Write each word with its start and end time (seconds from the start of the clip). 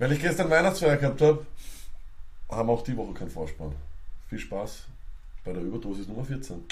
Weil 0.00 0.12
ich 0.12 0.20
gestern 0.22 0.48
Weihnachtsfeier 0.48 0.96
gehabt 0.96 1.20
habe, 1.20 1.44
haben 2.48 2.70
auch 2.70 2.82
die 2.82 2.96
Woche 2.96 3.12
keinen 3.12 3.28
Vorspann. 3.28 3.74
Viel 4.30 4.38
Spaß 4.38 4.86
bei 5.44 5.52
der 5.52 5.60
Überdosis 5.60 6.08
Nummer 6.08 6.24
14. 6.24 6.64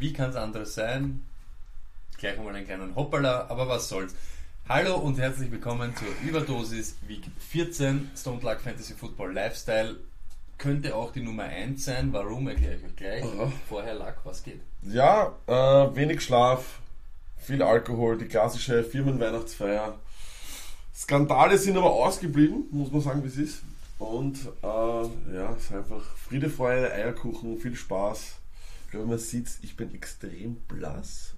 Wie 0.00 0.12
kann 0.12 0.30
es 0.30 0.36
anders 0.36 0.76
sein? 0.76 1.26
Gleich 2.18 2.38
mal 2.38 2.54
einen 2.54 2.64
kleinen 2.64 2.94
Hoppala, 2.94 3.46
aber 3.48 3.66
was 3.66 3.88
soll's. 3.88 4.14
Hallo 4.68 4.94
und 4.94 5.18
herzlich 5.18 5.50
willkommen 5.50 5.92
zur 5.96 6.06
Überdosis 6.24 6.94
Week 7.08 7.24
14 7.50 8.12
Stone 8.16 8.40
Luck 8.42 8.60
Fantasy 8.60 8.94
Football 8.94 9.32
Lifestyle. 9.32 9.96
Könnte 10.56 10.94
auch 10.94 11.10
die 11.12 11.20
Nummer 11.20 11.42
1 11.42 11.84
sein. 11.84 12.12
Warum 12.12 12.46
erkläre 12.46 12.76
ich 12.76 12.84
euch 12.84 12.94
gleich. 12.94 13.24
Aha. 13.24 13.50
Vorher 13.68 13.94
Luck, 13.94 14.14
was 14.22 14.44
geht? 14.44 14.60
Ja, 14.82 15.32
äh, 15.48 15.52
wenig 15.96 16.20
Schlaf, 16.20 16.78
viel 17.36 17.60
Alkohol, 17.60 18.18
die 18.18 18.26
klassische 18.26 18.84
Firmenweihnachtsfeier. 18.84 19.98
Skandale 20.94 21.58
sind 21.58 21.76
aber 21.76 21.90
ausgeblieben, 21.90 22.66
muss 22.70 22.92
man 22.92 23.00
sagen, 23.00 23.24
wie 23.24 23.28
es 23.28 23.36
ist. 23.36 23.62
Und 23.98 24.38
äh, 24.62 24.66
ja, 25.34 25.56
es 25.56 25.64
ist 25.64 25.72
einfach 25.72 26.04
Friede, 26.28 26.50
Freude, 26.50 26.92
Eierkuchen, 26.92 27.58
viel 27.58 27.74
Spaß. 27.74 28.36
Ich 28.88 28.92
glaube, 28.92 29.06
man 29.06 29.18
sieht 29.18 29.46
ich 29.60 29.76
bin 29.76 29.94
extrem 29.94 30.54
blass. 30.66 31.34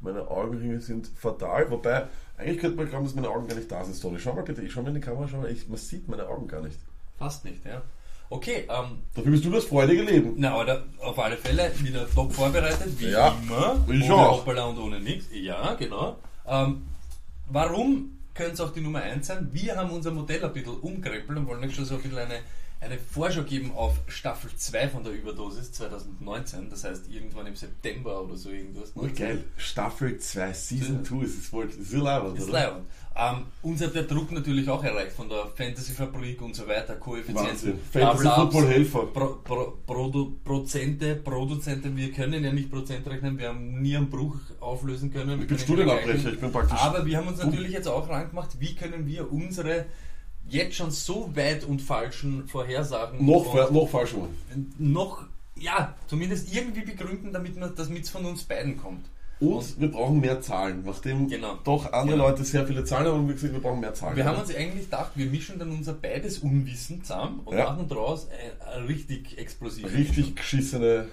Meine 0.00 0.28
Augenringe 0.28 0.78
sind 0.82 1.08
fatal, 1.08 1.70
wobei 1.70 2.06
eigentlich 2.36 2.58
könnte 2.58 2.76
man 2.76 2.86
glauben, 2.90 3.06
dass 3.06 3.14
meine 3.14 3.30
Augen 3.30 3.48
gar 3.48 3.54
nicht 3.56 3.72
da 3.72 3.82
sind. 3.82 3.98
Tony, 3.98 4.18
schau 4.18 4.34
mal 4.34 4.42
bitte, 4.42 4.60
ich 4.60 4.70
schau 4.70 4.82
mal 4.82 4.88
in 4.88 4.96
die 4.96 5.00
Kamera, 5.00 5.26
schau 5.26 5.38
mal, 5.40 5.50
ich, 5.50 5.66
man 5.68 5.78
sieht 5.78 6.06
meine 6.06 6.28
Augen 6.28 6.46
gar 6.48 6.60
nicht. 6.60 6.78
Fast 7.18 7.46
nicht, 7.46 7.64
ja. 7.64 7.80
Okay, 8.28 8.68
ähm, 8.68 8.98
Dafür 9.14 9.30
bist 9.32 9.44
du 9.46 9.50
das 9.50 9.64
freudige 9.64 10.02
Leben. 10.02 10.34
na, 10.36 10.54
aber 10.54 10.84
auf 11.00 11.18
alle 11.18 11.38
Fälle 11.38 11.72
wieder 11.80 12.06
top 12.10 12.30
vorbereitet, 12.32 12.98
wie 12.98 13.08
Ja, 13.10 13.34
immer. 13.42 13.82
ich 13.88 14.04
ohne 14.04 14.14
auch. 14.14 14.40
Hoppala 14.40 14.64
und 14.66 14.78
ohne 14.78 15.00
nichts. 15.00 15.26
Ja, 15.32 15.72
genau. 15.74 16.16
Ähm, 16.46 16.82
warum 17.48 18.18
könnte 18.34 18.52
es 18.52 18.60
auch 18.60 18.72
die 18.72 18.80
Nummer 18.82 19.00
1 19.00 19.26
sein? 19.26 19.48
Wir 19.52 19.76
haben 19.76 19.90
unser 19.92 20.10
Modell 20.10 20.44
ein 20.44 20.52
bisschen 20.52 20.76
umkrempelt 20.80 21.38
und 21.38 21.46
wollen 21.46 21.62
euch 21.64 21.74
schon 21.74 21.84
so 21.84 21.94
ein 21.94 22.02
bisschen 22.02 22.18
eine, 22.18 22.40
eine 22.82 22.98
Vorschau 22.98 23.42
geben 23.42 23.72
auf 23.74 24.00
Staffel 24.08 24.50
2 24.56 24.88
von 24.88 25.04
der 25.04 25.12
Überdosis 25.12 25.72
2019. 25.72 26.68
Das 26.68 26.82
heißt, 26.84 27.08
irgendwann 27.08 27.46
im 27.46 27.54
September 27.54 28.22
oder 28.22 28.36
so 28.36 28.50
irgendwas. 28.50 28.92
Oh, 28.96 29.06
geil. 29.16 29.44
Staffel 29.56 30.18
2, 30.18 30.52
Season 30.52 31.04
2, 31.04 31.24
es 31.24 31.34
ist 31.36 31.52
wohl, 31.52 31.66
es 31.66 31.76
ist 31.76 31.92
leibend, 31.92 32.38
Ist 32.38 32.50
leibend. 32.50 32.84
Ähm, 33.14 33.44
uns 33.60 33.82
hat 33.82 33.94
der 33.94 34.04
Druck 34.04 34.32
natürlich 34.32 34.68
auch 34.68 34.82
erreicht 34.82 35.12
von 35.12 35.28
der 35.28 35.46
Fantasy-Fabrik 35.54 36.40
und 36.40 36.56
so 36.56 36.66
weiter, 36.66 36.96
Koeffizienten, 36.96 37.44
Wahnsinn. 37.44 37.78
Fantasy 37.92 38.24
Double-Ups, 38.24 38.54
Football 38.54 38.68
Helfer. 38.68 39.06
Pro, 39.06 39.26
Pro, 39.44 39.78
Produ, 39.86 40.38
Prozente, 40.42 41.16
Produzenten, 41.16 41.94
wir 41.96 42.10
können 42.10 42.42
ja 42.42 42.52
nicht 42.52 42.70
Prozent 42.70 43.06
rechnen, 43.06 43.38
wir 43.38 43.50
haben 43.50 43.82
nie 43.82 43.96
einen 43.96 44.08
Bruch 44.08 44.36
auflösen 44.60 45.12
können. 45.12 45.42
Ich 45.42 45.46
bin 45.46 45.58
Studienabbrecher, 45.58 46.32
ich 46.32 46.40
bin 46.40 46.50
praktisch. 46.50 46.78
Aber 46.80 47.04
wir 47.04 47.18
haben 47.18 47.28
uns 47.28 47.38
natürlich 47.38 47.72
jetzt 47.72 47.86
auch 47.86 48.08
rangemacht, 48.08 48.58
wie 48.58 48.74
können 48.74 49.06
wir 49.06 49.30
unsere 49.30 49.84
jetzt 50.48 50.76
schon 50.76 50.90
so 50.90 51.30
weit 51.34 51.64
und 51.64 51.80
falschen 51.82 52.46
Vorhersagen 52.48 53.24
Noch, 53.24 53.52
und 53.52 53.58
fa- 53.58 53.70
noch 53.70 53.88
falsch 53.88 54.14
machen. 54.14 54.36
noch 54.78 55.24
ja, 55.56 55.94
zumindest 56.08 56.52
irgendwie 56.54 56.80
begründen, 56.82 57.32
damit 57.32 57.56
man 57.58 57.74
das 57.74 57.88
mit 57.88 58.08
von 58.08 58.24
uns 58.24 58.42
beiden 58.44 58.76
kommt. 58.78 59.04
Und 59.38 59.80
wir 59.80 59.90
brauchen 59.90 60.20
mehr 60.20 60.40
Zahlen, 60.40 60.82
nachdem 60.84 61.28
Genau. 61.28 61.58
doch 61.64 61.92
andere 61.92 62.16
Genau. 62.16 62.28
Leute 62.28 62.44
sehr 62.44 62.64
viele 62.66 62.84
Zahlen 62.84 63.06
haben 63.08 63.20
und 63.20 63.26
wir 63.28 63.34
gesagt, 63.34 63.52
wir 63.52 63.60
brauchen 63.60 63.80
mehr 63.80 63.92
Zahlen. 63.94 64.16
Wir 64.16 64.24
haben 64.24 64.38
uns 64.40 64.54
eigentlich 64.54 64.84
gedacht, 64.84 65.12
wir 65.16 65.26
mischen 65.26 65.58
dann 65.58 65.70
unser 65.70 65.94
beides 65.94 66.38
Unwissen 66.38 67.02
zusammen 67.02 67.40
und 67.44 67.56
Ja. 67.56 67.64
machen 67.72 67.88
daraus 67.88 68.28
ein, 68.28 68.68
ein 68.74 68.84
richtig 68.86 69.38
explosives. 69.38 69.92
richtig 69.92 70.36
geschissene 70.36 71.06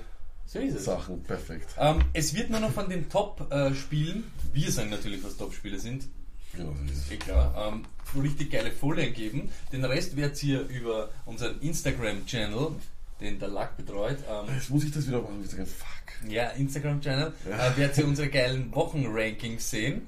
So 0.45 0.59
ist 0.59 0.75
es. 0.75 0.85
Sachen. 0.85 1.21
Perfekt. 1.23 1.67
Ähm, 1.79 1.99
es 2.13 2.35
wird 2.35 2.49
nur 2.51 2.59
noch 2.59 2.71
von 2.71 2.87
den 2.89 3.09
Top-Spielen, 3.09 4.23
wir 4.53 4.71
sagen 4.71 4.89
natürlich, 4.91 5.23
was 5.23 5.37
Top-Spiele 5.37 5.79
sind, 5.79 6.07
Genau 6.53 6.73
so 6.87 7.13
ist 7.13 7.19
klar, 7.21 7.71
ähm, 7.71 7.85
richtig 8.21 8.51
geile 8.51 8.71
Folien 8.71 9.13
geben. 9.13 9.49
Den 9.71 9.85
Rest 9.85 10.15
werdet 10.15 10.41
ihr 10.43 10.61
über 10.61 11.09
unseren 11.25 11.59
Instagram-Channel, 11.61 12.71
den 13.21 13.39
der 13.39 13.49
Lack 13.49 13.77
betreut, 13.77 14.17
ähm. 14.29 14.53
Jetzt 14.55 14.69
muss 14.69 14.83
ich 14.83 14.91
das 14.91 15.07
wieder 15.07 15.21
machen. 15.21 15.43
Sage, 15.47 15.65
fuck. 15.65 16.29
ja, 16.29 16.49
Instagram-Channel, 16.49 17.33
äh, 17.45 17.77
werdet 17.77 17.97
ihr 17.97 18.07
unsere 18.07 18.29
geilen 18.29 18.73
Wochenrankings 18.73 19.69
sehen. 19.69 20.07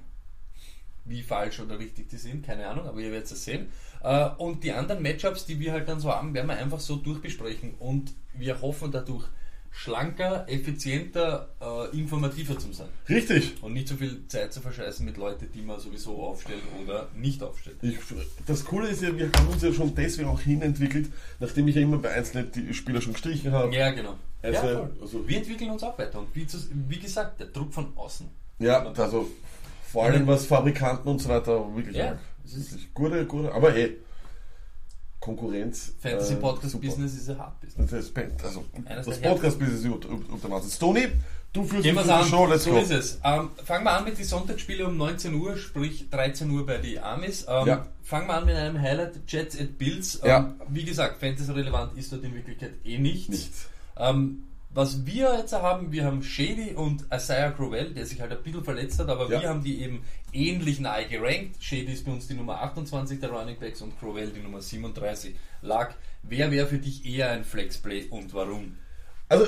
Wie 1.06 1.24
falsch 1.24 1.59
oder 1.59 1.79
richtig 1.79 2.09
die 2.09 2.18
sind, 2.18 2.46
keine 2.46 2.68
Ahnung, 2.68 2.88
aber 2.88 3.00
ihr 3.00 3.12
werdet 3.12 3.31
es 3.31 3.44
sehen. 3.44 3.72
Äh, 4.03 4.29
und 4.38 4.63
die 4.63 4.72
anderen 4.72 5.03
Matchups, 5.03 5.46
die 5.46 5.59
wir 5.59 5.73
halt 5.73 5.88
dann 5.88 6.00
so 6.00 6.12
haben, 6.12 6.34
werden 6.34 6.47
wir 6.47 6.58
einfach 6.58 6.79
so 6.79 6.96
durchbesprechen 6.96 7.75
und 7.79 8.13
wir 8.34 8.62
hoffen 8.62 8.91
dadurch 8.91 9.28
schlanker, 9.72 10.46
effizienter, 10.50 11.50
äh, 11.62 11.98
informativer 11.98 12.58
zu 12.59 12.72
sein. 12.74 12.88
Richtig. 13.09 13.56
Und 13.64 13.74
nicht 13.74 13.88
so 13.88 13.96
viel 13.96 14.28
Zeit 14.28 14.54
zu 14.54 14.59
verscheißen 14.62 15.06
mit 15.06 15.18
Leuten, 15.18 15.48
die 15.54 15.62
man 15.62 15.80
sowieso 15.80 16.22
aufstellt 16.22 16.62
oder 16.84 17.08
nicht 17.16 17.42
aufstellt. 17.42 17.78
Ich, 17.82 17.98
das 18.46 18.66
Coole 18.66 18.90
ist 18.90 19.02
ja, 19.02 19.16
wir 19.18 19.32
haben 19.32 19.48
uns 19.48 19.64
ja 19.64 19.72
schon 19.74 19.96
deswegen 19.96 20.28
auch 20.30 20.42
hinentwickelt, 20.42 21.09
nachdem 21.40 21.68
ich 21.70 21.76
ja 21.76 21.82
immer 21.82 21.98
bei 21.98 22.12
einzelnen 22.12 22.52
die 22.52 22.74
Spieler 22.74 23.02
schon 23.02 23.14
gestrichen 23.14 23.52
habe. 23.54 23.74
Ja, 23.74 23.92
genau. 23.92 24.16
Also, 24.44 24.68
ja, 24.68 24.90
also- 25.02 25.28
wir 25.28 25.38
entwickeln 25.38 25.72
uns 25.72 25.84
auch 25.84 25.98
weiter 25.98 26.20
und 26.20 26.36
wie, 26.36 26.46
wie 26.90 27.00
gesagt, 27.00 27.40
der 27.40 27.48
Druck 27.48 27.74
von 27.74 27.96
außen. 27.96 28.28
Ja, 28.59 28.84
also 28.92 29.30
vor 29.92 30.03
allem 30.06 30.28
was 30.28 30.46
Fabrikanten 30.46 31.09
und 31.09 31.20
so 31.20 31.30
weiter 31.30 31.76
wirklich 31.76 31.96
Ja, 31.96 32.18
es 32.46 32.53
ist- 32.56 32.94
gute, 32.94 33.26
gute, 33.26 33.52
aber 33.53 33.72
hey, 33.72 33.98
Konkurrenz. 35.22 35.94
äh, 36.04 36.09
Fantasy 36.09 36.36
Podcast 36.36 36.72
super. 36.72 36.88
Business 36.88 37.14
ist 37.14 37.30
ein 37.30 37.38
Hard 37.40 37.62
Business. 37.62 37.90
Das, 37.92 38.06
ist, 38.06 38.18
also, 38.44 38.66
Eines 38.86 39.06
das 39.06 39.22
der 39.22 39.30
Podcast-Business 39.30 39.80
ist 39.82 39.86
unter, 39.86 40.09
unter 40.09 40.50
Wahnsinn. 40.52 40.80
Tony, 40.80 41.08
du 41.54 41.64
führst 41.64 41.84
Gehen 41.84 41.96
die 42.04 42.09
an. 42.12 42.26
Show, 42.26 42.46
let's 42.48 42.64
so 42.66 42.72
go. 42.72 42.78
ist 42.80 42.92
es. 42.92 43.20
Ähm, 43.24 43.50
fangen 43.64 43.86
wir 43.86 43.92
an 43.92 44.04
mit 44.04 44.18
den 44.18 44.26
Sonntagsspielen 44.26 44.86
um 44.88 44.98
19 44.98 45.34
Uhr, 45.36 45.56
sprich 45.58 46.09
13 46.09 46.50
Uhr 46.50 46.66
bei 46.66 46.80
die 46.80 47.00
Amis. 47.00 47.46
Ähm, 47.48 47.68
Ja. 47.68 47.88
Fangen 48.04 48.28
wir 48.28 48.34
an 48.34 48.46
mit 48.46 48.56
einem 48.56 48.82
Highlight, 48.82 49.20
Jets 49.28 49.58
at 49.59 49.78
Bills. 49.78 50.16
Ähm, 50.24 50.28
Ja. 50.28 50.56
Wie 50.70 50.84
gesagt, 50.84 51.20
Fantasy-relevant 51.22 51.98
ist 51.98 52.12
dort 52.12 52.24
in 52.24 52.34
Wirklichkeit 52.34 52.74
eh 52.84 52.98
nichts. 52.98 53.30
Nichts. 53.30 53.68
Ähm, 53.98 54.44
was 54.74 55.06
wir 55.06 55.36
jetzt 55.38 55.54
haben, 55.54 55.92
wir 55.92 56.06
haben 56.06 56.24
Shady 56.24 56.74
und 56.76 57.06
Isaiah 57.14 57.52
Crowell, 57.52 57.94
der 57.94 58.06
sich 58.06 58.22
halt 58.22 58.32
ein 58.32 58.42
bisschen 58.44 58.64
verletzt 58.64 59.00
hat, 59.00 59.09
aber 59.09 59.30
Ja. 59.30 59.42
wir 59.42 59.50
haben 59.50 59.64
die 59.64 59.82
eben 59.82 60.04
ähnlich 60.34 60.80
nahe 60.80 61.08
gerankt. 61.08 61.58
Shady 61.62 61.92
ist 61.92 62.06
bei 62.06 62.12
uns 62.14 62.28
die 62.28 62.36
Nummer 62.36 62.62
28 62.62 63.20
der 63.20 63.32
Running 63.32 63.58
Backs 63.59 63.82
und 63.82 64.00
Crowell 64.00 64.30
die 64.30 64.40
Nummer 64.42 64.62
37. 64.62 65.36
Lag, 65.62 65.94
wer 66.24 66.52
wäre 66.52 66.68
für 66.68 66.78
dich 66.78 67.06
eher 67.06 67.32
ein 67.32 67.44
Flexplay 67.44 68.06
und 68.09 68.34
warum? 68.34 68.78
Also, 69.28 69.46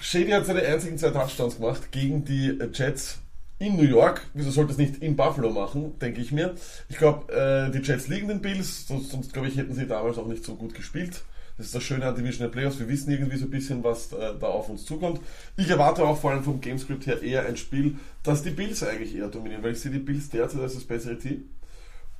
Shady 0.00 0.30
hat 0.30 0.46
seine 0.46 0.62
einzigen 0.62 0.98
zwei 0.98 1.10
Touchdowns 1.10 1.56
gemacht 1.56 1.90
gegen 1.92 2.24
die 2.24 2.58
Jets 2.72 3.18
in 3.58 3.76
New 3.76 3.84
York. 3.84 4.22
Wieso 4.34 4.50
sollte 4.50 4.72
es 4.72 4.78
nicht 4.78 4.96
in 5.02 5.16
Buffalo 5.16 5.50
machen, 5.50 5.98
denke 6.00 6.20
ich 6.20 6.32
mir. 6.32 6.54
Ich 6.88 6.96
glaube, 6.98 7.32
äh, 7.32 7.70
die 7.70 7.78
Jets 7.78 8.08
liegen 8.08 8.28
den 8.28 8.40
Bills, 8.42 8.86
sonst, 8.88 9.10
sonst 9.10 9.32
glaube 9.32 9.48
ich, 9.48 9.56
hätten 9.56 9.74
sie 9.74 9.86
damals 9.86 10.18
auch 10.18 10.26
nicht 10.26 10.44
so 10.44 10.54
gut 10.56 10.74
gespielt. 10.74 11.22
Das 11.56 11.66
ist 11.66 11.74
das 11.74 11.82
Schöne 11.82 12.06
an 12.06 12.16
Divisional 12.16 12.50
Playoffs. 12.50 12.78
Wir 12.80 12.88
wissen 12.88 13.12
irgendwie 13.12 13.36
so 13.36 13.44
ein 13.44 13.50
bisschen, 13.50 13.84
was 13.84 14.12
äh, 14.12 14.34
da 14.40 14.48
auf 14.48 14.68
uns 14.68 14.84
zukommt. 14.84 15.20
Ich 15.56 15.70
erwarte 15.70 16.04
auch 16.04 16.18
vor 16.18 16.32
allem 16.32 16.42
vom 16.42 16.60
Gamescript 16.60 17.06
her 17.06 17.22
eher 17.22 17.46
ein 17.46 17.56
Spiel, 17.56 17.96
das 18.22 18.42
die 18.42 18.50
Bills 18.50 18.82
eigentlich 18.82 19.14
eher 19.14 19.28
dominieren, 19.28 19.62
weil 19.62 19.72
ich 19.72 19.80
sehe 19.80 19.92
die 19.92 19.98
Bills 19.98 20.30
derzeit 20.30 20.60
als 20.60 20.74
das 20.74 20.84
bessere 20.84 21.16
Team. 21.16 21.48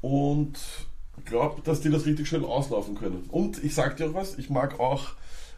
Und 0.00 0.59
glaube, 1.25 1.62
dass 1.62 1.81
die 1.81 1.91
das 1.91 2.06
richtig 2.06 2.28
schön 2.28 2.45
auslaufen 2.45 2.95
können. 2.95 3.25
Und 3.28 3.63
ich 3.63 3.75
sage 3.75 3.97
dir 3.97 4.10
auch 4.10 4.15
was, 4.15 4.39
ich 4.39 4.51
mag 4.51 4.78
auch 4.78 5.13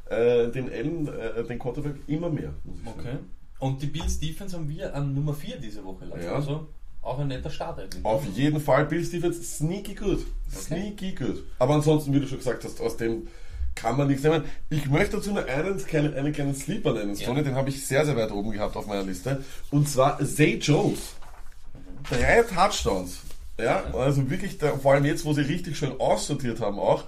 äh, 0.09 0.49
den 0.49 0.71
Allen, 0.71 1.09
äh, 1.09 1.45
den 1.45 1.59
Quarterback, 1.59 1.97
immer 2.07 2.31
mehr. 2.31 2.55
Okay. 2.85 3.05
sagen. 3.05 3.31
Und 3.59 3.83
die 3.83 3.87
Bills 3.87 4.19
Defense 4.19 4.57
haben 4.57 4.69
wir 4.69 4.95
an 4.95 5.15
Nummer 5.15 5.35
4 5.35 5.59
diese 5.59 5.85
Woche 5.85 6.05
lassen. 6.05 6.25
Ja. 6.25 6.33
Also 6.35 6.67
auch 7.03 7.19
ein 7.19 7.29
netter 7.29 7.51
Start 7.51 7.79
eigentlich. 7.79 8.05
Auf 8.05 8.25
jeden 8.35 8.61
Fall 8.61 8.87
Bills 8.87 9.11
Defense 9.11 9.43
sneaky 9.43 9.95
gut. 9.95 10.27
Sneaky 10.51 11.13
gut. 11.13 11.45
Aber 11.59 11.75
ansonsten, 11.75 12.13
wie 12.13 12.21
du 12.21 12.27
schon 12.27 12.39
gesagt 12.39 12.65
hast, 12.65 12.81
aus 12.81 12.97
dem 12.97 13.29
kann 13.87 13.97
man 13.97 14.09
nichts 14.09 14.23
nehmen. 14.23 14.45
Ich 14.71 14.89
möchte 14.89 15.17
dazu 15.17 15.33
nur 15.33 15.45
einen, 15.47 15.79
kleinen, 15.79 16.15
einen 16.15 16.33
kleinen 16.33 16.55
Sleeper 16.55 16.93
nennen, 16.93 17.15
Ja. 17.15 17.23
Stoney, 17.23 17.43
den 17.43 17.55
habe 17.55 17.69
ich 17.69 17.87
sehr, 17.87 18.05
sehr 18.05 18.17
weit 18.17 18.31
oben 18.33 18.51
gehabt 18.51 18.77
auf 18.77 18.87
meiner 18.87 19.03
Liste. 19.03 19.43
Und 19.71 19.89
zwar 19.89 20.19
Zay 20.25 20.57
Jones. 20.57 21.15
Drei 22.09 22.43
Touchdowns. 22.43 23.19
Ja, 23.59 23.85
also 23.95 24.29
wirklich, 24.31 24.59
der, 24.59 24.75
vor 24.79 24.93
allem 24.93 25.05
jetzt, 25.07 25.25
wo 25.25 25.33
sie 25.33 25.41
richtig 25.41 25.79
schön 25.79 25.99
aussortiert 25.99 26.61
haben 26.61 26.79
auch, 26.79 27.05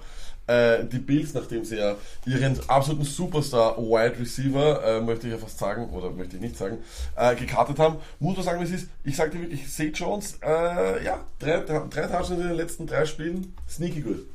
äh, 0.47 0.83
die 0.85 0.97
Bills, 0.97 1.35
nachdem 1.35 1.63
sie 1.63 1.77
ja 1.77 1.95
ihren 2.25 2.59
absoluten 2.67 3.05
Superstar 3.05 3.77
Wide 3.77 4.19
Receiver, 4.19 4.83
äh, 4.83 5.01
möchte 5.01 5.27
ich 5.27 5.33
ja 5.33 5.39
fast 5.39 5.59
sagen, 5.59 5.89
oder 5.91 6.09
möchte 6.09 6.37
ich 6.37 6.41
nicht 6.41 6.57
sagen, 6.57 6.79
äh, 7.15 7.35
gekartet 7.35 7.77
haben, 7.77 7.97
muss 8.19 8.35
man 8.35 8.45
sagen, 8.45 8.59
wie 8.59 8.63
es 8.65 8.71
ist. 8.71 8.89
Ich 9.03 9.15
sag 9.15 9.31
dir 9.31 9.41
wirklich, 9.41 9.69
Zay 9.71 9.91
Jones, 9.93 10.39
äh, 10.43 11.03
ja, 11.05 11.23
drei, 11.37 11.59
drei 11.59 12.07
Touchdowns 12.07 12.29
in 12.31 12.47
den 12.47 12.57
letzten 12.57 12.87
drei 12.87 13.05
Spielen, 13.05 13.53
sneaky 13.69 14.01
gut. 14.01 14.25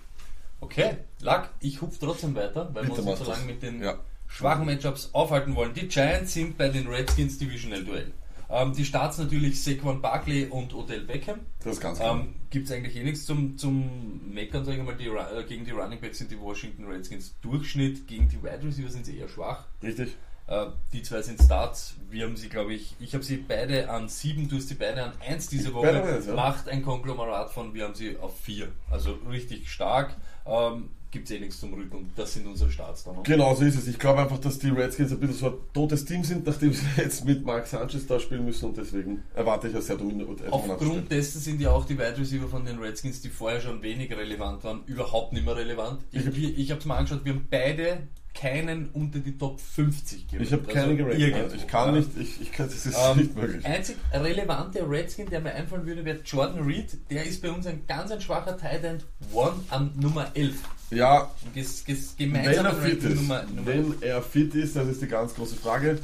Okay, 0.61 0.97
Lack, 1.21 1.51
ich 1.61 1.81
hupf 1.83 1.99
trotzdem 1.99 2.35
weiter, 2.35 2.71
weil 2.73 2.85
Bitte 2.85 3.05
wir 3.05 3.11
uns 3.11 3.21
nicht 3.21 3.25
so 3.25 3.31
lange 3.31 3.45
mit 3.45 3.63
den 3.63 3.83
Ja. 3.83 3.99
schwachen 4.27 4.67
Matchups 4.67 5.11
aufhalten 5.13 5.55
wollen. 5.55 5.75
Die 5.75 5.89
Giants 5.89 6.33
sind 6.35 6.57
bei 6.57 6.69
den 6.69 6.87
Redskins 6.87 7.39
Divisional 7.39 7.85
Duell. 7.85 8.13
Ähm, 8.51 8.75
die 8.75 8.85
Starts 8.85 9.19
natürlich 9.19 9.63
Saquon 9.63 10.01
Barkley 10.01 10.47
und 10.47 10.75
Odell 10.75 11.01
Beckham. 11.01 11.41
Das 11.61 11.75
ist 11.75 11.81
ganz 11.81 11.99
klar. 11.99 12.21
Ähm, 12.21 12.35
Gibt 12.51 12.67
es 12.67 12.73
eigentlich 12.73 12.95
eh 12.97 13.03
nichts 13.03 13.25
zum, 13.25 13.57
zum 13.57 14.33
Meckern, 14.33 14.65
sage 14.65 14.79
ich 14.79 14.85
mal. 14.85 14.95
Die, 14.97 15.07
äh, 15.07 15.45
gegen 15.49 15.65
die 15.65 15.71
Running 15.71 16.01
Backs 16.01 16.19
sind 16.19 16.31
die 16.31 16.39
Washington 16.41 16.85
Redskins 16.87 17.35
Durchschnitt, 17.41 18.07
gegen 18.07 18.29
die 18.29 18.43
Wide 18.43 18.63
Receiver 18.63 18.91
sind 18.91 19.07
sie 19.07 19.19
eher 19.19 19.29
schwach. 19.29 19.65
Richtig? 19.83 20.15
Äh, 20.47 20.67
die 20.93 21.03
zwei 21.03 21.23
sind 21.23 21.41
Starts. 21.41 21.95
Wir 22.11 22.27
haben 22.27 22.37
sie, 22.37 22.49
glaube 22.51 22.75
ich, 22.75 22.95
ich 23.01 23.15
habe 23.15 23.25
sie 23.25 23.39
beide 23.39 23.89
an 23.89 24.09
sieben, 24.09 24.47
du 24.49 24.57
hast 24.57 24.69
sie 24.69 24.75
beide 24.75 25.03
an 25.03 25.13
eins 25.27 25.49
diese 25.49 25.73
Woche. 25.73 25.87
beide 25.87 26.25
ja. 26.27 26.35
Macht 26.35 26.69
ein 26.69 26.83
Konglomerat 26.83 27.51
von, 27.51 27.73
wir 27.73 27.85
haben 27.85 27.95
sie 27.95 28.19
auf 28.19 28.39
vier. 28.41 28.69
Also 28.91 29.19
richtig 29.31 29.71
stark. 29.71 30.15
Ähm, 30.47 30.91
Gibt 31.15 31.31
es 31.31 31.37
eh 31.37 31.39
nichts 31.39 31.61
zum 31.61 31.73
Rücken. 31.73 32.11
Das 32.17 32.35
sind 32.35 32.45
unsere 32.45 32.73
Starts 32.73 33.05
dann. 33.05 33.23
Genau 33.23 33.55
so 33.55 33.65
ist 33.65 33.77
es. 33.77 33.87
Ich 33.87 34.01
glaube 34.01 34.21
einfach, 34.23 34.39
dass 34.39 34.59
die 34.59 34.71
Redskins 34.71 35.13
ein 35.13 35.21
bisschen 35.21 35.37
so 35.37 35.47
ein 35.47 35.55
totes 35.73 36.05
Team 36.05 36.25
sind, 36.25 36.45
nachdem 36.45 36.73
sie 36.73 36.85
jetzt 36.97 37.25
mit 37.25 37.47
Mark 37.47 37.69
Sanchez 37.69 38.09
da 38.09 38.19
spielen 38.19 38.45
müssen 38.45 38.65
und 38.71 38.77
deswegen 38.77 39.23
erwarte 39.33 39.69
ich 39.69 39.77
ein 39.77 39.83
sehr 39.83 39.97
dominantes 39.97 40.39
Spiel. 40.41 40.51
Aufgrund 40.51 41.13
dessen 41.13 41.41
sind 41.41 41.61
ja 41.61 41.71
auch 41.71 41.85
die 41.85 41.97
Wide 41.97 42.19
Receiver 42.19 42.49
von 42.49 42.65
den 42.65 42.81
Redskins, 42.81 43.21
die 43.21 43.29
vorher 43.29 43.61
schon 43.61 43.81
wenig 43.81 44.11
relevant 44.11 44.65
waren, 44.65 44.83
überhaupt 44.87 45.33
nicht 45.33 45.45
mehr 45.45 45.55
relevant. 45.55 46.01
Ich, 46.11 46.27
ich, 46.27 46.59
ich 46.59 46.71
habe 46.73 46.81
es 46.81 46.87
mal 46.87 46.97
angeschaut, 46.97 47.25
wir 47.25 47.35
haben 47.35 47.47
beide 47.49 48.09
keinen 48.35 48.89
unter 48.91 49.21
die 49.21 49.39
Top 49.39 49.61
50 49.61 50.27
Ich 50.33 50.53
habe 50.53 50.63
Also 50.63 50.73
keine 50.73 50.97
gerankt. 50.97 51.19
irgendwo, 51.19 51.55
Ich 51.55 51.67
kann 51.67 51.95
nicht, 51.95 52.11
ich, 52.19 52.41
ich 52.41 52.53
kann, 52.53 52.67
das 52.67 52.85
ist 52.85 52.97
Ähm, 52.99 53.17
nicht 53.19 53.37
möglich. 53.37 53.65
Einzig 53.65 53.97
relevante 54.13 54.89
Redskin, 54.89 55.31
der 55.31 55.41
mir 55.41 55.55
einfallen 55.55 55.87
würde, 55.87 56.05
wäre 56.05 56.19
Jordan 56.25 56.65
Reed. 56.65 56.99
Der 57.11 57.25
ist 57.25 57.41
bei 57.41 57.51
uns 57.51 57.67
ein 57.67 57.87
ganz 57.87 58.11
ein 58.11 58.21
schwacher 58.21 58.57
Tight 58.57 58.85
End 58.85 59.05
One 59.33 59.55
an 59.71 59.93
Nummer 59.97 60.31
11. 60.35 60.57
Ja, 60.91 61.31
Ges, 61.55 61.85
ges, 61.85 62.15
wenn 62.19 62.33
gemeinsam 62.33 62.67
er 62.67 62.75
fit 62.75 63.03
ist. 63.03 63.15
Nummer, 63.15 63.43
Nummer 63.45 63.67
Wenn 63.67 63.95
er 64.03 64.23
fit 64.23 64.55
ist, 64.55 64.77
das 64.77 64.89
ist 64.89 65.01
die 65.03 65.09
ganz 65.09 65.35
große 65.35 65.57
Frage. 65.57 65.99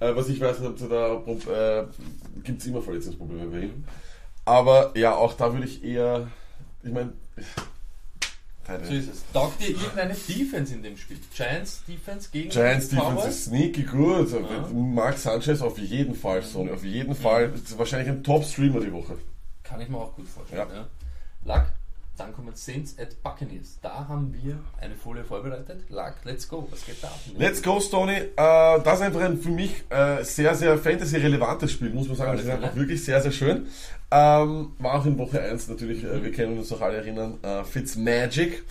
Äh, 0.00 0.16
was 0.16 0.28
ich 0.28 0.40
weiß, 0.40 0.56
da 0.60 1.14
äh, 1.14 1.84
gibt 2.42 2.60
es 2.60 2.66
immer 2.66 2.82
Verletzungsprobleme 2.82 3.46
bei 3.46 3.60
ihm. 3.60 3.84
Aber 4.44 4.96
ja, 4.96 5.14
auch 5.14 5.34
da 5.34 5.52
würde 5.52 5.66
ich 5.66 5.84
eher, 5.84 6.28
ich 6.82 6.92
meine, 6.92 7.12
So 8.66 8.94
ist 8.94 9.12
es. 9.12 9.24
Taugt 9.32 9.60
dir 9.60 9.70
irgendeine 9.70 10.14
Defense 10.14 10.74
in 10.74 10.82
dem 10.82 10.96
Spiel? 10.96 11.18
Giants 11.34 11.82
Defense 11.86 12.28
gegen 12.30 12.50
Giants 12.50 12.88
die 12.88 12.96
Defense 12.96 13.14
Cowboys? 13.16 13.34
ist 13.34 13.44
sneaky 13.44 13.82
gut. 13.82 14.32
Ja. 14.32 14.68
Mark 14.72 15.18
Sanchez 15.18 15.60
auf 15.60 15.78
jeden 15.78 16.14
Fall, 16.14 16.42
Sony, 16.42 16.70
auf 16.70 16.84
jeden 16.84 17.14
Fall. 17.14 17.50
Das 17.50 17.60
ist 17.60 17.78
wahrscheinlich 17.78 18.08
ein 18.08 18.22
Top-Streamer 18.24 18.80
die 18.80 18.92
Woche. 18.92 19.18
Kann 19.62 19.80
ich 19.80 19.88
mir 19.88 19.98
auch 19.98 20.14
gut 20.14 20.28
vorstellen. 20.28 20.66
Ja. 20.70 20.76
Ja. 20.76 20.86
Lack, 21.44 21.72
dann 22.16 22.32
kommen 22.32 22.54
Saints 22.54 22.96
at 22.98 23.22
Buccaneers. 23.22 23.78
Da 23.82 24.06
haben 24.08 24.32
wir 24.32 24.58
eine 24.80 24.94
Folie 24.94 25.24
vorbereitet. 25.24 25.84
Lack, 25.88 26.24
let's 26.24 26.48
go. 26.48 26.66
Was 26.70 26.86
geht 26.86 27.02
da? 27.02 27.08
ab? 27.08 27.18
Let's 27.36 27.62
go, 27.62 27.80
Stoney. 27.80 28.12
Äh, 28.12 28.30
das 28.36 28.94
ist 28.94 29.02
einfach 29.02 29.20
ein 29.20 29.38
für 29.38 29.50
mich 29.50 29.84
äh, 29.90 30.22
sehr, 30.22 30.54
sehr 30.54 30.78
Fantasy-relevantes 30.78 31.72
Spiel, 31.72 31.90
muss 31.90 32.06
man 32.06 32.16
sagen. 32.16 32.30
Alle 32.30 32.38
Das 32.38 32.46
ist 32.46 32.52
einfach 32.52 32.76
wirklich 32.76 33.04
sehr, 33.04 33.20
sehr 33.20 33.32
schön. 33.32 33.66
Ähm, 34.10 34.72
war 34.78 34.94
auch 34.94 35.06
in 35.06 35.18
Woche 35.18 35.40
1 35.40 35.68
natürlich, 35.68 36.04
äh, 36.04 36.22
wir 36.22 36.30
können 36.30 36.56
uns 36.56 36.70
noch 36.70 36.80
alle 36.80 36.98
erinnern, 36.98 37.38
äh, 37.42 37.64
Fitzmagic. 37.64 38.62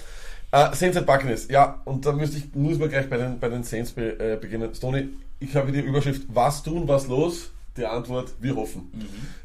Äh, 0.52 0.74
Saints 0.76 0.96
at 0.96 1.06
Buccaneers, 1.06 1.50
ja, 1.50 1.82
und 1.84 2.06
da 2.06 2.12
müsste 2.14 2.38
ich, 2.38 2.54
muss 2.54 2.78
man 2.78 2.88
gleich 2.88 3.10
bei 3.10 3.18
den, 3.18 3.40
bei 3.40 3.50
den 3.50 3.64
Saints 3.64 3.92
be, 3.92 4.38
beginnen. 4.40 4.74
Stoney, 4.74 5.10
ich 5.40 5.56
habe 5.56 5.72
die 5.72 5.80
Überschrift, 5.80 6.24
was 6.30 6.64
tun, 6.64 6.88
was 6.88 7.08
los? 7.08 7.52
Die 7.78 7.86
Antwort, 7.86 8.34
wir 8.40 8.56
hoffen. 8.56 8.92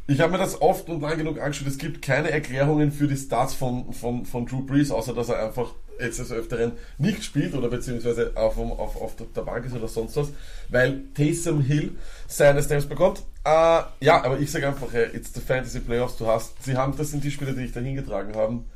Ich 0.07 0.21
habe 0.21 0.33
mir 0.33 0.39
das 0.39 0.61
oft 0.61 0.89
und 0.89 1.01
lang 1.01 1.17
genug 1.17 1.41
angeschaut. 1.41 1.69
Es 1.69 1.79
gibt 1.79 2.03
keine 2.03 2.31
Erklärungen 2.31 2.93
für 2.93 3.09
die 3.09 3.17
Starts 3.17 3.55
von, 3.55 3.93
von, 3.93 4.27
von 4.27 4.45
Drew 4.45 4.63
Brees, 4.63 4.91
außer 4.91 5.15
dass 5.15 5.31
er 5.31 5.47
einfach 5.47 5.73
jetzt 6.01 6.19
des 6.19 6.31
Öfteren 6.31 6.73
nicht 6.99 7.25
spielt 7.25 7.55
oder 7.55 7.69
beziehungsweise 7.69 8.33
auf, 8.37 8.59
auf, 8.59 9.01
auf 9.01 9.17
der 9.35 9.43
Bank 9.43 9.67
ist 9.67 9.75
oder 9.75 9.89
sonst 9.89 10.17
was, 10.17 10.29
weil 10.69 11.05
Taysom 11.15 11.63
Hill 11.63 11.97
seine 12.27 12.63
Snaps 12.63 12.87
bekommt. 12.87 13.23
Äh, 13.45 13.81
ja, 14.01 14.23
aber 14.25 14.39
ich 14.39 14.51
sage 14.51 14.69
einfach, 14.69 14.93
hey, 14.93 15.09
it's 15.13 15.33
the 15.33 15.41
Fantasy 15.41 15.81
Playoffs, 15.81 16.17
du 16.17 16.27
hast, 16.27 16.63
sie 16.63 16.77
haben, 16.77 16.97
das 16.97 17.11
sind 17.11 17.25
die 17.25 17.31
Spieler, 17.31 17.53
die 17.53 17.63
dich 17.63 17.73
dahin 17.73 17.97
getragen 17.97 18.35
haben. 18.37 18.67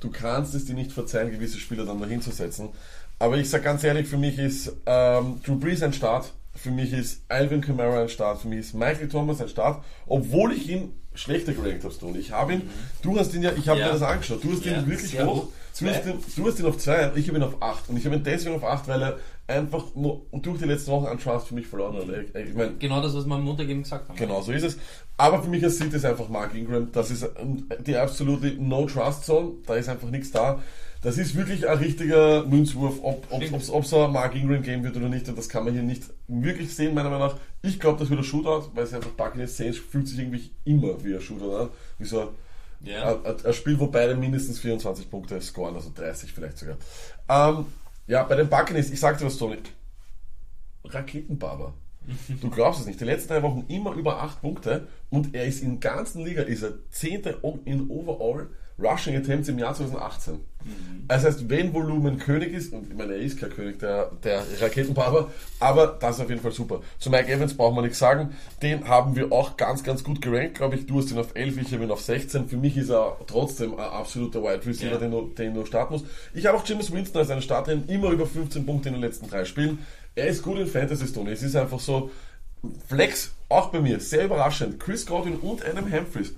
Du 0.00 0.10
kannst 0.10 0.54
es 0.54 0.66
dir 0.66 0.74
nicht 0.74 0.92
verzeihen, 0.92 1.30
gewisse 1.30 1.58
Spieler 1.58 1.86
dann 1.86 2.00
dahin 2.00 2.20
zu 2.20 2.30
setzen. 2.30 2.68
Aber 3.18 3.38
ich 3.38 3.48
sage 3.48 3.64
ganz 3.64 3.82
ehrlich, 3.82 4.08
für 4.08 4.18
mich 4.18 4.38
ist 4.38 4.72
ähm, 4.84 5.40
Drew 5.42 5.56
Brees 5.56 5.82
ein 5.82 5.94
Start, 5.94 6.32
für 6.56 6.70
mich 6.70 6.92
ist 6.92 7.22
Alvin 7.28 7.60
Kamara 7.60 8.02
ein 8.02 8.08
Start, 8.08 8.40
für 8.40 8.48
mich 8.48 8.60
ist 8.60 8.74
Michael 8.74 9.08
Thomas 9.08 9.40
ein 9.40 9.48
Start, 9.48 9.84
obwohl 10.06 10.52
ich 10.52 10.68
ihn 10.68 10.92
schlechter 11.14 11.52
gerankt 11.54 11.82
habe, 11.84 11.94
Stoney. 11.94 12.18
Ich 12.18 12.32
habe 12.32 12.54
ihn, 12.54 12.62
du 13.02 13.18
hast 13.18 13.34
ihn 13.34 13.42
ja, 13.42 13.52
ich 13.56 13.68
habe 13.68 13.80
Ja. 13.80 13.86
mir 13.86 13.92
das 13.92 14.02
angeschaut, 14.02 14.42
du 14.44 14.52
hast 14.52 14.64
Ja, 14.64 14.78
ihn 14.78 14.86
wirklich 14.86 15.18
hoch, 15.20 15.26
hoch. 15.26 15.48
du 15.80 15.86
hast, 15.88 16.06
ihn, 16.06 16.14
du 16.36 16.46
hast 16.46 16.58
ihn 16.60 16.66
auf 16.66 16.76
2, 16.78 17.12
ich 17.14 17.28
habe 17.28 17.38
ihn 17.38 17.42
auf 17.44 17.62
8 17.62 17.88
und 17.88 17.96
ich 17.96 18.04
habe 18.04 18.16
ihn 18.16 18.22
deswegen 18.24 18.54
auf 18.56 18.64
8, 18.64 18.86
weil 18.88 19.02
er 19.02 19.18
einfach 19.48 19.94
nur 19.94 20.26
durch 20.32 20.58
die 20.58 20.64
letzten 20.64 20.90
Wochen 20.90 21.06
an 21.06 21.18
Trust 21.18 21.46
für 21.48 21.54
mich 21.54 21.66
verloren 21.68 21.96
hat. 21.96 22.04
Ich, 22.08 22.48
ich 22.48 22.54
meine, 22.54 22.72
Genau 22.78 23.00
das, 23.00 23.14
was 23.14 23.26
wir 23.26 23.34
am 23.36 23.44
Montag 23.44 23.68
eben 23.68 23.82
gesagt 23.84 24.08
haben. 24.08 24.16
Genau 24.18 24.42
so 24.42 24.50
ist 24.52 24.64
es. 24.64 24.76
Aber 25.16 25.40
für 25.42 25.48
mich 25.48 25.62
als 25.64 25.78
Seed 25.78 25.92
ist 25.94 26.04
einfach 26.04 26.28
Mark 26.28 26.52
Ingram. 26.54 26.90
Das 26.92 27.10
ist 27.12 27.26
die 27.86 27.96
absolute 27.96 28.48
No-Trust-Zone. 28.58 29.52
Da 29.66 29.76
ist 29.76 29.88
einfach 29.88 30.10
nichts 30.10 30.32
da. 30.32 30.60
Das 31.02 31.18
ist 31.18 31.34
wirklich 31.36 31.68
ein 31.68 31.78
richtiger 31.78 32.44
Münzwurf, 32.44 32.98
ob 33.02 33.26
es 33.32 33.70
ob, 33.70 33.92
ein 33.92 34.12
Mark 34.12 34.34
Ingram 34.34 34.62
geben 34.62 34.82
wird 34.82 34.96
oder 34.96 35.08
nicht. 35.08 35.28
Und 35.28 35.38
das 35.38 35.48
kann 35.48 35.64
man 35.64 35.72
hier 35.72 35.82
nicht 35.82 36.04
wirklich 36.26 36.74
sehen, 36.74 36.94
meiner 36.94 37.10
Meinung 37.10 37.28
nach. 37.28 37.36
Ich 37.62 37.78
glaube, 37.78 37.98
das 37.98 38.10
wird 38.10 38.20
ein 38.20 38.24
Shootout, 38.24 38.70
weil 38.74 38.84
es 38.84 38.94
einfach 38.94 39.10
Buccaneers 39.10 39.56
Saints 39.56 39.78
fühlt 39.78 40.08
sich 40.08 40.18
irgendwie 40.18 40.50
immer 40.64 41.02
wie 41.04 41.14
ein 41.14 41.20
Shootout 41.20 41.56
an. 41.56 41.68
Wie 41.98 42.04
so 42.06 42.20
ein, 42.20 42.28
Ja. 42.80 43.20
ein, 43.22 43.44
ein 43.44 43.52
Spiel, 43.52 43.78
wo 43.78 43.86
beide 43.86 44.16
mindestens 44.16 44.58
24 44.58 45.10
Punkte 45.10 45.40
scoren, 45.40 45.74
also 45.74 45.92
30 45.94 46.32
vielleicht 46.32 46.58
sogar. 46.58 46.76
Ähm, 47.28 47.66
ja, 48.06 48.22
bei 48.24 48.36
den 48.36 48.48
Buccaneers, 48.48 48.90
ich 48.90 48.98
sag 49.00 49.18
dir 49.18 49.26
was, 49.26 49.36
Tony. 49.36 49.58
Raketenbarber. 50.84 51.74
Du 52.40 52.50
glaubst 52.50 52.80
es 52.80 52.86
nicht. 52.86 53.00
Die 53.00 53.04
letzten 53.04 53.28
drei 53.28 53.42
Wochen 53.42 53.64
immer 53.68 53.92
über 53.94 54.22
8 54.22 54.40
Punkte 54.40 54.86
und 55.10 55.34
er 55.34 55.44
ist 55.44 55.62
in 55.62 55.80
der 55.80 55.92
ganzen 55.92 56.24
Liga 56.24 56.42
ist 56.42 56.62
er 56.62 56.74
zehnte 56.90 57.38
in 57.64 57.90
Overall 57.90 58.48
Rushing 58.78 59.16
Attempts 59.16 59.48
im 59.48 59.58
Jahr 59.58 59.74
2018. 59.74 60.40
Das 61.08 61.24
heißt, 61.24 61.48
wenn 61.48 61.72
Volumen 61.72 62.18
König 62.18 62.52
ist, 62.52 62.72
und 62.72 62.90
ich 62.90 62.96
meine, 62.96 63.12
er 63.12 63.20
ist 63.20 63.38
kein 63.38 63.50
König, 63.50 63.78
der, 63.78 64.10
der 64.24 64.42
Raketenbarber, 64.60 65.30
aber 65.60 65.86
das 66.00 66.16
ist 66.16 66.22
auf 66.24 66.28
jeden 66.28 66.42
Fall 66.42 66.50
super. 66.50 66.80
Zu 66.98 67.10
Mike 67.10 67.30
Evans 67.30 67.56
braucht 67.56 67.76
man 67.76 67.84
nichts 67.84 68.00
sagen. 68.00 68.30
Den 68.60 68.88
haben 68.88 69.14
wir 69.14 69.30
auch 69.30 69.56
ganz, 69.56 69.84
ganz 69.84 70.02
gut 70.02 70.20
gerankt, 70.20 70.56
glaube 70.56 70.74
ich. 70.74 70.86
Du 70.86 70.98
hast 70.98 71.12
ihn 71.12 71.18
auf 71.18 71.28
11, 71.36 71.58
ich 71.58 71.72
habe 71.72 71.84
ihn 71.84 71.92
auf 71.92 72.00
16. 72.00 72.48
Für 72.48 72.56
mich 72.56 72.76
ist 72.76 72.90
er 72.90 73.16
trotzdem 73.28 73.74
ein 73.74 73.78
absoluter 73.80 74.42
Wide 74.42 74.66
Receiver, 74.66 74.92
Ja. 74.94 74.98
den, 74.98 75.12
du, 75.12 75.28
den 75.38 75.54
du 75.54 75.64
starten 75.64 75.92
musst. 75.92 76.06
Ich 76.34 76.44
habe 76.46 76.58
auch 76.58 76.66
James 76.66 76.90
Winston 76.92 77.20
als 77.20 77.30
einen 77.30 77.42
Starterin, 77.42 77.84
immer 77.86 78.10
über 78.10 78.26
15 78.26 78.66
Punkte 78.66 78.88
in 78.88 78.96
den 78.96 79.02
letzten 79.02 79.28
drei 79.30 79.44
Spielen. 79.44 79.78
Er 80.16 80.26
ist 80.26 80.42
gut 80.42 80.58
in 80.58 80.66
Fantasy 80.66 81.06
Stone. 81.06 81.30
Es 81.30 81.40
ist 81.42 81.54
einfach 81.54 81.78
so, 81.78 82.10
Flex, 82.88 83.32
auch 83.48 83.68
bei 83.68 83.80
mir, 83.80 84.00
sehr 84.00 84.24
überraschend. 84.24 84.80
Chris 84.80 85.06
Godwin 85.06 85.36
und 85.36 85.64
Adam 85.64 85.92
Humphries. 85.92 86.32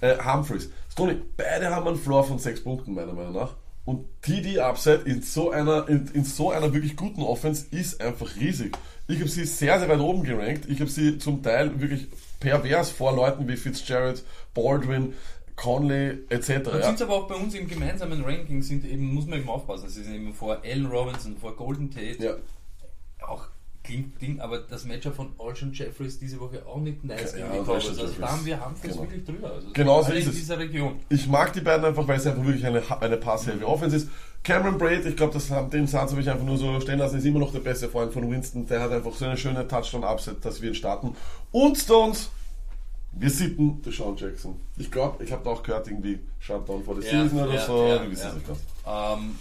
Äh, 0.00 0.16
Humphries. 0.22 0.70
Stoney, 0.92 1.16
beide 1.36 1.74
haben 1.74 1.86
einen 1.88 1.96
Floor 1.98 2.24
von 2.24 2.38
6 2.38 2.62
Punkten, 2.64 2.94
meiner 2.94 3.12
Meinung 3.12 3.32
nach. 3.34 3.54
Und 3.84 4.04
TD 4.22 4.58
Upside 4.60 5.02
in 5.06 5.22
so 5.22 5.50
einer, 5.52 5.88
in, 5.88 6.08
in 6.12 6.24
so 6.24 6.50
einer 6.50 6.72
wirklich 6.72 6.96
guten 6.96 7.22
Offense 7.22 7.66
ist 7.70 8.00
einfach 8.00 8.34
riesig. 8.36 8.76
Ich 9.06 9.20
habe 9.20 9.28
sie 9.28 9.44
sehr, 9.44 9.78
sehr 9.78 9.88
weit 9.88 10.00
oben 10.00 10.24
gerankt. 10.24 10.66
Ich 10.68 10.80
habe 10.80 10.90
sie 10.90 11.18
zum 11.18 11.42
Teil 11.42 11.80
wirklich 11.80 12.08
pervers 12.40 12.90
vor 12.90 13.14
Leuten 13.14 13.46
wie 13.46 13.56
Fitzgerald, 13.56 14.24
Baldwin, 14.54 15.14
Conley 15.54 16.18
etc. 16.28 16.48
Dann 16.64 16.80
Ja. 16.80 16.86
sind 16.86 16.96
es 16.96 17.02
aber 17.02 17.14
auch 17.14 17.28
bei 17.28 17.36
uns 17.36 17.54
im 17.54 17.68
gemeinsamen 17.68 18.24
Ranking, 18.24 18.60
sind 18.62 18.84
eben, 18.84 19.14
muss 19.14 19.26
man 19.26 19.38
eben 19.38 19.48
aufpassen, 19.48 19.88
sie 19.88 20.02
sind 20.02 20.14
eben 20.14 20.34
vor 20.34 20.58
Allen 20.64 20.86
Robinson, 20.86 21.36
vor 21.36 21.54
Golden 21.56 21.90
Tate, 21.90 22.16
Ja. 22.22 22.34
auch 23.26 23.46
klingt 23.86 24.20
Ding, 24.20 24.40
aber 24.40 24.58
das 24.58 24.84
Matchup 24.84 25.14
von 25.14 25.30
Alshon 25.38 25.72
Jeffries 25.72 26.18
diese 26.18 26.38
Woche 26.40 26.64
auch 26.66 26.78
nicht 26.80 27.02
nice 27.04 27.32
Ja, 27.32 27.46
gegen 27.48 27.52
die 27.52 27.58
Cowboys. 27.60 27.88
Alshon 27.88 27.98
Also 28.06 28.14
da 28.20 28.32
haben 28.32 28.44
wir 28.46 28.64
Humphries 28.64 28.92
Genau. 28.92 29.02
wirklich 29.04 29.24
drüber. 29.24 29.50
Also 29.52 29.68
Genau 29.72 30.02
so 30.02 30.12
ist 30.12 30.24
in 30.24 30.30
es. 30.30 30.36
dieser 30.36 30.58
Region. 30.58 31.00
Ich 31.08 31.26
mag 31.26 31.52
die 31.52 31.60
beiden 31.60 31.84
einfach, 31.86 32.06
weil 32.06 32.18
es 32.18 32.26
einfach 32.26 32.44
wirklich 32.44 32.66
eine, 32.66 32.82
eine 33.00 33.16
pass-heavy 33.16 33.64
Offense 33.64 33.96
ist. 33.96 34.08
Cameron 34.44 34.78
Braid, 34.78 35.04
ich 35.06 35.16
glaube, 35.16 35.32
das 35.32 35.50
haben- 35.50 35.70
den 35.70 35.86
Satz 35.86 36.10
habe 36.12 36.20
ich 36.20 36.30
einfach 36.30 36.44
nur 36.44 36.56
so 36.56 36.78
stehen 36.80 36.98
lassen, 36.98 37.18
ist 37.18 37.24
immer 37.24 37.40
noch 37.40 37.50
der 37.52 37.58
beste 37.60 37.88
Freund 37.88 38.12
von 38.12 38.30
Winston. 38.30 38.66
Der 38.66 38.80
hat 38.80 38.92
einfach 38.92 39.12
so 39.14 39.24
eine 39.24 39.36
schöne 39.36 39.66
Touchdown-Upset, 39.66 40.44
dass 40.44 40.60
wir 40.62 40.68
ihn 40.68 40.74
starten. 40.74 41.16
Und 41.50 41.76
Stones, 41.76 42.30
wir 43.12 43.30
sitten 43.30 43.82
Deshaun 43.82 44.16
Jackson. 44.16 44.56
Ich 44.76 44.90
glaube, 44.90 45.24
ich 45.24 45.32
habe 45.32 45.42
da 45.42 45.50
auch 45.50 45.62
gehört, 45.62 45.88
irgendwie 45.88 46.20
Shutdown 46.38 46.84
vor 46.84 46.94
der 46.94 47.04
Ja, 47.10 47.22
Season 47.24 47.40
oder 47.42 47.54
ja, 47.54 47.66
so. 47.66 47.86
ja, 47.88 48.02
wir 48.02 48.10
wissen 48.10 48.22
ja. 48.24 48.28
es 48.28 48.34
nicht. 48.36 48.60
Ähm, 48.86 49.36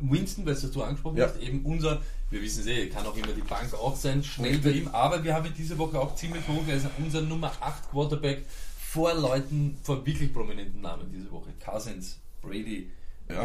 Winston, 0.00 0.46
weil 0.46 0.54
du 0.54 0.82
angesprochen 0.82 1.16
Ja. 1.16 1.26
hast, 1.26 1.40
eben 1.40 1.64
unser, 1.64 2.00
wir 2.30 2.42
wissen 2.42 2.60
es 2.60 2.66
eh, 2.66 2.88
kann 2.88 3.06
auch 3.06 3.16
immer 3.16 3.32
die 3.34 3.42
Bank 3.42 3.72
auch 3.74 3.96
sein, 3.96 4.22
schnell 4.22 4.58
bei 4.58 4.70
ihm, 4.70 4.88
aber 4.88 5.22
wir 5.24 5.34
haben 5.34 5.52
diese 5.56 5.76
Woche 5.78 5.98
auch 6.00 6.14
ziemlich 6.16 6.46
hoch, 6.48 6.66
ist 6.68 6.86
unser 6.98 7.22
Nummer 7.22 7.52
8 7.60 7.90
Quarterback 7.90 8.44
vor 8.78 9.14
Leuten, 9.14 9.76
vor 9.82 10.04
wirklich 10.06 10.32
prominenten 10.32 10.80
Namen 10.80 11.10
diese 11.12 11.30
Woche. 11.30 11.50
Cousins, 11.64 12.18
Brady, 12.42 12.90
Ja. 13.28 13.44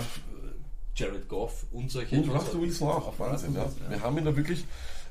Jared 0.95 1.27
Goff 1.29 1.65
und 1.71 1.89
solche. 1.89 2.17
Und 2.17 2.29
Russell 2.29 2.51
so. 2.53 2.61
Wilson 2.61 2.87
auch, 2.89 3.17
Wahnsinn. 3.17 3.53
Ja. 3.55 3.63
Ja. 3.63 3.89
Wir 3.89 4.01
haben 4.01 4.17
ihn 4.17 4.25
da 4.25 4.35
wirklich. 4.35 4.65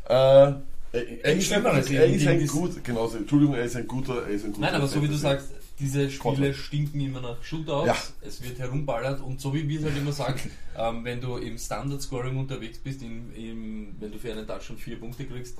Äh, 0.09 0.13
er, 0.13 0.55
er, 0.93 1.33
ist 1.37 1.53
ein, 1.53 1.65
er 1.65 2.07
ist 2.07 2.27
ein 2.27 2.47
gut, 2.49 2.83
genauso, 2.85 3.17
Entschuldigung, 3.19 3.55
er 3.55 3.65
ist 3.65 3.77
ein 3.77 3.87
guter, 3.87 4.23
er 4.25 4.29
ist 4.31 4.45
ein 4.45 4.53
guter 4.53 4.67
Nein, 4.67 4.75
aber 4.75 4.89
so 4.89 5.03
wie 5.03 5.09
du 5.09 5.17
sagst, 5.17 5.49
diese 5.81 6.11
Spiele 6.11 6.21
Quarterback. 6.23 6.57
stinken 6.57 7.01
immer 7.01 7.21
nach 7.21 7.43
Shootouts, 7.43 7.87
Ja. 7.87 7.97
es 8.21 8.43
wird 8.43 8.59
herumballert 8.59 9.21
und 9.21 9.41
so 9.41 9.53
wie 9.55 9.69
wir 9.69 9.81
es 9.81 9.87
halt 9.87 9.97
immer 9.97 10.13
sagen, 10.13 10.39
ähm, 10.77 11.05
wenn 11.05 11.21
du 11.21 11.37
im 11.39 11.59
Standard-Scoring 11.59 12.37
unterwegs 12.37 12.79
bist, 12.79 13.03
im, 13.03 13.35
im, 13.35 13.97
wenn 13.99 14.13
du 14.13 14.19
für 14.19 14.31
einen 14.33 14.47
Touchdown 14.47 14.77
vier 14.77 15.01
Punkte 15.01 15.25
kriegst, 15.27 15.57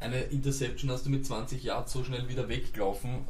eine 0.00 0.20
Interception 0.22 0.90
hast 0.90 1.06
du 1.06 1.10
mit 1.10 1.26
20 1.26 1.62
Yards 1.62 1.92
so 1.92 2.02
schnell 2.04 2.28
wieder 2.28 2.48
weggelaufen. 2.48 3.26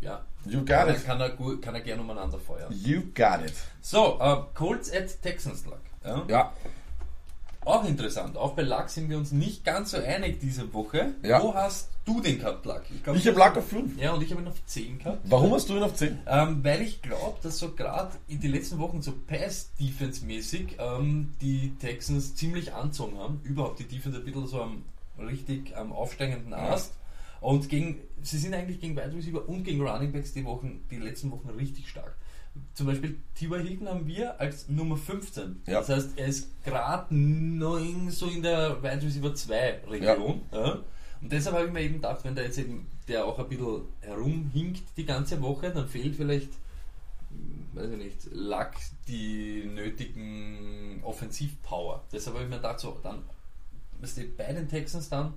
Ja, 0.00 0.24
You 0.46 0.60
got 0.60 0.68
kann, 0.68 0.88
it. 0.94 1.04
kann, 1.04 1.20
er, 1.20 1.30
gut- 1.30 1.60
kann 1.60 1.74
er 1.74 1.80
gerne 1.80 2.02
umeinander 2.02 2.38
feuern. 2.38 2.72
You 2.72 3.00
got 3.14 3.44
it. 3.44 3.52
So, 3.80 4.18
äh, 4.20 4.36
Colts 4.54 4.92
at 4.92 5.20
Texans 5.22 5.64
Luck. 5.66 5.80
Ja? 6.04 6.24
Ja. 6.28 6.52
Auch 7.68 7.84
interessant. 7.84 8.38
Auch 8.38 8.54
bei 8.54 8.62
Luck 8.62 8.88
sind 8.88 9.10
wir 9.10 9.18
uns 9.18 9.30
nicht 9.30 9.62
ganz 9.62 9.90
so 9.90 9.98
einig 9.98 10.40
diese 10.40 10.72
Woche. 10.72 11.12
Ja. 11.22 11.42
Wo 11.42 11.52
hast 11.52 11.90
du 12.06 12.22
den 12.22 12.38
gehabt, 12.38 12.62
glaub, 12.62 12.82
Ich 12.90 13.02
du 13.02 13.30
habe 13.30 13.38
Luck 13.38 13.56
auf 13.58 13.68
5. 13.68 14.00
Ja, 14.00 14.14
und 14.14 14.22
ich 14.22 14.30
habe 14.30 14.40
ihn 14.40 14.48
auf 14.48 14.64
10 14.64 14.98
gehabt. 14.98 15.18
Warum 15.24 15.52
hast 15.52 15.68
du 15.68 15.76
ihn 15.76 15.82
auf 15.82 15.94
10? 15.94 16.18
Ähm, 16.26 16.64
weil 16.64 16.80
ich 16.80 17.02
glaube, 17.02 17.36
dass 17.42 17.58
so 17.58 17.72
gerade 17.72 18.12
in 18.26 18.40
den 18.40 18.52
letzten 18.52 18.78
Wochen 18.78 19.02
so 19.02 19.12
Pass-Defense-mäßig 19.26 20.76
ähm, 20.78 21.34
die 21.42 21.74
Texans 21.78 22.34
ziemlich 22.36 22.72
anzogen 22.72 23.18
haben. 23.18 23.42
Überhaupt 23.44 23.80
die 23.80 23.84
Defense 23.84 24.18
ein 24.18 24.24
bisschen 24.24 24.46
so 24.46 24.62
am 24.62 24.82
richtig 25.18 25.76
am 25.76 25.92
aufsteigenden 25.92 26.54
Ast. 26.54 26.94
Und 27.42 27.68
gegen, 27.68 28.00
sie 28.22 28.38
sind 28.38 28.54
eigentlich 28.54 28.80
gegen 28.80 28.96
Wide 28.96 29.14
Receiver 29.14 29.46
und 29.46 29.64
gegen 29.64 29.86
Running 29.86 30.10
Backs 30.10 30.32
die 30.32 30.46
Wochen, 30.46 30.86
die 30.90 30.96
letzten 30.96 31.30
Wochen 31.30 31.50
richtig 31.50 31.90
stark. 31.90 32.16
Zum 32.74 32.86
Beispiel 32.86 33.18
T.Y. 33.34 33.62
Hilton 33.62 33.88
haben 33.88 34.06
wir 34.06 34.40
als 34.40 34.68
Nummer 34.68 34.96
15. 34.96 35.62
Ja. 35.66 35.80
Das 35.80 35.88
heißt, 35.88 36.10
er 36.16 36.26
ist 36.26 36.62
gerade 36.64 37.14
neun 37.14 38.10
so 38.10 38.26
in 38.26 38.42
der 38.42 38.82
Wide 38.82 39.02
Receiver 39.02 39.34
2 39.34 39.80
Region. 39.88 40.42
Ja. 40.52 40.78
Und 41.20 41.32
deshalb 41.32 41.56
habe 41.56 41.66
ich 41.66 41.72
mir 41.72 41.82
eben 41.82 41.94
gedacht, 41.94 42.24
wenn 42.24 42.34
da 42.34 42.42
jetzt 42.42 42.58
eben 42.58 42.86
der 43.08 43.24
auch 43.24 43.38
ein 43.38 43.48
bisschen 43.48 43.82
herumhinkt 44.00 44.96
die 44.96 45.04
ganze 45.04 45.40
Woche, 45.42 45.70
dann 45.70 45.88
fehlt 45.88 46.14
vielleicht, 46.14 46.50
hm, 47.30 47.66
weiß 47.72 47.90
ich 47.90 47.98
nicht, 47.98 48.28
Lack 48.32 48.76
die 49.08 49.64
nötigen 49.64 51.00
Offensivpower. 51.02 52.04
Deshalb 52.12 52.36
habe 52.36 52.44
ich 52.44 52.50
mir 52.50 52.56
gedacht, 52.56 52.80
so, 52.80 52.98
dann, 53.02 53.24
weißt 54.00 54.18
du, 54.18 54.24
bei 54.36 54.52
den 54.52 54.68
Texans 54.68 55.08
dann, 55.08 55.34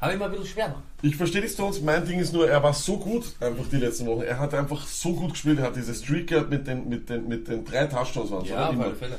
habe 0.00 0.12
ich 0.14 0.18
mir 0.18 0.24
ein 0.24 0.30
bisschen 0.30 0.46
schwer 0.46 0.66
gemacht. 0.68 0.82
Ich 1.02 1.16
verstehe 1.16 1.42
die 1.42 1.48
Stones. 1.48 1.82
Mein 1.82 2.06
Ding 2.06 2.18
ist 2.18 2.32
nur, 2.32 2.48
er 2.48 2.62
war 2.62 2.72
so 2.72 2.98
gut 2.98 3.34
einfach 3.40 3.66
die 3.70 3.76
letzten 3.76 4.06
Wochen. 4.06 4.22
Er 4.22 4.38
hat 4.38 4.54
einfach 4.54 4.86
so 4.86 5.14
gut 5.14 5.32
gespielt. 5.32 5.58
Er 5.58 5.66
hat 5.66 5.76
diese 5.76 5.94
Streak 5.94 6.28
gehabt 6.28 6.50
mit 6.50 6.66
den, 6.66 6.88
mit 6.88 7.08
den, 7.10 7.28
mit 7.28 7.48
den 7.48 7.64
drei 7.64 7.86
Touchdowns 7.86 8.30
waren 8.30 8.44
Ja, 8.46 8.70
auf 8.70 8.80
alle 8.80 8.94
Fälle. 8.94 9.16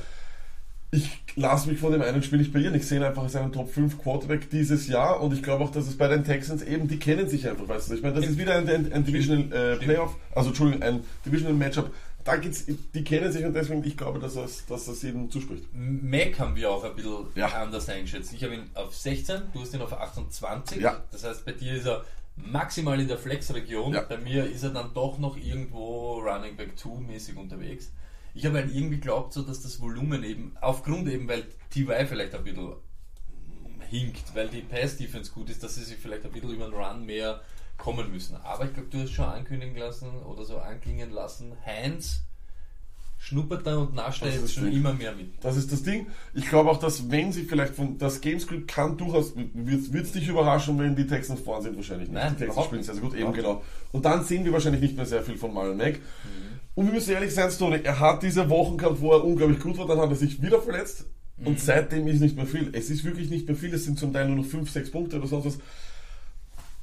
Ich 0.94 1.10
lasse 1.38 1.70
mich 1.70 1.80
von 1.80 1.94
dem 1.94 2.02
einen 2.02 2.22
Spiel 2.22 2.40
nicht 2.40 2.52
beirren. 2.52 2.76
Ich 2.76 2.86
sehe 2.86 3.00
ihn 3.00 3.04
einfach 3.04 3.24
als 3.24 3.36
einen 3.36 3.54
Top 3.54 3.72
5 3.72 4.02
Quarterback 4.02 4.50
dieses 4.50 4.88
Jahr 4.88 5.22
und 5.22 5.34
ich 5.34 5.42
glaube 5.42 5.64
auch, 5.64 5.72
dass 5.72 5.88
es 5.88 5.98
bei 5.98 6.10
den 6.10 6.26
Texans 6.26 6.64
eben, 6.64 6.90
die 6.90 6.98
kennen 6.98 7.30
sich 7.30 7.48
einfach, 7.48 7.68
weißt 7.68 7.90
du. 7.90 7.96
Ich 7.96 8.02
meine, 8.02 8.16
das 8.16 8.26
ist 8.26 8.38
wieder 8.38 8.56
ein, 8.56 8.68
ein, 8.68 8.92
ein 8.92 9.06
Divisional 9.06 9.76
äh. 9.76 9.76
Playoff, 9.78 10.18
also 10.36 10.50
Entschuldigung, 10.50 10.84
ein 10.84 11.00
Divisional 11.26 11.56
Matchup. 11.56 11.92
Da 12.24 12.36
geht's, 12.38 12.66
die 12.94 13.04
kennen 13.04 13.32
sich 13.32 13.44
und 13.46 13.54
deswegen, 13.54 13.84
ich 13.84 13.98
glaube, 13.98 14.20
dass 14.20 14.36
es, 14.36 14.66
dass 14.66 14.88
es 14.88 15.04
ihnen 15.04 15.30
zuspricht. 15.32 15.66
Mac 15.74 16.38
haben 16.40 16.56
wir 16.56 16.70
auch 16.72 16.84
ein 16.84 16.96
bisschen 16.96 17.25
Ja. 17.36 17.48
anders 17.48 17.90
eingeschätzt. 17.90 18.34
Ich 18.34 18.44
habe 18.44 18.56
ihn 18.56 18.70
auf 18.74 18.96
16, 18.96 19.42
du 19.54 19.62
hast 19.62 19.74
ihn 19.74 19.82
auf 19.82 19.94
28. 19.94 20.82
Ja. 20.82 21.04
Das 21.12 21.24
heißt, 21.24 21.46
bei 21.46 21.54
dir 21.54 21.74
ist 21.74 21.86
er 21.88 22.04
maximal 22.36 23.00
in 23.00 23.08
der 23.08 23.18
Flex-Region. 23.18 23.94
Ja. 23.94 24.01
Bei 24.01 24.18
mir 24.18 24.46
ist 24.46 24.63
er 24.63 24.70
dann 24.70 24.94
doch 24.94 25.18
noch 25.20 25.38
irgendwo 25.38 26.20
Running 26.20 26.56
Back 26.56 26.78
2 26.78 27.01
mäßig 27.01 27.38
unterwegs. 27.38 27.92
Ich 28.34 28.46
habe 28.46 28.60
irgendwie 28.60 28.96
geglaubt, 28.98 29.34
so 29.34 29.42
dass 29.42 29.62
das 29.62 29.82
Volumen 29.82 30.24
eben, 30.24 30.56
aufgrund 30.62 31.10
eben, 31.10 31.28
weil 31.28 31.44
TY 31.70 32.06
vielleicht 32.08 32.34
ein 32.34 32.44
bisschen 32.44 32.74
hinkt, 33.90 34.34
weil 34.36 34.48
die 34.48 34.62
Pass-Defense 34.62 35.32
gut 35.32 35.50
ist, 35.50 35.63
dass 35.63 35.75
sie 35.75 35.84
sich 35.84 35.98
vielleicht 35.98 36.25
ein 36.25 36.32
bisschen 36.32 36.51
über 36.51 36.66
den 36.66 36.74
Run 36.74 37.06
mehr 37.06 37.42
kommen 37.82 38.12
müssen. 38.12 38.36
Aber 38.44 38.66
ich 38.66 38.74
glaube, 38.74 38.90
du 38.90 39.00
hast 39.00 39.12
schon 39.12 39.26
ankündigen 39.26 39.76
lassen 39.76 40.10
oder 40.24 40.46
so 40.46 40.58
anklingen 40.58 41.10
lassen, 41.10 41.54
Heinz 41.66 42.22
schnuppert 43.18 43.68
da 43.68 43.78
und 43.78 43.94
nascht 43.94 44.24
da 44.24 44.28
jetzt 44.28 44.54
schon 44.54 44.66
gut. 44.66 44.74
immer 44.74 44.94
mehr 44.94 45.14
mit. 45.14 45.44
Das 45.44 45.56
ist 45.56 45.72
das 45.72 45.84
Ding. 45.84 46.08
Ich 46.34 46.48
glaube 46.50 46.72
auch, 46.72 46.80
dass 46.80 47.12
wenn 47.12 47.32
sie 47.32 47.44
vielleicht 47.44 47.76
von 47.76 47.98
das 47.98 48.20
Gamescript 48.22 48.68
kann 48.68 48.98
durchaus, 48.98 49.34
wird 49.36 50.06
es 50.06 50.12
dich 50.12 50.28
überraschen, 50.28 50.78
wenn 50.80 50.96
die 50.96 51.06
Texans 51.06 51.40
vorn 51.40 51.62
sind, 51.62 51.76
wahrscheinlich 51.76 52.10
nicht. 52.10 52.20
Nein, 52.20 52.36
die 52.36 52.46
Texans 52.46 52.66
spielen 52.66 52.84
sehr, 52.84 52.96
sehr 52.96 53.04
gut, 53.04 53.14
eben 53.14 53.32
genau. 53.34 53.62
Und 53.92 54.06
dann 54.06 54.24
sehen 54.24 54.44
wir 54.44 54.54
wahrscheinlich 54.54 54.82
nicht 54.82 54.96
mehr 54.96 55.06
sehr 55.06 55.22
viel 55.22 55.38
von 55.38 55.54
Marlon 55.54 55.78
Mack. 55.78 56.00
Mhm. 56.00 56.60
Und 56.74 56.86
wir 56.88 56.94
müssen 56.94 57.12
ehrlich 57.14 57.34
sein, 57.34 57.52
Stoney, 57.52 57.82
er 57.84 58.00
hat 58.00 58.24
diese 58.24 58.50
Wochen 58.50 58.78
gehabt, 58.78 59.02
wo 59.02 59.12
er 59.12 59.24
unglaublich 59.24 59.60
gut 59.60 59.78
war, 59.78 59.88
dann 59.88 60.00
hat 60.00 60.10
er 60.10 60.16
sich 60.16 60.42
wieder 60.42 60.60
verletzt. 60.60 61.06
Mhm. 61.38 61.48
Und 61.48 61.60
seitdem 61.60 62.08
ist 62.08 62.22
nicht 62.22 62.36
mehr 62.36 62.48
viel. 62.48 62.70
Es 62.74 62.90
ist 62.90 63.04
wirklich 63.04 63.30
nicht 63.30 63.48
mehr 63.48 63.56
viel, 63.56 63.74
es 63.74 63.86
sind 63.86 64.00
zum 64.00 64.14
Teil 64.14 64.28
nur 64.28 64.38
noch 64.38 64.46
5, 64.46 64.70
6 64.70 64.92
Punkte 64.92 65.18
oder 65.18 65.28
sonst 65.28 65.46
was. 65.46 65.58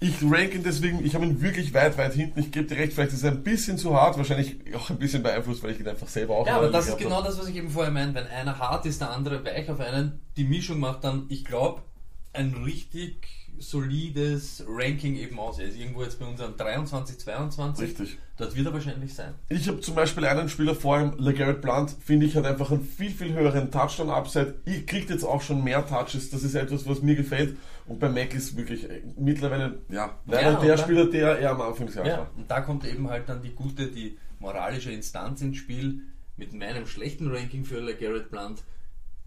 Ich 0.00 0.22
rank 0.22 0.54
ihn 0.54 0.62
deswegen, 0.62 1.04
ich 1.04 1.14
habe 1.14 1.26
ihn 1.26 1.42
wirklich 1.42 1.74
weit, 1.74 1.98
weit 1.98 2.14
hinten. 2.14 2.38
Ich 2.38 2.52
gebe 2.52 2.66
dir 2.66 2.76
recht, 2.76 2.92
vielleicht 2.92 3.12
ist 3.12 3.24
er 3.24 3.32
ein 3.32 3.42
bisschen 3.42 3.78
zu 3.78 3.94
hart, 3.94 4.16
wahrscheinlich 4.16 4.56
auch 4.76 4.90
ein 4.90 4.98
bisschen 4.98 5.24
beeinflusst, 5.24 5.62
weil 5.62 5.72
ich 5.72 5.80
ihn 5.80 5.88
einfach 5.88 6.06
selber 6.06 6.36
auch 6.36 6.46
Ja, 6.46 6.56
aber 6.56 6.70
das 6.70 6.88
ist 6.88 6.98
genau 6.98 7.20
das, 7.20 7.38
was 7.38 7.48
ich 7.48 7.56
eben 7.56 7.68
vorher 7.68 7.92
meinte. 7.92 8.14
Wenn 8.14 8.26
einer 8.28 8.58
hart 8.58 8.86
ist, 8.86 9.00
der 9.00 9.10
andere 9.10 9.44
weich 9.44 9.68
auf 9.68 9.80
einen. 9.80 10.20
Die 10.36 10.44
Mischung 10.44 10.78
macht 10.78 11.02
dann, 11.02 11.26
ich 11.28 11.44
glaube, 11.44 11.82
ein 12.32 12.54
richtig 12.64 13.28
solides 13.58 14.64
Ranking 14.68 15.16
eben 15.16 15.38
aus. 15.40 15.58
Er 15.58 15.66
ist 15.66 15.76
irgendwo 15.76 16.04
jetzt 16.04 16.20
bei 16.20 16.26
unseren 16.26 16.56
23, 16.56 17.18
22. 17.18 17.88
Richtig. 17.88 18.18
Dort 18.38 18.54
wird 18.54 18.66
er 18.66 18.72
wahrscheinlich 18.72 19.12
sein. 19.14 19.34
Ich 19.48 19.66
habe 19.66 19.80
zum 19.80 19.96
Beispiel 19.96 20.24
einen 20.24 20.48
Spieler 20.48 20.74
vor 20.76 21.00
ihm, 21.00 21.12
LeGarrette 21.18 21.58
Blunt, 21.60 21.90
finde 22.04 22.26
ich, 22.26 22.36
hat 22.36 22.46
einfach 22.46 22.70
einen 22.70 22.82
viel, 22.84 23.10
viel 23.10 23.32
höheren 23.34 23.70
Touchdown-Upside. 23.72 24.54
Ich 24.64 24.86
kriegt 24.86 25.10
jetzt 25.10 25.24
auch 25.24 25.42
schon 25.42 25.64
mehr 25.64 25.84
Touches, 25.86 26.30
das 26.30 26.44
ist 26.44 26.54
etwas, 26.54 26.86
was 26.88 27.02
mir 27.02 27.16
gefällt. 27.16 27.56
Und 27.86 27.98
bei 27.98 28.08
Mac 28.08 28.34
ist 28.34 28.56
wirklich 28.56 28.88
äh, 28.88 29.02
mittlerweile, 29.18 29.80
ja, 29.88 30.16
leider 30.26 30.52
Ja, 30.52 30.60
der 30.60 30.76
Spieler, 30.78 31.06
der 31.06 31.38
er 31.40 31.50
am 31.50 31.60
Anfang 31.60 31.86
des 31.86 31.96
Jahres 31.96 32.12
Ja, 32.12 32.18
war. 32.18 32.30
und 32.36 32.48
da 32.50 32.60
kommt 32.60 32.84
eben 32.84 33.10
halt 33.10 33.28
dann 33.28 33.42
die 33.42 33.50
gute, 33.54 33.88
die 33.88 34.16
moralische 34.38 34.92
Instanz 34.92 35.40
ins 35.42 35.56
Spiel. 35.56 36.00
Mit 36.36 36.52
meinem 36.52 36.86
schlechten 36.86 37.28
Ranking 37.34 37.64
für 37.64 37.80
LeGarrette 37.80 38.28
Blunt 38.30 38.62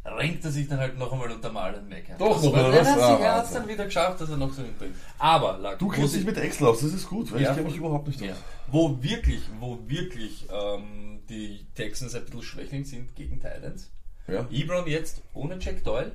renkt 0.06 0.44
er 0.46 0.52
sich 0.52 0.68
dann 0.68 0.80
halt 0.80 0.98
noch 0.98 1.12
einmal 1.12 1.32
unter 1.32 1.52
Marlon 1.52 1.88
Mack. 1.90 2.18
Doch 2.18 2.42
noch, 2.42 2.52
oder 2.54 2.72
was? 2.74 2.88
Er 2.88 3.04
Ah, 3.04 3.36
hat 3.38 3.46
es 3.46 3.52
dann 3.54 3.68
wieder 3.68 3.86
geschafft, 3.86 4.20
dass 4.22 4.30
er 4.30 4.38
noch 4.38 4.52
so 4.54 4.62
hinbringt. 4.64 4.96
Aber, 5.20 5.58
Lack, 5.60 5.80
Du 5.80 5.88
kennst 5.90 6.14
dich 6.14 6.22
ich- 6.22 6.26
mit 6.28 6.38
Excel 6.38 6.68
aus, 6.68 6.82
das 6.82 6.94
ist 6.94 7.08
gut, 7.08 7.32
weil 7.32 7.42
Ja, 7.42 7.50
ich 7.52 7.56
kenne 7.58 7.68
mich 7.70 7.78
überhaupt 7.78 8.08
nicht 8.08 8.22
aus. 8.22 8.28
Ja. 8.30 8.36
Wo 8.72 8.98
wirklich, 9.02 9.42
wo 9.60 9.80
wirklich 9.88 10.48
ähm, 10.52 11.22
die 11.30 11.66
Texans 11.76 12.16
ein 12.16 12.26
bisschen 12.26 12.42
schwächling 12.42 12.84
sind 12.86 13.16
gegen 13.16 13.36
Titans. 13.40 13.92
Ja. 14.28 14.48
Ebron 14.52 14.88
jetzt 14.88 15.22
ohne 15.34 15.58
Jack 15.60 15.84
Doyle. 15.84 16.12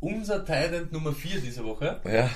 Unser 0.00 0.44
Titan 0.44 0.88
Nummer 0.90 1.12
4 1.12 1.40
diese 1.40 1.64
Woche. 1.64 2.00
ja. 2.04 2.28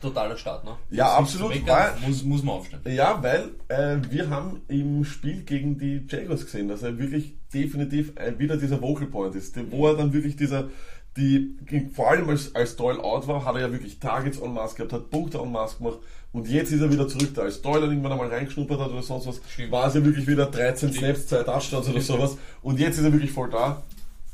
Totaler 0.00 0.36
Start, 0.36 0.64
ne? 0.64 0.72
Ja, 0.90 1.04
Nichts 1.20 1.34
absolut, 1.34 1.54
meckern, 1.54 1.68
weil- 2.00 2.08
Muss, 2.08 2.22
muss 2.24 2.42
man 2.42 2.56
aufstellen. 2.56 2.82
Ja, 2.86 3.22
weil 3.22 3.50
äh, 3.68 3.96
wir 4.10 4.28
haben 4.30 4.60
im 4.68 5.04
Spiel 5.04 5.42
gegen 5.42 5.78
die 5.78 6.04
Jaguars 6.08 6.44
gesehen, 6.44 6.68
dass 6.68 6.82
er 6.82 6.98
wirklich 6.98 7.34
definitiv 7.52 8.12
äh, 8.16 8.38
wieder 8.38 8.56
dieser 8.56 8.80
Vocal 8.82 9.06
Point 9.06 9.34
ist, 9.34 9.56
wo 9.70 9.86
er 9.88 9.94
dann 9.96 10.12
wirklich 10.12 10.36
dieser, 10.36 10.68
die, 11.16 11.56
vor 11.94 12.10
allem 12.10 12.28
als, 12.28 12.54
als 12.54 12.76
Doyle 12.76 13.02
out 13.02 13.26
war, 13.26 13.44
hat 13.44 13.54
er 13.54 13.62
ja 13.62 13.72
wirklich 13.72 13.98
Targets 13.98 14.38
en 14.38 14.52
masse 14.52 14.76
gehabt, 14.76 14.92
hat 14.92 15.10
Punkte 15.10 15.38
en 15.38 15.50
masse 15.50 15.78
gemacht 15.78 15.98
und 16.32 16.46
jetzt 16.46 16.70
ist 16.72 16.82
er 16.82 16.92
wieder 16.92 17.08
zurück 17.08 17.30
da. 17.34 17.42
Als 17.42 17.62
Doyle 17.62 17.86
irgendwann 17.86 18.12
einmal 18.12 18.28
reingeschnuppert 18.28 18.78
hat 18.78 18.90
oder 18.90 19.02
sonst 19.02 19.26
was, 19.26 19.40
Stimmt. 19.50 19.72
war 19.72 19.86
es 19.88 19.94
ja 19.94 20.04
wirklich 20.04 20.26
wieder 20.26 20.44
13 20.46 20.90
Stimmt. 20.92 21.16
Snaps, 21.16 21.26
2 21.28 21.42
Touchdowns 21.44 21.88
oder 21.88 22.00
sowas 22.02 22.36
und 22.62 22.78
jetzt 22.78 22.98
ist 22.98 23.04
er 23.04 23.12
wirklich 23.12 23.32
voll 23.32 23.48
da. 23.50 23.82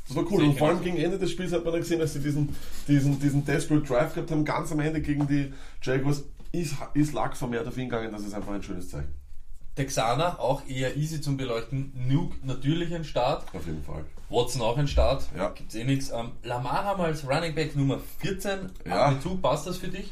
Das 0.07 0.17
war 0.17 0.23
cool. 0.31 0.43
Ich 0.43 0.49
Und 0.49 0.57
vor 0.57 0.69
allem 0.69 0.83
gegen 0.83 0.97
Ende 0.97 1.17
des 1.17 1.31
Spiels 1.31 1.53
hat 1.53 1.63
man 1.63 1.73
dann 1.73 1.81
gesehen, 1.81 1.99
dass 1.99 2.13
sie 2.13 2.19
diesen, 2.19 2.55
diesen, 2.87 3.19
diesen 3.19 3.45
Desperate 3.45 3.85
Drive 3.85 4.13
gehabt 4.13 4.31
haben, 4.31 4.43
ganz 4.43 4.71
am 4.71 4.79
Ende 4.79 5.01
gegen 5.01 5.27
die 5.27 5.53
Jaguars. 5.81 6.23
Ist, 6.51 6.75
ist 6.93 7.13
Luck 7.13 7.35
vermehrt 7.35 7.67
auf 7.67 7.77
ihn 7.77 7.89
gegangen, 7.89 8.11
das 8.11 8.21
ist 8.21 8.33
einfach 8.35 8.53
ein 8.53 8.61
schönes 8.61 8.89
Zeichen. 8.89 9.11
Texaner 9.75 10.39
auch 10.39 10.67
eher 10.67 10.95
easy 10.97 11.19
zum 11.19 11.35
Beleuchten. 11.35 11.91
Nuke 12.07 12.35
natürlich 12.43 12.93
ein 12.93 13.03
Start. 13.03 13.45
Auf 13.55 13.65
jeden 13.65 13.83
Fall. 13.83 14.05
Watson 14.29 14.61
auch 14.61 14.77
ein 14.77 14.87
Start. 14.87 15.25
Ja. 15.35 15.49
Gibt's 15.49 15.73
eh 15.73 15.83
nichts. 15.83 16.11
Ähm, 16.11 16.33
Lamar 16.43 16.83
haben 16.83 17.01
wir 17.01 17.05
als 17.05 17.27
Running 17.27 17.55
Back 17.55 17.75
Nummer 17.75 17.99
14. 18.19 18.69
Ja. 18.85 19.07
Amplitude, 19.07 19.41
passt 19.41 19.65
das 19.65 19.77
für 19.77 19.87
dich? 19.87 20.11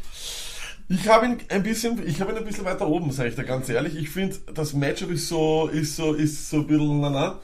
Ich 0.90 1.08
habe 1.08 1.26
ihn 1.26 1.38
ein 1.50 1.64
bisschen, 1.64 2.06
ich 2.06 2.20
habe 2.22 2.32
ihn 2.32 2.38
ein 2.38 2.44
bisschen 2.44 2.66
weiter 2.66 2.88
oben, 2.88 3.12
sage 3.12 3.30
ich 3.30 3.36
da 3.36 3.44
ganz 3.44 3.70
ehrlich. 3.70 3.96
Ich 3.96 4.10
finde, 4.10 4.36
das 4.54 4.74
Matchup 4.74 5.12
ist 5.12 5.28
so, 5.28 5.68
ist 5.68 5.96
so, 5.96 6.14
ist 6.14 6.50
so 6.50 6.58
ein 6.58 6.68
bisschen 6.68 7.00
na, 7.00 7.10
na. 7.10 7.40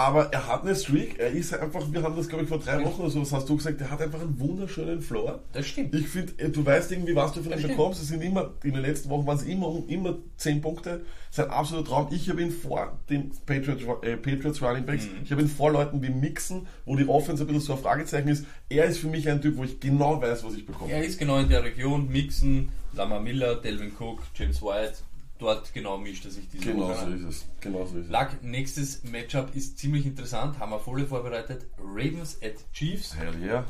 Aber 0.00 0.32
er 0.32 0.46
hat 0.46 0.62
eine 0.62 0.74
Streak, 0.74 1.18
er 1.18 1.30
ist 1.30 1.52
einfach, 1.52 1.82
wir 1.92 2.02
haben 2.02 2.16
das 2.16 2.26
glaube 2.26 2.44
ich 2.44 2.48
vor 2.48 2.58
drei 2.58 2.82
Wochen 2.82 3.02
oder 3.02 3.10
so, 3.10 3.20
was 3.20 3.32
hast 3.34 3.46
du 3.50 3.56
gesagt, 3.58 3.78
er 3.82 3.90
hat 3.90 4.00
einfach 4.00 4.20
einen 4.22 4.40
wunderschönen 4.40 5.02
Floor. 5.02 5.40
Das 5.52 5.66
stimmt. 5.66 5.94
Ich 5.94 6.08
finde, 6.08 6.32
du 6.48 6.64
weißt 6.64 6.90
irgendwie, 6.92 7.14
was 7.14 7.34
du 7.34 7.42
von 7.42 7.52
ihm 7.52 7.68
bekommst. 7.68 8.00
Es 8.00 8.08
sind 8.08 8.22
immer, 8.22 8.50
in 8.64 8.72
den 8.72 8.80
letzten 8.80 9.10
Wochen 9.10 9.26
waren 9.26 9.36
es 9.36 9.42
immer, 9.42 9.82
immer 9.88 10.16
10 10.38 10.62
Punkte. 10.62 11.02
Sein 11.30 11.50
absoluter 11.50 11.88
Traum. 11.90 12.08
Ich 12.12 12.30
habe 12.30 12.40
ihn 12.40 12.50
vor 12.50 12.98
den 13.10 13.30
Patriots, 13.44 13.82
äh, 14.02 14.16
Patriots 14.16 14.62
Running 14.62 14.86
Backs, 14.86 15.04
Mhm. 15.04 15.10
ich 15.22 15.32
habe 15.32 15.42
ihn 15.42 15.48
vor 15.48 15.70
Leuten 15.70 16.00
wie 16.00 16.08
Mixen, 16.08 16.66
wo 16.86 16.96
die 16.96 17.06
Offense 17.06 17.42
ein 17.44 17.46
bisschen 17.48 17.60
so 17.62 17.72
ein 17.74 17.78
Fragezeichen 17.80 18.28
ist. 18.28 18.46
Er 18.70 18.86
ist 18.86 18.98
für 19.00 19.08
mich 19.08 19.28
ein 19.28 19.42
Typ, 19.42 19.58
wo 19.58 19.64
ich 19.64 19.80
genau 19.80 20.22
weiß, 20.22 20.42
was 20.44 20.54
ich 20.54 20.64
bekomme. 20.64 20.90
Er 20.92 21.04
ist 21.04 21.18
genau 21.18 21.38
in 21.38 21.50
der 21.50 21.62
Region. 21.62 22.08
Mixen, 22.10 22.70
Lamar 22.94 23.20
Miller, 23.20 23.56
Delvin 23.56 23.92
Cook, 23.98 24.20
James 24.34 24.62
White. 24.62 24.94
Dort 25.40 25.72
genau 25.72 25.96
mischt 25.96 26.26
er 26.26 26.30
sich 26.30 26.48
diese 26.50 26.66
Genau 26.66 26.88
Woche 26.88 27.06
so 27.06 27.10
ist 27.12 27.22
es. 27.22 27.46
Genau 27.60 27.86
so 27.86 27.96
ist 27.98 28.04
es. 28.04 28.10
Lack, 28.10 28.42
nächstes 28.42 29.02
Matchup 29.04 29.56
ist 29.56 29.78
ziemlich 29.78 30.04
interessant. 30.04 30.58
Haben 30.58 30.72
wir 30.72 30.78
voll 30.78 31.06
vorbereitet. 31.06 31.66
Ravens 31.82 32.36
at 32.42 32.56
Chiefs. 32.74 33.16
Hell 33.16 33.34
yeah. 33.42 33.64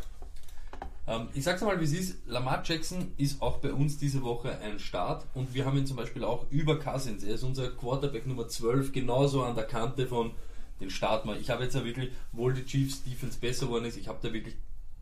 Ähm, 1.06 1.28
ich 1.32 1.44
sag's 1.44 1.62
mal, 1.62 1.78
wie 1.78 1.84
es 1.84 1.92
ist. 1.92 2.26
Lamar 2.26 2.62
Jackson 2.64 3.12
ist 3.16 3.40
auch 3.40 3.58
bei 3.58 3.72
uns 3.72 3.98
diese 3.98 4.22
Woche 4.22 4.58
ein 4.58 4.80
Start 4.80 5.24
und 5.34 5.54
wir 5.54 5.64
haben 5.64 5.78
ihn 5.78 5.86
zum 5.86 5.96
Beispiel 5.96 6.24
auch 6.24 6.50
über 6.50 6.78
Cousins. 6.78 7.22
Er 7.22 7.34
ist 7.34 7.44
unser 7.44 7.70
Quarterback 7.70 8.26
Nummer 8.26 8.48
12, 8.48 8.90
genauso 8.90 9.44
an 9.44 9.54
der 9.54 9.64
Kante 9.64 10.08
von 10.08 10.32
den 10.80 10.90
Start 10.90 11.24
mal. 11.24 11.38
Ich 11.40 11.50
habe 11.50 11.62
jetzt 11.62 11.76
ja 11.76 11.84
wirklich, 11.84 12.10
obwohl 12.32 12.52
die 12.52 12.64
Chiefs 12.64 13.04
Defense 13.04 13.38
besser 13.38 13.66
geworden 13.66 13.84
ist, 13.84 13.96
ich 13.96 14.08
habe 14.08 14.18
da 14.22 14.32
wirklich 14.32 14.56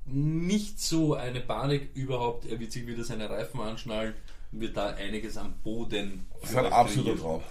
nicht 0.05 0.81
so 0.81 1.15
eine 1.15 1.41
Panik 1.41 1.91
überhaupt. 1.95 2.47
Er 2.47 2.61
wird 2.61 2.73
sich 2.73 2.87
wieder 2.87 3.05
seine 3.05 3.31
Reifen 3.31 3.61
anschnallen 3.61 4.15
wird 4.53 4.77
da 4.77 4.89
einiges 4.95 5.37
am 5.37 5.55
Boden. 5.63 6.27
Das 6.41 6.51
ist 6.51 6.57
ein 6.57 6.67
absoluter 6.73 7.19
Traum. 7.21 7.43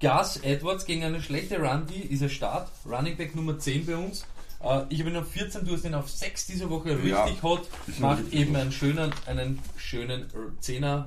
Gus 0.00 0.36
Edwards 0.42 0.84
gegen 0.84 1.04
eine 1.04 1.20
schlechte 1.22 1.58
Run, 1.60 1.86
die 1.86 2.02
ist 2.02 2.22
er 2.22 2.28
Start. 2.28 2.68
Running 2.84 3.16
Back 3.16 3.34
Nummer 3.36 3.58
10 3.58 3.86
bei 3.86 3.96
uns. 3.96 4.24
Äh, 4.62 4.82
ich 4.88 5.00
habe 5.00 5.10
ihn 5.10 5.16
auf 5.16 5.30
14, 5.30 5.64
du 5.64 5.72
hast 5.74 5.84
ihn 5.84 5.94
auf 5.94 6.08
6 6.10 6.46
diese 6.46 6.70
Woche 6.70 6.90
richtig 6.96 7.10
Ja, 7.10 7.42
hot. 7.42 7.68
Macht 7.98 8.32
eben 8.32 8.56
einen 8.56 8.72
schönen, 8.72 9.12
einen 9.26 9.58
schönen 9.76 10.26
10er. 10.60 11.04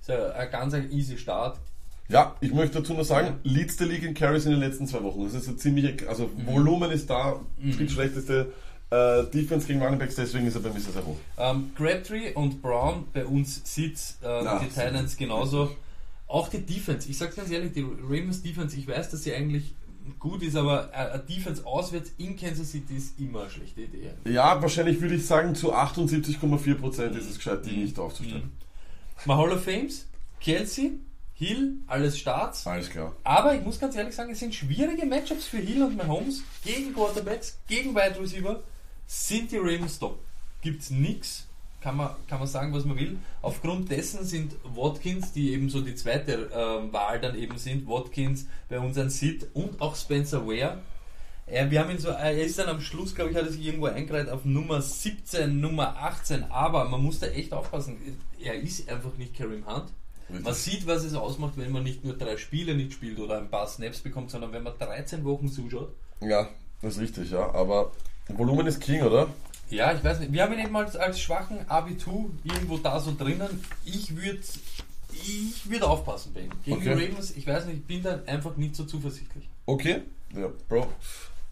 Ist 0.00 0.08
ja 0.08 0.30
ein 0.32 0.50
ganz 0.50 0.74
ein 0.74 0.90
easy 0.92 1.18
Start. 1.18 1.58
Ja, 2.08 2.36
ich 2.40 2.52
möchte 2.54 2.78
dazu 2.78 2.94
noch 2.94 3.02
sagen, 3.04 3.40
leadste 3.42 3.84
League 3.84 4.04
in 4.04 4.14
Carries 4.14 4.44
in 4.44 4.52
den 4.52 4.60
letzten 4.60 4.86
zwei 4.86 5.02
Wochen. 5.02 5.24
Das 5.24 5.34
ist 5.34 5.48
ein 5.48 5.58
ziemliche, 5.58 6.08
also 6.08 6.28
Mhm. 6.36 6.46
Volumen 6.46 6.92
ist 6.92 7.10
da, 7.10 7.40
drittschlechteste 7.60 8.52
äh, 8.90 9.24
Defense 9.24 9.66
gegen 9.66 9.82
Running 9.82 9.98
Backs, 9.98 10.14
deswegen 10.14 10.46
ist 10.46 10.54
er 10.54 10.60
bei 10.62 10.70
mir 10.70 10.80
sehr, 10.80 10.92
sehr 10.92 11.04
hoch. 11.04 11.16
Ähm, 11.38 11.72
Crabtree 11.76 12.32
und 12.34 12.62
Brown 12.62 13.06
bei 13.12 13.24
uns 13.24 13.60
Sitz, 13.64 14.18
äh, 14.22 14.44
Ja, 14.44 14.58
die 14.58 14.68
Titans 14.68 15.16
genauso. 15.16 15.74
Auch 16.28 16.48
die 16.48 16.60
Defense, 16.64 17.08
ich 17.08 17.18
sag's 17.18 17.36
ganz 17.36 17.50
ehrlich, 17.50 17.72
die 17.72 17.82
Ravens 17.82 18.42
Defense, 18.42 18.76
ich 18.76 18.86
weiß, 18.88 19.10
dass 19.10 19.22
sie 19.22 19.32
eigentlich 19.34 19.74
gut 20.18 20.42
ist, 20.42 20.56
aber 20.56 20.90
äh, 20.92 20.96
eine 20.96 21.22
Defense 21.22 21.66
auswärts 21.66 22.12
in 22.18 22.36
Kansas 22.36 22.70
City 22.70 22.96
ist 22.96 23.18
immer 23.18 23.42
eine 23.42 23.50
schlechte 23.50 23.82
Idee. 23.82 24.10
Ja, 24.24 24.60
wahrscheinlich 24.60 25.00
würde 25.00 25.16
ich 25.16 25.26
sagen, 25.26 25.54
zu 25.54 25.74
78,4% 25.74 27.16
ist 27.16 27.30
es 27.30 27.36
gescheit, 27.36 27.66
die 27.66 27.76
nicht 27.76 27.98
aufzustellen. 27.98 28.52
Mal 29.24 29.36
Hall 29.36 29.52
of 29.52 29.64
Fames, 29.64 30.06
Kelsey, 30.40 30.98
Hill, 31.34 31.74
alles 31.86 32.18
Starts. 32.18 32.66
Alles 32.66 32.88
klar. 32.88 33.14
Aber 33.24 33.54
ich 33.54 33.62
muss 33.62 33.78
ganz 33.78 33.94
ehrlich 33.96 34.14
sagen, 34.14 34.30
es 34.32 34.38
sind 34.38 34.54
schwierige 34.54 35.04
Matchups 35.06 35.44
für 35.46 35.58
Hill 35.58 35.82
und 35.82 35.96
Mahomes 35.96 36.42
gegen 36.64 36.94
Quarterbacks, 36.94 37.58
gegen 37.66 37.94
Wide 37.94 38.18
Receiver. 38.20 38.62
Sind 39.06 39.52
die 39.52 39.58
Ravens 39.58 39.98
top? 39.98 40.18
Gibt's 40.62 40.90
nix? 40.90 41.46
Kann 41.80 41.96
man, 41.96 42.10
kann 42.26 42.40
man 42.40 42.48
sagen, 42.48 42.72
was 42.72 42.84
man 42.84 42.96
will. 42.96 43.18
Aufgrund 43.42 43.90
dessen 43.90 44.24
sind 44.24 44.56
Watkins, 44.64 45.32
die 45.32 45.52
eben 45.52 45.68
so 45.68 45.80
die 45.82 45.94
zweite 45.94 46.50
ähm, 46.52 46.92
Wahl 46.92 47.20
dann 47.20 47.38
eben 47.38 47.58
sind, 47.58 47.86
Watkins 47.86 48.46
bei 48.68 48.80
uns 48.80 48.98
ein 48.98 49.10
Sit 49.10 49.46
und 49.54 49.80
auch 49.80 49.94
Spencer 49.94 50.46
Ware. 50.46 50.82
Er, 51.46 51.70
wir 51.70 51.78
haben 51.78 51.90
ihn 51.90 51.98
so, 51.98 52.08
er 52.08 52.42
ist 52.42 52.58
dann 52.58 52.68
am 52.68 52.80
Schluss, 52.80 53.14
glaube 53.14 53.30
ich, 53.30 53.36
hat 53.36 53.44
er 53.44 53.52
sich 53.52 53.64
irgendwo 53.64 53.86
eingereiht 53.86 54.28
auf 54.28 54.44
Nummer 54.44 54.82
17, 54.82 55.60
Nummer 55.60 55.96
18, 55.98 56.44
aber 56.50 56.86
man 56.86 57.00
muss 57.00 57.20
da 57.20 57.28
echt 57.28 57.52
aufpassen. 57.52 57.98
Er 58.42 58.54
ist 58.54 58.88
einfach 58.88 59.16
nicht 59.16 59.36
Kareem 59.36 59.64
Hunt. 59.64 59.92
Man 60.28 60.54
sieht, 60.54 60.88
was 60.88 61.04
es 61.04 61.14
ausmacht, 61.14 61.56
wenn 61.56 61.70
man 61.70 61.84
nicht 61.84 62.04
nur 62.04 62.14
drei 62.14 62.36
Spiele 62.36 62.74
nicht 62.74 62.94
spielt 62.94 63.20
oder 63.20 63.38
ein 63.38 63.48
paar 63.48 63.68
Snaps 63.68 64.00
bekommt, 64.00 64.32
sondern 64.32 64.52
wenn 64.52 64.64
man 64.64 64.76
13 64.76 65.24
Wochen 65.24 65.48
zuschaut. 65.48 65.94
Ja, 66.20 66.48
das 66.82 66.94
ist 66.94 67.00
richtig, 67.00 67.30
ja. 67.30 67.48
Aber 67.54 67.92
Volumen 68.28 68.66
ist 68.66 68.80
King, 68.80 69.02
oder? 69.02 69.28
Ja, 69.70 69.92
ich 69.92 70.02
weiß 70.04 70.20
nicht. 70.20 70.32
Wir 70.32 70.42
haben 70.42 70.52
ihn 70.52 70.60
eben 70.64 70.76
als, 70.76 70.96
als 70.96 71.20
schwachen 71.20 71.58
AB2 71.68 72.26
irgendwo 72.44 72.76
da 72.78 73.00
so 73.00 73.14
drinnen. 73.16 73.64
Ich 73.84 74.14
würde 74.16 74.40
ich 75.12 75.68
würd 75.70 75.82
aufpassen 75.82 76.32
bei 76.34 76.40
ihm. 76.42 76.50
Gegen 76.64 76.76
Okay. 76.76 76.96
die 76.96 77.04
Ravens, 77.06 77.36
ich 77.36 77.46
weiß 77.46 77.66
nicht, 77.66 77.78
ich 77.78 77.84
bin 77.86 78.02
da 78.02 78.20
einfach 78.26 78.56
nicht 78.56 78.76
so 78.76 78.84
zuversichtlich. 78.84 79.48
Okay. 79.66 80.02
Ja, 80.36 80.48
Bro. 80.68 80.86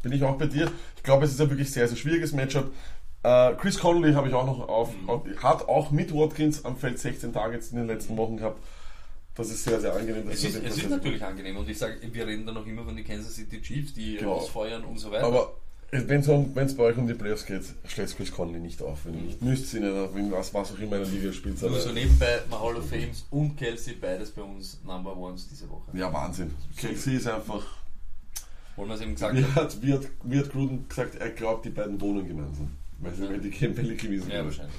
Bin 0.02 0.12
ich 0.12 0.23
auch 0.23 0.37
bei 0.37 0.47
dir. 0.47 0.71
Ich 0.97 1.02
glaube, 1.02 1.25
es 1.25 1.33
ist 1.33 1.40
ein 1.40 1.49
wirklich 1.50 1.71
sehr, 1.73 1.88
sehr 1.88 1.97
schwieriges 1.97 2.33
Matchup. 2.33 2.71
Äh, 3.23 3.54
Chris 3.54 3.78
Conley 3.78 4.12
habe 4.12 4.28
ich 4.28 4.35
auch 4.35 4.45
noch 4.45 4.69
auf, 4.69 4.90
auf, 5.07 5.23
hat 5.43 5.66
auch 5.66 5.90
mit 5.90 6.12
Watkins 6.14 6.64
am 6.64 6.76
Feld 6.76 6.99
16 6.99 7.33
Targets 7.33 7.71
in 7.71 7.78
den 7.78 7.87
letzten 7.87 8.16
Wochen 8.19 8.37
gehabt. 8.37 8.61
Das 9.35 9.49
ist 9.50 9.64
sehr, 9.64 9.81
sehr 9.81 9.95
angenehm. 9.97 10.28
Es 10.28 10.45
ist, 10.45 10.62
es 10.62 10.76
ist 10.76 10.90
natürlich 10.90 11.25
angenehm 11.25 11.57
und 11.57 11.69
ich 11.69 11.78
sage, 11.78 11.97
wir 12.12 12.26
reden 12.26 12.45
da 12.47 12.52
noch 12.52 12.66
immer 12.66 12.85
von 12.85 12.95
den 12.95 13.04
Kansas 13.04 13.35
City 13.35 13.61
Chiefs, 13.62 13.95
die 13.95 14.16
Genau. 14.19 14.35
rausfeuern 14.35 14.85
und 14.85 14.99
so 14.99 15.11
weiter. 15.11 15.25
Aber 15.26 15.54
wenn 16.09 16.21
es 16.21 16.29
um, 16.29 16.53
bei 16.55 16.83
euch 16.83 16.97
um 16.97 17.07
die 17.07 17.15
Playoffs 17.15 17.47
geht, 17.47 17.62
stellt 17.87 18.16
Chris 18.16 18.33
Conley 18.33 18.59
nicht 18.61 18.83
auf. 18.83 19.05
Wenn 19.05 19.14
ihr 19.14 19.23
nicht 19.23 19.42
müsst, 19.42 19.75
in 19.75 19.85
einer, 19.85 20.12
wenn 20.14 20.31
was, 20.33 20.53
was 20.53 20.73
auch 20.73 20.79
immer 20.79 20.97
in 20.97 21.03
der 21.05 21.11
Liga 21.12 21.33
spielt. 21.33 21.61
Nur 21.62 21.79
so 21.79 21.92
nebenbei, 21.92 22.40
of 22.51 22.88
Fames 22.88 23.27
und 23.31 23.57
Kelsey, 23.57 23.95
beides 23.95 24.31
bei 24.31 24.42
uns 24.42 24.81
Number 24.85 25.16
Ones 25.16 25.49
diese 25.49 25.68
Woche. 25.71 25.97
Ja, 25.97 26.12
Wahnsinn. 26.12 26.53
Kelsey 26.77 27.16
ist 27.16 27.27
einfach. 27.27 27.64
Wollen 28.77 28.88
wir 28.88 28.95
es 28.97 29.01
eben 29.03 29.14
gesagt 29.14 29.37
Wie 29.37 29.45
haben? 29.45 29.55
hat, 29.55 29.83
wie, 29.83 29.92
hat, 29.92 30.03
wie 30.25 30.38
hat 30.38 30.51
Gruden 30.51 30.88
gesagt, 30.88 31.14
er 31.16 31.31
glaubt, 31.31 31.64
die 31.64 31.71
beiden 31.71 32.01
wohnen 32.01 32.27
gemeinsam. 32.27 32.73
Weil 32.99 33.14
sie 33.14 33.29
weil 33.29 33.40
die 33.40 33.51
Campbell 33.51 33.97
gewesen 33.97 34.29
Ja, 34.29 34.35
wären. 34.37 34.47
wahrscheinlich. 34.47 34.75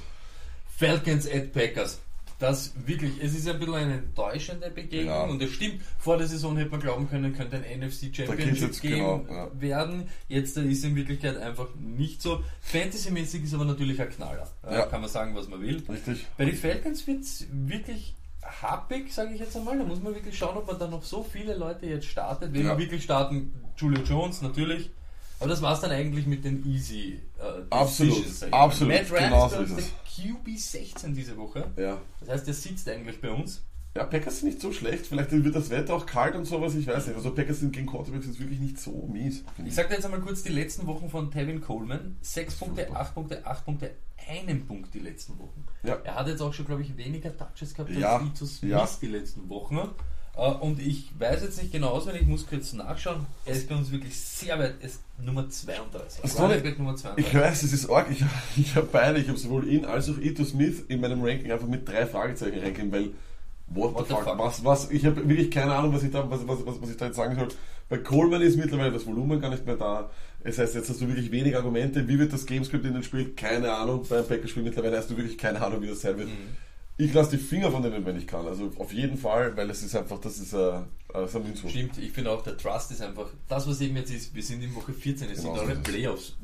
Falcons 0.76 1.26
at 1.30 1.52
Packers 1.52 1.98
das 2.38 2.72
wirklich, 2.84 3.12
es 3.22 3.34
ist 3.34 3.48
ein 3.48 3.58
bisschen 3.58 3.74
eine 3.74 3.94
enttäuschende 3.94 4.70
Begegnung 4.70 5.06
ja. 5.14 5.22
und 5.22 5.42
es 5.42 5.50
stimmt, 5.52 5.80
vor 5.98 6.18
der 6.18 6.26
Saison 6.26 6.56
hätte 6.56 6.70
man 6.70 6.80
glauben 6.80 7.08
können, 7.08 7.34
könnte 7.34 7.56
ein 7.56 7.80
NFC 7.80 8.14
Championship 8.14 8.80
Game 8.80 8.92
genau, 8.92 9.26
ja. 9.28 9.60
werden. 9.60 10.08
Jetzt 10.28 10.56
ist 10.56 10.78
es 10.78 10.84
in 10.84 10.96
Wirklichkeit 10.96 11.38
einfach 11.38 11.68
nicht 11.78 12.20
so. 12.20 12.42
Fantasy-mäßig 12.60 13.44
ist 13.44 13.54
aber 13.54 13.64
natürlich 13.64 14.00
ein 14.00 14.10
Knaller. 14.10 14.48
Ja. 14.64 14.86
Kann 14.86 15.00
man 15.00 15.10
sagen, 15.10 15.34
was 15.34 15.48
man 15.48 15.62
will. 15.62 15.82
Richtig. 15.88 16.26
Bei 16.36 16.44
den 16.44 16.56
Falcons 16.56 17.06
wird 17.06 17.22
es 17.22 17.46
wirklich 17.50 18.14
happig, 18.42 19.12
sage 19.12 19.34
ich 19.34 19.40
jetzt 19.40 19.56
einmal. 19.56 19.78
Da 19.78 19.84
muss 19.84 20.02
man 20.02 20.14
wirklich 20.14 20.36
schauen, 20.36 20.56
ob 20.56 20.66
man 20.66 20.78
da 20.78 20.86
noch 20.88 21.02
so 21.02 21.22
viele 21.22 21.56
Leute 21.56 21.86
jetzt 21.86 22.06
startet. 22.06 22.52
Wenn 22.52 22.64
wir 22.64 22.78
wirklich 22.78 23.02
starten, 23.02 23.52
Julio 23.76 24.02
Jones 24.02 24.42
natürlich. 24.42 24.90
Aber 25.38 25.50
das 25.50 25.60
war 25.60 25.74
es 25.74 25.80
dann 25.80 25.90
eigentlich 25.90 26.26
mit 26.26 26.44
den 26.44 26.64
easy 26.66 27.20
äh, 27.38 27.62
Absolut, 27.68 28.24
Decisions, 28.24 28.52
absolut. 28.52 28.94
Matt 28.94 29.10
Ryan 29.10 29.24
genau 29.24 29.48
so 29.48 29.60
ist 29.60 29.78
es. 29.78 29.92
QB16 30.16 31.14
diese 31.14 31.36
Woche. 31.36 31.70
Ja. 31.76 32.00
Das 32.20 32.28
heißt, 32.28 32.46
der 32.46 32.54
sitzt 32.54 32.88
eigentlich 32.88 33.20
bei 33.20 33.30
uns. 33.30 33.62
Ja, 33.96 34.04
Packers 34.04 34.40
sind 34.40 34.50
nicht 34.50 34.60
so 34.60 34.72
schlecht. 34.72 35.06
Vielleicht 35.06 35.32
wird 35.32 35.54
das 35.54 35.70
Wetter 35.70 35.94
auch 35.94 36.04
kalt 36.04 36.34
und 36.34 36.44
sowas, 36.44 36.74
ich 36.74 36.86
weiß 36.86 37.06
nicht. 37.06 37.16
Also 37.16 37.34
Packers 37.34 37.60
sind 37.60 37.72
gegen 37.72 37.86
Quarterbacks 37.86 38.26
jetzt 38.26 38.38
wirklich 38.38 38.60
nicht 38.60 38.78
so 38.78 39.08
mies. 39.10 39.42
Ich 39.64 39.74
sage 39.74 39.94
jetzt 39.94 40.04
einmal 40.04 40.20
kurz 40.20 40.42
die 40.42 40.52
letzten 40.52 40.86
Wochen 40.86 41.08
von 41.08 41.30
Tevin 41.30 41.62
Coleman. 41.62 42.16
6 42.20 42.56
Punkte, 42.56 42.94
8 42.94 43.14
Punkte, 43.14 43.46
8 43.46 43.64
Punkte, 43.64 43.90
einen 44.28 44.66
Punkt 44.66 44.92
die 44.92 44.98
letzten 44.98 45.38
Wochen. 45.38 45.64
Ja. 45.82 45.94
Er 46.04 46.16
hat 46.16 46.28
jetzt 46.28 46.42
auch 46.42 46.52
schon, 46.52 46.66
glaube 46.66 46.82
ich, 46.82 46.94
weniger 46.98 47.34
Touches 47.34 47.72
gehabt 47.72 47.90
als 47.90 47.98
ja. 47.98 48.22
Vitus 48.22 48.60
ja. 48.60 48.82
Mist 48.82 49.00
die 49.00 49.06
letzten 49.06 49.48
Wochen. 49.48 49.78
Äh, 50.36 50.50
Und 50.50 50.80
ich 50.80 51.10
weiß 51.18 51.42
jetzt 51.42 51.60
nicht 51.60 51.72
genau 51.72 51.88
auswendig, 51.88 52.22
ich 52.22 52.28
muss 52.28 52.46
kurz 52.46 52.72
nachschauen. 52.72 53.26
Er 53.44 53.54
ist 53.54 53.68
bei 53.68 53.74
uns 53.74 53.90
wirklich 53.90 54.18
sehr 54.18 54.58
weit, 54.58 54.74
er 54.80 54.86
ist 54.86 55.00
Nummer 55.18 55.48
32. 55.48 56.20
Ach 56.24 56.28
so, 56.28 56.42
Running 56.42 56.56
ne? 56.58 56.62
Back 56.62 56.78
Nummer 56.78 56.96
32. 56.96 57.26
Ich 57.26 57.34
weiß, 57.40 57.62
es 57.62 57.72
ist 57.72 57.90
arg. 57.90 58.06
Ich, 58.10 58.22
ich 58.56 58.74
habe 58.76 58.88
beide. 58.90 59.18
Ich 59.18 59.28
habe 59.28 59.38
sowohl 59.38 59.66
ihn 59.68 59.84
als 59.84 60.10
auch 60.10 60.18
Ito 60.18 60.44
Smith 60.44 60.84
in 60.88 61.00
meinem 61.00 61.22
Ranking 61.22 61.50
einfach 61.50 61.66
mit 61.68 61.88
drei 61.88 62.06
Fragezeichen 62.06 62.58
reingegeben, 62.58 62.92
weil 62.92 63.10
what, 63.68 63.94
What 63.94 64.08
the 64.08 64.14
fuck, 64.14 64.24
fuck? 64.24 64.38
was, 64.38 64.64
was, 64.64 64.90
ich 64.90 65.04
habe 65.06 65.28
wirklich 65.28 65.50
keine 65.50 65.74
Ahnung, 65.74 65.94
was 65.94 66.02
ich 66.02 66.10
da, 66.10 66.28
was, 66.30 66.46
was, 66.46 66.64
was, 66.66 66.80
was 66.82 66.90
ich 66.90 66.96
da 66.96 67.06
jetzt 67.06 67.16
sagen 67.16 67.34
soll. 67.36 67.48
Bei 67.88 67.98
Coleman 67.98 68.42
ist 68.42 68.56
mittlerweile 68.56 68.90
das 68.92 69.06
Volumen 69.06 69.40
gar 69.40 69.50
nicht 69.50 69.64
mehr 69.64 69.76
da. 69.76 70.10
Es 70.42 70.58
heißt, 70.58 70.74
jetzt 70.74 70.90
hast 70.90 71.00
du 71.00 71.08
wirklich 71.08 71.30
wenig 71.32 71.56
Argumente. 71.56 72.06
Wie 72.08 72.18
wird 72.18 72.32
das 72.32 72.46
Gamescript 72.46 72.84
in 72.84 72.94
den 72.94 73.02
Spiel? 73.02 73.32
Keine 73.34 73.72
Ahnung. 73.72 74.04
Beim 74.08 74.26
Packers-Spiel 74.26 74.62
mittlerweile 74.64 74.96
hast 74.98 75.08
du 75.10 75.16
wirklich 75.16 75.38
keine 75.38 75.60
Ahnung, 75.64 75.82
wie 75.82 75.88
das 75.88 76.00
sein 76.00 76.18
wird. 76.18 76.28
Mhm. 76.28 76.56
Ich 76.98 77.12
lasse 77.12 77.36
die 77.36 77.42
Finger 77.42 77.70
von 77.70 77.82
denen, 77.82 78.06
wenn 78.06 78.16
ich 78.16 78.26
kann. 78.26 78.46
Also 78.46 78.72
auf 78.78 78.92
jeden 78.92 79.18
Fall, 79.18 79.54
weil 79.56 79.68
es 79.68 79.82
ist 79.82 79.94
einfach, 79.94 80.18
das 80.18 80.38
ist 80.38 80.54
äh, 80.54 80.58
äh, 80.58 80.82
ein 81.14 81.42
Münzwurf. 81.42 81.70
Stimmt, 81.70 81.98
ich 81.98 82.12
finde 82.12 82.30
auch, 82.30 82.42
der 82.42 82.56
Trust 82.56 82.90
ist 82.90 83.02
einfach, 83.02 83.26
das 83.48 83.68
was 83.68 83.80
eben 83.80 83.96
jetzt 83.96 84.10
ist, 84.10 84.34
wir 84.34 84.42
sind 84.42 84.62
in 84.62 84.74
Woche 84.74 84.92
14, 84.92 85.28
es 85.30 85.42
Genau 85.42 85.56
sind 85.56 85.66
so 85.66 85.72
es. 85.72 85.82
Playoffs. 85.82 86.36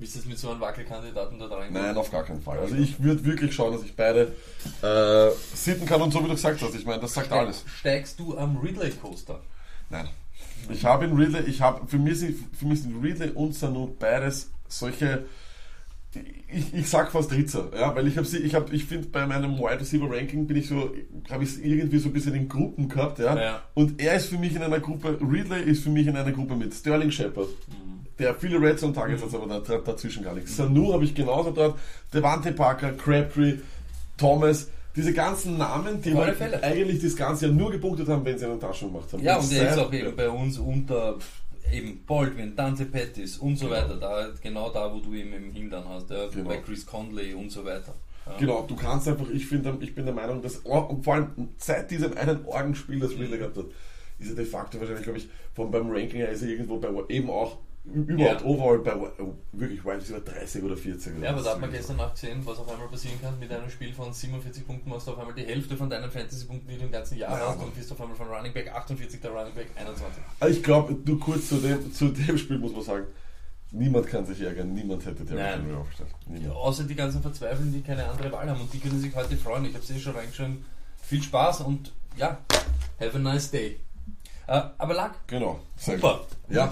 Willst 0.00 0.14
du 0.14 0.18
das 0.20 0.28
mit 0.28 0.38
so 0.38 0.50
einem 0.50 0.60
Wackelkandidaten 0.60 1.38
da 1.38 1.46
rein? 1.46 1.72
Nein, 1.72 1.96
auf 1.96 2.10
gar 2.10 2.24
keinen 2.24 2.40
Fall. 2.40 2.58
Also 2.58 2.74
ich 2.74 3.02
würde 3.02 3.22
wirklich 3.24 3.54
schauen, 3.54 3.74
dass 3.74 3.82
ich 3.82 3.94
beide 3.94 4.32
äh, 4.82 5.30
sitten 5.54 5.84
kann 5.86 6.00
und 6.00 6.10
so 6.10 6.20
wie 6.20 6.28
du 6.28 6.34
gesagt 6.34 6.60
hast. 6.62 6.74
Ich 6.74 6.86
meine, 6.86 7.02
das 7.02 7.12
sagt 7.12 7.30
alles. 7.30 7.64
Steigst 7.78 8.18
du 8.18 8.36
am 8.36 8.56
Ridley 8.56 8.90
Coaster? 8.92 9.40
Nein. 9.90 10.08
Ich 10.70 10.84
habe 10.86 11.04
in 11.04 11.16
Ridley, 11.16 11.42
ich 11.42 11.60
habe 11.60 11.86
für 11.86 11.98
mich 11.98 12.18
sind, 12.18 12.38
für 12.56 12.64
mich 12.64 12.82
sind 12.82 13.02
Ridley 13.04 13.30
und 13.32 13.54
Sanu 13.54 13.94
beides 13.98 14.50
solche. 14.68 15.26
Ich, 16.52 16.74
ich 16.74 16.88
sag 16.90 17.12
fast 17.12 17.30
Ritzer, 17.32 17.70
ja, 17.78 17.94
weil 17.94 18.08
ich 18.08 18.16
habe 18.16 18.26
sie, 18.26 18.38
ich 18.38 18.56
habe, 18.56 18.74
ich 18.74 18.84
finde 18.84 19.06
bei 19.06 19.24
meinem 19.26 19.56
Wide 19.58 19.78
Receiver 19.80 20.10
Ranking 20.10 20.48
bin 20.48 20.56
ich 20.56 20.66
so, 20.66 20.90
habe 21.30 21.44
ich 21.44 21.64
irgendwie 21.64 21.98
so 21.98 22.08
ein 22.08 22.12
bisschen 22.12 22.34
in 22.34 22.48
Gruppen 22.48 22.88
gehabt, 22.88 23.20
ja? 23.20 23.40
Ja. 23.40 23.62
Und 23.74 24.00
er 24.02 24.14
ist 24.16 24.26
für 24.26 24.36
mich 24.36 24.56
in 24.56 24.62
einer 24.62 24.80
Gruppe, 24.80 25.16
Ridley 25.20 25.62
ist 25.62 25.84
für 25.84 25.90
mich 25.90 26.08
in 26.08 26.16
einer 26.16 26.32
Gruppe 26.32 26.56
mit 26.56 26.74
Sterling 26.74 27.12
Shepard, 27.12 27.46
der 28.18 28.34
viele 28.34 28.60
Red 28.60 28.80
Zone 28.80 28.92
Targets 28.92 29.22
hat, 29.22 29.32
aber 29.32 29.46
da, 29.46 29.60
da, 29.60 29.78
dazwischen 29.78 30.24
gar 30.24 30.34
nichts. 30.34 30.56
Sanu 30.56 30.92
habe 30.92 31.04
ich 31.04 31.14
genauso 31.14 31.52
dort, 31.52 31.78
Devante 32.12 32.50
Parker, 32.50 32.90
Crabtree, 32.94 33.58
Thomas, 34.18 34.68
diese 34.96 35.12
ganzen 35.12 35.56
Namen, 35.58 36.02
die 36.02 36.12
alle 36.12 36.36
halt 36.36 36.64
eigentlich 36.64 37.00
das 37.00 37.14
ganze 37.14 37.46
Jahr 37.46 37.54
nur 37.54 37.70
gepunktet 37.70 38.08
haben, 38.08 38.24
wenn 38.24 38.36
sie 38.36 38.46
einen 38.46 38.58
Taschen 38.58 38.92
gemacht 38.92 39.12
haben. 39.12 39.22
Ja, 39.22 39.36
und 39.36 39.52
er 39.52 39.68
ist 39.68 39.74
sein- 39.76 39.84
auch 39.84 39.92
eben 39.92 40.16
bei 40.16 40.28
uns 40.28 40.58
unter 40.58 41.16
eben 41.72 42.04
Baldwin, 42.06 42.54
Dante 42.56 42.84
Pettis 42.86 43.38
und 43.38 43.56
so 43.56 43.66
Genau. 43.66 43.76
weiter. 43.78 43.96
Da, 43.96 44.28
genau 44.42 44.70
da, 44.70 44.92
wo 44.92 44.98
du 45.00 45.12
ihn 45.14 45.32
im 45.32 45.50
Hintern 45.52 45.88
hast. 45.88 46.10
Ja, 46.10 46.26
Genau. 46.28 46.48
Bei 46.48 46.56
Chris 46.58 46.84
Conley 46.86 47.34
und 47.34 47.50
so 47.50 47.64
weiter. 47.64 47.94
Ja. 48.26 48.36
Genau, 48.38 48.62
du 48.66 48.76
kannst 48.76 49.08
einfach, 49.08 49.28
ich 49.30 49.46
finde, 49.46 49.76
ich 49.80 49.94
bin 49.94 50.04
der 50.04 50.14
Meinung, 50.14 50.42
dass, 50.42 50.56
und 50.58 51.02
vor 51.04 51.14
allem 51.14 51.48
seit 51.56 51.90
diesem 51.90 52.16
einen 52.16 52.44
Orgenspiel, 52.44 53.00
das 53.00 53.12
Ridley 53.12 53.38
gehabt 53.38 53.56
hat, 53.56 53.66
ist 54.18 54.30
er 54.30 54.36
de 54.36 54.44
facto 54.44 54.78
wahrscheinlich, 54.78 55.04
glaube 55.04 55.18
ich, 55.18 55.28
von 55.54 55.70
beim 55.70 55.88
Ranking 55.90 56.18
her 56.20 56.28
ist 56.30 56.42
er 56.42 56.48
irgendwo 56.48 56.76
bei 56.78 56.88
eben 57.08 57.30
auch 57.30 57.58
überhaupt 57.84 58.40
Ja. 58.42 58.46
overall 58.46 58.78
bei 58.80 58.94
oh, 58.96 59.34
wirklich 59.52 59.84
Wide 59.84 59.96
Receiver 59.96 60.20
30 60.20 60.62
oder 60.62 60.76
40. 60.76 61.14
Oder 61.16 61.22
Ja, 61.24 61.28
aber 61.30 61.38
was. 61.38 61.44
da 61.44 61.50
hat 61.52 61.60
man 61.60 61.70
gestern 61.72 61.96
Nacht 61.96 62.14
gesehen, 62.14 62.40
was 62.44 62.58
auf 62.58 62.68
einmal 62.70 62.88
passieren 62.88 63.20
kann. 63.20 63.38
Mit 63.38 63.50
einem 63.50 63.70
Spiel 63.70 63.92
von 63.94 64.12
47 64.12 64.66
Punkten 64.66 64.90
machst 64.90 65.06
du 65.06 65.12
auf 65.12 65.18
einmal 65.18 65.34
die 65.34 65.44
Hälfte 65.44 65.76
von 65.76 65.88
deinen 65.88 66.10
Fantasy-Punkten, 66.10 66.68
die 66.68 66.76
du 66.78 66.84
im 66.84 66.92
ganzen 66.92 67.16
Jahr 67.18 67.38
Ja, 67.38 67.48
hast 67.48 67.60
und 67.62 67.74
bist 67.74 67.90
auf 67.92 68.00
einmal 68.00 68.16
von 68.16 68.28
Running 68.28 68.52
Back 68.52 68.70
48 68.72 69.20
der 69.20 69.30
Running 69.30 69.54
Back 69.54 69.68
21. 69.76 70.22
Also 70.40 70.54
ich 70.56 70.62
glaube, 70.62 70.96
nur 71.04 71.18
kurz 71.20 71.48
zu 71.48 71.56
dem, 71.56 71.92
zu 71.92 72.08
dem 72.08 72.36
Spiel 72.38 72.58
muss 72.58 72.72
man 72.72 72.82
sagen, 72.82 73.06
niemand 73.72 74.06
kann 74.08 74.26
sich 74.26 74.40
ärgern, 74.42 74.74
niemand 74.74 75.04
hätte 75.06 75.24
Derrick. 75.24 75.42
Henry 75.44 75.74
aufgestellt. 75.74 76.10
Ja, 76.42 76.50
außer 76.52 76.84
die 76.84 76.94
ganzen 76.94 77.22
Verzweifeln, 77.22 77.72
die 77.72 77.80
keine 77.82 78.06
andere 78.08 78.30
Wahl 78.32 78.48
haben 78.50 78.60
und 78.60 78.72
die 78.72 78.78
können 78.78 79.00
sich 79.00 79.14
heute 79.14 79.36
freuen. 79.36 79.64
Ich 79.64 79.74
habe 79.74 79.82
es 79.84 79.90
eh 79.90 79.98
schon 79.98 80.14
reingeschrieben. 80.14 80.64
Viel 81.02 81.22
Spaß 81.22 81.62
und 81.62 81.92
ja, 82.16 82.38
have 83.00 83.16
a 83.16 83.18
nice 83.18 83.50
day. 83.50 83.80
Äh, 84.46 84.60
aber 84.78 84.94
Lack, 84.94 85.26
Genau. 85.28 85.60
Super. 85.76 86.26
Ja. 86.48 86.68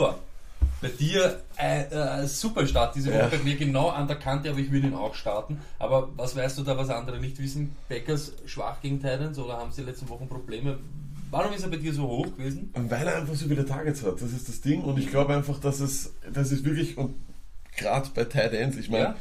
Bei 0.81 0.89
dir 0.89 1.43
äh, 1.57 2.23
äh, 2.23 2.27
super 2.27 2.67
Start 2.67 2.95
diese 2.95 3.09
Woche, 3.11 3.19
Ja. 3.19 3.27
bei 3.29 3.39
mir 3.39 3.57
genau 3.57 3.89
an 3.89 4.07
der 4.07 4.17
Kante, 4.17 4.49
aber 4.51 4.59
ich 4.61 4.71
will 4.71 4.85
ihn 4.85 4.95
auch 4.95 5.15
starten. 5.15 5.59
Aber 5.79 6.09
was 6.17 6.37
weißt 6.37 6.57
du 6.59 6.63
da, 6.63 6.77
was 6.77 6.89
andere 6.91 7.19
nicht 7.21 7.39
wissen? 7.43 7.75
Packers 7.89 8.33
schwach 8.47 8.81
gegen 8.81 9.01
Titans 9.01 9.39
oder 9.39 9.55
haben 9.59 9.73
sie 9.73 9.83
letzte 9.83 10.09
Wochen 10.09 10.29
Probleme? 10.29 10.79
Warum 11.31 11.53
ist 11.53 11.63
er 11.65 11.69
bei 11.71 11.77
dir 11.79 11.93
so 11.93 12.05
hoch 12.05 12.27
gewesen? 12.37 12.73
Weil 12.75 13.07
er 13.09 13.17
einfach 13.17 13.35
so 13.35 13.49
viele 13.49 13.67
Targets 13.67 14.03
hat, 14.05 14.23
das 14.23 14.33
ist 14.33 14.49
das 14.49 14.61
Ding. 14.61 14.83
Und 14.83 14.99
ich 14.99 15.11
glaube 15.11 15.35
einfach, 15.35 15.59
dass 15.61 15.81
es, 15.81 16.13
das 16.33 16.53
ist 16.53 16.65
wirklich, 16.65 16.97
und 16.97 17.15
gerade 17.77 18.09
bei 18.15 18.25
Tight 18.25 18.53
Ends, 18.55 18.77
ich 18.77 18.89
meine, 18.89 19.05
Ja. 19.05 19.17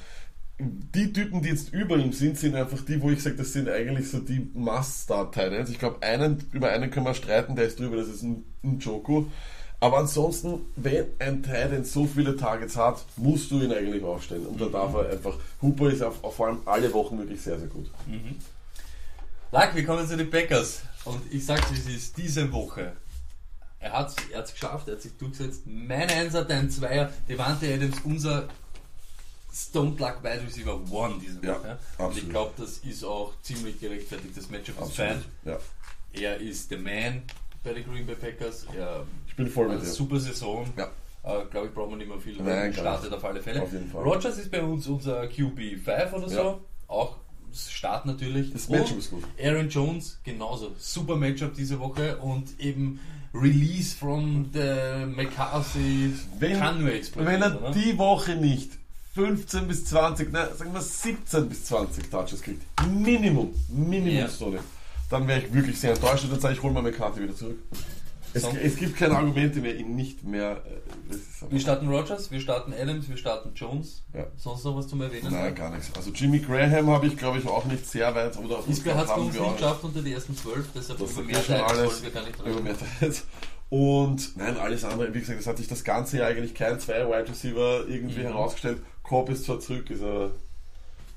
die 0.60 1.12
Typen, 1.12 1.42
die 1.42 1.50
jetzt 1.50 1.74
über 1.74 1.98
ihm 1.98 2.14
sind, 2.14 2.38
sind 2.38 2.56
einfach 2.56 2.82
die, 2.86 3.02
wo 3.02 3.10
ich 3.12 3.22
sage, 3.22 3.36
das 3.36 3.52
sind 3.52 3.68
eigentlich 3.68 4.10
so 4.10 4.20
die 4.20 4.48
Must-Start-Tight 4.54 5.52
Ends. 5.54 5.70
Ich 5.72 5.80
glaube, 5.80 6.02
einen, 6.02 6.44
über 6.54 6.70
einen 6.70 6.92
können 6.92 7.06
wir 7.08 7.14
streiten, 7.14 7.56
der 7.56 7.66
ist 7.66 7.80
drüber, 7.80 7.98
das 7.98 8.08
ist 8.08 8.22
ein, 8.24 8.44
ein 8.64 8.80
Joko. 8.80 9.28
Aber 9.80 9.98
ansonsten, 10.00 10.62
wenn 10.76 11.06
ein 11.20 11.44
Tight 11.44 11.72
End 11.72 11.86
so 11.86 12.06
viele 12.08 12.36
Targets 12.36 12.76
hat, 12.76 13.06
musst 13.16 13.52
du 13.52 13.62
ihn 13.62 13.72
eigentlich 13.72 14.04
aufstellen. 14.04 14.48
Und 14.48 14.60
da 14.60 14.66
darf 14.66 14.94
er 14.96 15.10
einfach, 15.12 15.36
Hooper 15.62 15.90
ist 15.92 16.02
auf, 16.02 16.24
auf 16.24 16.36
vor 16.36 16.48
allem 16.48 16.60
alle 16.66 16.92
Wochen 16.94 17.18
wirklich 17.20 17.40
sehr, 17.42 17.60
sehr 17.60 17.68
gut. 17.68 17.90
Lack, 19.52 19.76
wir 19.76 19.86
kommen 19.86 20.08
zu 20.08 20.18
den 20.18 20.30
Packers. 20.30 20.82
Und 21.06 21.22
ich 21.32 21.46
sag's 21.46 21.72
wie 21.72 21.78
es 21.78 21.88
ist, 21.88 22.18
diese 22.18 22.52
Woche. 22.52 22.94
Er 23.80 23.94
hat's, 23.94 24.16
er 24.32 24.40
hat's 24.40 24.52
geschafft, 24.52 24.88
er 24.88 24.96
hat 24.96 25.02
sich 25.04 25.16
durchgesetzt. 25.18 25.62
Mein 25.66 26.10
Einser, 26.10 26.44
dein 26.44 26.70
Zweier, 26.72 27.12
Devante 27.30 27.72
Adams, 27.72 27.98
unser 28.04 28.48
Stone 29.54 29.96
Luck 30.00 30.24
Wide 30.24 30.42
Receiver 30.46 30.80
One 30.92 31.16
diese 31.22 31.40
Ja, 31.46 31.54
Woche. 31.60 31.78
Und 32.00 32.06
absolut. 32.06 32.18
ich 32.18 32.30
glaube, 32.30 32.52
das 32.58 32.78
ist 32.80 33.04
auch 33.04 33.34
ziemlich 33.44 33.80
gerechtfertigt. 33.80 34.36
Das 34.36 34.50
Matchup 34.50 34.82
ist 34.82 34.96
fein. 34.96 35.24
Ja, 35.46 35.60
Er 36.14 36.38
ist 36.38 36.72
der 36.72 36.80
Man 36.80 37.22
bei 37.64 37.74
den 37.74 37.86
Green 37.86 38.06
Bay 38.08 38.16
Packers. 38.16 38.66
Er 38.76 39.06
bin 39.38 39.48
voll 39.48 39.70
mit 39.70 39.82
dir. 39.82 39.86
super 39.86 40.20
Saison. 40.20 40.66
Ja. 40.78 40.86
Äh, 41.24 41.46
glaube 41.52 41.68
ich, 41.68 41.74
brauchen 41.74 41.92
wir 41.92 41.98
nicht 41.98 42.10
mehr 42.10 42.20
viel. 42.20 42.42
Nein, 42.42 42.74
startet 42.74 43.14
auf 43.14 43.24
alle 43.24 43.42
Fälle. 43.42 43.62
Auf 43.62 43.72
jeden 43.72 43.90
Fall. 43.90 44.04
Rogers 44.04 44.38
ist 44.38 44.52
bei 44.52 44.62
uns 44.62 44.88
unser 44.88 45.24
QB5 45.24 46.12
oder 46.14 46.30
so. 46.30 46.36
Ja. 46.36 46.60
Auch 46.88 47.16
Start 47.54 48.06
natürlich. 48.06 48.52
Das 48.52 48.70
Matchup 48.70 48.98
ist 49.00 49.10
gut. 49.10 49.24
Aaron 49.42 49.70
Jones 49.70 50.20
genauso. 50.24 50.74
Super 50.78 51.16
Matchup 51.16 51.54
diese 51.54 51.80
Woche 51.80 52.18
und 52.18 52.60
eben 52.60 53.00
Release 53.34 53.96
from 53.96 54.50
the 54.54 55.06
McCarthy 55.06 56.12
Wenn, 56.40 56.60
kann 56.60 56.82
nur 56.82 56.92
explodieren. 56.94 57.42
wenn 57.42 57.42
er 57.42 57.58
oder? 57.62 57.72
die 57.72 57.98
Woche 57.98 58.36
nicht 58.36 58.72
15 59.16 59.68
bis 59.68 59.86
20, 59.86 60.32
nein, 60.32 60.48
sagen 60.56 60.74
wir 60.74 60.82
17 60.82 61.50
bis 61.50 61.66
20 61.66 62.10
Touches 62.12 62.42
kriegt, 62.42 62.62
Minimum, 62.88 63.54
Minimum 63.70 64.16
Ja. 64.16 64.30
Story, 64.30 64.60
dann 65.10 65.28
wäre 65.28 65.40
ich 65.42 65.54
wirklich 65.54 65.80
sehr 65.80 65.94
enttäuscht 65.94 66.24
und 66.26 66.32
dann 66.34 66.40
sage 66.40 66.54
ich, 66.56 66.62
hol 66.64 66.72
mal 66.72 66.82
meine 66.84 66.96
Karte 66.96 67.22
wieder 67.22 67.36
zurück. 67.36 67.58
Es, 68.34 68.44
es 68.44 68.76
gibt 68.76 68.98
keine 68.98 69.16
Argumente 69.18 69.60
mehr, 69.62 69.76
ihn 69.76 69.96
nicht 69.96 70.24
mehr. 70.24 70.62
äh, 70.66 71.16
wir 71.50 71.60
starten 71.60 71.88
Rogers, 71.88 72.30
wir 72.30 72.40
starten 72.40 72.74
Adams, 72.74 73.08
wir 73.10 73.18
starten 73.18 73.52
Jones. 73.56 74.04
Ja. 74.14 74.28
Sonst 74.38 74.64
noch 74.66 74.76
was 74.76 74.88
zum 74.88 75.02
Erwähnen? 75.02 75.32
Nein, 75.32 75.56
gar 75.56 75.72
nichts. 75.72 75.90
Also 75.96 76.12
Jimmy 76.12 76.40
Graham 76.40 76.90
habe 76.90 77.08
ich, 77.08 77.18
glaube 77.18 77.40
ich, 77.40 77.48
auch 77.48 77.66
nicht 77.66 77.86
sehr 77.90 78.14
weit. 78.14 78.38
Oder 78.38 78.58
bei 78.58 78.94
hat 78.94 79.06
es 79.06 79.10
bei 79.10 79.16
uns 79.16 79.34
nicht 79.40 79.58
geschafft 79.58 79.84
unter 79.84 80.02
die 80.02 80.14
ersten 80.14 80.36
zwölf, 80.36 80.66
deshalb 80.76 81.00
Das 81.00 81.12
über 81.14 81.24
mehr 81.24 81.38
alles 81.68 81.86
wollen 81.86 82.04
wir 82.04 82.12
gar 82.12 82.26
nicht 82.26 82.40
über 82.40 82.50
reden. 82.50 82.64
mehr. 82.64 83.12
Und 83.70 84.38
nein, 84.38 84.58
alles 84.58 84.86
andere, 84.86 85.14
wie 85.14 85.20
gesagt, 85.20 85.40
das 85.40 85.48
hat 85.48 85.58
sich 85.58 85.68
das 85.68 85.84
ganze 85.84 86.20
Jahr 86.20 86.28
eigentlich 86.30 86.54
kein 86.56 86.80
zwei 86.80 87.06
Wide 87.06 87.28
Receiver 87.30 87.86
irgendwie 87.88 88.20
Mhm. 88.22 88.28
herausgestellt. 88.28 88.82
Cobb 89.04 89.30
ist 89.30 89.44
zwar 89.46 89.60
zurück, 89.60 89.90
ist 89.90 90.02
aber 90.04 90.32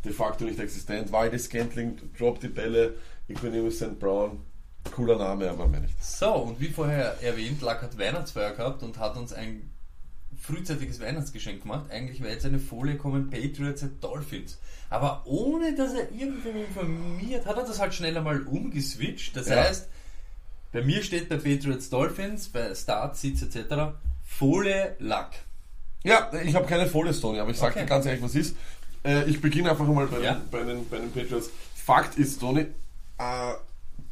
de 0.05 0.13
facto 0.13 0.45
nicht 0.45 0.59
existent. 0.59 1.13
Waldes 1.13 1.45
Scantling 1.45 1.97
droppt 2.19 2.43
die 2.43 2.49
Bälle, 2.49 2.95
Equanimous 3.29 3.77
St. 3.77 3.99
Brown, 4.01 4.41
cooler 4.95 5.17
Name, 5.19 5.51
aber 5.51 5.67
mehr 5.69 5.81
nicht. 5.81 6.03
So, 6.03 6.33
und 6.33 6.61
wie 6.61 6.69
vorher 6.69 7.23
erwähnt, 7.23 7.61
Lack 7.63 7.83
hat 7.83 7.99
Weihnachtsfeier 7.99 8.53
gehabt 8.53 8.83
und 8.83 8.99
hat 8.99 9.17
uns 9.17 9.33
ein 9.33 9.71
frühzeitiges 10.41 11.01
Weihnachtsgeschenk 11.01 11.63
gemacht. 11.63 11.91
Eigentlich 11.91 12.21
wäre 12.23 12.33
jetzt 12.33 12.47
eine 12.47 12.59
Folie 12.59 12.97
kommen, 12.97 13.31
Patriots 13.31 13.83
at 13.83 13.91
Dolphins. 14.03 14.59
Aber 14.89 15.23
ohne 15.27 15.75
dass 15.75 15.93
er 15.93 16.11
irgendwie 16.13 16.49
informiert, 16.49 17.47
hat 17.47 17.57
er 17.57 17.65
das 17.65 17.79
halt 17.79 17.95
schnell 17.95 18.17
einmal 18.17 18.43
umgeswitcht. 18.43 19.37
Das 19.37 19.49
Ja. 19.49 19.57
heißt, 19.57 19.89
bei 20.73 20.83
mir 20.83 21.03
steht 21.03 21.29
bei 21.29 21.37
Patriots 21.37 21.91
Dolphins, 21.91 22.49
bei 22.49 22.75
Start, 22.75 23.17
Sitz 23.17 23.43
etc. 23.43 23.93
Folie 24.25 24.97
Lack. 24.99 25.33
Ja, 26.05 26.31
ich 26.43 26.55
habe 26.55 26.67
keine 26.67 26.87
Folie 26.87 27.13
Story, 27.13 27.39
aber 27.41 27.51
ich 27.51 27.59
sage 27.59 27.73
Okay. 27.73 27.81
dir 27.83 27.87
ganz 27.89 28.07
ehrlich, 28.07 28.23
was 28.23 28.35
ist. 28.35 28.57
Äh, 29.05 29.25
ich 29.29 29.41
beginne 29.41 29.71
einfach 29.71 29.87
mal 29.87 30.07
bei, 30.07 30.21
Ja. 30.21 30.35
den, 30.35 30.49
bei, 30.51 30.63
den, 30.63 30.89
bei 30.89 30.99
den 30.99 31.13
Patriots. 31.13 31.51
Fakt 31.75 32.17
ist, 32.19 32.41
Tony, 32.41 32.67
äh, 33.19 33.53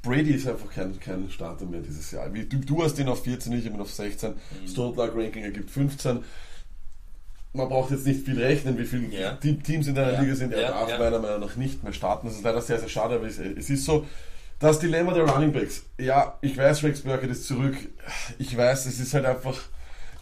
Brady 0.03 0.33
ist 0.33 0.47
einfach 0.47 0.71
kein, 0.71 0.99
kein 1.01 1.29
Starter 1.31 1.67
mehr 1.67 1.81
dieses 1.81 2.11
Jahr. 2.13 2.33
Wie, 2.33 2.45
du, 2.45 2.59
du 2.59 2.83
hast 2.83 2.99
ihn 2.99 3.09
auf 3.09 3.25
14, 3.25 3.53
ich 3.53 3.67
ihn 3.67 3.81
auf 3.81 3.93
16. 3.93 4.31
Mhm. 4.33 4.69
Stone 4.69 4.97
Ranking 4.99 5.43
ergibt 5.45 5.71
15. 5.71 6.21
Man 7.55 7.69
braucht 7.69 7.91
jetzt 7.91 8.07
nicht 8.07 8.25
viel 8.25 8.41
rechnen, 8.41 8.79
wie 8.79 8.85
viele 8.85 9.09
Ja. 9.09 9.33
Te- 9.33 9.59
Teams 9.59 9.87
in 9.89 9.95
deiner 9.95 10.13
Ja. 10.13 10.21
Liga 10.21 10.35
sind. 10.35 10.53
Er 10.53 10.61
Ja, 10.63 10.69
darf 10.71 10.89
ja. 10.91 10.99
meiner 10.99 11.19
Meinung 11.19 11.41
nach 11.41 11.57
nicht 11.57 11.83
mehr 11.83 11.93
starten. 11.93 12.27
Das 12.29 12.37
ist 12.37 12.45
leider 12.45 12.61
sehr, 12.61 12.79
sehr 12.79 12.89
schade, 12.89 13.17
aber 13.17 13.27
es, 13.27 13.39
es 13.39 13.71
ist 13.71 13.85
so. 13.85 14.07
Das 14.61 14.79
Dilemma 14.81 15.15
der 15.15 15.25
Running 15.25 15.53
Backs. 15.53 15.85
Ja, 15.99 16.37
ich 16.41 16.57
weiß, 16.57 16.83
Rex 16.83 17.01
Burkett 17.03 17.31
ist 17.31 17.47
zurück. 17.47 17.77
Ich 18.39 18.57
weiß, 18.57 18.87
es 18.87 18.99
ist 19.01 19.15
halt 19.15 19.25
einfach. 19.25 19.57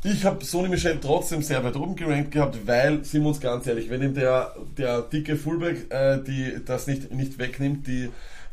Ich 0.05 0.25
habe 0.25 0.45
Sony 0.45 0.69
Michel 0.69 0.99
trotzdem 1.01 1.43
sehr 1.43 1.65
weit 1.65 1.75
oben 1.75 1.97
gerankt 1.97 2.31
gehabt, 2.31 2.59
weil, 2.67 3.03
sind 3.03 3.23
wir 3.23 3.29
uns 3.29 3.41
ganz 3.41 3.67
ehrlich, 3.67 3.91
wenn 3.91 4.03
ihm 4.03 4.15
der, 4.15 4.55
der 4.79 5.03
dicke 5.03 5.37
Fullback 5.37 5.91
äh, 5.91 6.23
die, 6.23 6.59
das 6.65 6.87
nicht, 6.87 7.11
nicht 7.13 7.39
wegnimmt, 7.39 7.87
die, 7.87 8.11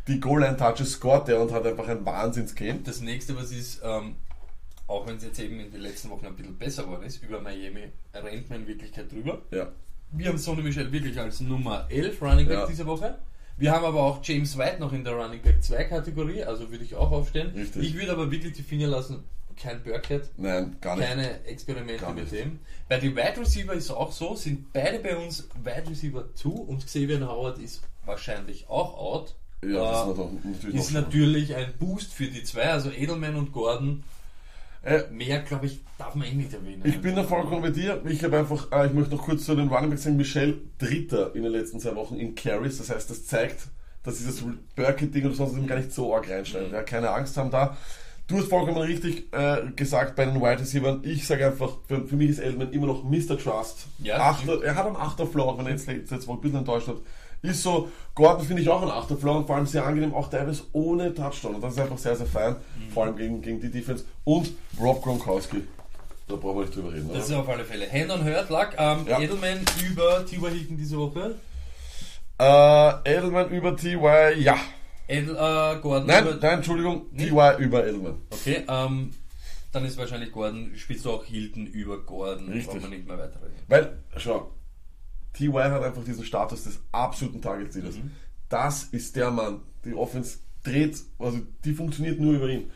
die 0.08 0.20
Goal-Line-Touches 0.20 0.94
scoret 0.94 1.28
der 1.28 1.40
und 1.42 1.52
hat 1.52 1.66
einfach 1.66 1.88
ein 1.88 2.06
Wahnsinns-Game. 2.06 2.84
Das 2.84 3.02
nächste, 3.02 3.36
was 3.38 3.52
ist, 3.52 3.82
ähm, 3.84 4.16
auch 4.88 5.08
wenn 5.08 5.18
es 5.18 5.24
jetzt 5.24 5.40
eben 5.40 5.60
in 5.60 5.72
den 5.72 5.82
letzten 5.82 6.10
Wochen 6.10 6.26
ein 6.26 6.36
bisschen 6.36 6.58
besser 6.58 6.84
geworden 6.84 7.04
ist, 7.04 7.24
über 7.24 7.40
Miami 7.40 7.90
rennt 8.14 8.50
man 8.50 8.62
in 8.62 8.68
Wirklichkeit 8.68 9.12
drüber. 9.12 9.42
Ja. 9.52 9.72
Wir 10.12 10.28
haben 10.28 10.38
Sonny 10.38 10.62
Michel 10.62 10.92
wirklich 10.92 11.18
als 11.20 11.40
Nummer 11.40 11.88
11 11.90 12.22
Running 12.22 12.48
Back 12.48 12.58
Ja. 12.60 12.68
diese 12.68 12.86
Woche. 12.86 13.18
Wir 13.58 13.72
haben 13.72 13.86
aber 13.86 14.02
auch 14.02 14.20
James 14.24 14.58
White 14.58 14.80
noch 14.80 14.92
in 14.94 15.04
der 15.04 15.14
Running 15.14 15.42
Back 15.42 15.64
2 15.64 15.84
Kategorie, 15.86 16.44
also 16.44 16.70
würde 16.70 16.84
ich 16.84 16.96
auch 16.96 17.12
aufstellen. 17.12 17.54
Richtig. 17.56 17.84
Ich 17.84 17.94
würde 17.96 18.12
aber 18.12 18.30
wirklich 18.32 18.54
die 18.54 18.64
Finger 18.64 18.88
lassen, 18.88 19.24
kein 19.56 19.82
Burkhead, 19.84 20.30
Nein, 20.38 20.76
gar 20.82 20.96
nicht. 20.98 21.08
keine 21.08 21.46
Experimente 21.46 22.02
Gar 22.02 22.14
mit 22.14 22.32
nicht. 22.32 22.44
dem. 22.44 22.60
Bei 22.90 22.98
den 23.00 23.16
Wide 23.16 23.40
Receiver 23.40 23.74
ist 23.74 23.86
es 23.86 23.92
auch 23.92 24.12
so, 24.12 24.36
sind 24.36 24.74
beide 24.74 25.00
bei 25.00 25.16
uns 25.16 25.48
Wide 25.64 25.90
Receiver 25.90 26.26
2 26.36 26.50
und 26.50 26.86
Xavier 26.86 27.28
Howard 27.28 27.60
ist 27.60 27.84
wahrscheinlich 28.06 28.68
auch 28.68 28.98
out. 28.98 29.36
Ja, 29.70 30.06
das 30.06 30.08
Äh, 30.08 30.12
ist 30.12 30.44
natürlich, 30.46 30.76
ist 30.76 30.92
natürlich 30.94 31.56
ein 31.56 31.74
Boost 31.80 32.14
für 32.14 32.26
die 32.28 32.44
zwei, 32.44 32.64
also 32.72 32.90
Edelman 32.92 33.36
und 33.36 33.52
Gordon. 33.52 34.04
Äh, 34.84 35.04
Mehr, 35.12 35.40
glaube 35.40 35.66
ich, 35.68 35.80
darf 35.98 36.14
man 36.16 36.28
eh 36.28 36.34
nicht 36.34 36.52
erwähnen. 36.54 36.82
Ich 36.84 37.00
bin 37.00 37.16
da 37.16 37.24
vollkommen 37.24 37.62
bei 37.62 37.70
dir. 37.70 38.02
Ich 38.06 38.22
habe 38.24 38.38
einfach, 38.38 38.70
äh, 38.72 38.88
ich 38.88 38.94
möchte 38.94 39.16
noch 39.16 39.24
kurz 39.24 39.46
zu 39.46 39.56
den 39.56 39.70
Running 39.70 39.90
Backs 39.92 40.04
sagen, 40.04 40.18
Michel 40.18 40.62
Dritter 40.78 41.34
in 41.36 41.44
den 41.44 41.52
letzten 41.54 41.80
zwei 41.80 41.96
Wochen 41.96 42.16
in 42.16 42.36
Carries. 42.36 42.80
Das 42.80 42.90
heißt, 42.90 43.10
das 43.10 43.26
zeigt, 43.26 43.68
dass 44.04 44.18
dieses 44.18 44.44
Burkett-Ding 44.76 45.26
oder 45.26 45.36
sonst 45.36 45.68
gar 45.68 45.78
nicht 45.78 45.94
so 45.94 46.14
arg 46.14 46.30
reinschneiden. 46.30 46.68
Mhm. 46.70 46.74
Ja, 46.74 46.84
keine 46.84 47.12
Angst 47.12 47.38
haben 47.38 47.50
da. 47.50 47.78
Du 48.28 48.38
hast 48.38 48.50
vollkommen 48.50 48.78
richtig 48.78 49.32
äh, 49.34 49.62
gesagt 49.76 50.16
bei 50.18 50.26
den 50.26 50.36
Wide 50.42 50.60
Receivers. 50.60 51.00
Ich 51.04 51.28
sage 51.28 51.46
einfach, 51.46 51.78
für, 51.88 52.06
für 52.06 52.16
mich 52.18 52.32
ist 52.32 52.40
Edelman 52.40 52.72
immer 52.74 52.88
noch 52.88 53.04
Mr. 53.04 53.38
Trust. 53.38 53.88
Ja, 54.00 54.18
Achter, 54.18 54.62
er 54.64 54.76
hat 54.76 54.86
einen 54.86 54.96
Achter 54.98 55.28
Floor, 55.28 55.54
auch 55.54 55.58
wenn 55.58 55.66
er 55.66 55.72
jetzt 55.74 55.88
letztes 55.88 56.28
Woche 56.28 56.40
ein 56.40 56.42
bisschen 56.42 56.60
enttäuscht 56.60 56.88
hat. 56.90 56.98
Ist 57.44 57.62
so, 57.62 57.90
Gordon 58.16 58.46
finde 58.48 58.62
ich 58.62 58.70
auch 58.70 58.82
einen 58.82 58.92
Achter 58.92 59.18
Floor 59.18 59.38
und 59.40 59.48
vor 59.48 59.58
allem 59.58 59.66
sehr 59.66 59.86
angenehm, 59.86 60.14
auch 60.14 60.30
teilweise 60.30 60.64
ohne 60.72 61.14
Touchdown. 61.14 61.56
Und 61.56 61.62
das 61.62 61.74
ist 61.74 61.80
einfach 61.80 61.98
sehr, 61.98 62.16
sehr 62.16 62.26
fein, 62.26 62.54
Mhm. 62.56 62.92
vor 62.94 63.04
allem 63.04 63.18
gegen, 63.18 63.42
gegen 63.42 63.60
die 63.60 63.70
Defense. 63.70 64.06
Und 64.24 64.52
Rob 64.80 65.04
Gronkowski. 65.04 65.62
Da 66.30 66.36
brauchen 66.38 66.56
wir 66.60 66.62
nicht 66.62 66.76
drüber 66.76 66.94
reden. 66.94 67.10
Das 67.14 67.26
ist 67.26 67.32
oder? 67.32 67.42
auf 67.42 67.50
alle 67.50 67.66
Fälle. 67.66 67.92
Hand 67.92 68.10
on 68.12 68.24
Hurt 68.24 68.50
lag 68.50 68.74
ähm, 68.78 69.06
Ja. 69.10 69.20
Edelman 69.20 69.60
über 69.86 70.26
T.Y. 70.26 70.50
Hilton 70.52 70.78
diese 70.78 70.98
Woche. 70.98 71.36
Äh, 72.40 73.12
Edelman 73.18 73.50
über 73.52 73.76
TY, 73.76 74.40
ja. 74.42 74.56
Edel, 75.08 75.36
äh, 75.36 75.80
Gordon 75.82 76.08
Nein, 76.08 76.26
über. 76.26 76.36
nein, 76.42 76.58
Entschuldigung, 76.60 77.08
Nicht? 77.12 77.28
TY 77.30 77.62
über 77.62 77.86
Edelman. 77.86 78.22
Okay, 78.32 78.64
ähm, 78.70 79.12
dann 79.74 79.84
ist 79.86 79.98
wahrscheinlich 79.98 80.32
Gordon, 80.32 80.72
spielst 80.78 81.04
du 81.04 81.12
auch 81.12 81.26
Hilton 81.26 81.68
über 81.68 81.98
Gordon. 82.00 82.48
Richtig. 82.48 82.68
Brauchen 82.68 82.84
wir 82.84 82.90
nicht 82.90 83.06
mehr 83.08 83.18
weiterreden. 83.18 83.58
Weil, 83.68 83.98
schau, 84.16 84.50
TY 85.34 85.52
hat 85.52 85.84
einfach 85.84 86.04
diesen 86.04 86.26
Status 86.26 86.64
des 86.64 86.80
absoluten 86.92 87.42
Target-Leaders. 87.42 87.96
Mhm. 87.96 88.12
Das 88.50 88.84
ist 88.86 89.16
der 89.16 89.32
Mann. 89.32 89.62
Die 89.86 89.94
Offense 89.94 90.38
dreht, 90.64 90.98
also 91.20 91.40
die 91.66 91.74
funktioniert 91.74 92.20
nur 92.20 92.34
über 92.34 92.48
ihn. 92.48 92.72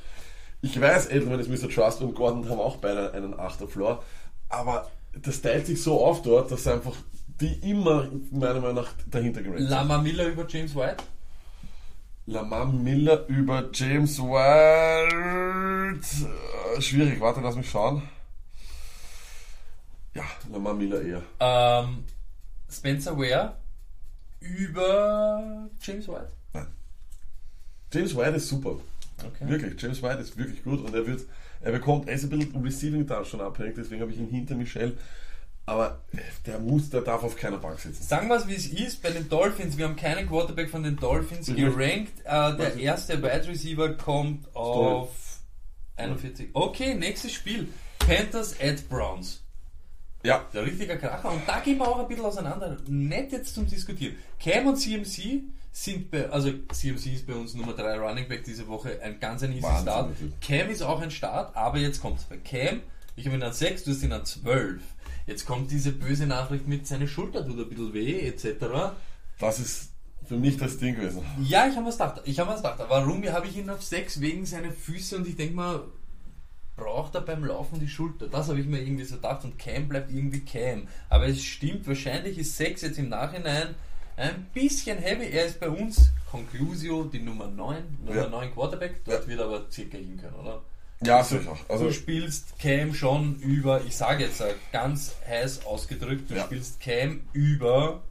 Ich 0.62 0.80
weiß, 0.80 1.10
Edelman 1.12 1.39
ist 1.39 1.50
Mr. 1.50 1.70
Trust 1.70 2.02
und 2.02 2.15
Gordon 2.15 2.50
haben 2.50 2.60
auch 2.60 2.78
beide 2.78 3.13
einen 3.13 3.39
Achter 3.39 3.67
Floor. 3.67 4.04
aber 4.50 4.89
das 5.22 5.41
teilt 5.41 5.65
sich 5.65 5.82
so 5.82 6.04
auf 6.04 6.22
dort, 6.22 6.52
dass 6.52 6.67
einfach 6.67 6.96
die 7.39 7.54
immer 7.70 8.10
meiner 8.32 8.60
Meinung 8.60 8.76
nach 8.76 8.91
dahinter 9.10 9.41
gerankt 9.41 9.62
sind. 9.62 9.70
Lama 9.70 10.00
Miller 10.00 10.28
über 10.28 10.46
James 10.48 10.76
White? 10.76 11.04
Lamar 12.30 12.65
Miller 12.65 13.26
über 13.28 13.70
James 13.74 14.20
Wild. 14.20 16.04
Äh, 16.78 16.82
schwierig, 16.82 17.22
warte, 17.22 17.39
lass 17.39 17.56
mich 17.56 17.70
schauen. 17.70 18.02
Ja, 20.13 20.24
Lamar 20.52 20.74
Miller 20.74 21.02
eher. 21.02 21.22
Ähm, 21.39 22.04
Spencer 22.69 23.17
Ware 23.17 23.56
über 24.39 25.69
James 25.82 26.08
White? 26.08 26.32
James 27.91 28.15
White 28.15 28.36
ist 28.36 28.49
super. 28.49 28.80
Okay. 29.25 29.49
Wirklich, 29.49 29.82
James 29.82 30.01
White 30.01 30.19
ist 30.19 30.38
wirklich 30.38 30.63
gut 30.63 30.82
und 30.82 30.93
er 30.93 31.08
wird, 31.08 31.21
er 31.62 31.71
bekommt, 31.71 32.08
er 32.08 32.15
ist 32.15 32.23
ein 32.23 32.30
bisschen 32.30 32.63
Receiving 32.63 33.25
schon 33.25 33.41
abhängig, 33.41 33.75
deswegen 33.75 34.01
habe 34.01 34.12
ich 34.12 34.19
ihn 34.19 34.30
hinter 34.30 34.56
Michelle. 34.56 34.97
Aber 35.65 36.01
der 36.45 36.60
muss, 36.60 36.89
der 36.89 37.01
darf 37.01 37.23
auf 37.23 37.36
keiner 37.36 37.58
Bank 37.58 37.80
sitzen. 37.80 38.01
Sagen 38.01 38.30
wir 38.30 38.38
es, 38.38 38.47
wie 38.47 38.56
es 38.56 38.67
ist, 38.67 39.01
bei 39.01 39.10
den 39.10 39.27
Dolphins, 39.27 39.77
wir 39.77 39.86
haben 39.86 39.97
keinen 39.97 40.27
Quarterback 40.27 40.69
von 40.69 40.82
den 40.82 40.95
Dolphins 40.95 41.47
gerankt. 41.47 42.13
Äh, 42.23 42.56
der 42.56 42.77
erste 42.77 43.21
Wide 43.21 43.47
Receiver 43.47 43.93
kommt 43.95 44.56
auf 44.56 45.10
41. 45.97 46.51
Okay, 46.53 46.93
nächstes 46.93 47.34
Spiel. 47.34 47.67
Panthers 47.99 48.56
at 48.62 48.88
Browns. 48.88 49.43
Ja, 50.28 50.46
Der 50.54 50.66
richtige 50.66 50.98
Kracher. 50.98 51.32
Und 51.32 51.42
da 51.48 51.60
gehen 51.62 51.78
wir 51.78 51.88
auch 51.88 52.00
ein 52.00 52.08
bisschen 52.08 52.26
auseinander. 52.26 52.78
Nicht 52.88 53.32
jetzt 53.32 53.56
zum 53.56 53.66
Diskutieren. 53.66 54.16
Cam 54.44 54.68
und 54.68 54.76
CMC 54.76 55.44
sind 55.72 56.12
bei, 56.12 56.30
also 56.30 56.52
CMC 56.74 57.13
ist 57.13 57.28
bei 57.28 57.34
uns 57.34 57.54
Nummer 57.54 57.74
3 57.74 57.98
Running 57.98 58.28
Back 58.28 58.44
diese 58.44 58.68
Woche 58.68 59.00
ein 59.02 59.20
ganz 59.20 59.44
ein 59.44 59.54
easy 59.54 59.63
Wahnsinn, 59.63 59.84
Start. 59.84 60.12
Cam 60.42 60.70
ist 60.70 60.82
auch 60.82 61.00
ein 61.00 61.12
Start, 61.12 61.56
aber 61.56 61.78
jetzt 61.78 62.02
kommt's. 62.02 62.26
Bei 62.26 62.38
Cam, 62.38 62.82
ich 63.16 63.26
habe 63.26 63.38
ihn 63.38 63.44
an 63.44 63.54
6, 63.54 63.84
du 63.86 63.92
hast 63.92 64.04
ihn 64.04 64.12
an 64.12 64.26
12. 64.26 64.82
Jetzt 65.28 65.46
kommt 65.46 65.72
diese 65.72 65.92
böse 65.94 66.26
Nachricht 66.28 66.68
mit 66.68 66.88
seine 66.88 67.08
Schulter 67.08 67.46
tut 67.46 67.58
ein 67.58 67.70
bisschen 67.70 67.94
weh, 67.94 68.28
etc. 68.28 68.96
das 69.40 69.60
ist 69.60 69.92
für 70.26 70.36
mich 70.36 70.58
das 70.58 70.78
Ding 70.78 70.96
gewesen. 70.96 71.24
Ja, 71.42 71.68
ich 71.68 71.76
habe 71.78 71.86
was 71.86 71.98
gedacht. 71.98 72.22
Ich 72.26 72.38
habe 72.40 72.50
was 72.50 72.62
gedacht. 72.62 72.80
Warum 72.90 73.24
habe 73.24 73.48
ich 73.48 73.56
ihn 73.56 73.70
auf 73.70 73.82
6? 73.82 74.20
Wegen 74.20 74.46
seiner 74.46 74.72
Füße 74.72 75.16
und 75.16 75.28
ich 75.28 75.38
denke 75.38 75.56
mal, 75.56 75.84
braucht 76.78 77.16
er 77.16 77.22
beim 77.22 77.44
Laufen 77.44 77.80
die 77.80 77.88
Schulter? 77.90 78.28
Das 78.28 78.48
habe 78.48 78.60
ich 78.62 78.66
mir 78.68 78.80
irgendwie 78.82 79.04
so 79.04 79.16
gedacht 79.16 79.44
und 79.44 79.60
Cam 79.60 79.90
bleibt 79.90 80.12
irgendwie 80.12 80.42
Cam. 80.46 80.88
Aber 81.10 81.28
es 81.28 81.44
stimmt, 81.44 81.86
wahrscheinlich 81.88 82.38
ist 82.38 82.56
6 82.56 82.82
jetzt 82.84 83.00
im 83.00 83.10
Nachhinein 83.10 83.76
ein 84.16 84.46
bisschen 84.54 84.98
heavy. 85.00 85.26
Er 85.32 85.46
ist 85.46 85.60
bei 85.60 85.70
uns, 85.70 86.12
Conclusio, 86.32 87.04
die 87.04 87.20
Nummer 87.20 87.48
9, 87.48 87.84
Nummer 88.06 88.16
Ja. 88.24 88.30
9 88.30 88.54
Quarterback. 88.54 89.04
Dort 89.06 89.28
wird 89.28 89.40
er 89.40 89.46
aber 89.48 89.70
circa 89.70 89.98
hin 89.98 90.18
können, 90.18 90.36
oder? 90.36 90.62
Ja, 91.04 91.24
sicher. 91.24 91.56
Also, 91.70 91.86
du 91.86 91.94
spielst 91.94 92.58
Cam 92.58 92.94
schon 92.96 93.36
über, 93.36 93.82
ich 93.86 93.96
sage 93.96 94.24
jetzt 94.24 94.42
ganz 94.72 95.16
heiß 95.28 95.66
ausgedrückt, 95.66 96.30
du 96.32 96.36
Ja. 96.36 96.46
spielst 96.46 96.80
Cam 96.80 97.22
über, 97.34 98.02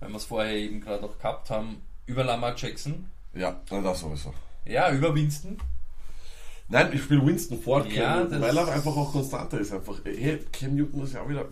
wenn 0.00 0.10
wir 0.10 0.16
es 0.16 0.24
vorher 0.24 0.54
eben 0.56 0.80
gerade 0.80 1.02
noch 1.02 1.18
gehabt 1.18 1.50
haben, 1.50 1.82
über 2.06 2.24
Lamar 2.24 2.54
Jackson. 2.56 3.10
ja, 3.34 3.60
das 3.68 4.00
sowieso. 4.00 4.32
Ja, 4.64 4.90
über 4.92 5.14
Winston. 5.14 5.58
Nein, 6.70 6.90
ich 6.92 7.02
spiele 7.02 7.26
Winston 7.26 7.58
Cam 7.82 7.92
Ja, 7.92 8.16
Newton, 8.20 8.40
weil 8.40 8.56
er 8.56 8.68
einfach 8.68 8.96
auch 8.96 9.12
konstanter 9.12 9.58
ist. 9.58 9.72
Einfach, 9.72 9.96
hey, 10.04 10.38
Cam 10.52 10.76
Newton 10.76 11.02
ist 11.02 11.14
ja 11.14 11.22
auch 11.22 11.28
wieder 11.28 11.46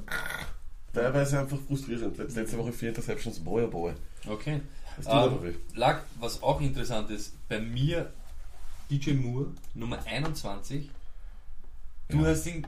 teilweise 0.92 1.40
einfach 1.40 1.58
frustrierend. 1.66 2.16
Letzte, 2.18 2.56
Woche 2.58 2.72
vier 2.72 2.90
Interceptions, 2.90 3.40
boy, 3.40 3.64
oh 3.64 3.68
boy. 3.68 3.92
Okay. 4.28 4.60
Das 4.96 5.06
tut 5.06 5.14
Ähm, 5.14 5.42
weh. 5.42 5.54
lag, 5.74 6.02
was 6.20 6.42
auch 6.42 6.60
interessant 6.60 7.10
ist, 7.10 7.34
bei 7.48 7.60
mir 7.60 8.12
DJ 8.90 9.12
Moore, 9.14 9.48
Nummer 9.74 9.98
21. 10.06 10.90
Du 12.08 12.18
Ja. 12.18 12.26
hast 12.28 12.46
ihn 12.46 12.66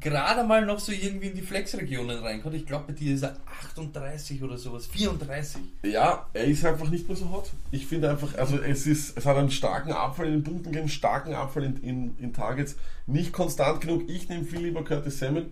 gerade 0.00 0.44
mal 0.44 0.64
noch 0.64 0.78
so 0.78 0.92
irgendwie 0.92 1.28
in 1.28 1.34
die 1.34 1.42
Flex-Regionen 1.42 2.18
reingekommen. 2.18 2.58
Ich 2.58 2.66
glaube, 2.66 2.84
bei 2.88 2.92
dir 2.92 3.14
ist 3.14 3.22
er 3.22 3.36
38 3.62 4.42
oder 4.42 4.58
sowas, 4.58 4.86
34. 4.86 5.60
Ja, 5.84 6.26
er 6.32 6.44
ist 6.44 6.64
einfach 6.64 6.88
nicht 6.90 7.08
mehr 7.08 7.16
so 7.16 7.30
hot. 7.30 7.50
Ich 7.70 7.86
finde 7.86 8.10
einfach, 8.10 8.34
also 8.36 8.58
es 8.58 8.86
ist, 8.86 9.16
es 9.16 9.26
hat 9.26 9.36
einen 9.36 9.50
starken 9.50 9.92
Abfall 9.92 10.26
in 10.26 10.32
den 10.32 10.44
Punkten 10.44 10.72
gegeben, 10.72 10.88
starken 10.88 11.34
Abfall 11.34 11.64
in, 11.64 11.76
in, 11.82 12.16
in 12.18 12.32
Targets, 12.32 12.76
nicht 13.06 13.32
konstant 13.32 13.80
genug. 13.80 14.08
Ich 14.08 14.28
nehme 14.28 14.44
viel 14.44 14.60
lieber 14.60 14.84
Curtis 14.84 15.18
Samuel. 15.18 15.46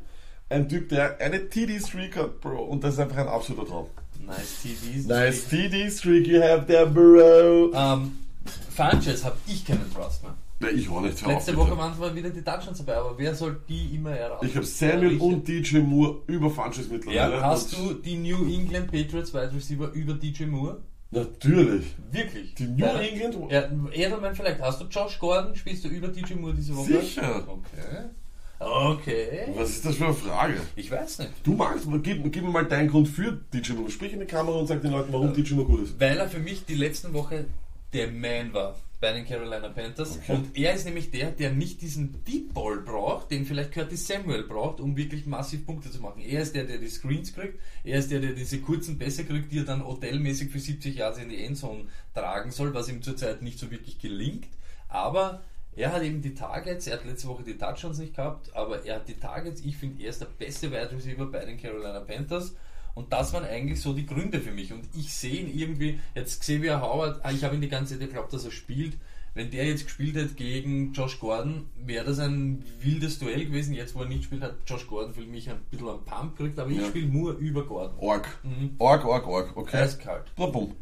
Ein 0.51 0.69
Typ, 0.69 0.89
der 0.89 1.21
eine 1.21 1.49
TD-Streak 1.49 2.17
hat, 2.17 2.41
Bro, 2.41 2.65
und 2.65 2.83
das 2.83 2.95
ist 2.95 3.01
einfach 3.01 3.19
ein 3.19 3.29
absoluter 3.29 3.69
Traum. 3.69 3.87
Nice 4.25 4.63
TVs. 4.63 5.07
Nice 5.07 5.49
TD-Streak 5.49 6.27
you 6.27 6.43
have 6.43 6.67
there, 6.67 6.87
Bro. 6.87 7.73
Ähm, 7.75 8.19
Sanchez 8.75 9.25
habe 9.25 9.37
ich 9.47 9.65
keinen 9.65 9.93
Trust 9.93 10.23
mehr. 10.23 10.35
Ja, 10.61 10.69
ich 10.71 10.89
auch 10.89 11.01
nicht. 11.01 11.25
Letzte. 11.25 11.57
Woche 11.57 11.77
waren 11.79 11.95
zwar 11.95 12.15
wieder 12.15 12.31
die 12.31 12.43
Touchdowns 12.43 12.79
dabei, 12.79 12.97
aber 12.97 13.17
wer 13.17 13.35
soll 13.35 13.61
die 13.69 13.95
immer 13.95 14.11
erreichen? 14.11 14.47
Ich 14.47 14.57
habe 14.57 14.67
Samuel 14.67 15.17
und 15.19 15.47
DJ 15.47 15.79
Moore 15.79 16.23
über 16.27 16.51
Funches 16.51 16.89
mittlerweile. 16.91 17.35
Ja, 17.37 17.43
hast 17.43 17.73
du 17.73 17.95
die 17.95 18.17
New 18.17 18.45
England 18.53 18.91
Patriots 18.91 19.33
Wide 19.33 19.53
Receiver 19.55 19.93
über 19.93 20.15
DJ 20.15 20.47
Moore? 20.47 20.79
Natürlich. 21.11 21.87
Wirklich? 22.11 22.55
Die 22.57 22.65
New 22.67 22.85
Ja. 22.85 22.99
England? 22.99 23.37
Ja, 23.51 23.69
Edelman 23.93 24.35
vielleicht. 24.35 24.61
Hast 24.61 24.81
du 24.81 24.87
Josh 24.87 25.19
Gordon? 25.19 25.55
Spielst 25.55 25.85
du 25.85 25.89
über 25.89 26.09
DJ 26.09 26.35
Moore 26.35 26.55
diese 26.55 26.77
Woche? 26.77 27.01
Sicher. 27.01 27.45
Okay. 27.47 28.09
Okay. 28.61 29.53
Was 29.57 29.71
ist 29.71 29.87
das 29.87 29.95
für 29.95 30.07
eine 30.07 30.15
Frage? 30.15 30.55
Ich 30.75 30.91
weiß 30.91 31.21
nicht. 31.21 31.31
Du 31.45 31.53
magst, 31.55 31.87
gib, 32.03 32.33
gib 32.33 32.43
mir 32.43 32.51
mal 32.51 32.65
deinen 32.67 32.89
Grund 32.89 33.07
für 33.09 33.41
DJ 33.55 33.75
Moore. 33.75 33.91
Sprich 33.91 34.13
in 34.13 34.19
die 34.21 34.27
Kamera 34.27 34.59
und 34.59 34.67
sag 34.67 34.83
den 34.83 34.91
Leuten, 34.91 35.13
warum 35.13 35.33
DJ 35.33 35.55
Moore 35.55 35.69
gut 35.69 35.83
ist. 35.85 36.01
Weil 36.01 36.17
er 36.19 36.29
für 36.29 36.41
mich 36.41 36.65
die 36.65 36.75
letzten 36.75 37.13
Woche 37.15 37.45
der 37.93 38.11
Man 38.11 38.53
war 38.53 38.77
bei 39.01 39.13
den 39.13 39.25
Carolina 39.25 39.69
Panthers. 39.69 40.19
Okay. 40.19 40.33
Und 40.33 40.57
er 40.57 40.75
ist 40.75 40.85
nämlich 40.85 41.11
der, 41.11 41.31
der 41.31 41.53
nicht 41.53 41.81
diesen 41.83 42.25
Deep 42.25 42.53
Ball 42.53 42.79
braucht, 42.81 43.31
den 43.31 43.47
vielleicht 43.47 43.73
Curtis 43.73 44.07
Samuel 44.07 44.43
braucht, 44.43 44.81
um 44.81 44.97
wirklich 44.97 45.25
massiv 45.27 45.65
Punkte 45.65 45.91
zu 45.91 46.01
machen. 46.01 46.21
Er 46.21 46.43
ist 46.43 46.55
der, 46.55 46.65
der 46.65 46.79
die 46.79 46.89
Screens 46.89 47.33
kriegt. 47.33 47.61
Er 47.85 48.01
ist 48.01 48.11
der, 48.11 48.21
der 48.21 48.33
diese 48.33 48.61
kurzen 48.61 48.99
Pässe 48.99 49.25
kriegt, 49.25 49.53
die 49.53 49.59
er 49.59 49.65
dann 49.65 49.87
hotelmäßig 49.87 50.51
für 50.51 50.59
70 50.59 50.97
Jahre 50.97 51.23
in 51.23 51.29
die 51.29 51.45
Endzone 51.45 51.85
tragen 52.13 52.51
soll, 52.51 52.75
was 52.75 52.89
ihm 52.89 53.03
zurzeit 53.03 53.41
nicht 53.43 53.59
so 53.59 53.71
wirklich 53.71 54.01
gelingt. 54.01 54.49
Aber 54.89 55.45
er 55.77 55.93
hat 55.93 56.03
eben 56.03 56.21
die 56.21 56.35
Targets, 56.35 56.89
er 56.89 56.95
hat 56.95 57.05
letzte 57.05 57.29
Woche 57.29 57.45
die 57.45 57.57
Touchdowns 57.57 57.99
nicht 57.99 58.17
gehabt, 58.17 58.55
aber 58.57 58.85
er 58.85 58.97
hat 58.97 59.09
die 59.09 59.15
Targets. 59.15 59.61
Ich 59.61 59.77
finde, 59.77 60.03
er 60.03 60.11
ist 60.11 60.21
der 60.21 60.27
beste 60.27 60.73
Wide 60.73 60.91
Receiver 60.91 61.27
bei 61.27 61.45
den 61.45 61.57
Carolina 61.57 62.01
Panthers. 62.01 62.57
Und 62.99 63.13
das 63.13 63.33
waren 63.33 63.45
eigentlich 63.45 63.81
so 63.81 63.93
die 63.93 64.07
Gründe 64.07 64.41
für 64.41 64.51
mich. 64.51 64.73
Und 64.73 64.83
ich 64.97 65.15
sehe 65.15 65.43
ihn 65.43 65.57
irgendwie, 65.57 66.01
jetzt 66.17 66.41
Xavier 66.41 66.81
Howard, 66.81 67.21
ah, 67.23 67.31
ich 67.31 67.45
habe 67.45 67.55
ihn 67.55 67.61
die 67.61 67.69
ganze 67.69 67.93
Zeit 67.97 68.09
geglaubt, 68.09 68.33
dass 68.33 68.45
er 68.45 68.51
spielt. 68.51 68.97
Wenn 69.35 69.53
der 69.53 69.67
jetzt 69.67 69.85
gespielt 69.85 70.17
hätte 70.17 70.35
gegen 70.35 70.93
Josh 70.95 71.21
Gordon, 71.21 71.67
wäre 71.77 72.05
das 72.07 72.19
ein 72.19 72.65
wildes 72.81 73.21
Duell 73.21 73.45
gewesen. 73.47 73.73
Jetzt, 73.73 73.95
wo 73.95 74.01
er 74.01 74.09
nicht 74.09 74.25
spielt, 74.25 74.43
hat 74.43 74.57
Josh 74.67 74.89
Gordon 74.89 75.15
für 75.15 75.21
mich 75.21 75.49
ein 75.49 75.61
bisschen 75.71 75.89
einen 75.89 76.05
Pump 76.05 76.37
gekriegt, 76.37 76.59
aber 76.59 76.71
ich 76.71 76.79
Ja. 76.79 76.87
spiele 76.89 77.07
nur 77.07 77.37
über 77.37 77.65
Gordon. 77.65 77.97
Org. 78.01 78.27
Mhm. 78.43 78.75
Org, 78.79 79.05
Org, 79.05 79.27
Org. 79.29 79.57
Okay. 79.57 79.77
Eiskalt. 79.77 80.25
Na, 80.37 80.47
bumm. 80.47 80.75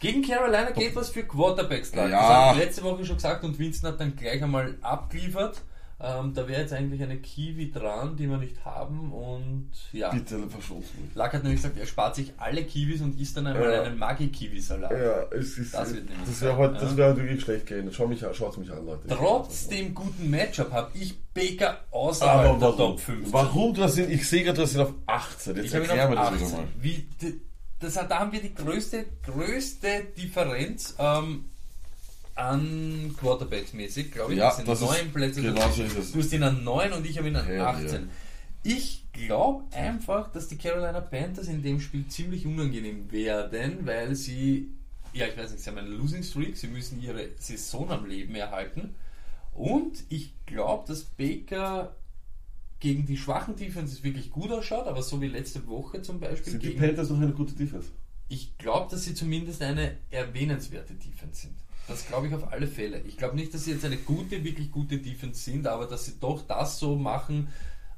Gegen 0.00 0.22
Carolina 0.22 0.70
geht 0.72 0.96
was 0.96 1.10
für 1.10 1.22
Quarterbacks 1.22 1.94
lag. 1.94 2.10
Ja. 2.10 2.18
Das 2.20 2.28
habe 2.28 2.58
ich 2.58 2.64
letzte 2.64 2.82
Woche 2.82 3.04
schon 3.04 3.16
gesagt 3.16 3.44
und 3.44 3.56
Winston 3.60 3.92
hat 3.92 4.00
dann 4.00 4.16
gleich 4.16 4.42
einmal 4.42 4.76
abgeliefert. 4.80 5.62
Ähm, 6.02 6.32
da 6.32 6.48
wäre 6.48 6.62
jetzt 6.62 6.72
eigentlich 6.72 7.02
eine 7.02 7.18
Kiwi 7.18 7.70
dran, 7.70 8.16
die 8.16 8.26
wir 8.26 8.38
nicht 8.38 8.64
haben 8.64 9.12
und 9.12 9.70
ja. 9.92 10.10
Bitte 10.10 10.48
verschossen. 10.48 11.10
Lack 11.14 11.34
hat 11.34 11.42
nämlich 11.42 11.60
gesagt, 11.60 11.76
er 11.78 11.84
spart 11.86 12.14
sich 12.16 12.32
alle 12.38 12.64
Kiwis 12.64 13.02
und 13.02 13.20
isst 13.20 13.36
dann 13.36 13.46
einmal 13.46 13.70
Ja. 13.70 13.82
einen 13.82 13.98
Magi-Kiwi-Salat. 13.98 14.90
Ja, 14.92 15.22
es 15.38 15.58
ist. 15.58 15.74
Das 15.74 15.92
wird 15.92 16.08
nämlich 16.08 16.26
das 16.26 16.40
wäre 16.40 16.56
heute, 16.56 16.74
ja. 16.76 16.80
das 16.80 16.96
wäre 16.96 17.16
wirklich 17.16 17.42
schlecht 17.42 17.66
geendet. 17.66 17.94
Schau 17.94 18.06
mich 18.06 18.24
an, 18.24 18.32
schaut 18.32 18.56
mich 18.56 18.70
an, 18.72 18.86
Leute. 18.86 19.08
Trotz 19.08 19.68
dem 19.68 19.94
guten 19.94 20.30
Matchup 20.30 20.72
habe 20.72 20.90
ich 20.98 21.14
Baker 21.34 21.80
außerhalb 21.90 22.48
Aber 22.48 22.58
der 22.58 22.60
warum? 22.62 22.76
Top 22.78 23.00
15. 23.00 23.32
Warum 23.34 23.74
du 23.74 23.80
das 23.82 23.94
sind? 23.94 24.10
Ich 24.10 24.26
sehe 24.26 24.42
gerade, 24.42 24.56
du 24.56 24.62
hast 24.62 24.74
ihn 24.74 24.80
auf 24.80 24.94
18. 25.06 25.56
Jetzt 25.56 25.66
Ich 25.66 25.74
habe 25.74 25.84
ihn 25.84 25.90
erklär 25.90 26.04
auf 26.04 26.10
mir 26.10 26.16
das 26.16 26.26
18. 26.28 26.48
wieder 26.48 26.56
mal. 26.56 26.68
Wie, 26.80 27.08
das, 27.78 27.94
da 27.94 28.18
haben 28.18 28.32
wir 28.32 28.40
die 28.40 28.54
größte, 28.54 29.04
größte 29.22 29.88
Differenz 30.16 30.94
ähm, 30.98 31.44
an 32.40 33.14
Quarterbacks 33.18 33.72
mäßig, 33.72 34.12
glaube 34.12 34.32
ich. 34.32 34.38
Ja, 34.38 34.48
das 34.64 34.78
sind 34.78 34.88
neun 34.88 35.12
Plätze. 35.12 35.42
genau 35.42 35.70
so 35.70 35.82
ist 35.82 35.96
es. 35.96 36.12
Du 36.12 36.18
hast 36.18 36.32
ihn 36.32 36.42
an 36.42 36.64
9 36.64 36.92
und 36.92 37.06
ich 37.06 37.18
habe 37.18 37.28
ihn 37.28 37.36
an 37.36 37.52
Ja, 37.52 37.70
18. 37.70 38.08
Ich 38.62 39.04
glaube 39.12 39.64
einfach, 39.74 40.30
dass 40.32 40.48
die 40.48 40.56
Carolina 40.56 41.00
Panthers 41.00 41.48
in 41.48 41.62
dem 41.62 41.80
Spiel 41.80 42.06
ziemlich 42.08 42.46
unangenehm 42.46 43.10
werden, 43.10 43.86
weil 43.86 44.14
sie, 44.14 44.70
ja, 45.12 45.26
ich 45.26 45.36
weiß 45.36 45.52
nicht, 45.52 45.62
sie 45.62 45.70
haben 45.70 45.78
einen 45.78 45.92
Losing 45.92 46.22
Streak, 46.22 46.56
sie 46.56 46.68
müssen 46.68 47.02
ihre 47.02 47.28
Saison 47.38 47.90
am 47.90 48.06
Leben 48.06 48.34
erhalten. 48.34 48.94
Und 49.54 50.04
ich 50.08 50.34
glaube, 50.46 50.86
dass 50.88 51.04
Baker 51.04 51.96
gegen 52.80 53.06
die 53.06 53.16
schwachen 53.16 53.56
Defenses 53.56 54.02
wirklich 54.04 54.30
gut 54.30 54.50
ausschaut, 54.50 54.86
aber 54.86 55.02
so 55.02 55.20
wie 55.20 55.28
letzte 55.28 55.66
Woche 55.66 56.02
zum 56.02 56.20
Beispiel. 56.20 56.52
Sind 56.52 56.62
die 56.62 56.70
Panthers 56.70 57.10
noch 57.10 57.20
eine 57.20 57.32
gute 57.32 57.54
Defense? 57.54 57.88
ich 58.30 58.56
glaube, 58.58 58.88
dass 58.90 59.02
sie 59.04 59.12
zumindest 59.12 59.60
eine 59.60 59.96
erwähnenswerte 60.10 60.94
Defense 60.94 61.42
sind. 61.42 61.56
Das 61.90 62.06
glaube 62.06 62.28
ich 62.28 62.34
auf 62.34 62.52
alle 62.52 62.68
Fälle. 62.68 63.00
Ich 63.00 63.16
glaube 63.16 63.34
nicht, 63.34 63.52
dass 63.52 63.64
sie 63.64 63.72
jetzt 63.72 63.84
eine 63.84 63.96
gute, 63.96 64.44
wirklich 64.44 64.70
gute 64.70 64.98
Defense 64.98 65.40
sind, 65.42 65.66
aber 65.66 65.86
dass 65.86 66.04
sie 66.04 66.14
doch 66.20 66.46
das 66.46 66.78
so 66.78 66.94
machen, 66.94 67.48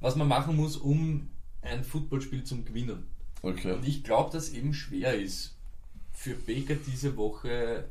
was 0.01 0.17
man 0.17 0.29
machen 0.29 0.57
muss, 0.57 0.79
um 0.79 1.29
ein 1.61 1.85
Footballspiel 1.85 2.43
zu 2.43 2.63
gewinnen. 2.65 3.07
Okay. 3.43 3.73
Und 3.73 3.87
ich 3.87 4.03
glaube, 4.03 4.33
dass 4.33 4.49
eben 4.49 4.73
schwer 4.73 5.15
ist 5.15 5.57
für 6.15 6.35
Baker 6.35 6.75
diese 6.87 7.17
Woche. 7.19 7.85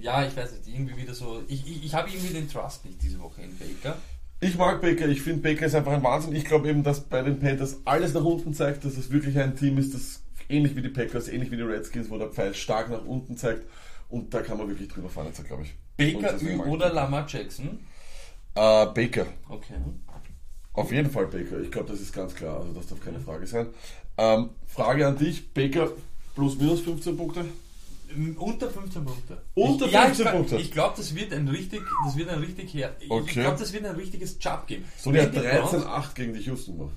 Ja, 0.00 0.26
ich 0.26 0.34
weiß 0.34 0.52
nicht, 0.52 0.68
irgendwie 0.68 0.96
wieder 0.96 1.12
so. 1.12 1.42
Ich, 1.46 1.66
ich, 1.66 1.84
ich 1.84 1.94
habe 1.94 2.08
irgendwie 2.08 2.32
den 2.32 2.48
Trust 2.48 2.86
nicht 2.86 3.02
diese 3.02 3.20
Woche 3.20 3.42
in 3.42 3.58
Baker. 3.58 3.98
Ich 4.40 4.56
mag 4.56 4.80
Baker, 4.80 5.06
ich 5.06 5.20
finde 5.20 5.42
Baker 5.42 5.66
ist 5.66 5.74
einfach 5.74 5.92
ein 5.92 6.02
Wahnsinn. 6.02 6.34
Ich 6.34 6.46
glaube 6.46 6.70
eben, 6.70 6.82
dass 6.82 7.02
bei 7.02 7.20
den 7.20 7.38
Panthers 7.38 7.76
alles 7.84 8.14
nach 8.14 8.24
unten 8.24 8.54
zeigt, 8.54 8.86
dass 8.86 8.96
es 8.96 9.10
wirklich 9.10 9.38
ein 9.38 9.54
Team 9.54 9.76
ist, 9.76 9.92
das 9.92 10.22
ähnlich 10.48 10.74
wie 10.76 10.82
die 10.82 10.88
Packers, 10.88 11.28
ähnlich 11.28 11.50
wie 11.50 11.56
die 11.56 11.62
Redskins, 11.62 12.08
wo 12.08 12.16
der 12.16 12.28
Pfeil 12.28 12.54
stark 12.54 12.88
nach 12.88 13.04
unten 13.04 13.36
zeigt. 13.36 13.66
Und 14.10 14.34
da 14.34 14.42
kann 14.42 14.58
man 14.58 14.68
wirklich 14.68 14.88
drüber 14.88 15.08
fahren, 15.08 15.26
jetzt, 15.26 15.44
glaube 15.46 15.62
ich. 15.62 15.74
Baker 15.96 16.36
oder 16.66 16.92
Lamar 16.92 17.26
Jackson? 17.28 17.80
Äh, 18.54 18.86
Baker. 18.86 19.26
Okay. 19.48 19.74
Auf 20.72 20.92
jeden 20.92 21.10
Fall 21.10 21.26
Baker. 21.26 21.60
Ich 21.60 21.70
glaube, 21.70 21.90
das 21.90 22.00
ist 22.00 22.12
ganz 22.12 22.34
klar. 22.34 22.60
Also 22.60 22.72
das 22.72 22.86
darf 22.86 23.00
keine 23.00 23.20
Frage 23.20 23.46
sein. 23.46 23.68
Ähm, 24.16 24.50
Frage 24.66 25.06
an 25.06 25.18
dich. 25.18 25.52
Baker 25.52 25.90
plus 26.34 26.58
minus 26.58 26.80
15 26.80 27.16
Punkte? 27.16 27.44
Unter 28.38 28.70
15 28.70 29.04
Punkte. 29.04 29.42
Unter 29.54 29.86
ich, 29.86 29.92
15 29.92 30.24
ja, 30.24 30.30
ich, 30.30 30.36
Punkte? 30.36 30.56
Ich 30.56 30.72
glaube, 30.72 30.94
das 30.96 31.14
wird 31.14 31.32
ein 31.32 31.46
richtig, 31.48 31.82
das 32.04 32.16
wird 32.16 32.28
ein 32.28 32.40
richtig 32.40 32.74
her. 32.74 32.96
Okay. 33.08 33.24
Ich 33.26 33.32
glaube, 33.34 33.58
das 33.58 33.72
wird 33.72 33.84
ein 33.84 33.94
richtiges 33.94 34.36
Job 34.40 34.66
geben. 34.66 34.84
So, 34.96 35.12
der 35.12 35.24
hat 35.24 35.34
13-8 35.34 36.14
gegen 36.14 36.34
die 36.34 36.40
Houston 36.40 36.78
gemacht. 36.78 36.94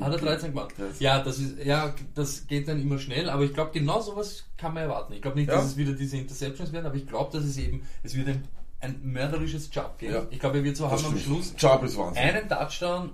Hat 0.00 0.12
er 0.12 0.18
13 0.18 0.50
gemacht? 0.50 0.74
13. 0.78 0.96
Ja, 1.00 1.22
das 1.22 1.38
ist, 1.38 1.58
ja, 1.64 1.94
das 2.14 2.46
geht 2.46 2.68
dann 2.68 2.80
immer 2.80 2.98
schnell, 2.98 3.30
aber 3.30 3.42
ich 3.44 3.54
glaube, 3.54 3.70
genau 3.72 4.00
sowas 4.00 4.44
kann 4.56 4.74
man 4.74 4.82
erwarten. 4.84 5.12
Ich 5.14 5.22
glaube 5.22 5.38
nicht, 5.38 5.48
Ja. 5.48 5.54
dass 5.56 5.64
es 5.66 5.76
wieder 5.76 5.92
diese 5.92 6.16
Interceptions 6.18 6.72
werden, 6.72 6.86
aber 6.86 6.96
ich 6.96 7.06
glaube, 7.06 7.32
dass 7.36 7.44
es 7.46 7.56
eben, 7.56 7.82
es 8.02 8.14
wird 8.14 8.28
ein, 8.28 8.44
ein 8.80 9.00
mörderisches 9.02 9.70
Job 9.72 9.98
geben. 9.98 10.14
Ja. 10.14 10.26
Ich 10.30 10.38
glaube, 10.38 10.58
er 10.58 10.64
wird 10.64 10.76
so 10.76 10.84
Das 10.84 10.92
haben 11.02 11.12
am 11.12 11.18
stimmt. 11.18 11.24
Schluss 11.38 11.54
Job 11.56 11.82
ist 11.84 11.96
Wahnsinn. 11.96 12.22
einen 12.22 12.48
Touchdown, 12.48 13.10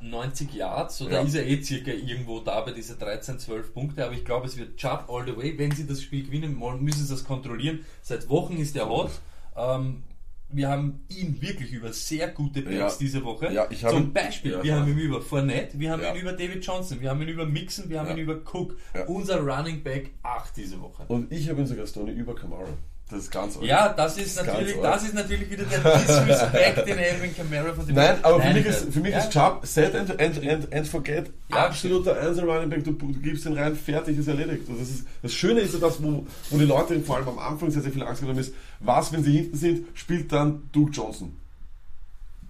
190 0.00 0.52
Yards, 0.54 0.98
so 0.98 1.04
da 1.08 1.16
Ja. 1.16 1.20
ist 1.22 1.34
er 1.34 1.46
eh 1.46 1.62
circa 1.62 1.90
irgendwo 1.92 2.40
da 2.40 2.60
bei 2.60 2.72
diese 2.72 2.96
13, 2.96 3.38
12 3.38 3.72
Punkte, 3.72 4.04
aber 4.04 4.14
ich 4.14 4.24
glaube, 4.24 4.46
es 4.46 4.56
wird 4.56 4.76
Chubb 4.76 5.06
all 5.08 5.24
the 5.24 5.36
way. 5.36 5.56
Wenn 5.56 5.70
sie 5.70 5.86
das 5.86 6.02
Spiel 6.02 6.24
gewinnen 6.26 6.58
wollen, 6.60 6.82
müssen 6.82 7.04
sie 7.04 7.12
das 7.14 7.24
kontrollieren. 7.24 7.84
Seit 8.02 8.28
Wochen 8.28 8.56
ist 8.56 8.76
er 8.76 8.88
hot. 8.88 9.10
Ähm, 9.56 10.02
wir 10.50 10.68
haben 10.68 11.04
ihn 11.08 11.40
wirklich 11.42 11.72
über 11.72 11.92
sehr 11.92 12.28
gute 12.28 12.62
Backs 12.62 12.76
Ja. 12.76 12.92
diese 13.00 13.24
Woche. 13.24 13.52
Ja, 13.52 13.68
Zum 13.70 13.98
ihn- 14.04 14.12
Beispiel, 14.12 14.52
ja, 14.52 14.62
wir 14.62 14.74
haben 14.76 14.88
ihn 14.90 14.98
über 14.98 15.20
Fournette, 15.20 15.78
wir 15.80 15.90
haben 15.90 16.02
ihn 16.02 16.16
über 16.22 16.32
David 16.32 16.64
Johnson, 16.64 17.00
wir 17.00 17.10
haben 17.10 17.20
ihn 17.22 17.28
über 17.28 17.44
Mixon, 17.46 17.88
wir 17.88 18.00
haben 18.00 18.10
ihn 18.12 18.18
über 18.18 18.36
Cook. 18.52 18.76
Unser 19.08 19.40
Running 19.40 19.82
Back 19.82 20.10
8 20.22 20.56
diese 20.56 20.80
Woche. 20.80 21.04
Und 21.08 21.32
ich 21.32 21.48
habe 21.48 21.60
ihn 21.60 21.66
sogar 21.66 21.86
Stoney 21.86 22.12
über 22.12 22.34
Kamara. 22.34 22.68
Das 23.14 23.22
ist 23.22 23.30
ganz. 23.30 23.58
Ja, 23.62 23.90
das 23.90 24.18
ist, 24.18 24.36
Das 24.36 24.44
natürlich, 24.44 24.74
das 24.82 25.04
ist 25.04 25.14
natürlich 25.14 25.48
wieder 25.48 25.64
der 25.64 25.78
Disrespect 25.78 26.88
in 26.88 26.98
Alvin 26.98 27.36
Kamara 27.36 27.72
von 27.72 27.86
den 27.86 27.94
Nein, 27.94 28.16
aber 28.22 28.40
für 28.40 28.46
Nein, 28.46 28.54
mich 28.56 28.66
äh, 28.66 28.70
ist, 28.70 28.92
für 28.92 29.00
mich 29.00 29.12
ja. 29.12 29.18
ist 29.18 29.30
Chubb 29.30 29.64
set 29.64 29.94
and, 29.94 30.20
and, 30.20 30.48
and, 30.48 30.74
and 30.74 30.88
forget. 30.88 31.30
Ja, 31.48 31.66
Absoluter 31.66 32.20
Einser 32.20 32.42
Running 32.42 32.70
Back, 32.70 32.82
du, 32.82 32.90
du 32.90 33.12
gibst 33.20 33.46
ihn 33.46 33.56
rein, 33.56 33.76
fertig, 33.76 34.18
ist 34.18 34.26
erledigt. 34.26 34.62
Also 34.68 34.80
das, 34.80 34.90
ist, 34.90 35.06
das 35.22 35.32
Schöne 35.32 35.60
ist 35.60 35.74
ja 35.74 35.80
das, 35.80 36.02
wo, 36.02 36.26
wo 36.50 36.58
die 36.58 36.64
Leute 36.64 37.00
vor 37.02 37.16
allem 37.16 37.28
am 37.28 37.38
Anfang 37.38 37.70
sehr, 37.70 37.82
sehr 37.82 37.92
viel 37.92 38.02
Angst 38.02 38.22
haben, 38.22 38.36
ist, 38.36 38.52
was, 38.80 39.12
wenn 39.12 39.22
sie 39.22 39.32
hinten 39.32 39.56
sind, 39.56 39.86
spielt 39.94 40.32
dann 40.32 40.68
Duke 40.72 40.90
Johnson. 40.90 41.36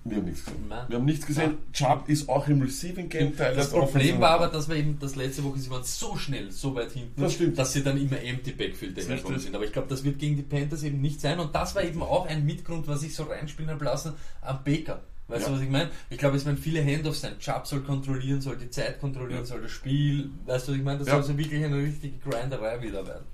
Wir 0.07 0.19
haben 0.19 0.25
nichts 0.27 0.45
gesehen. 0.45 0.69
Nein. 0.69 0.85
Wir 0.89 0.97
haben 0.99 1.05
nichts 1.07 1.27
gesehen. 1.27 1.59
Chubb 1.73 2.09
ist 2.09 2.29
auch 2.29 2.47
im 2.49 2.61
Receiving 2.61 3.09
Game 3.09 3.35
Teil. 3.37 3.57
Das 3.57 3.71
Problem 3.71 4.21
war 4.21 4.31
aber, 4.33 4.49
dass 4.49 4.69
wir 4.69 4.77
eben 4.77 4.99
das 4.99 5.17
letzte 5.17 5.43
Woche, 5.45 5.59
sie 5.59 5.71
waren 5.71 5.83
so 5.83 6.15
schnell, 6.17 6.51
so 6.51 6.75
weit 6.75 6.93
hinten, 6.93 7.23
Das 7.23 7.33
stimmt. 7.33 7.59
dass 7.59 7.73
sie 7.73 7.83
dann 7.83 7.97
immer 7.99 8.21
empty 8.21 8.53
Backfield 8.53 8.97
richtig. 8.99 9.41
sind. 9.41 9.55
Aber 9.55 9.65
ich 9.65 9.73
glaube, 9.73 9.89
das 9.89 10.05
wird 10.05 10.19
gegen 10.19 10.37
die 10.37 10.43
Panthers 10.43 10.83
eben 10.83 11.01
nicht 11.01 11.21
sein. 11.23 11.39
Und 11.41 11.55
das 11.55 11.75
war 11.75 11.83
eben 11.83 12.03
auch 12.03 12.27
ein 12.27 12.45
Mitgrund, 12.45 12.87
was 12.87 13.03
ich 13.03 13.15
so 13.15 13.23
reinspielen 13.25 13.71
habe 13.71 13.85
lassen 13.85 14.13
am 14.43 14.63
Baker. 14.63 15.01
Weißt 15.27 15.45
Ja. 15.45 15.49
du, 15.49 15.55
was 15.55 15.63
ich 15.63 15.71
meine? 15.71 15.91
Ich 16.11 16.19
glaube, 16.19 16.37
es 16.37 16.45
werden 16.45 16.59
viele 16.59 16.85
Handoffs 16.85 17.23
sein. 17.23 17.39
Chubb 17.39 17.67
soll 17.67 17.81
kontrollieren, 17.81 18.43
soll 18.43 18.59
die 18.59 18.69
Zeit 18.69 19.01
kontrollieren, 19.01 19.41
Ja. 19.41 19.47
soll 19.47 19.63
das 19.63 19.71
Spiel. 19.71 20.29
Weißt 20.45 20.69
du, 20.69 20.73
was 20.73 20.79
ich 20.79 20.85
meine? 20.85 20.99
Das 20.99 21.09
Ja. 21.09 21.15
soll 21.15 21.23
so 21.23 21.39
wirklich 21.39 21.65
eine 21.65 21.79
richtige 21.79 22.19
Grinderei 22.19 22.83
wieder 22.83 23.07
werden. 23.07 23.25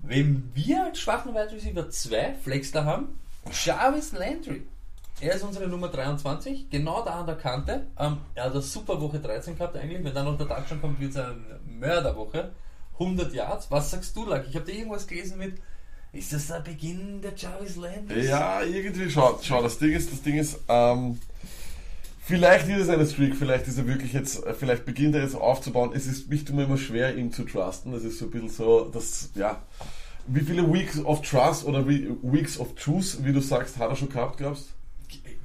Wem 0.00 0.50
wir 0.54 0.84
als 0.84 0.98
schwachen 1.00 1.32
Wide 1.34 1.52
Receiver 1.52 1.90
2 1.90 2.34
Flex 2.42 2.72
da 2.72 2.84
haben, 2.86 3.08
Jarvis 3.64 4.12
Landry. 4.12 4.62
Er 5.24 5.36
ist 5.36 5.42
unsere 5.42 5.66
Nummer 5.68 5.88
23, 5.88 6.68
genau 6.68 7.02
da 7.02 7.20
an 7.20 7.26
der 7.26 7.36
Kante. 7.36 7.86
Ähm, 7.98 8.18
er 8.34 8.44
hat 8.44 8.52
eine 8.52 8.60
super 8.60 9.00
Woche 9.00 9.18
13 9.20 9.56
gehabt 9.56 9.74
eigentlich. 9.74 10.04
Wenn 10.04 10.12
dann 10.12 10.26
noch 10.26 10.36
der 10.36 10.46
Touchdown 10.46 10.82
kommt, 10.82 11.00
wird 11.00 11.12
es 11.12 11.16
eine 11.16 11.36
Mörderwoche. 11.66 12.52
100 12.98 13.32
Yards. 13.32 13.70
Was 13.70 13.90
sagst 13.90 14.14
du, 14.16 14.26
Luck? 14.26 14.44
Ich 14.48 14.54
habe 14.54 14.70
da 14.70 14.76
irgendwas 14.76 15.06
gelesen 15.06 15.38
mit, 15.38 15.54
ist 16.12 16.30
das 16.34 16.48
der 16.48 16.60
Beginn 16.60 17.22
der 17.22 17.32
Jarvis 17.34 17.76
Landry? 17.76 18.26
Ja, 18.26 18.62
irgendwie 18.62 19.10
schau, 19.10 19.38
schau, 19.42 19.62
das 19.62 19.78
Ding 19.78 19.92
ist, 19.92 20.12
das 20.12 20.20
Ding 20.20 20.36
ist, 20.36 20.58
ähm, 20.68 21.18
vielleicht 22.26 22.68
ist 22.68 22.82
es 22.82 22.88
eine 22.90 23.06
Streak, 23.06 23.34
vielleicht 23.34 23.66
ist 23.66 23.78
er 23.78 23.86
wirklich 23.86 24.12
jetzt, 24.12 24.44
äh, 24.44 24.52
vielleicht 24.52 24.84
beginnt 24.84 25.14
er 25.14 25.22
jetzt 25.22 25.36
aufzubauen. 25.36 25.92
Es 25.94 26.06
ist 26.06 26.28
mich 26.28 26.46
mir 26.52 26.64
immer 26.64 26.76
schwer, 26.76 27.16
ihm 27.16 27.32
zu 27.32 27.44
trusten. 27.44 27.92
Das 27.92 28.04
ist 28.04 28.18
so 28.18 28.26
ein 28.26 28.30
bisschen 28.30 28.50
so, 28.50 28.90
das, 28.92 29.30
ja, 29.34 29.62
wie 30.26 30.40
viele 30.40 30.70
Weeks 30.70 31.02
of 31.02 31.22
Trust 31.22 31.64
oder 31.64 31.88
Weeks 31.88 32.58
of 32.60 32.74
Truth, 32.74 33.24
wie 33.24 33.32
du 33.32 33.40
sagst, 33.40 33.78
hat 33.78 33.88
er 33.88 33.96
schon 33.96 34.10
gehabt, 34.10 34.36
glaubst 34.36 34.66
G- 34.66 34.74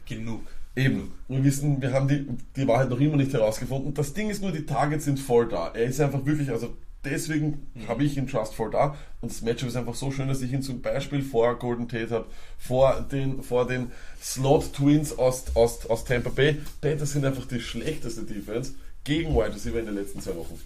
Genug. 0.09 0.41
Eben. 0.75 1.13
Wir 1.27 1.43
wissen, 1.43 1.81
wir 1.81 1.93
haben 1.93 2.07
die, 2.07 2.27
die 2.55 2.67
Wahrheit 2.67 2.89
noch 2.89 2.99
immer 2.99 3.15
nicht 3.15 3.31
herausgefunden. 3.31 3.93
Das 3.93 4.13
Ding 4.13 4.29
ist 4.29 4.41
nur, 4.41 4.51
die 4.51 4.65
Targets 4.65 5.05
sind 5.05 5.19
voll 5.19 5.47
da. 5.47 5.69
Er 5.69 5.85
ist 5.85 6.01
einfach 6.01 6.25
wirklich, 6.25 6.49
also 6.49 6.75
deswegen 7.03 7.67
habe 7.87 8.03
ich 8.03 8.17
ihn 8.17 8.27
Trust 8.27 8.55
voll 8.55 8.71
da. 8.71 8.95
Und 9.21 9.31
das 9.31 9.41
Matchup 9.41 9.69
ist 9.69 9.75
einfach 9.75 9.95
so 9.95 10.11
schön, 10.11 10.27
dass 10.27 10.41
ich 10.41 10.51
ihn 10.51 10.61
zum 10.61 10.81
Beispiel 10.81 11.21
vor 11.21 11.57
Golden 11.59 11.87
Tate 11.87 12.09
habe, 12.09 12.25
vor 12.57 13.05
den, 13.11 13.43
vor 13.43 13.67
den 13.67 13.91
Slot 14.21 14.73
Twins 14.73 15.17
aus, 15.17 15.55
aus, 15.55 15.85
aus 15.85 16.05
Tampa 16.05 16.29
Bay. 16.29 16.57
Panthers 16.81 17.11
sind 17.11 17.25
einfach 17.25 17.45
die 17.45 17.61
schlechteste 17.61 18.23
Defense 18.23 18.73
gegen 19.03 19.35
Wide 19.35 19.53
Receiver 19.53 19.79
in 19.79 19.85
den 19.85 19.95
letzten 19.95 20.21
zwei 20.21 20.35
Wochen. 20.35 20.59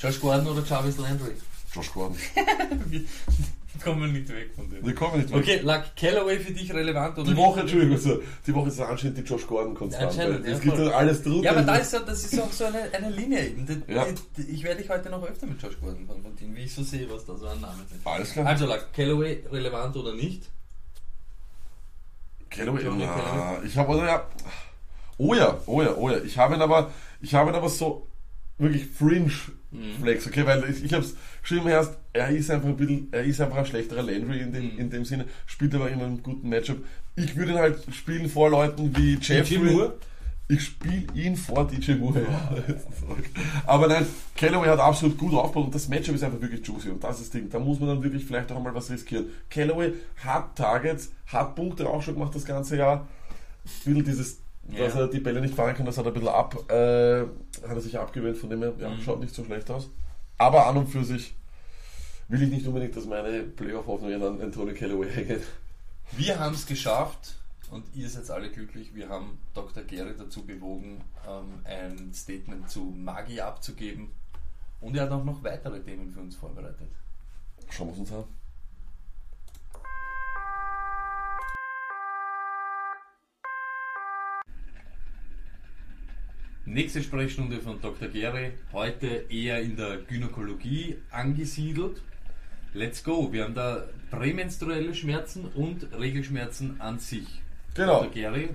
Josh 0.00 0.20
Gordon 0.20 0.46
oder 0.48 0.64
Jarvis 0.66 0.98
Landry? 0.98 1.32
Josh 1.74 1.92
Gordon. 1.92 2.16
Wir 3.78 3.92
kommen 3.92 4.12
nicht 4.12 4.28
weg 4.28 4.50
von 4.54 4.70
dem. 4.70 4.84
Wir 4.86 4.94
kommen 4.94 5.18
nicht 5.18 5.30
weg. 5.30 5.38
Okay, 5.42 5.60
Luck, 5.62 5.82
Callaway 5.96 6.38
für 6.38 6.52
dich 6.52 6.72
relevant 6.72 7.18
oder 7.18 7.30
Die 7.30 7.36
Woche, 7.36 7.62
nicht? 7.62 7.72
Entschuldigung, 7.74 7.94
also, 7.96 8.22
die 8.46 8.54
Woche 8.54 8.68
ist 8.68 8.80
anscheinend 8.80 9.18
die 9.18 9.22
Josh 9.22 9.46
Gordon 9.46 9.74
konstant. 9.74 10.10
Anscheinend, 10.10 10.46
Es 10.46 10.52
ja, 10.52 10.58
gibt 10.58 10.76
voll. 10.76 10.84
dann 10.86 10.94
alles 10.94 11.22
drunter. 11.22 11.42
Ja, 11.44 11.50
aber 11.52 11.62
da 11.62 11.76
ist, 11.76 11.90
so- 11.90 11.98
das 12.00 12.24
ist 12.24 12.40
auch 12.40 12.50
so 12.52 12.64
eine, 12.64 12.78
eine 12.92 13.10
Linie 13.10 13.46
eben. 13.46 13.66
Die, 13.66 13.92
Ja. 13.92 14.06
die, 14.36 14.42
ich 14.42 14.62
werde 14.64 14.80
dich 14.82 14.90
heute 14.90 15.10
noch 15.10 15.22
öfter 15.22 15.46
mit 15.46 15.62
Josh 15.62 15.78
Gordon 15.80 16.06
konfrontieren, 16.06 16.54
wie 16.56 16.62
ich 16.62 16.74
so 16.74 16.82
sehe, 16.82 17.08
was 17.10 17.24
da 17.26 17.36
so 17.36 17.46
an 17.46 17.60
Namen 17.60 17.86
sind. 17.88 18.06
Alles 18.06 18.32
klar. 18.32 18.46
Also, 18.46 18.66
Luck, 18.66 18.86
Callaway 18.94 19.42
relevant 19.52 19.96
oder 19.96 20.14
nicht? 20.14 20.44
Callaway, 22.50 22.82
na, 22.84 23.06
Callaway. 23.06 23.66
ich 23.66 23.76
habe 23.76 23.92
also 23.92 24.04
ja. 24.04 24.26
Oh 25.18 25.34
ja, 25.34 25.58
oh 25.66 25.82
ja, 25.82 25.94
oh 25.96 26.10
ja. 26.10 26.18
Ich 26.18 26.36
habe 26.38 26.54
ihn 26.54 26.62
aber, 26.62 26.90
ich 27.20 27.34
habe 27.34 27.50
ihn 27.50 27.56
aber 27.56 27.68
so 27.68 28.06
wirklich 28.58 28.86
Fringe 28.86 29.30
Mhm. 29.72 30.00
Flex, 30.00 30.26
okay, 30.26 30.46
weil 30.46 30.64
ich, 30.70 30.84
ich 30.84 30.92
habe 30.94 31.04
es 31.04 31.16
geschrieben 31.42 31.66
erst, 31.68 31.98
er 32.12 32.28
ist 32.30 32.50
einfach 32.50 32.68
ein 32.68 32.76
bisschen, 32.76 33.08
er 33.12 33.24
ist 33.24 33.40
einfach 33.40 33.58
ein 33.58 33.66
schlechterer 33.66 34.02
Landry 34.02 34.40
in 34.40 34.52
dem, 34.52 34.72
Mhm. 34.74 34.78
in 34.78 34.90
dem 34.90 35.04
Sinne, 35.04 35.26
spielt 35.44 35.74
aber 35.74 35.90
in 35.90 36.00
einem 36.00 36.22
guten 36.22 36.48
Matchup. 36.48 36.78
Ich 37.16 37.34
würde 37.36 37.52
ihn 37.52 37.58
halt 37.58 37.78
spielen 37.92 38.28
vor 38.30 38.48
Leuten 38.48 38.96
wie 38.96 39.18
Jeffrey. 39.20 39.58
Moore? 39.58 39.94
Ich 40.48 40.62
spiele 40.62 41.04
ihn 41.14 41.36
vor 41.36 41.66
DJ 41.66 41.94
Moore. 41.96 42.22
Ja. 42.22 42.56
Aber 43.66 43.88
nein, 43.88 44.06
Callaway 44.36 44.68
hat 44.68 44.78
absolut 44.78 45.18
gut 45.18 45.34
aufgebaut 45.34 45.66
und 45.66 45.74
das 45.74 45.88
Matchup 45.88 46.14
ist 46.14 46.22
einfach 46.22 46.40
wirklich 46.40 46.64
juicy 46.64 46.90
und 46.90 47.02
das 47.02 47.16
ist 47.20 47.22
das 47.24 47.30
Ding. 47.40 47.50
Da 47.50 47.58
muss 47.58 47.80
man 47.80 47.88
dann 47.88 48.02
wirklich 48.02 48.24
vielleicht 48.24 48.52
auch 48.52 48.56
einmal 48.56 48.72
was 48.74 48.88
riskieren. 48.88 49.26
Callaway 49.50 49.94
hat 50.24 50.54
Targets, 50.56 51.10
hat 51.26 51.56
Punkte 51.56 51.88
auch 51.88 52.00
schon 52.00 52.14
gemacht 52.14 52.32
das 52.34 52.44
ganze 52.44 52.76
Jahr. 52.76 53.08
Ein 53.64 53.70
bisschen 53.84 54.04
dieses, 54.04 54.38
dass 54.68 54.94
Ja. 54.94 55.00
er 55.00 55.08
die 55.08 55.20
Bälle 55.20 55.40
nicht 55.40 55.54
fahren 55.54 55.74
kann, 55.74 55.86
das 55.86 55.98
hat 55.98 56.06
er 56.06 56.10
ein 56.10 56.14
bisschen 56.14 56.28
ab, 56.28 56.54
äh, 56.70 57.20
hat 57.66 57.74
er 57.76 57.80
sich 57.80 57.98
abgewöhnt, 57.98 58.36
von 58.38 58.50
dem 58.50 58.60
her, 58.62 58.72
ja, 58.78 58.90
Mhm. 58.90 59.00
schaut 59.00 59.20
nicht 59.20 59.34
so 59.34 59.44
schlecht 59.44 59.70
aus. 59.70 59.88
Aber 60.38 60.66
an 60.66 60.76
und 60.76 60.88
für 60.88 61.04
sich 61.04 61.34
will 62.28 62.42
ich 62.42 62.50
nicht 62.50 62.66
unbedingt, 62.66 62.96
dass 62.96 63.06
meine 63.06 63.42
Playoff-Hoffnungen 63.42 64.22
an 64.22 64.40
Anthony 64.42 64.74
Callaway 64.74 65.10
hängen. 65.10 65.40
Wir 66.12 66.38
haben 66.38 66.54
es 66.54 66.66
geschafft 66.66 67.36
und 67.70 67.84
ihr 67.94 68.08
seid 68.08 68.28
alle 68.30 68.50
glücklich. 68.50 68.94
Wir 68.94 69.08
haben 69.08 69.38
Dr. 69.54 69.82
Gary 69.84 70.14
dazu 70.16 70.44
bewogen, 70.44 71.00
ähm, 71.28 71.60
ein 71.64 72.12
Statement 72.14 72.68
zu 72.70 72.80
Magie 72.96 73.40
abzugeben. 73.40 74.10
Und 74.80 74.96
er 74.96 75.04
hat 75.04 75.10
auch 75.12 75.24
noch 75.24 75.42
weitere 75.42 75.80
Themen 75.80 76.10
für 76.10 76.20
uns 76.20 76.36
vorbereitet. 76.36 76.88
Schauen 77.70 77.88
wir 77.88 77.92
es 77.94 77.98
uns 78.00 78.12
an. 78.12 78.24
Nächste 86.68 87.00
Sprechstunde 87.00 87.60
von 87.60 87.80
Dr. 87.80 88.08
Gary, 88.08 88.52
heute 88.72 89.06
eher 89.30 89.60
in 89.60 89.76
der 89.76 89.98
Gynäkologie 89.98 90.98
angesiedelt. 91.12 92.02
Let's 92.74 93.04
go. 93.04 93.32
Wir 93.32 93.44
haben 93.44 93.54
da 93.54 93.84
prämenstruelle 94.10 94.92
Schmerzen 94.92 95.44
und 95.54 95.86
Regelschmerzen 95.96 96.80
an 96.80 96.98
sich. 96.98 97.28
Genau. 97.74 98.00
Dr. 98.00 98.10
Gary, 98.10 98.48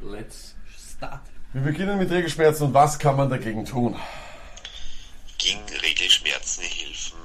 let's 0.00 0.56
start. 0.76 1.20
Wir 1.52 1.62
beginnen 1.62 1.98
mit 1.98 2.10
Regelschmerzen 2.10 2.66
und 2.66 2.74
was 2.74 2.98
kann 2.98 3.14
man 3.14 3.30
dagegen 3.30 3.64
tun? 3.64 3.94
Gegen 5.38 5.62
Regelschmerzen 5.82 6.64
helfen 6.64 7.18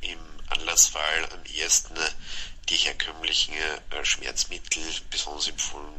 im 0.00 0.18
Anlassfall 0.48 1.26
am 1.30 1.40
ersten 1.60 1.94
die 2.70 2.76
herkömmlichen 2.76 3.52
äh, 3.52 4.02
Schmerzmittel, 4.02 4.82
besonders 5.10 5.48
empfohlen 5.48 5.92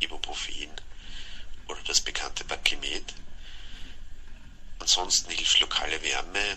Ibuprofen 0.00 0.70
oder 1.68 1.80
das 1.86 2.00
bekannte 2.00 2.44
Bakimet. 2.44 3.14
Ansonsten 4.78 5.30
hilft 5.30 5.60
lokale 5.60 6.00
Wärme 6.02 6.56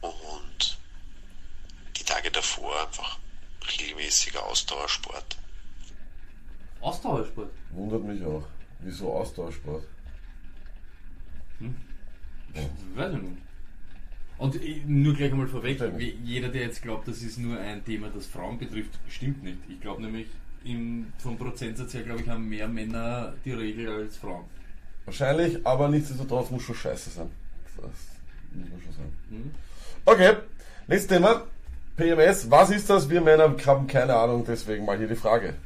und 0.00 0.78
die 1.96 2.04
Tage 2.04 2.30
davor 2.30 2.86
einfach 2.86 3.18
regelmäßiger 3.78 4.44
Ausdauersport. 4.44 5.36
Ausdauersport. 6.80 7.50
Wundert 7.70 8.04
mich 8.04 8.24
auch. 8.24 8.46
Wieso 8.80 9.12
Ausdauersport? 9.12 9.84
Weiß 12.94 13.14
ich 13.14 13.22
nicht. 13.22 13.42
Und 14.38 14.62
äh, 14.62 14.82
nur 14.86 15.14
gleich 15.14 15.32
einmal 15.32 15.48
vorweg, 15.48 15.80
jeder, 16.22 16.48
der 16.48 16.62
jetzt 16.62 16.82
glaubt, 16.82 17.08
das 17.08 17.22
ist 17.22 17.38
nur 17.38 17.58
ein 17.58 17.84
Thema, 17.84 18.10
das 18.10 18.26
Frauen 18.26 18.58
betrifft, 18.58 18.98
stimmt 19.08 19.42
nicht. 19.42 19.58
Ich 19.68 19.80
glaube 19.80 20.02
nämlich, 20.02 20.26
im, 20.66 21.12
vom 21.18 21.38
Prozentsatz 21.38 21.94
her, 21.94 22.02
glaube 22.02 22.22
ich, 22.22 22.28
haben 22.28 22.48
mehr 22.48 22.68
Männer 22.68 23.34
die 23.44 23.52
Regel 23.52 23.88
als 23.88 24.16
Frauen. 24.16 24.44
Wahrscheinlich, 25.04 25.64
aber 25.64 25.88
nichtsdestotrotz 25.88 26.50
muss 26.50 26.62
schon 26.62 26.74
scheiße 26.74 27.10
sein. 27.10 27.30
Das 27.76 27.84
muss 28.52 28.70
man 28.70 28.82
schon 28.82 28.92
sagen. 28.92 29.18
Hm? 29.30 29.54
Okay, 30.04 30.36
nächstes 30.88 31.08
Thema. 31.08 31.46
PMS, 31.96 32.50
was 32.50 32.70
ist 32.70 32.90
das? 32.90 33.08
Wir 33.08 33.20
Männer 33.20 33.54
haben 33.66 33.86
keine 33.86 34.14
Ahnung, 34.14 34.44
deswegen 34.46 34.84
mal 34.84 34.98
hier 34.98 35.08
die 35.08 35.16
Frage. 35.16 35.56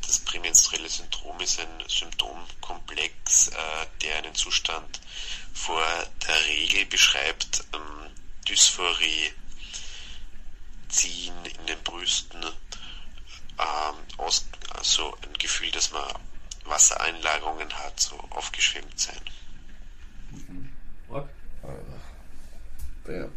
Das 0.00 0.18
prämenstruelle 0.20 0.88
Syndrom 0.88 1.38
ist 1.40 1.60
ein 1.60 1.88
Symptomkomplex, 1.88 3.48
äh, 3.48 3.52
der 4.02 4.18
einen 4.18 4.34
Zustand 4.34 5.00
vor 5.52 5.82
der 6.26 6.46
Regel 6.46 6.86
beschreibt. 6.86 7.64
Ähm, 7.74 8.10
Dysphorie, 8.48 9.32
Ziehen 10.88 11.34
in 11.44 11.66
den 11.66 11.82
Brüsten, 11.84 12.44
ähm, 13.58 13.96
aus, 14.18 14.46
also 14.76 15.14
ein 15.22 15.32
Gefühl, 15.38 15.70
dass 15.72 15.92
man 15.92 16.04
Wassereinlagerungen 16.64 17.68
hat, 17.72 17.98
so 18.00 18.16
aufgeschwemmt 18.30 18.98
sein. 18.98 19.20
Org? 21.10 21.28
Damn. 23.04 23.28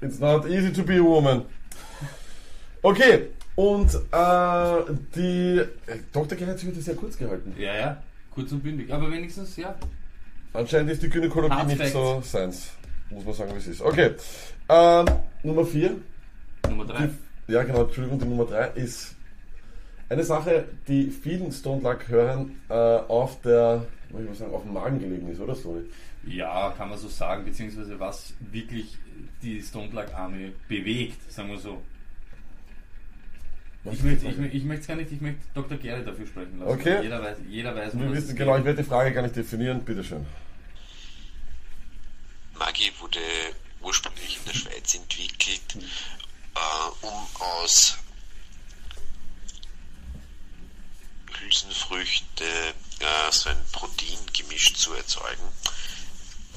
It's 0.00 0.18
not 0.18 0.46
easy 0.46 0.72
to 0.72 0.82
be 0.82 0.96
a 0.96 1.02
woman. 1.02 1.44
Okay, 2.82 3.30
und 3.56 3.92
äh, 3.94 4.94
die 5.14 5.58
äh, 5.86 5.98
Dr. 6.12 6.36
Gerhard 6.38 6.64
wird 6.64 6.76
das 6.76 6.84
sehr 6.84 6.94
kurz 6.94 7.16
gehalten. 7.16 7.54
Ja, 7.58 7.74
ja, 7.74 8.02
kurz 8.30 8.52
und 8.52 8.62
bündig. 8.62 8.92
Aber 8.92 9.10
wenigstens, 9.10 9.56
ja. 9.56 9.74
Anscheinend 10.52 10.90
ist 10.90 11.02
die 11.02 11.08
Gynäkologie 11.08 11.54
Hard 11.54 11.66
nicht 11.66 11.78
Facts. 11.78 11.92
so 11.92 12.20
seins. 12.22 12.70
Muss 13.10 13.24
man 13.24 13.34
sagen, 13.34 13.54
wie 13.54 13.58
es 13.58 13.66
ist. 13.66 13.80
Okay, 13.80 14.14
ähm, 14.68 15.06
Nummer 15.42 15.64
4. 15.64 15.96
Nummer 16.68 16.84
drei. 16.84 17.10
Ja, 17.48 17.62
genau, 17.62 17.84
Entschuldigung, 17.84 18.18
die 18.18 18.26
Nummer 18.26 18.44
3 18.44 18.68
ist 18.74 19.15
eine 20.08 20.24
Sache, 20.24 20.66
die 20.88 21.10
vielen 21.10 21.50
Stone 21.52 21.82
Luck-Hörern 21.82 22.50
äh, 22.68 22.72
auf 22.74 23.40
der, 23.42 23.86
muss 24.10 24.22
ich 24.22 24.28
mal 24.28 24.34
sagen, 24.34 24.54
auf 24.54 24.62
dem 24.62 24.72
Magen 24.72 24.98
gelegen 25.00 25.28
ist, 25.30 25.40
oder 25.40 25.54
so? 25.54 25.82
Ja, 26.26 26.70
kann 26.76 26.88
man 26.90 26.98
so 26.98 27.08
sagen, 27.08 27.44
beziehungsweise 27.44 27.98
was 28.00 28.34
wirklich 28.52 28.96
die 29.42 29.60
Stone 29.62 29.90
Luck 29.92 30.12
Army 30.14 30.52
bewegt, 30.68 31.30
sagen 31.30 31.50
wir 31.50 31.58
so. 31.58 31.82
Ich 33.92 34.02
möchte 34.02 34.26
ich, 34.26 34.36
möchte- 34.36 34.56
ich 34.56 34.64
möchte 34.64 34.80
es 34.80 34.86
gar 34.88 34.96
nicht, 34.96 35.12
ich 35.12 35.20
möchte 35.20 35.40
Dr. 35.54 35.78
Gere 35.78 36.02
dafür 36.02 36.26
sprechen 36.26 36.58
lassen. 36.58 36.72
Okay. 36.72 37.02
Jeder 37.02 37.22
weiß, 37.22 37.36
jeder 37.48 37.76
weiß, 37.76 37.96
Wir 37.96 38.06
was 38.06 38.16
wissen, 38.16 38.30
es 38.30 38.36
genau, 38.36 38.58
ich 38.58 38.64
werde 38.64 38.82
die 38.82 38.88
Frage 38.88 39.12
gar 39.12 39.22
nicht 39.22 39.36
definieren, 39.36 39.84
bitteschön. 39.84 40.26
Maggi 42.58 42.90
wurde 43.00 43.20
ursprünglich 43.82 44.38
in 44.38 44.44
der 44.46 44.54
Schweiz 44.58 44.94
entwickelt, 44.94 45.76
äh, 45.76 47.06
um 47.06 47.12
aus 47.40 47.98
Hülsenfrüchte 52.06 52.74
äh, 53.00 53.32
so 53.32 53.50
ein 53.50 53.62
Proteingemisch 53.72 54.74
zu 54.74 54.94
erzeugen. 54.94 55.52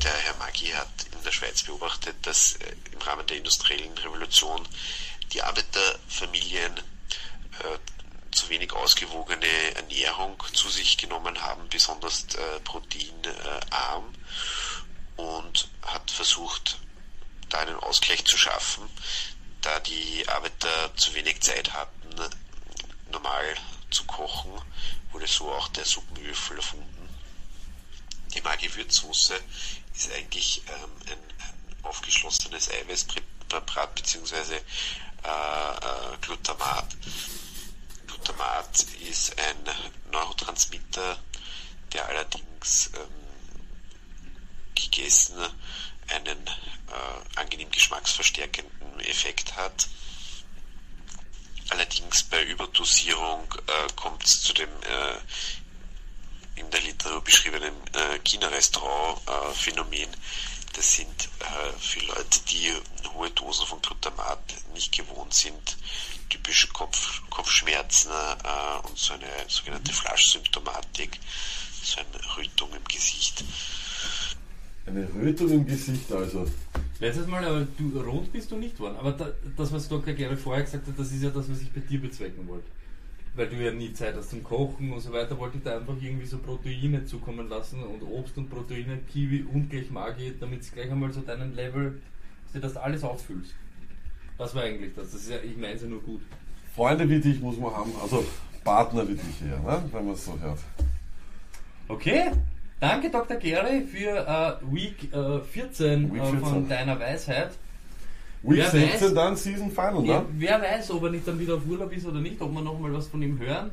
Der 0.04 0.14
Herr 0.14 0.36
Maggi 0.36 0.68
hat 0.68 0.88
in 1.12 1.24
der 1.24 1.32
Schweiz 1.32 1.64
beobachtet, 1.64 2.16
dass 2.22 2.54
äh, 2.56 2.76
im 2.92 3.02
Rahmen 3.02 3.26
der 3.28 3.38
industriellen 3.38 3.98
Revolution 3.98 4.68
die 5.34 5.42
Arbeiterfamilien 5.42 6.78
äh, 6.78 8.32
zu 8.32 8.48
wenig 8.50 8.72
ausgewogene 8.74 9.76
Ernährung 9.76 10.42
zu 10.54 10.70
sich 10.70 10.98
genommen 10.98 11.42
haben, 11.42 11.68
besonders 11.70 12.26
äh, 12.36 12.60
proteinarm 12.64 14.14
und 15.18 15.68
hat 15.82 16.10
versucht, 16.12 16.78
da 17.50 17.60
einen 17.60 17.76
Ausgleich 17.78 18.24
zu 18.26 18.38
schaffen, 18.38 18.88
da 19.62 19.80
die 19.80 20.28
Arbeiter 20.30 20.96
zu 20.96 21.14
wenig 21.16 21.42
Zeit 21.42 21.74
hatten, 21.74 22.16
normal 23.12 23.56
zu 23.90 24.04
kochen, 24.06 24.52
wurde 25.20 25.28
so 25.28 25.52
auch 25.52 25.68
der 25.70 25.84
Suppenwürfel 25.84 26.58
erfunden. 26.58 27.10
Die 28.34 28.42
Maggi-Würzsoße 28.42 29.34
ist 29.94 30.12
eigentlich 30.14 30.62
ähm, 30.68 30.92
ein, 31.08 31.20
ein 31.40 31.84
aufgeschlossenes 31.84 32.70
Eiweißpräparat 32.70 33.96
bzw. 33.96 34.56
Äh, 34.56 34.60
äh, 35.28 36.18
Glutamat. 36.22 36.96
Glutamat 38.08 38.84
ist 39.10 39.38
ein 39.38 39.58
Neurotransmitter, 40.12 41.20
der 41.92 42.06
allerdings 42.06 42.92
ähm, 42.96 43.10
gegessen 44.74 45.38
einen 46.08 46.48
äh, 46.48 47.40
angenehm 47.40 47.70
geschmacksverstärkenden 47.72 49.02
Effekt 49.02 49.58
hat. 49.58 49.90
Allerdings 51.70 52.24
bei 52.24 52.44
Überdosierung 52.44 53.48
äh, 53.68 53.94
kommt 53.96 54.24
es 54.26 54.42
zu 54.42 54.54
dem 54.54 54.70
äh, 54.70 56.60
in 56.60 56.70
der 56.72 56.82
Literatur 56.82 57.24
beschriebenen 57.24 57.76
äh, 57.94 58.20
China-Restaurant-Phänomen. 58.20 60.10
Das 60.74 60.94
sind 60.94 61.30
äh, 61.40 61.80
für 61.80 62.00
Leute, 62.02 62.40
die 62.50 62.74
hohe 63.14 63.30
Dosen 63.32 63.66
von 63.66 63.82
Glutamat 63.82 64.40
nicht 64.74 64.96
gewohnt 64.96 65.34
sind, 65.34 65.78
typische 66.30 66.68
Kopf, 66.68 67.22
Kopfschmerzen 67.30 68.12
äh, 68.12 68.88
und 68.88 68.98
so 68.98 69.14
eine 69.14 69.30
sogenannte 69.48 69.94
Flaschsymptomatik, 69.94 71.20
so 71.84 72.00
eine 72.00 72.38
Rötung 72.38 72.74
im 72.74 72.84
Gesicht. 72.86 73.44
Eine 74.90 75.08
Rötung 75.14 75.52
im 75.52 75.66
Gesicht 75.68 76.12
also. 76.12 76.48
Letztes 77.00 77.28
Mal, 77.28 77.46
aber 77.46 77.68
du 77.78 78.00
rot 78.00 78.32
bist 78.32 78.50
du 78.52 78.58
nicht 78.58 78.80
worden. 78.80 78.96
Aber 78.98 79.12
da, 79.12 79.30
das, 79.56 79.72
was 79.72 79.88
Dr. 79.88 80.14
Gere 80.14 80.36
vorher 80.36 80.64
gesagt 80.64 80.88
hat, 80.88 80.98
das 80.98 81.12
ist 81.12 81.22
ja 81.22 81.30
das, 81.30 81.50
was 81.50 81.62
ich 81.62 81.72
bei 81.72 81.82
dir 81.82 82.02
bezwecken 82.02 82.48
wollte. 82.48 82.66
Weil 83.36 83.48
du 83.50 83.64
ja 83.64 83.72
nie 83.72 83.94
Zeit 83.94 84.16
hast 84.16 84.32
zum 84.32 84.44
Kochen 84.44 84.92
und 84.92 85.00
so 85.00 85.14
weiter, 85.14 85.38
wollte 85.38 85.58
ich 85.58 85.64
da 85.64 85.78
einfach 85.78 85.94
irgendwie 86.02 86.26
so 86.26 86.40
Proteine 86.40 87.06
zukommen 87.06 87.48
lassen 87.50 87.84
und 87.84 88.02
Obst 88.02 88.36
und 88.40 88.50
Proteine, 88.50 88.98
Kiwi 89.14 89.44
und 89.44 89.70
gleich 89.70 89.92
Magi, 89.92 90.34
damit 90.40 90.62
es 90.62 90.72
gleich 90.72 90.90
einmal 90.90 91.14
so 91.14 91.22
deinen 91.22 91.56
Level, 91.56 92.02
dass 92.46 92.54
du 92.54 92.60
das 92.60 92.76
alles 92.76 93.04
auffüllst. 93.04 93.54
Das 94.40 94.56
war 94.56 94.64
eigentlich 94.64 94.96
das. 94.96 95.12
das 95.12 95.22
ist 95.22 95.30
ja, 95.30 95.38
ich 95.38 95.56
meine 95.56 95.74
es 95.74 95.84
ja 95.84 95.88
nur 95.88 96.02
gut. 96.02 96.22
Freunde 96.76 97.08
wie 97.08 97.20
dich 97.20 97.40
muss 97.40 97.60
man 97.60 97.76
haben, 97.76 97.92
also 98.02 98.26
Partner 98.64 99.08
wie 99.08 99.14
dich 99.14 99.42
eher, 99.48 99.60
ne? 99.60 99.84
wenn 99.92 100.06
man 100.06 100.16
es 100.16 100.26
so 100.26 100.40
hört. 100.40 100.60
Okay, 101.88 102.32
danke 102.80 103.10
Dr. 103.10 103.38
Gere 103.38 103.82
für 103.82 104.18
äh, 104.62 104.74
Week 104.74 105.14
äh, 105.14 105.40
14, 105.42 106.14
Week 106.14 106.22
äh, 106.22 106.26
14. 106.26 106.40
von 106.46 106.70
deiner 106.70 107.00
Weisheit. 107.00 107.52
Week 108.42 108.58
Wer 108.60 108.70
16 108.70 109.10
weiß- 109.10 109.14
dann 109.16 109.36
Season 109.36 109.70
Final, 109.72 110.02
ne? 110.02 110.26
wer 110.38 110.62
weiß, 110.62 110.92
ob 110.92 111.04
er 111.04 111.10
nicht 111.12 111.28
dann 111.28 111.38
wieder 111.40 111.56
auf 111.56 111.66
Urlaub 111.68 111.92
ist 111.92 112.06
oder 112.06 112.20
nicht, 112.20 112.40
ob 112.42 112.54
wir 112.54 112.62
noch 112.62 112.80
mal 112.80 112.94
was 112.94 113.08
von 113.08 113.22
ihm 113.22 113.38
hören. 113.40 113.72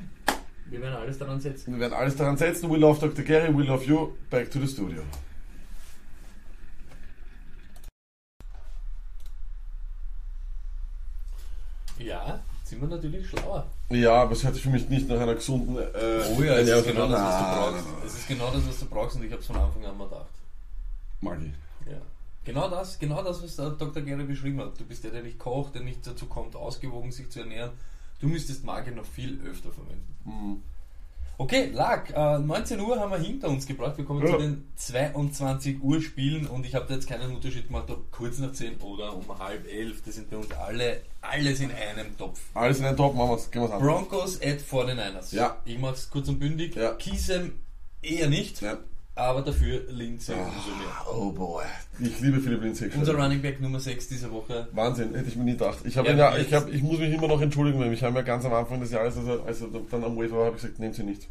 Wir 0.68 0.80
werden 0.82 0.96
alles 0.96 1.18
daran 1.18 1.40
setzen. 1.40 1.74
Wir 1.74 1.80
werden 1.80 1.92
alles 1.94 2.16
daran 2.16 2.36
setzen. 2.36 2.68
We 2.70 2.76
love 2.76 2.98
Dr. 3.00 3.24
Gary, 3.24 3.56
we 3.56 3.62
love 3.62 3.84
you. 3.84 4.14
Back 4.30 4.50
to 4.50 4.58
the 4.58 4.66
studio. 4.66 5.02
Ja, 11.98 12.40
sind 12.66 12.80
wir 12.80 12.88
natürlich 12.88 13.28
schlauer. 13.28 13.66
Ja, 13.90 14.22
aber 14.22 14.32
es 14.32 14.42
hört 14.42 14.54
sich 14.54 14.62
für 14.64 14.70
mich 14.70 14.88
nicht 14.88 15.08
nach 15.08 15.20
einer 15.20 15.34
gesunden. 15.34 15.76
Äh, 15.78 15.82
Oh 16.36 16.42
ja, 16.42 16.54
es 16.58 16.68
ist 16.68 16.86
genau 16.86 17.08
das, 17.08 17.20
was 17.20 17.36
du 17.38 17.42
Nein, 17.42 17.54
brauchst. 17.54 17.86
Es 18.06 18.14
ist 18.18 18.28
genau 18.28 18.50
das, 18.50 18.68
was 18.68 18.80
du 18.80 18.86
brauchst 18.86 19.16
und 19.16 19.24
ich 19.24 19.30
habe 19.30 19.40
es 19.40 19.46
von 19.46 19.56
Anfang 19.56 19.86
an 19.86 19.96
mal 19.96 20.08
gedacht. 20.08 20.26
Maggi. 21.20 21.52
Ja. 21.88 21.98
Genau 22.44 22.68
das, 22.68 22.98
genau 22.98 23.22
das, 23.22 23.42
was 23.42 23.56
der 23.56 23.70
Dr. 23.70 24.02
Gere 24.02 24.24
beschrieben 24.24 24.60
hat. 24.60 24.78
Du 24.80 24.84
bist 24.84 25.04
der, 25.04 25.12
der 25.12 25.22
nicht 25.22 25.38
kocht, 25.38 25.74
der 25.74 25.82
nicht 25.82 26.04
dazu 26.06 26.26
kommt, 26.26 26.56
ausgewogen 26.56 27.12
sich 27.12 27.30
zu 27.30 27.40
ernähren. 27.40 27.70
Du 28.20 28.26
müsstest 28.28 28.64
Magie 28.64 28.90
noch 28.90 29.04
viel 29.04 29.40
öfter 29.46 29.70
verwenden. 29.70 30.16
Mhm. 30.24 30.62
Okay, 31.38 31.66
Lag, 31.72 32.08
äh, 32.14 32.38
19 32.38 32.80
Uhr 32.80 32.98
haben 32.98 33.10
wir 33.10 33.18
hinter 33.18 33.48
uns 33.50 33.66
gebracht. 33.66 33.98
Wir 33.98 34.06
kommen 34.06 34.26
Ja. 34.26 34.32
zu 34.32 34.38
den 34.38 34.66
22 34.76 35.82
Uhr 35.82 36.00
Spielen 36.00 36.46
und 36.46 36.64
ich 36.64 36.74
habe 36.74 36.86
da 36.88 36.94
jetzt 36.94 37.06
keinen 37.06 37.34
Unterschied 37.34 37.66
gemacht, 37.66 37.90
ob 37.90 38.10
kurz 38.10 38.38
nach 38.38 38.52
10 38.52 38.76
oder 38.80 39.14
um 39.14 39.38
halb 39.38 39.66
11. 39.70 40.02
Das 40.04 40.14
sind 40.14 40.30
bei 40.30 40.38
uns 40.38 40.50
alle, 40.52 41.02
alles 41.20 41.60
in 41.60 41.70
einem 41.72 42.16
Topf. 42.16 42.40
Alles 42.54 42.78
in 42.78 42.86
einen 42.86 42.96
Top, 42.96 43.14
machen 43.14 43.30
wir's. 43.30 43.50
Gehen 43.50 43.62
wir's 43.62 43.70
an. 43.72 43.80
Broncos 43.82 44.40
at 44.40 44.60
49ers. 44.62 45.34
Ja. 45.34 45.58
Ich 45.66 45.78
mache 45.78 45.94
es 45.94 46.08
kurz 46.08 46.26
und 46.28 46.38
bündig. 46.38 46.74
Ja. 46.74 46.94
Kiesem 46.94 47.52
eher 48.00 48.28
nicht, 48.30 48.62
Ja. 48.62 48.78
Aber 49.16 49.42
dafür 49.42 49.82
Lindsay 49.90 50.34
Ah, 50.34 50.44
umso 50.46 50.76
mehr. 50.76 51.14
Oh 51.14 51.32
boy. 51.32 51.64
Ich 51.98 52.20
liebe 52.20 52.40
Philipp 52.40 52.62
Lindsay. 52.62 52.90
Unser 52.96 53.14
Running 53.14 53.42
Back 53.42 53.60
Nummer 53.60 53.80
6 53.80 54.08
dieser 54.08 54.30
Woche. 54.30 54.68
Wahnsinn, 54.72 55.14
hätte 55.14 55.28
ich 55.28 55.36
mir 55.36 55.44
nie 55.44 55.52
gedacht. 55.52 55.78
Ich, 55.84 55.94
Ja, 55.96 56.04
ja, 56.04 56.36
ich, 56.36 56.52
hab, 56.52 56.68
ich 56.72 56.82
muss 56.82 56.98
mich 56.98 57.12
immer 57.12 57.26
noch 57.28 57.40
entschuldigen, 57.40 57.80
weil 57.80 57.90
mich 57.90 58.02
haben 58.02 58.14
ja 58.14 58.22
ganz 58.22 58.44
am 58.44 58.52
Anfang 58.52 58.78
des 58.80 58.90
Jahres, 58.92 59.16
als 59.16 59.26
er, 59.26 59.44
als 59.44 59.60
er 59.62 59.68
dann 59.90 60.04
am 60.04 60.16
Waiver 60.16 60.36
war, 60.38 60.46
habe 60.46 60.56
ich 60.56 60.62
gesagt, 60.62 60.78
nehmt 60.78 60.94
sie 60.94 61.02
nicht. 61.02 61.26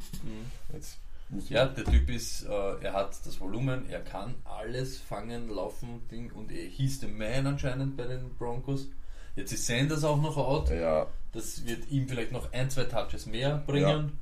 Jetzt 0.74 0.98
muss 1.30 1.44
ich- 1.46 1.50
Mhm. 1.52 1.56
Ja, 1.56 1.66
der 1.68 1.84
Typ 1.86 2.10
ist, 2.10 2.44
äh, 2.46 2.84
er 2.84 2.94
hat 2.94 3.12
das 3.26 3.40
Volumen, 3.40 3.90
er 3.90 4.00
kann 4.02 4.36
alles 4.44 4.98
fangen, 4.98 5.50
laufen, 5.50 6.02
Ding 6.12 6.32
und 6.34 6.52
er 6.52 6.66
hieß 6.68 7.00
the 7.02 7.08
man 7.08 7.46
anscheinend 7.48 7.96
bei 7.98 8.06
den 8.06 8.30
Broncos. 8.38 8.88
Jetzt 9.36 9.52
ist 9.52 9.66
Sanders 9.68 10.04
auch 10.04 10.22
noch 10.22 10.38
out. 10.38 10.70
ja, 10.72 11.08
Das 11.34 11.66
wird 11.66 11.90
ihm 11.92 12.08
vielleicht 12.08 12.32
noch 12.32 12.52
ein, 12.54 12.70
zwei 12.70 12.84
Touches 12.86 13.26
mehr 13.26 13.62
bringen. 13.68 14.14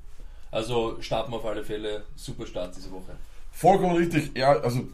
Also 0.50 0.98
starten 1.02 1.32
wir 1.32 1.38
auf 1.38 1.46
alle 1.46 1.64
Fälle. 1.64 2.04
Super 2.16 2.46
Start 2.48 2.76
diese 2.76 2.92
Woche. 2.92 3.16
Vollkommen 3.54 3.96
richtig. 3.96 4.32
Ja, 4.38 4.60
also 4.60 4.88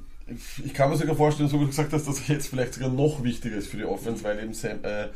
ich- 0.64 0.74
kann 0.76 0.89
mir 0.91 0.97
sogar 0.97 1.16
vorstellen, 1.16 1.49
so 1.49 1.57
wie 1.57 1.62
du 1.64 1.68
gesagt 1.70 1.91
hast, 1.93 2.07
dass 2.07 2.30
er 2.30 2.36
jetzt 2.36 2.47
vielleicht 2.49 2.76
sogar 2.76 2.89
noch 2.89 3.24
wichtiger 3.24 3.55
ist 3.55 3.68
für 3.70 3.78
die 3.78 3.86
Offense, 3.86 4.24
weil 4.24 4.38
eben 4.39 4.53
Sam, 4.53 4.84
äh, 4.84 5.07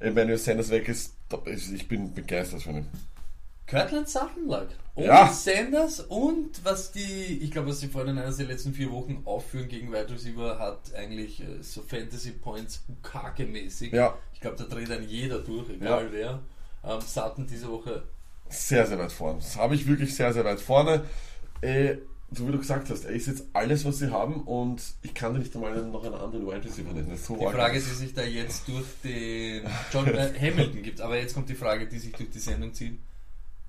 Emmanuel 0.00 0.38
Sanders 0.38 0.70
weg 0.70 0.88
ist. 0.88 1.14
Ich 1.74 1.88
bin 1.88 2.14
begeistert 2.14 2.62
von 2.62 2.76
ihm. 2.78 2.86
Kirtland 3.66 4.08
Sutton 4.08 4.48
lag. 4.48 4.66
Und 4.94 5.04
Ja. 5.04 5.28
Sanders 5.32 6.00
und 6.00 6.62
was 6.64 6.92
die, 6.92 7.38
ich 7.42 7.50
glaube, 7.50 7.68
was 7.68 7.80
die 7.80 7.86
vorhin 7.88 8.18
einer 8.18 8.30
der 8.30 8.46
letzten 8.46 8.74
vier 8.74 8.90
Wochen 8.90 9.22
aufführen 9.24 9.68
gegen 9.68 9.90
Wide 9.92 10.10
Receiver 10.10 10.58
hat 10.58 10.94
eigentlich 10.94 11.40
äh, 11.40 11.62
so 11.62 11.80
Fantasy 11.82 12.32
Points 12.32 12.82
Bukake-mäßig. 12.88 13.92
Ja. 13.94 14.16
Ich 14.34 14.40
glaube, 14.40 14.56
da 14.56 14.64
dreht 14.64 14.90
dann 14.90 15.08
jeder 15.08 15.38
durch, 15.38 15.68
egal 15.70 16.08
wer. 16.12 16.40
Ähm, 16.84 17.00
Sutton 17.00 17.46
diese 17.46 17.68
Woche 17.70 18.02
Sehr, 18.48 18.86
sehr 18.86 18.98
weit 18.98 19.12
vorne. 19.12 19.38
Das 19.38 19.56
habe 19.56 19.74
ich 19.74 19.86
wirklich 19.86 20.14
sehr, 20.14 20.32
sehr 20.34 20.44
weit 20.44 20.60
vorne. 20.60 21.04
Äh, 21.62 21.96
so 22.34 22.48
wie 22.48 22.52
du 22.52 22.58
gesagt 22.58 22.90
hast, 22.90 23.04
er 23.04 23.12
ist 23.12 23.26
jetzt 23.26 23.44
alles, 23.52 23.84
was 23.84 23.98
sie 23.98 24.10
haben 24.10 24.42
und 24.42 24.82
ich 25.02 25.14
kann 25.14 25.32
dir 25.34 25.40
nicht 25.40 25.54
einmal 25.54 25.74
noch 25.84 26.04
einen 26.04 26.14
anderen 26.14 26.46
Wide 26.46 26.64
Receiver 26.64 26.92
nennen. 26.92 27.16
So 27.16 27.36
Die. 27.36 27.44
Frage, 27.46 27.74
die 27.74 27.80
sich 27.80 28.14
da 28.14 28.22
jetzt 28.22 28.68
durch 28.68 28.86
den 29.04 29.62
John 29.92 30.06
äh, 30.06 30.32
Hamilton 30.38 30.82
gibt, 30.82 31.00
aber 31.00 31.18
jetzt 31.18 31.34
kommt 31.34 31.48
die 31.48 31.54
Frage, 31.54 31.86
die 31.86 31.98
sich 31.98 32.12
durch 32.12 32.30
die 32.30 32.38
Sendung 32.38 32.72
zieht. 32.74 32.98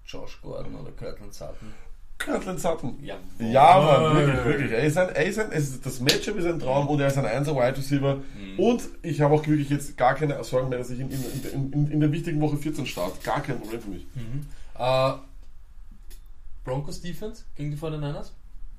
Josh 0.05 0.39
Gordon 0.41 0.75
oder 0.75 0.91
Kirtland 0.91 1.33
Sutton? 1.33 1.73
Cortland 2.19 2.59
Sutton. 2.59 2.97
Ja, 3.01 3.17
Ja, 3.39 3.79
Mann, 3.79 4.15
wirklich, 4.15 4.45
wirklich. 4.45 4.71
Er 4.71 4.83
ist 4.83 4.97
ein, 4.97 5.09
er 5.09 5.25
ist 5.25 5.39
ein, 5.39 5.51
es 5.51 5.69
ist, 5.69 5.85
das 5.85 5.99
Matchup 5.99 6.37
ist 6.37 6.45
ein 6.45 6.59
Traum 6.59 6.87
und 6.87 6.99
er 6.99 7.07
ist 7.07 7.17
ein 7.17 7.25
1 7.25 7.47
Wide 7.47 7.77
Receiver. 7.77 8.15
Mhm. 8.15 8.59
Und 8.59 8.83
ich 9.01 9.21
habe 9.21 9.33
auch 9.33 9.45
wirklich 9.45 9.69
jetzt 9.69 9.97
gar 9.97 10.15
keine 10.15 10.41
Sorgen 10.43 10.69
mehr, 10.69 10.79
dass 10.79 10.89
ich 10.89 10.99
in, 10.99 11.09
in, 11.09 11.73
in, 11.73 11.91
in 11.91 11.99
der 11.99 12.11
wichtigen 12.11 12.39
Woche 12.41 12.57
14 12.57 12.85
starte. 12.85 13.19
Gar 13.23 13.41
kein 13.41 13.59
Problem 13.59 13.81
für 13.81 13.89
mich. 13.89 14.05
Äh, 14.77 15.13
Broncos 16.63 17.01
Defense 17.01 17.43
gegen 17.55 17.71
die 17.71 17.77
49ers? 17.77 18.31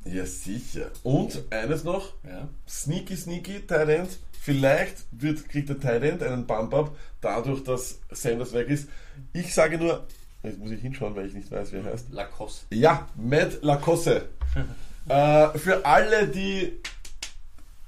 Ja, 0.05 0.27
sicher. 0.27 0.91
Und 1.03 1.43
eines 1.51 1.85
noch: 1.85 2.13
Ja. 2.25 2.49
sneaky, 2.69 3.17
sneaky 3.17 3.67
Tight 3.67 3.89
End. 3.89 4.19
Vielleicht 4.41 5.07
wird, 5.11 5.49
kriegt 5.49 5.71
der 5.71 5.81
Tight 5.81 6.03
End 6.03 6.23
einen 6.23 6.47
Bump-Up, 6.47 6.95
dadurch, 7.23 7.65
dass 7.65 8.01
Sanders 8.11 8.53
weg 8.53 8.69
ist. 8.69 8.89
Ich 9.33 9.55
sage 9.55 9.79
nur, 9.79 10.07
jetzt 10.43 10.59
muss 10.59 10.71
ich 10.71 10.83
hinschauen, 10.83 11.17
weil 11.17 11.27
ich 11.27 11.35
nicht 11.35 11.51
weiß, 11.51 11.73
wie 11.73 11.77
er 11.77 11.85
heißt. 11.85 12.11
Lacoste. 12.11 12.67
Ja, 12.75 13.09
Matt 13.17 13.63
Lacoste. 13.63 14.29
äh, 15.09 15.59
für 15.59 15.85
alle, 15.87 16.29
die 16.29 16.73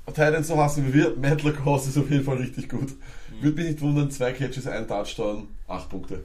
Titans 0.06 0.48
so 0.48 0.56
hassen 0.56 0.86
wie 0.88 0.94
wir, 0.94 1.16
Matt 1.16 1.42
Lacoste 1.42 1.90
ist 1.90 1.98
auf 1.98 2.10
jeden 2.10 2.24
Fall 2.24 2.38
richtig 2.38 2.70
gut. 2.70 2.92
Würde 3.42 3.56
mich 3.60 3.70
nicht 3.72 3.80
wundern, 3.82 4.10
zwei 4.10 4.32
Catches, 4.32 4.66
ein 4.66 4.88
Touchdown, 4.88 5.48
acht 5.68 5.90
Punkte. 5.90 6.22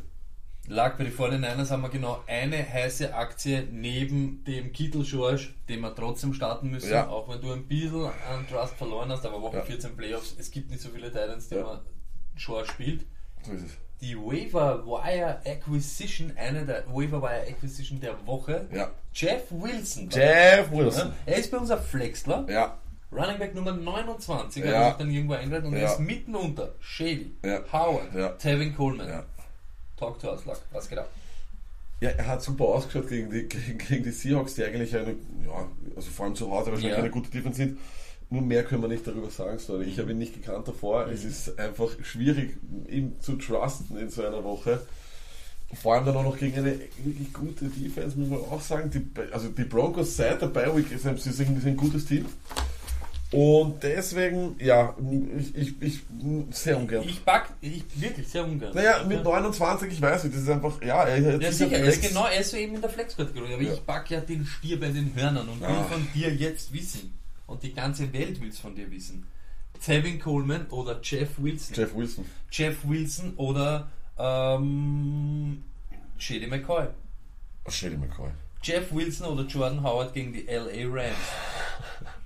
Lag 0.68 0.98
bei 0.98 1.04
den 1.06 1.14
49ers 1.14 1.70
haben 1.72 1.82
wir 1.82 1.90
genau 1.90 2.24
eine 2.28 2.58
heiße 2.58 3.14
Aktie 3.14 3.68
neben 3.72 4.44
dem 4.46 4.72
Kittel 4.72 5.04
George, 5.04 5.50
den 5.68 5.82
wir 5.82 5.94
trotzdem 5.96 6.34
starten 6.34 6.70
müssen, 6.70 6.92
Ja. 6.92 7.08
auch 7.10 7.28
wenn 7.28 7.42
du 7.42 7.52
ein 7.52 7.68
bisschen 7.68 8.06
an 8.06 8.48
Trust 8.50 8.76
verloren 8.76 9.10
hast, 9.12 9.26
aber 9.26 9.42
Woche 9.42 9.58
Ja. 9.58 9.64
14 9.64 9.98
Playoffs, 9.98 10.36
es 10.40 10.52
gibt 10.52 10.70
nicht 10.70 10.82
so 10.82 10.90
viele 10.90 11.08
Titans, 11.08 11.50
die 11.50 11.56
Ja. 11.56 11.64
man 11.64 11.80
George 12.36 12.70
spielt. 12.70 13.06
So 13.44 13.52
ist 13.54 13.64
es. 13.66 13.72
Die 14.02 14.16
Waiver 14.18 14.86
Wire 14.86 15.40
Acquisition, 15.46 16.32
eine 16.38 16.66
der 16.66 16.86
Waiver 16.88 17.22
Wire 17.22 17.46
Acquisition 17.48 18.00
der 18.00 18.16
Woche, 18.26 18.68
Ja. 18.72 18.92
Jeff 19.14 19.44
Wilson. 19.52 20.10
Jeff 20.10 20.72
Wilson. 20.72 21.12
Er 21.26 21.36
ist 21.38 21.52
bei 21.52 21.58
uns 21.58 21.70
ein 21.72 21.82
Flexler, 21.82 22.46
Ja, 22.50 22.78
Running 23.12 23.38
Back 23.40 23.54
Nummer 23.54 23.74
29, 23.74 24.64
hat 24.64 24.72
Ja. 24.72 24.82
er 24.84 24.88
sich 24.90 24.98
dann 25.00 25.12
irgendwo 25.12 25.34
eingetragen 25.34 25.68
und 25.68 25.74
er 25.74 25.82
Ja. 25.82 25.92
ist 25.92 26.00
mitten 26.00 26.34
unter 26.34 26.74
Shady. 26.80 27.36
Howard. 27.74 28.40
Tevin 28.40 28.74
Coleman. 28.76 29.24
Talk 30.02 30.20
to 30.20 30.32
us, 30.32 30.46
Luck. 30.46 30.60
Was 30.72 30.90
geht 30.90 30.98
ab? 30.98 31.10
Ja, 32.02 32.10
er 32.10 32.26
hat 32.28 32.42
super 32.42 32.66
ausgeschaut 32.66 33.08
gegen 33.08 33.30
die, 33.30 33.44
gegen, 33.48 33.78
gegen 33.78 34.04
die 34.04 34.10
Seahawks, 34.12 34.56
die 34.56 34.64
eigentlich 34.64 34.96
eine, 34.96 35.12
ja, 35.46 35.68
also 35.96 36.10
vor 36.10 36.26
allem 36.26 36.36
zu 36.36 36.50
Hause 36.50 36.72
wahrscheinlich 36.72 36.94
Ja. 36.94 36.98
eine 36.98 37.12
gute 37.12 37.30
Defense 37.30 37.58
sind. 37.58 37.78
Nur 38.32 38.42
mehr 38.42 38.64
können 38.64 38.82
wir 38.82 38.88
nicht 38.88 39.06
darüber 39.06 39.30
sagen, 39.30 39.60
sorry. 39.60 39.86
Ich 39.86 40.00
habe 40.00 40.12
ihn 40.12 40.18
nicht 40.18 40.34
gekannt 40.34 40.68
davor. 40.68 41.06
Es 41.08 41.24
ist 41.24 41.60
einfach 41.60 41.90
schwierig, 42.02 42.58
ihn 42.90 43.20
zu 43.20 43.36
trusten 43.36 43.98
in 43.98 44.10
so 44.10 44.24
einer 44.26 44.44
Woche. 44.44 44.82
Vor 45.82 45.94
allem 45.96 46.06
dann 46.06 46.18
auch 46.18 46.24
noch 46.24 46.38
gegen 46.38 46.58
eine 46.58 46.80
wirklich 47.04 47.32
gute 47.34 47.66
Defense, 47.66 48.18
muss 48.18 48.30
man 48.30 48.40
auch 48.40 48.62
sagen. 48.62 48.90
Die, 48.90 49.06
also 49.32 49.50
die 49.50 49.64
Broncos 49.66 50.18
seit 50.18 50.42
der 50.42 50.48
Bye 50.48 50.76
Week 50.76 50.92
ist 50.92 51.06
ein, 51.06 51.18
sie 51.18 51.32
sind 51.32 51.48
sie 51.56 51.62
sind 51.62 51.68
ein 51.68 51.78
gutes 51.78 52.06
Team. 52.06 52.26
Und 53.34 53.82
deswegen, 53.82 54.58
ja, 54.60 54.94
ich, 55.40 55.56
ich, 55.56 55.74
ich 55.82 56.02
sehr 56.52 56.78
ungern. 56.78 57.04
Ich 57.08 57.24
back, 57.24 57.46
ich 57.62 57.84
wirklich 57.96 58.28
sehr 58.28 58.44
ungern. 58.44 58.74
naja, 58.76 59.04
mit 59.08 59.24
29, 59.24 59.90
ich 59.94 60.02
weiß 60.02 60.26
nicht, 60.26 60.36
das 60.36 60.44
ist 60.44 60.50
einfach, 60.50 60.82
ja, 60.82 61.04
er 61.06 61.34
hat 61.36 61.42
Ja, 61.42 61.52
sicher 61.52 61.78
er 61.78 61.86
ist 61.86 62.02
genau, 62.02 62.26
er 62.26 62.42
ist 62.42 62.52
so 62.52 62.58
eben 62.58 62.76
in 62.76 62.82
der 62.82 62.90
Flex-Kategorie, 62.90 63.54
aber 63.54 63.64
Ja. 63.64 63.74
ich 63.74 63.82
back 63.84 64.10
ja 64.12 64.20
den 64.20 64.46
Stier 64.46 64.78
bei 64.80 64.90
den 64.90 65.16
Hörnern 65.16 65.48
und 65.48 65.62
will 65.62 65.68
Ah. 65.70 65.84
von 65.86 66.06
dir 66.14 66.34
jetzt 66.36 66.74
wissen. 66.74 67.14
Und 67.48 67.64
die 67.64 67.74
ganze 67.74 68.12
Welt 68.12 68.42
will 68.42 68.50
es 68.50 68.60
von 68.60 68.76
dir 68.76 68.92
wissen. 68.92 69.26
Tevin 69.86 70.20
Coleman 70.20 70.68
oder 70.70 71.00
Jeff 71.02 71.30
Wilson? 71.38 71.74
Jeff 71.76 71.96
Wilson. 71.96 72.26
Jeff 72.52 72.78
Wilson 72.84 73.34
oder 73.38 73.90
ähm, 74.20 75.64
Shady 76.18 76.48
McCoy? 76.48 76.88
Shady 77.70 77.96
McCoy. 77.98 78.30
Jeff 78.62 78.92
Wilson 78.92 79.28
oder 79.28 79.44
Jordan 79.46 79.82
Howard 79.84 80.14
gegen 80.14 80.34
die 80.34 80.46
LA 80.48 80.86
Rams? 80.88 81.16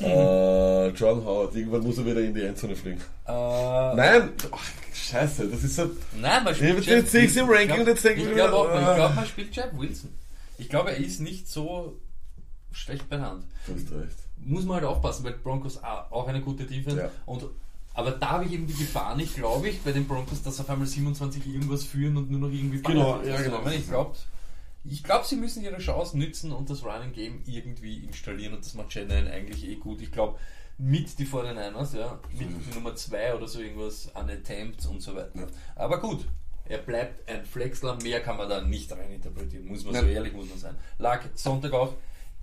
Äh, 0.00 0.88
John 0.90 1.24
Howard, 1.24 1.54
irgendwann 1.54 1.82
muss 1.82 1.98
er 1.98 2.06
wieder 2.06 2.20
in 2.20 2.32
die 2.34 2.42
Endzone 2.42 2.74
fliegen. 2.76 3.00
Äh, 3.26 3.32
Nein! 3.32 4.30
Ach, 4.50 4.58
scheiße, 4.94 5.48
das 5.48 5.62
ist 5.64 5.76
so. 5.76 5.90
Nein, 6.20 6.44
man 6.44 6.54
spielt 6.54 6.84
Jetzt- 6.84 7.10
sehe 7.12 7.24
ich's 7.24 7.36
im. 7.36 7.48
Ranking 7.48 7.70
Ich 7.74 7.80
und 7.80 7.86
jetzt 7.86 8.04
denke 8.04 8.22
ich 8.22 8.28
ich 8.28 8.34
glaube 8.34 8.70
ich 8.78 8.94
glaube, 8.96 9.14
man 9.14 9.26
spielt 9.26 9.54
Jeff 9.54 9.66
Wilson. 9.76 10.10
Ich 10.58 10.68
glaube, 10.68 10.90
er 10.92 10.96
ist 10.98 11.20
nicht 11.20 11.48
so 11.48 11.96
schlecht 12.72 13.08
bei 13.10 13.16
der 13.16 13.26
Hand. 13.26 13.44
Du 13.66 13.74
hast 13.74 13.90
recht. 13.92 14.16
Muss 14.42 14.64
man 14.64 14.76
halt 14.76 14.84
aufpassen, 14.86 15.24
weil 15.24 15.32
Broncos 15.32 15.78
auch 15.82 16.26
eine 16.28 16.40
gute 16.40 16.64
Defense. 16.64 16.98
Ja. 16.98 17.10
Und, 17.26 17.44
aber 17.92 18.12
da 18.12 18.30
habe 18.30 18.44
ich 18.46 18.52
eben 18.52 18.66
die 18.66 18.74
Gefahr 18.74 19.16
nicht, 19.16 19.34
glaube 19.36 19.68
ich, 19.68 19.82
bei 19.82 19.92
den 19.92 20.06
Broncos, 20.06 20.42
dass 20.42 20.60
auf 20.60 20.70
einmal 20.70 20.86
27 20.86 21.46
irgendwas 21.46 21.84
führen 21.84 22.16
und 22.16 22.30
nur 22.30 22.40
noch 22.40 22.48
irgendwie 22.50 22.80
Genau, 22.80 23.20
ja, 23.22 23.36
genau. 23.42 23.58
ich 23.58 23.64
meine, 23.64 23.76
Ich 23.76 23.88
glaube, 23.88 24.16
ich 24.84 25.02
glaub, 25.02 25.24
sie 25.24 25.36
müssen 25.36 25.62
ihre 25.62 25.78
Chance 25.78 26.18
nützen 26.18 26.52
und 26.52 26.70
das 26.70 26.84
Running 26.84 27.12
Game 27.12 27.42
irgendwie 27.46 27.98
installieren 27.98 28.54
und 28.54 28.64
das 28.64 28.74
macht 28.74 28.92
Shannon 28.92 29.28
eigentlich 29.28 29.66
eh 29.68 29.76
gut. 29.76 30.00
Ich 30.00 30.10
glaube, 30.10 30.38
mit 30.78 31.18
die 31.18 31.26
49ers, 31.26 31.96
ja, 31.96 32.18
mit 32.32 32.48
die 32.48 32.74
Nummer 32.74 32.94
2 32.94 33.34
oder 33.34 33.46
so 33.46 33.60
irgendwas 33.60 34.14
an 34.14 34.30
Attempts 34.30 34.86
und 34.86 35.02
so 35.02 35.14
weiter. 35.14 35.30
Ja. 35.34 35.46
Aber 35.76 36.00
gut, 36.00 36.26
er 36.64 36.78
bleibt 36.78 37.28
ein 37.28 37.44
Flexler, 37.44 37.98
mehr 38.02 38.20
kann 38.20 38.38
man 38.38 38.48
da 38.48 38.62
nicht 38.62 38.90
reininterpretieren, 38.90 39.66
muss 39.66 39.84
man 39.84 39.94
so 39.94 40.00
Nein. 40.00 40.10
ehrlich 40.12 40.32
muss 40.32 40.48
man 40.48 40.58
sein. 40.58 40.76
Lag 40.98 41.24
Sonntag 41.34 41.72
auch 41.74 41.94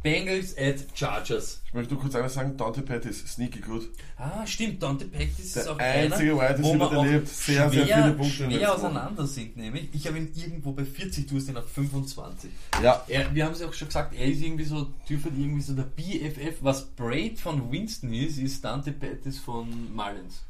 Bengals 0.04 0.56
at 0.58 0.86
Chargers. 0.94 1.62
Ich 1.66 1.74
möchte 1.74 1.94
nur 1.94 2.02
kurz 2.02 2.16
eines 2.16 2.34
sagen: 2.34 2.56
Dante 2.56 2.82
Pettis, 2.82 3.20
sneaky 3.28 3.60
gut. 3.60 3.90
Ah, 4.16 4.46
stimmt, 4.46 4.82
Dante 4.82 5.06
Pettis 5.06 5.46
ist 5.46 5.56
Der 5.56 5.72
auch 5.72 5.80
einzige 5.80 6.40
einer, 6.40 6.56
Wide 6.58 6.64
wo 6.64 6.74
man 6.76 6.90
der 6.90 7.00
auch 7.00 7.06
lebt. 7.06 7.28
Sehr, 7.28 7.70
sehr 7.70 7.86
schwer, 7.86 8.04
viele 8.04 8.14
Punkte 8.14 8.52
schwer 8.52 8.74
auseinander 8.74 9.28
sind, 9.28 9.58
nämlich. 9.58 9.90
Ich 9.94 10.08
habe 10.08 10.18
ihn 10.18 10.32
irgendwo 10.36 10.72
bei 10.72 10.86
40, 10.86 11.28
du 11.28 11.36
hast 11.36 11.50
ihn 11.50 11.58
auf 11.58 11.70
25. 11.70 12.52
Ja, 12.82 13.04
Er, 13.08 13.34
wir 13.34 13.46
haben 13.46 13.54
es 13.54 13.62
auch 13.62 13.74
schon 13.74 13.88
gesagt, 13.88 14.16
er 14.16 14.26
ist 14.26 14.42
irgendwie 14.42 14.66
so, 14.66 14.88
dürfte 15.10 15.30
irgendwie 15.30 15.62
so 15.62 15.74
der 15.74 15.84
BFF. 15.84 16.58
Was 16.62 16.86
Braid 16.86 17.40
von 17.40 17.72
Winston 17.72 18.14
ist, 18.14 18.38
ist 18.38 18.64
Dante 18.64 18.92
Pettis 18.92 19.40
von 19.40 19.94
Mullins. 19.94 20.44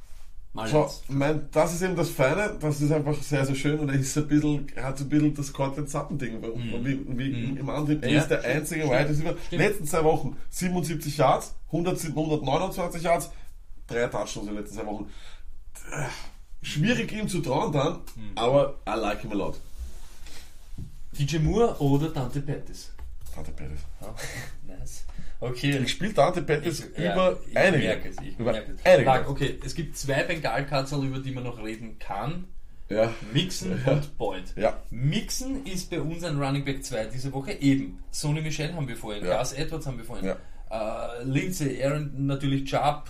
Mullins. 0.57 0.71
so, 1.07 1.13
mein, 1.13 1.47
das 1.51 1.73
ist 1.73 1.81
eben 1.81 1.95
das 1.95 2.09
Feine, 2.09 2.57
das 2.59 2.81
ist 2.81 2.91
einfach 2.91 3.15
sehr, 3.21 3.45
sehr 3.45 3.55
schön 3.55 3.79
und 3.79 3.89
er 3.89 3.95
ist 3.95 4.17
ein 4.17 4.27
bisschen, 4.27 4.67
er 4.75 4.83
hat 4.85 4.97
so 4.97 5.05
ein 5.05 5.09
bisschen 5.09 5.33
das 5.35 5.53
Cortland 5.53 5.89
Sutton-Ding, 5.89 6.41
wie, 6.83 6.99
wie 7.17 7.29
Mhm. 7.51 7.57
im 7.57 7.69
anderen. 7.69 8.01
Er 8.03 8.09
Ja, 8.09 8.21
ist 8.21 8.27
der 8.29 8.39
stimmt, 8.39 8.55
einzige 8.55 8.81
stimmt. 8.85 8.99
Wide 8.99 9.09
Receiver. 9.09 9.35
Letzten 9.51 9.85
zwei 9.85 10.03
Wochen 10.03 10.37
77 10.49 11.17
Yards, 11.17 11.55
100, 11.71 12.03
129 12.15 13.01
Yards, 13.03 13.29
drei 13.87 14.07
Touchdowns 14.07 14.47
in 14.47 14.53
den 14.53 14.55
letzten 14.55 14.75
zwei 14.77 14.85
Wochen. 14.85 15.09
Schwierig 16.61 17.11
ihm 17.13 17.27
zu 17.29 17.39
trauen 17.41 17.71
dann, 17.71 17.99
Mhm. 18.15 18.31
aber 18.35 18.75
I 18.87 18.97
like 18.99 19.21
him 19.21 19.31
a 19.31 19.35
lot. 19.35 19.59
DJ 21.17 21.37
Moore 21.39 21.79
oder 21.79 22.09
Dante 22.09 22.41
Pettis? 22.41 22.91
Dante 23.35 23.51
Pettis. 23.51 23.79
Ah, 24.01 24.13
nice. 24.67 25.03
Okay. 25.39 25.77
Ich 25.83 25.91
spiele 25.91 26.13
Dante 26.13 26.41
Pettis 26.41 26.83
Ich- 26.95 26.97
ja, 27.03 27.13
über 27.13 27.37
ich 27.49 27.57
einige. 27.57 27.83
Merke 27.87 28.09
es, 28.09 28.15
ich 28.23 28.39
über 28.39 28.51
merke 28.51 28.71
es. 28.73 28.85
einige. 28.85 29.05
Lag, 29.05 29.27
okay, 29.27 29.59
es 29.63 29.75
gibt 29.75 29.97
zwei 29.97 30.23
Bengalkatzel, 30.23 31.03
über 31.05 31.19
die 31.19 31.31
man 31.31 31.43
noch 31.43 31.63
reden 31.63 31.99
kann. 31.99 32.45
Ja. 32.89 33.13
Mixon 33.33 33.79
Ja. 33.85 33.91
und 33.93 34.17
Boyd. 34.17 34.43
Ja. 34.55 34.81
Mixon 34.89 35.65
ist 35.65 35.89
bei 35.89 35.99
uns 36.01 36.23
ein 36.23 36.41
Running 36.41 36.63
Back 36.65 36.83
2 36.83 37.05
diese 37.05 37.31
Woche. 37.33 37.51
Eben. 37.53 37.99
Sony 38.11 38.41
Michel 38.41 38.73
haben 38.73 38.87
wir 38.87 38.95
vorhin. 38.97 39.25
Ja. 39.25 39.39
Gus 39.39 39.53
Edwards 39.53 39.85
haben 39.85 39.97
wir 39.97 40.05
vorhin. 40.05 40.25
Ja. 40.25 40.37
Äh, 41.19 41.23
Lindsay, 41.23 41.83
Aaron, 41.83 42.25
natürlich 42.25 42.65
Chubb. 42.65 43.03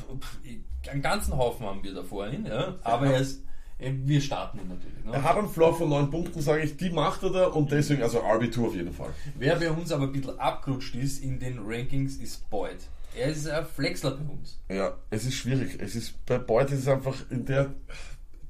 Einen 0.89 1.01
ganzen 1.01 1.37
Haufen 1.37 1.65
haben 1.65 1.83
wir 1.83 1.93
da 1.93 2.03
vorhin. 2.03 2.45
Ja. 2.45 2.75
Aber 2.81 3.07
er 3.07 3.19
ist, 3.21 3.43
wir 3.79 4.21
starten 4.21 4.59
ihn 4.59 4.69
natürlich. 4.69 5.05
Ne? 5.05 5.13
Er 5.13 5.23
hat 5.23 5.37
einen 5.37 5.49
Floor 5.49 5.75
von 5.75 5.89
9 5.89 6.09
Punkten, 6.09 6.41
sage 6.41 6.63
ich, 6.63 6.77
die 6.77 6.89
macht 6.89 7.23
er 7.23 7.29
da 7.29 7.47
und 7.47 7.71
deswegen, 7.71 8.01
also 8.01 8.19
RB2 8.19 8.67
auf 8.67 8.75
jeden 8.75 8.93
Fall. 8.93 9.09
Wer 9.37 9.55
bei 9.57 9.69
uns 9.69 9.91
aber 9.91 10.05
ein 10.05 10.11
bisschen 10.11 10.39
abgerutscht 10.39 10.95
ist 10.95 11.23
in 11.23 11.39
den 11.39 11.59
Rankings, 11.63 12.17
ist 12.17 12.49
Boyd. 12.49 12.77
Er 13.15 13.27
ist 13.27 13.47
ein 13.47 13.65
Flexler 13.65 14.11
bei 14.11 14.31
uns. 14.31 14.59
Ja, 14.69 14.97
es 15.09 15.25
ist 15.25 15.35
schwierig. 15.35 15.77
Es 15.79 15.95
ist, 15.95 16.25
bei 16.25 16.37
Boyd 16.37 16.71
ist 16.71 16.79
es 16.79 16.87
einfach 16.87 17.15
in 17.29 17.45
der, 17.45 17.73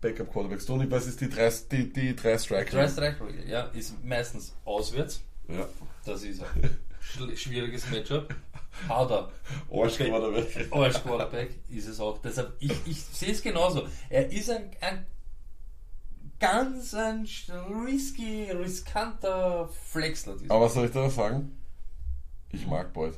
Backup 0.01 0.31
Quarterbacks 0.31 0.69
weiß, 0.69 1.03
es 1.03 1.07
ist 1.09 1.21
die 1.21 1.29
drei, 1.29 1.51
die, 1.71 1.91
die 1.91 2.15
drei 2.15 2.37
Striker. 2.37 2.77
Drei 2.77 2.87
Strike 2.87 3.17
ja, 3.47 3.61
ist 3.73 4.03
meistens 4.03 4.55
auswärts. 4.63 5.23
Ja. 5.47 5.67
Das 6.05 6.23
ist 6.23 6.41
ein 6.41 7.35
schwieriges 7.35 7.89
Matchup. 7.89 8.33
Oder 8.89 9.31
Arsch 9.71 9.97
Quarterback. 9.97 10.71
als 10.71 11.01
Quarterback 11.01 11.49
ist 11.69 11.87
es 11.87 11.99
auch. 11.99 12.19
Deshalb, 12.19 12.53
ich, 12.59 12.73
ich 12.85 13.01
sehe 13.01 13.31
es 13.31 13.41
genauso. 13.41 13.87
Er 14.09 14.31
ist 14.31 14.51
ein, 14.51 14.69
ein 14.81 15.05
ganz 16.39 16.93
ein 16.93 17.27
risky, 17.85 18.51
riskanter 18.51 19.69
Flexler. 19.89 20.35
Aber 20.49 20.65
was 20.65 20.73
soll 20.73 20.85
ich 20.85 20.91
da 20.91 21.09
sagen? 21.09 21.51
Ich 22.51 22.65
mag 22.67 22.93
Boyd. 22.93 23.13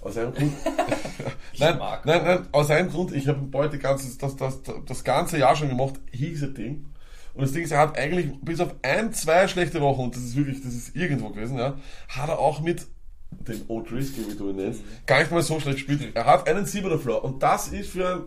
Aus 0.00 0.16
einem 0.16 0.34
Grund. 0.34 0.52
Nein, 1.58 1.78
nein, 1.78 2.24
nein, 2.24 2.48
aus 2.52 2.68
einem 2.70 2.90
Grund, 2.90 3.12
ich 3.14 3.26
habe 3.28 3.68
die 3.70 3.78
ganze, 3.78 4.18
das, 4.18 4.36
das, 4.36 4.58
das 4.84 5.04
ganze 5.04 5.38
Jahr 5.38 5.54
schon 5.56 5.68
gemacht, 5.68 5.94
hieß 6.12 6.52
Ding. 6.54 6.86
Und 7.34 7.42
das 7.42 7.52
Ding 7.52 7.62
ist, 7.64 7.70
er 7.70 7.78
hat 7.78 7.96
eigentlich 7.96 8.28
bis 8.42 8.60
auf 8.60 8.74
ein, 8.82 9.12
zwei 9.12 9.48
schlechte 9.48 9.80
Wochen, 9.80 10.02
und 10.02 10.16
das 10.16 10.22
ist 10.24 10.36
wirklich, 10.36 10.60
das 10.62 10.74
ist 10.74 10.94
irgendwo 10.96 11.30
gewesen, 11.30 11.56
ja, 11.58 11.76
hat 12.08 12.28
er 12.28 12.38
auch 12.38 12.60
mit 12.60 12.86
dem 13.30 13.62
O'Driscoll, 13.68 14.30
wie 14.30 14.36
du 14.36 14.50
ihn 14.50 14.56
nennst, 14.56 14.82
gar 15.06 15.20
nicht 15.20 15.30
mal 15.30 15.42
so 15.42 15.58
schlecht 15.58 15.86
gespielt. 15.86 16.14
Er 16.14 16.26
hat 16.26 16.48
einen 16.48 16.66
7er 16.66 16.98
Floor 16.98 17.24
und 17.24 17.42
das 17.42 17.68
ist 17.68 17.90
für 17.90 18.14
ein 18.16 18.22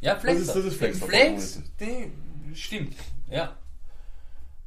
Ja, 0.00 0.16
Flex. 0.16 0.38
Das 0.46 0.48
ist- 0.48 0.56
das 0.56 0.64
ist 0.64 0.76
Flex. 0.78 0.98
Flex, 1.00 1.62
die 1.78 2.10
stimmt. 2.54 2.94
Ja. 3.28 3.56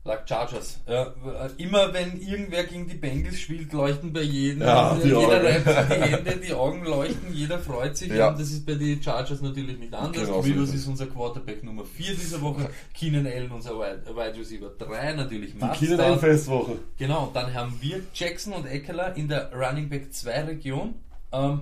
Like 0.05 0.27
Chargers. 0.27 0.81
Ja, 0.85 1.03
äh, 1.03 1.49
immer 1.63 1.93
wenn 1.93 2.19
irgendwer 2.19 2.65
gegen 2.65 2.87
die 2.89 2.95
Bengals 2.95 3.39
spielt, 3.39 3.71
leuchten 3.71 4.11
bei 4.11 4.21
jedem, 4.23 4.63
Ja, 4.63 4.95
die 4.95 5.07
jeder 5.07 5.17
Augen. 5.19 5.31
reibt 5.45 5.65
die 5.67 5.93
Hände, 6.01 6.35
die 6.45 6.53
Augen 6.53 6.83
leuchten, 6.83 7.33
jeder 7.33 7.57
freut 7.57 7.95
sich. 7.95 8.09
Ja. 8.11 8.27
Und 8.27 8.37
das 8.37 8.51
ist 8.51 8.65
bei 8.65 8.73
den 8.75 9.01
Chargers 9.01 9.39
natürlich 9.41 9.79
nicht 9.79 9.93
anders. 9.93 10.25
Genau 10.25 10.41
Rivers 10.41 10.73
ist 10.73 10.87
unser 10.87 11.07
Quarterback 11.07 11.63
Nummer 11.63 11.85
4 11.85 12.15
dieser 12.15 12.41
Woche. 12.41 12.69
Keenan 12.93 13.25
Allen 13.27 13.49
unser 13.49 13.79
Wide, 13.79 14.03
Wide 14.13 14.37
Receiver 14.37 14.71
3, 14.77 15.13
natürlich 15.13 15.53
die 15.53 15.85
Keenan. 15.85 15.99
Allen 16.01 16.19
Festwoche. 16.19 16.79
Genau, 16.97 17.27
und 17.27 17.35
dann 17.37 17.53
haben 17.53 17.77
wir 17.79 18.01
Jackson 18.13 18.51
und 18.51 18.65
Eckler 18.65 19.15
in 19.15 19.29
der 19.29 19.53
Running 19.53 19.87
Back 19.87 20.13
2 20.13 20.43
Region. 20.43 20.95
Ähm, 21.31 21.61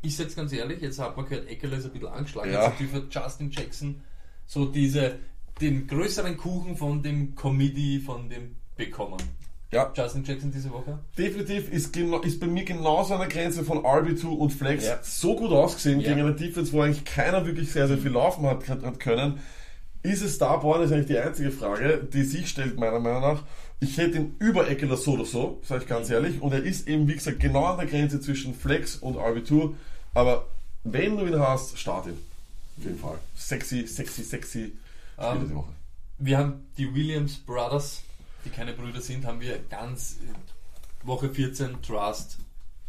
ich 0.00 0.16
sag's 0.16 0.34
ganz 0.34 0.50
ehrlich, 0.54 0.80
jetzt 0.80 0.98
hat 0.98 1.14
man 1.14 1.26
gehört, 1.28 1.46
Eckler 1.50 1.76
ist 1.76 1.84
ein 1.84 1.90
bisschen 1.90 2.08
angeschlagen. 2.08 2.52
Ja. 2.52 2.68
Jetzt 2.70 2.80
hat 2.80 2.88
für 2.88 3.06
Justin 3.10 3.50
Jackson 3.50 4.00
so 4.46 4.64
diese, 4.64 5.16
den 5.60 5.86
größeren 5.86 6.36
Kuchen 6.36 6.76
von 6.76 7.02
dem 7.02 7.34
Committee, 7.34 8.00
von 8.00 8.28
dem 8.28 8.56
bekommen. 8.76 9.18
Ja, 9.72 9.92
Justin 9.96 10.22
Jackson 10.24 10.52
diese 10.52 10.70
Woche? 10.70 10.98
definitiv 11.18 11.70
ist, 11.72 11.96
ist 11.96 12.40
bei 12.40 12.46
mir 12.46 12.64
genauso 12.64 13.14
an 13.14 13.20
der 13.20 13.28
Grenze 13.28 13.64
von 13.64 13.78
RB2 13.78 14.26
und 14.26 14.50
Flex 14.52 14.84
Ja. 14.86 14.98
so 15.02 15.34
gut 15.34 15.50
ausgesehen 15.50 16.00
Ja. 16.00 16.08
gegen 16.10 16.20
eine 16.20 16.34
Defense, 16.34 16.72
wo 16.72 16.82
eigentlich 16.82 17.04
keiner 17.04 17.44
wirklich 17.46 17.72
sehr, 17.72 17.88
sehr 17.88 17.98
viel 17.98 18.12
laufen 18.12 18.46
hat, 18.46 18.68
hat, 18.68 19.00
können. 19.00 19.40
Ist 20.02 20.22
es 20.22 20.36
Starborn, 20.36 20.82
ist 20.82 20.92
eigentlich 20.92 21.06
die 21.08 21.18
einzige 21.18 21.50
Frage, 21.50 22.06
die 22.12 22.22
sich 22.22 22.48
stellt, 22.48 22.78
meiner 22.78 23.00
Meinung 23.00 23.22
nach. 23.22 23.42
Ich 23.80 23.98
hätte 23.98 24.18
ihn 24.18 24.36
über 24.38 24.70
Eckler 24.70 24.96
so 24.96 25.14
oder 25.14 25.24
so, 25.24 25.60
sage 25.64 25.82
ich 25.82 25.88
ganz 25.88 26.08
ehrlich. 26.10 26.40
Und 26.40 26.52
er 26.52 26.62
ist 26.62 26.86
eben, 26.86 27.08
wie 27.08 27.14
gesagt, 27.14 27.40
genau 27.40 27.64
an 27.64 27.78
der 27.78 27.86
Grenze 27.86 28.20
zwischen 28.20 28.54
Flex 28.54 28.94
und 28.96 29.16
RB2. 29.16 29.74
Aber 30.14 30.46
wenn 30.84 31.16
du 31.16 31.26
ihn 31.26 31.38
hast, 31.40 31.76
start 31.76 32.06
ihn. 32.06 32.18
Auf 32.78 32.84
jeden 32.84 32.98
Fall. 32.98 33.18
Sexy, 33.34 33.86
sexy, 33.86 34.22
sexy 34.22 34.72
Ähm, 35.18 35.54
Woche. 35.54 35.72
Wir 36.18 36.38
haben 36.38 36.66
die 36.78 36.94
Williams 36.94 37.36
Brothers, 37.36 38.02
die 38.44 38.50
keine 38.50 38.72
Brüder 38.72 39.00
sind, 39.00 39.24
haben 39.26 39.40
wir 39.40 39.58
ganz 39.70 40.16
Woche 41.02 41.28
14 41.30 41.82
Trust 41.82 42.38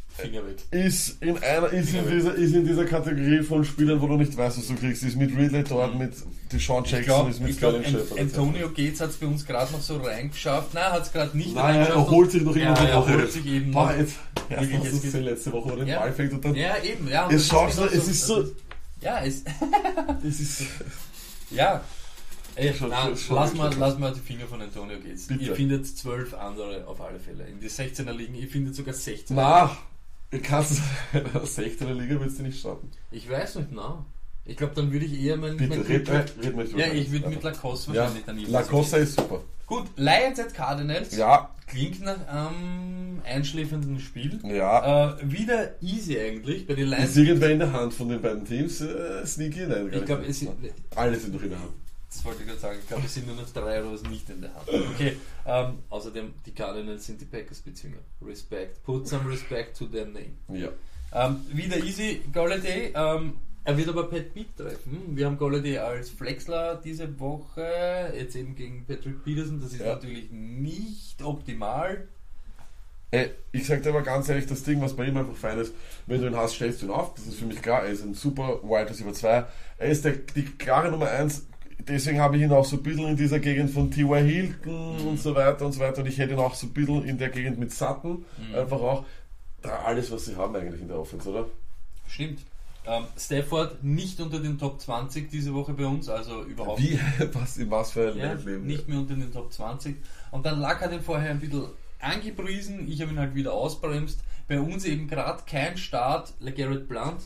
Finger 0.10 0.42
weg. 0.48 0.58
ist 0.72 1.22
in 1.22 1.38
einer 1.44 1.68
ist 1.72 1.94
in 1.94 2.06
weg. 2.06 2.12
dieser 2.14 2.34
ist 2.34 2.54
in 2.56 2.66
dieser 2.66 2.86
Kategorie 2.86 3.44
von 3.44 3.64
Spielern, 3.64 4.02
wo 4.02 4.08
du 4.08 4.16
nicht 4.18 4.36
weißt, 4.36 4.58
was 4.58 4.68
du 4.68 4.76
kriegst. 4.76 5.04
Ist 5.04 5.16
mit 5.16 5.36
Ridley 5.38 5.64
dort, 5.64 5.96
mit 5.96 6.14
Deshaun 6.52 6.84
Ich 6.86 6.92
Jackson, 6.92 7.06
glaube, 7.06 7.30
ist 7.30 7.40
mit 7.42 7.58
glaub, 7.60 7.74
Sterling 7.76 7.92
Shepard. 8.00 8.20
Antonio 8.20 8.70
Gates 8.70 9.00
hat 9.02 9.10
es 9.12 9.18
bei 9.18 9.28
uns 9.28 9.46
gerade 9.46 9.72
noch 9.72 9.82
so 9.82 9.98
reingeschafft. 9.98 10.74
Nein, 10.74 10.92
hat 10.92 11.04
es 11.04 11.12
gerade 11.14 11.38
nicht 11.38 11.54
Nein, 11.54 11.76
er 11.76 11.82
reingeschafft. 11.82 12.10
holt 12.10 12.32
sich 12.32 12.42
noch 12.42 12.56
immer 12.56 12.66
ja, 12.66 12.74
die 12.74 12.86
er 12.88 12.98
Woche. 12.98 13.14
holt 13.14 13.32
sich 13.32 13.46
eben 13.46 13.72
Boah, 13.72 13.92
noch. 13.92 13.98
jetzt, 14.00 14.16
erst 14.50 14.62
Wirklich, 14.72 14.84
jetzt 14.92 15.02
gesehen 15.04 15.24
letzte 15.24 15.52
Woche, 15.52 15.66
wo 15.66 15.70
er 15.74 15.78
den 15.78 15.88
Ja. 15.88 16.00
Ball 16.00 16.14
fängt 16.14 16.34
und 16.34 16.46
dann. 16.46 16.56
Ja, 16.56 16.78
eben, 16.84 17.08
ja. 17.08 17.30
Es 17.30 17.48
genau 17.50 17.68
es 17.86 18.08
ist 18.08 18.26
so. 18.26 18.44
Ja, 19.02 19.24
es, 19.24 19.44
ist, 20.24 20.64
ja. 21.52 21.84
Ey, 22.58 22.74
Schon- 22.74 22.89
nein, 22.89 23.16
schon- 23.16 23.36
lass, 23.36 23.49
schon- 23.49 23.58
mal, 23.60 23.72
lass 23.78 23.97
mal 23.99 24.14
die 24.14 24.20
Finger 24.20 24.45
von 24.47 24.62
Antonio 24.62 24.97
Gates. 24.99 25.28
Bitte. 25.28 25.43
Ihr 25.43 25.55
findet 25.55 25.86
zwölf 25.88 26.34
andere 26.34 26.86
auf 26.88 26.99
alle 27.01 27.20
Fälle. 27.20 27.45
In 27.45 27.60
die 27.60 27.70
16er 27.70 28.12
liegen, 28.14 28.34
ihr 28.36 28.47
findet 28.47 28.76
sogar 28.76 28.93
16. 28.95 29.36
na, 29.36 29.78
du 30.32 30.39
kannst 30.39 30.82
in 31.14 31.24
der 31.34 31.43
16er 31.43 31.93
Liga 31.93 32.20
willst 32.20 32.39
du 32.39 32.43
nicht 32.43 32.60
starten. 32.60 32.89
Ich 33.12 33.30
weiß 33.30 33.55
nicht, 33.55 33.70
na. 33.72 34.03
Ich 34.45 34.55
glaube, 34.58 34.74
dann 34.76 34.91
würde 34.91 35.05
ich 35.05 35.22
eher 35.22 35.36
mein. 35.38 35.58
Bitte, 35.58 35.70
mein 35.78 35.82
red, 35.82 36.10
red, 36.10 36.34
red 36.41 36.55
mal 36.55 36.66
ja, 36.78 36.88
ich 36.93 37.12
würde 37.12 37.30
mit 37.30 37.43
Lacoste 37.43 37.91
Ja, 37.91 38.01
wahrscheinlich 38.03 38.26
dann 38.26 38.38
Lacoste 38.45 38.97
ist 38.97 39.16
super. 39.18 39.41
Gut, 39.66 39.86
Lions 39.97 40.39
at 40.39 40.53
Cardinals. 40.53 41.16
Ja, 41.18 41.49
Klingt 41.68 42.01
nach 42.01 42.26
einem 42.30 43.22
einschläfernden 43.26 43.99
Spiel. 43.99 44.39
ja. 44.45 45.18
Äh, 45.20 45.30
wieder 45.32 45.76
easy 45.82 46.18
eigentlich 46.18 46.66
bei 46.66 46.76
den 46.76 46.88
Lions. 46.88 47.10
Ist 47.10 47.18
irgendwer 47.18 47.49
in 47.51 47.60
der 47.60 47.74
Hand 47.74 47.93
von 47.93 48.08
den 48.08 48.22
beiden 48.22 48.45
Teams? 48.45 48.80
Äh, 48.80 49.26
sneaky? 49.26 49.68
Nein, 49.68 49.89
Ich 49.91 50.05
glaube, 50.05 50.26
es 50.26 50.39
sind, 50.39 50.51
Alle 50.95 51.20
sind 51.20 51.36
doch 51.36 51.43
in 51.43 51.49
der 51.49 51.60
Hand. 51.60 51.74
Das 52.18 52.26
wollte 52.26 52.41
ich 52.41 52.47
gerade 52.47 52.59
sagen, 52.59 52.80
ich 52.82 52.88
glaube, 52.88 53.05
es 53.05 53.13
sind 53.13 53.28
nur 53.28 53.36
noch 53.36 53.49
drei 53.49 53.82
oder 53.82 53.93
was 53.93 54.01
nicht 54.03 54.30
in 54.30 54.41
der 54.41 54.53
Hand. 54.55 54.68
Okay, 54.93 55.18
ähm, 55.45 55.80
außerdem, 55.89 56.34
die 56.45 56.51
Cardinals 56.51 57.05
sind 57.05 57.22
die 57.22 57.26
Packers-Bezünger. 57.26 57.97
Respect. 58.26 58.84
Put 58.84 59.07
some 59.07 59.30
respect 59.30 59.78
to 59.78 59.86
their 59.86 60.05
name. 60.05 60.34
Ja. 60.49 60.70
Ähm, 61.13 61.41
wieder 61.53 61.78
easy, 61.78 62.22
Golladay. 62.34 62.91
Ähm, 62.95 63.34
er 63.63 63.78
wird 63.78 63.89
aber 63.89 64.09
Pat 64.09 64.34
Beat 64.34 64.55
treffen. 64.57 65.15
Wir 65.15 65.26
haben 65.28 65.38
Golladay 65.38 65.78
als 65.78 66.09
Flexler 66.09 66.82
diese 66.84 67.20
Woche. 67.20 68.13
Jetzt 68.18 68.36
eben 68.36 68.55
gegen 68.55 68.86
Patrick 68.86 69.24
Peterson. 69.24 69.59
Das 69.61 69.74
ist 69.74 69.80
Ja. 69.82 69.93
natürlich 69.95 70.32
nicht 70.32 71.22
optimal. 71.22 72.07
Ey, 73.11 73.30
ich 73.53 73.65
sag 73.65 73.84
dir 73.84 73.89
aber 73.89 74.01
ganz 74.01 74.28
ehrlich, 74.28 74.47
das 74.47 74.63
Ding, 74.63 74.82
was 74.82 74.95
bei 74.95 75.05
ihm 75.05 75.15
einfach 75.15 75.36
fein 75.36 75.57
ist, 75.59 75.74
wenn 76.07 76.20
du 76.22 76.28
ihn 76.28 76.36
hast, 76.36 76.55
stellst 76.55 76.82
du 76.82 76.88
ihn 76.88 76.91
auf. 76.91 77.13
Das 77.15 77.26
ist 77.28 77.39
für 77.39 77.45
mich 77.45 77.61
klar. 77.61 77.84
Er 77.84 77.89
ist 77.91 78.03
ein 78.03 78.13
super 78.15 78.61
Wide 78.63 78.89
Receiver 78.89 79.13
2. 79.13 79.45
Er 79.78 79.88
ist 79.89 80.03
der, 80.03 80.13
die 80.13 80.43
klare 80.43 80.89
Nummer 80.91 81.09
1. 81.09 81.45
Deswegen 81.80 82.20
habe 82.20 82.38
ich 82.38 82.44
ihn 82.44 82.52
auch 82.52 82.66
so 82.66 82.78
ein 82.78 82.84
bisschen 82.84 83.08
in 83.08 83.16
dieser 83.18 83.40
Gegend 83.40 83.70
von 83.72 83.90
T.Y. 83.92 84.26
Hilton 84.26 84.98
und 85.08 85.20
so 85.20 85.36
weiter 85.36 85.66
und 85.66 85.72
so 85.74 85.80
weiter. 85.80 86.02
Und 86.02 86.08
ich 86.08 86.18
hätte 86.18 86.34
ihn 86.34 86.40
auch 86.40 86.56
so 86.56 86.68
ein 86.68 86.74
bisschen 86.74 87.06
in 87.06 87.18
der 87.18 87.30
Gegend 87.30 87.60
mit 87.60 87.72
Sutton. 87.74 88.26
Einfach 88.56 88.80
auch. 88.82 89.06
Da 89.62 89.80
alles, 89.86 90.12
was 90.12 90.26
sie 90.26 90.36
haben 90.36 90.56
eigentlich 90.56 90.82
in 90.82 90.88
der 90.88 91.00
Offense, 91.00 91.30
oder? 91.30 91.46
Stimmt. 92.08 92.40
Ähm, 92.86 93.04
Stafford 93.18 93.84
nicht 93.84 94.20
unter 94.22 94.40
den 94.40 94.58
Top 94.58 94.80
20 94.80 95.30
diese 95.30 95.54
Woche 95.54 95.74
bei 95.74 95.86
uns, 95.86 96.08
also 96.08 96.44
überhaupt 96.44 96.82
Wie, 96.82 96.98
was, 97.34 97.58
in 97.58 97.70
was 97.70 97.92
für 97.92 98.12
ein 98.14 98.18
Ja, 98.18 98.34
Leben? 98.34 98.66
nicht 98.66 98.88
mehr 98.88 98.98
unter 99.00 99.14
den 99.16 99.32
Top 99.34 99.52
20. 99.52 99.98
Und 100.32 100.46
dann 100.46 100.60
Lack 100.62 100.80
hat 100.82 100.94
ihn 100.94 101.02
vorher 101.02 101.32
ein 101.32 101.40
bisschen 101.42 101.66
angepriesen, 102.00 102.90
ich 102.90 103.02
habe 103.02 103.12
ihn 103.12 103.20
halt 103.20 103.36
wieder 103.36 103.52
ausbremst. 103.54 104.22
Bei 104.48 104.60
uns 104.62 104.86
eben 104.86 105.10
gerade 105.10 105.44
kein 105.46 105.76
Start, 105.78 106.34
LeGarrette 106.40 106.86
Blunt, 106.86 107.24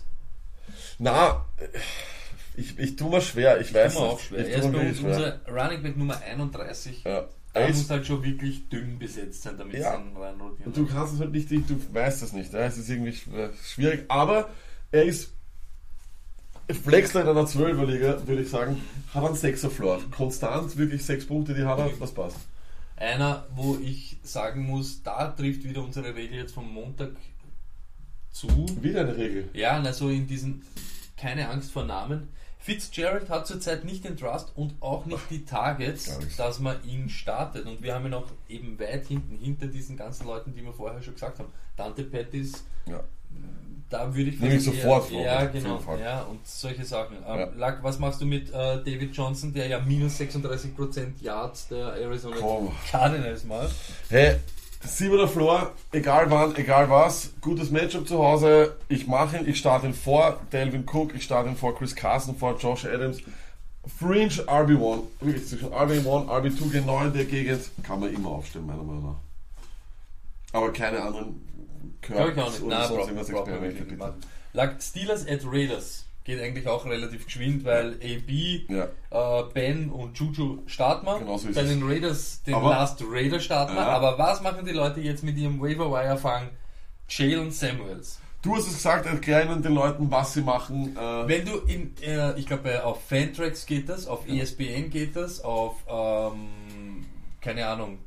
Na, 0.98 1.46
ich, 2.56 2.78
ich 2.80 2.96
tue 2.96 3.10
mir 3.10 3.22
schwer, 3.22 3.60
ich 3.62 3.74
weiß 3.74 3.96
immer 3.96 4.04
nicht. 4.06 4.14
auch 4.14 4.20
schwer. 4.20 4.40
Ich 4.48 4.54
Er 4.54 4.60
tue 4.62 4.70
ist 4.70 4.72
mir 4.74 4.80
bei 4.80 4.90
uns 4.90 5.00
unser 5.00 5.40
Running 5.48 5.84
Back 5.84 5.98
Nummer 5.98 6.18
31. 6.22 7.04
Ja. 7.04 7.28
Er 7.54 7.68
muss 7.68 7.90
halt 7.90 8.06
schon 8.08 8.24
wirklich 8.24 8.70
dünn 8.70 8.98
besetzt 8.98 9.42
sein, 9.44 9.58
damit 9.58 9.74
Ja. 9.76 9.80
es 9.80 9.86
dann 9.94 10.16
reinrotieren 10.16 10.66
und 10.68 10.78
du 10.78 10.86
kannst 10.86 11.16
es 11.16 11.20
halt 11.20 11.32
nicht, 11.32 11.52
du 11.52 11.60
weißt 11.94 12.24
es 12.24 12.32
nicht. 12.32 12.54
Ja? 12.54 12.60
Es 12.60 12.78
ist 12.78 12.90
irgendwie 12.90 13.12
schw- 13.12 13.50
schwierig, 13.62 14.06
aber 14.08 14.50
er 14.92 15.04
ist 15.04 15.32
Flexler 16.84 17.22
in 17.24 17.28
einer 17.28 17.44
12er 17.46 17.86
Liga, 17.86 18.26
würde 18.26 18.42
ich 18.44 18.50
sagen, 18.50 18.82
hat 19.14 19.26
einen 19.26 19.36
6er 19.36 19.70
Floor. 19.70 20.00
Konstant, 20.12 20.78
wirklich 20.78 21.04
6 21.04 21.26
Punkte, 21.28 21.54
die 21.54 21.64
hat 21.66 21.80
er, 21.80 21.90
das 22.00 22.14
passt. 22.14 22.38
Einer, 22.96 23.46
wo 23.56 23.78
ich 23.84 24.18
sagen 24.24 24.66
muss, 24.68 25.04
da 25.04 25.28
trifft 25.32 25.64
wieder 25.66 25.84
unsere 25.84 26.16
Regel 26.16 26.38
jetzt 26.38 26.54
vom 26.54 26.72
Montag 26.72 27.10
zu. 28.32 28.48
Wieder 28.82 29.02
eine 29.02 29.18
Regel. 29.18 29.50
Ja, 29.54 29.82
also 29.82 30.08
in 30.10 30.28
diesen, 30.28 30.62
keine 31.18 31.50
Angst 31.50 31.72
vor 31.72 31.84
Namen. 31.84 32.30
Fitzgerald 32.62 33.30
hat 33.30 33.48
zurzeit 33.48 33.84
nicht 33.86 34.04
den 34.06 34.16
Trust 34.18 34.52
und 34.56 34.76
auch 34.82 35.06
nicht 35.06 35.30
die 35.32 35.46
Targets, 35.46 36.20
dass 36.38 36.60
man 36.60 36.78
ihn 36.84 37.10
startet. 37.10 37.66
Und 37.66 37.82
wir 37.82 37.96
haben 37.96 38.06
ihn 38.06 38.14
auch 38.14 38.28
eben 38.48 38.80
weit 38.80 39.08
hinten, 39.08 39.36
hinter 39.38 39.66
diesen 39.68 39.98
ganzen 39.98 40.28
Leuten, 40.28 40.54
die 40.54 40.64
wir 40.64 40.72
vorher 40.72 41.02
schon 41.02 41.16
gesagt 41.16 41.40
haben. 41.40 41.50
Dante 41.76 42.04
Pettis, 42.04 42.64
Ja. 42.86 43.00
da 43.90 44.14
würde 44.14 44.30
ich 44.30 44.40
Nehme 44.40 44.56
ich 44.56 44.64
sofort 44.64 45.10
vor, 45.10 45.22
Ja, 45.24 45.46
genau. 45.46 45.82
Ja, 46.00 46.22
und 46.22 46.46
solche 46.48 46.86
Sachen. 46.86 47.18
Ähm, 47.28 47.40
Ja. 47.40 47.50
Lack, 47.56 47.84
was 47.84 47.98
machst 47.98 48.22
du 48.22 48.26
mit 48.26 48.50
äh, 48.50 48.54
David 48.54 49.16
Johnson, 49.16 49.52
der 49.54 49.66
ja 49.68 49.80
minus 49.80 50.20
36% 50.20 51.20
Yards 51.22 51.68
der 51.70 51.94
Arizona. 51.96 52.36
Cardinals 52.92 53.44
macht? 53.44 53.72
Hey, 54.10 54.36
siebener 54.84 55.28
Floor, 55.28 55.72
egal 55.92 56.30
wann, 56.30 56.56
egal 56.56 56.90
was, 56.90 57.34
gutes 57.42 57.72
Matchup 57.72 58.08
zu 58.08 58.20
Hause. 58.20 58.76
Ich 58.88 59.08
mache 59.08 59.38
ihn, 59.38 59.48
ich 59.48 59.58
starte 59.58 59.88
ihn 59.88 59.94
vor 59.94 60.40
Delvin 60.52 60.86
Cook, 60.92 61.16
ich 61.16 61.24
starte 61.24 61.50
ihn 61.50 61.56
vor 61.56 61.76
Chris 61.78 61.96
Carson, 61.96 62.36
vor 62.36 62.58
Josh 62.58 62.86
Adams. 62.86 63.22
Fringe 63.98 64.30
RB1, 64.30 65.04
wirklich 65.20 65.48
zwischen 65.48 65.70
RB1, 65.70 66.28
RB2 66.28 66.72
genau 66.72 67.04
in 67.04 67.14
der 67.14 67.26
Gegend, 67.26 67.72
kann 67.84 68.00
man 68.00 68.14
immer 68.14 68.30
aufstellen, 68.30 68.68
meiner 68.68 68.84
Meinung 68.84 69.06
nach. 69.06 69.16
Aber 70.54 70.72
keine 70.72 71.02
anderen 71.02 71.42
nicht. 72.08 72.62
oder 72.62 72.88
sonst 72.88 73.08
irgendwas 73.08 73.30
Experimente, 73.30 73.84
bitte. 73.84 74.14
Lack 74.54 74.82
Steelers 74.82 75.26
at 75.28 75.42
Raiders. 75.46 76.06
Geht 76.24 76.40
eigentlich 76.42 76.68
auch 76.68 76.86
relativ 76.86 77.26
geschwind, 77.26 77.64
weil 77.66 77.94
AB, 77.96 78.66
Ja. 78.70 78.88
äh, 79.42 79.44
Ben 79.54 79.90
und 79.90 80.18
Juju 80.18 80.60
starten 80.68 81.06
wir. 81.06 81.20
Genau 81.20 81.38
so 81.38 81.50
ist 81.50 81.56
Bei 81.56 81.64
den 81.64 81.82
Raiders, 81.84 82.44
den 82.44 82.54
Aber- 82.54 82.70
Last 82.70 83.04
Raider 83.10 83.40
starten 83.40 83.74
wir. 83.74 83.82
Ja. 83.82 83.88
Aber 83.90 84.18
was 84.18 84.42
machen 84.42 84.66
die 84.66 84.72
Leute 84.72 85.00
jetzt 85.02 85.24
mit 85.24 85.38
ihrem 85.38 85.60
Waiver-Wire-Fang? 85.62 86.50
Jalen 87.10 87.52
Samuels. 87.52 88.20
Du 88.44 88.56
hast 88.56 88.68
es 88.68 88.74
gesagt, 88.76 89.06
erklär 89.06 89.46
ihnen 89.46 89.62
den 89.62 89.74
Leuten, 89.76 90.10
was 90.10 90.34
sie 90.34 90.42
machen. 90.42 90.96
Äh, 90.98 91.28
Wenn 91.28 91.46
du 91.46 91.58
in, 91.68 91.96
äh, 92.02 92.40
ich 92.40 92.48
glaube, 92.48 92.84
auf 92.84 93.04
Fantrax 93.08 93.66
geht 93.66 93.88
das, 93.90 94.08
auf 94.08 94.28
ESPN 94.28 94.90
geht 94.90 95.16
das, 95.16 95.42
auf, 95.44 95.76
ähm, 95.88 97.06
keine 97.40 97.68
Ahnung, 97.68 98.00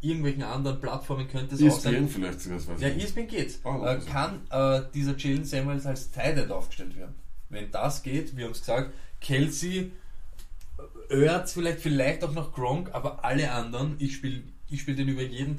irgendwelchen 0.00 0.42
anderen 0.42 0.80
Plattformen 0.80 1.28
könnte 1.28 1.54
es 1.54 1.62
auch 1.62 1.78
sein. 1.80 1.94
ESPN 1.94 2.08
vielleicht 2.08 2.40
sogar, 2.40 2.58
das 2.58 2.68
weiß 2.68 2.80
Ja, 2.80 2.88
ich 2.88 2.94
nicht. 2.96 3.06
ESPN 3.06 3.26
geht. 3.26 3.58
Ah, 3.64 3.68
äh, 3.92 3.96
okay. 3.96 4.10
kann 4.10 4.40
äh, 4.50 4.82
dieser 4.94 5.16
Jalen 5.16 5.44
Samuels 5.44 5.86
als 5.86 6.10
Tight 6.10 6.50
aufgestellt 6.50 6.96
werden? 6.96 7.14
Wenn 7.48 7.70
das 7.70 8.02
geht, 8.02 8.36
wir 8.36 8.44
haben 8.44 8.52
es 8.52 8.60
gesagt, 8.60 8.92
Kelsey, 9.20 9.92
Ertz 11.08 11.52
vielleicht, 11.54 11.80
vielleicht 11.80 12.22
auch 12.22 12.32
noch 12.32 12.52
Gronk, 12.52 12.90
aber 12.94 13.24
alle 13.24 13.50
anderen, 13.52 13.96
ich 13.98 14.14
spiele 14.16 14.42
ich 14.70 14.82
spiel 14.82 14.96
den 14.96 15.08
über 15.08 15.22
jeden 15.22 15.56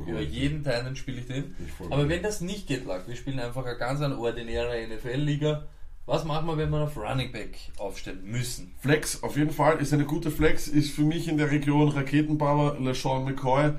gut. 0.00 0.08
Über 0.08 0.20
jeden 0.22 0.64
Tight 0.64 0.86
End 0.86 0.96
spiele 0.96 1.20
ich 1.20 1.26
den. 1.26 1.54
Ich 1.58 1.92
Aber 1.92 2.08
wenn 2.08 2.22
das 2.22 2.40
nicht 2.40 2.66
geht, 2.66 2.86
Lack, 2.86 3.06
wir 3.06 3.14
spielen 3.14 3.38
einfach 3.38 3.66
eine 3.66 3.76
ganz 3.76 4.00
eine 4.00 4.16
ordinäre 4.18 4.86
NFL-Liga. 4.88 5.66
Was 6.06 6.24
machen 6.24 6.46
wir, 6.46 6.56
wenn 6.56 6.70
wir 6.70 6.82
auf 6.82 6.96
Running 6.96 7.32
Back 7.32 7.56
aufstellen 7.78 8.22
müssen? 8.24 8.72
Flex, 8.80 9.22
auf 9.24 9.36
jeden 9.36 9.50
Fall, 9.50 9.78
ist 9.78 9.92
eine 9.92 10.04
gute 10.04 10.30
Flex, 10.30 10.68
ist 10.68 10.90
für 10.92 11.02
mich 11.02 11.26
in 11.26 11.36
der 11.36 11.50
Region 11.50 11.88
Raketenbauer, 11.88 12.78
LeSean 12.80 13.24
McCoy. 13.24 13.72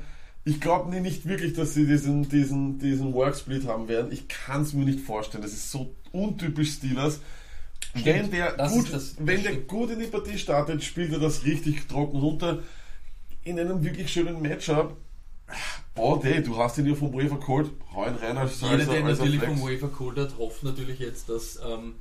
Ich 0.43 0.59
glaube 0.59 0.89
nicht 0.89 1.25
wirklich, 1.28 1.53
dass 1.53 1.73
sie 1.73 1.86
diesen, 1.88 2.28
diesen, 2.30 2.80
diesen 2.80 3.13
Worksplit 3.13 3.65
haben 3.67 3.88
werden. 3.88 4.11
Ich 4.11 4.28
kann 4.28 4.61
es 4.63 4.73
mir 4.73 4.84
nicht 4.86 4.99
vorstellen. 4.99 5.41
Das 5.43 5.53
ist 5.53 5.71
so 5.71 5.95
untypisch 6.11 6.73
Steelers. 6.73 7.21
Wenn 7.93 8.30
der, 8.30 8.53
gut, 8.69 8.93
das- 8.93 9.15
wenn 9.19 9.43
der 9.43 9.51
stimmt. 9.51 9.67
gut 9.69 9.91
in 9.91 9.99
die 9.99 10.05
Partie 10.07 10.38
startet, 10.38 10.84
spielt 10.84 11.13
er 11.13 11.19
das 11.19 11.45
richtig 11.45 11.88
trocken 11.88 12.17
runter. 12.19 12.59
In 13.43 13.57
einem 13.59 13.84
wirklich 13.84 14.11
schönen 14.11 14.41
Matchup. 14.41 14.97
Boah, 15.95 16.23
ey, 16.25 16.43
du 16.43 16.57
hast 16.57 16.78
ihn 16.78 16.86
ja 16.88 16.95
vom 16.95 17.13
Waiver 17.13 17.39
geholt. 17.39 17.71
Hau 17.93 18.05
ihn 18.05 18.15
rein 18.15 18.38
als, 18.38 18.59
Jeder, 18.59 18.86
der 18.86 19.03
natürlich 19.03 19.41
vom 19.41 19.61
Waiver 19.61 19.88
geholt 19.88 20.17
hat, 20.17 20.38
hofft 20.38 20.63
natürlich 20.63 20.99
jetzt, 20.99 21.30
dass 21.30 21.57
ähm, 21.65 21.95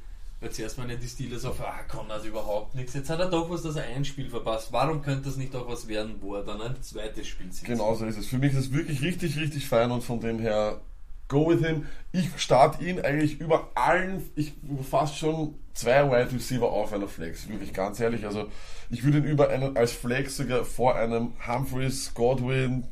zuerst 0.50 0.76
waren 0.78 0.90
ja 0.90 0.96
die 0.96 1.08
Steelers 1.08 1.44
auf, 1.44 1.60
ah, 1.60 1.82
Conrad 1.88 2.24
überhaupt 2.24 2.74
nichts. 2.74 2.94
Jetzt 2.94 3.08
hat 3.08 3.20
er 3.20 3.30
doch 3.30 3.48
was, 3.48 3.62
dass 3.62 3.76
er 3.76 3.84
ein 3.84 4.04
Spiel 4.04 4.28
verpasst. 4.28 4.70
Warum 4.70 5.02
könnte 5.02 5.24
das 5.24 5.36
nicht 5.36 5.54
auch 5.56 5.66
was 5.66 5.88
werden, 5.88 6.16
wo 6.20 6.34
er 6.34 6.44
dann 6.44 6.60
ein 6.60 6.82
zweites 6.82 7.26
Spiel 7.26 7.50
sitzt? 7.50 7.64
Genau 7.64 7.94
so 7.94 8.04
ist 8.04 8.18
es. 8.18 8.26
Für 8.26 8.38
mich 8.38 8.52
ist 8.52 8.58
es 8.58 8.72
wirklich 8.72 9.02
richtig, 9.02 9.38
richtig 9.38 9.66
fein 9.66 9.90
und 9.90 10.02
von 10.02 10.20
dem 10.20 10.38
her 10.38 10.80
go 11.28 11.48
with 11.48 11.66
him. 11.66 11.86
Ich 12.12 12.28
starte 12.36 12.84
ihn 12.84 13.00
eigentlich 13.00 13.40
über 13.40 13.70
allen, 13.74 14.30
ich 14.36 14.52
fast 14.88 15.16
schon 15.16 15.54
zwei 15.72 16.08
Wide 16.10 16.32
Receiver 16.32 16.70
auf 16.70 16.92
einer 16.92 17.08
Flex. 17.08 17.48
Wirklich 17.48 17.72
ganz 17.72 17.98
ehrlich. 18.00 18.26
Also 18.26 18.48
ich 18.90 19.04
würde 19.04 19.18
ihn 19.18 19.24
über 19.24 19.48
einen 19.48 19.76
als 19.76 19.92
Flex 19.92 20.36
sogar 20.36 20.64
vor 20.64 20.96
einem 20.96 21.32
Humphreys, 21.46 22.12
Godwin 22.14 22.86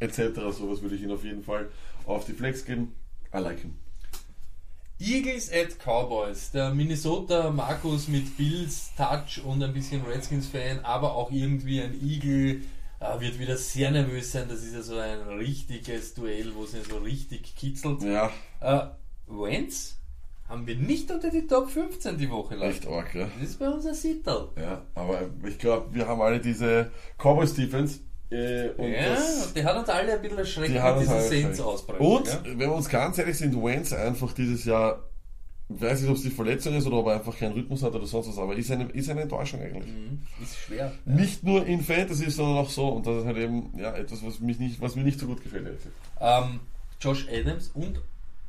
etc. 0.00 0.34
Sowas 0.52 0.82
würde 0.82 0.94
ich 0.94 1.02
ihn 1.02 1.10
auf 1.10 1.24
jeden 1.24 1.42
Fall 1.42 1.68
auf 2.06 2.24
die 2.24 2.32
Flex 2.32 2.64
geben. 2.64 2.94
I 3.34 3.38
like 3.38 3.60
him. 3.60 3.74
Eagles 5.00 5.50
at 5.52 5.78
Cowboys. 5.78 6.50
Der 6.50 6.74
Minnesota 6.74 7.50
Markus 7.50 8.08
mit 8.08 8.36
Bills 8.36 8.90
Touch 8.96 9.44
und 9.44 9.62
ein 9.62 9.72
bisschen 9.72 10.02
Redskins-Fan, 10.04 10.80
aber 10.84 11.14
auch 11.14 11.30
irgendwie 11.30 11.80
ein 11.80 11.94
Eagle. 12.02 12.62
äh, 13.00 13.20
wird 13.20 13.38
wieder 13.38 13.56
sehr 13.56 13.92
nervös 13.92 14.32
sein. 14.32 14.46
Das 14.48 14.64
ist 14.64 14.74
ja 14.74 14.82
so 14.82 14.98
ein 14.98 15.20
richtiges 15.38 16.14
Duell, 16.14 16.52
wo 16.56 16.64
es 16.64 16.74
ihn 16.74 16.80
so 16.88 16.98
richtig 16.98 17.54
kitzelt. 17.54 18.02
Ja, 18.02 18.30
Äh, 18.60 18.86
Wentz 19.28 19.96
haben 20.48 20.66
wir 20.66 20.74
nicht 20.76 21.08
unter 21.10 21.30
die 21.30 21.46
Top 21.46 21.70
15 21.70 22.18
die 22.18 22.28
Woche 22.30 22.56
lang. 22.56 22.70
echt 22.70 22.86
arg, 22.88 23.14
ja. 23.14 23.28
Das 23.40 23.50
ist 23.50 23.58
bei 23.60 23.68
uns 23.68 23.86
ein 23.86 23.94
Sittel. 23.94 24.48
Ja, 24.56 24.82
aber 24.96 25.28
ich 25.46 25.58
glaube, 25.58 25.94
wir 25.94 26.08
haben 26.08 26.20
alle 26.22 26.40
diese 26.40 26.90
Cowboys 27.18 27.54
Defense. 27.54 28.00
Äh, 28.30 28.68
und 28.76 28.90
Ja, 28.90 29.14
das, 29.14 29.52
die 29.54 29.64
hat 29.64 29.76
uns 29.76 29.88
alle 29.88 30.12
ein 30.12 30.22
bisschen 30.22 30.38
erschreckt 30.38 30.74
mit 30.74 31.00
dieser 31.00 31.66
ausbrechen. 31.66 32.00
Und, 32.00 32.26
ja? 32.26 32.40
wenn 32.44 32.58
wir 32.58 32.72
uns 32.72 32.88
ganz 32.88 33.18
ehrlich 33.18 33.38
sind, 33.38 33.62
Wentz 33.62 33.92
einfach 33.92 34.32
dieses 34.32 34.64
Jahr, 34.64 35.02
ich 35.70 35.80
weiß 35.80 36.00
nicht, 36.00 36.10
ob 36.10 36.16
es 36.16 36.22
die 36.22 36.30
Verletzung 36.30 36.74
ist 36.74 36.86
oder 36.86 36.98
ob 36.98 37.06
er 37.06 37.14
einfach 37.14 37.36
keinen 37.36 37.52
Rhythmus 37.52 37.82
hat 37.82 37.94
oder 37.94 38.06
sonst 38.06 38.28
was, 38.28 38.38
aber 38.38 38.56
ist 38.56 38.70
eine, 38.70 38.84
ist 38.90 39.08
eine 39.08 39.22
Enttäuschung 39.22 39.60
eigentlich. 39.60 39.86
Mhm, 39.86 40.20
Ist 40.42 40.56
schwer. 40.56 40.92
Nicht 41.04 41.42
nur 41.42 41.64
in 41.66 41.82
Fantasy, 41.82 42.30
sondern 42.30 42.58
auch 42.58 42.70
so. 42.70 42.88
Und 42.88 43.06
das 43.06 43.18
ist 43.18 43.26
halt 43.26 43.36
eben 43.36 43.72
ja, 43.78 43.94
etwas, 43.94 44.24
was, 44.24 44.40
mich 44.40 44.58
nicht, 44.58 44.80
was 44.80 44.96
mir 44.96 45.04
nicht 45.04 45.20
so 45.20 45.26
gut 45.26 45.42
gefällt. 45.42 45.78
Ähm, 46.20 46.60
Josh 47.00 47.26
Adams 47.30 47.70
und 47.74 48.00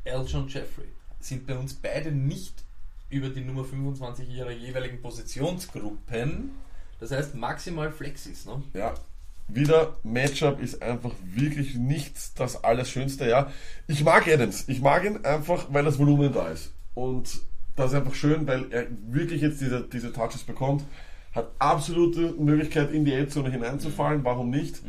Elton 0.03 0.47
Jeffrey 0.47 0.87
sind 1.19 1.45
bei 1.45 1.57
uns 1.57 1.73
beide 1.73 2.11
nicht 2.11 2.63
über 3.09 3.29
die 3.29 3.41
Nummer 3.41 3.65
25 3.65 4.29
ihrer 4.29 4.51
jeweiligen 4.51 5.01
Positionsgruppen. 5.01 6.51
Das 6.99 7.11
heißt 7.11 7.35
maximal 7.35 7.91
Flexis. 7.91 8.45
Ne? 8.45 8.61
Ja, 8.73 8.93
wieder 9.53 9.97
Matchup 10.03 10.61
ist 10.61 10.81
einfach 10.81 11.11
wirklich 11.23 11.75
nicht 11.75 12.39
das 12.39 12.63
Allerschönste. 12.63 13.27
Ja, 13.27 13.51
ich 13.87 14.03
mag 14.03 14.27
Adams. 14.27 14.65
Ich 14.67 14.81
mag 14.81 15.03
ihn 15.05 15.23
einfach, 15.25 15.67
weil 15.71 15.83
das 15.85 15.97
Volumen 15.99 16.31
da 16.33 16.49
ist. 16.49 16.71
Und 16.93 17.41
das 17.75 17.91
ist 17.91 17.97
einfach 17.97 18.13
schön, 18.15 18.45
weil 18.47 18.71
er 18.71 18.87
wirklich 19.07 19.41
jetzt 19.41 19.61
diese, 19.61 19.81
diese 19.81 20.11
Touches 20.13 20.43
bekommt. 20.43 20.83
Hat 21.33 21.49
absolute 21.59 22.33
Möglichkeit 22.39 22.91
in 22.91 23.05
die 23.05 23.13
Endzone 23.13 23.51
hineinzufallen. 23.51 24.23
Warum 24.23 24.49
nicht? 24.49 24.81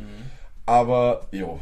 Aber, 0.65 1.27
jo. 1.31 1.59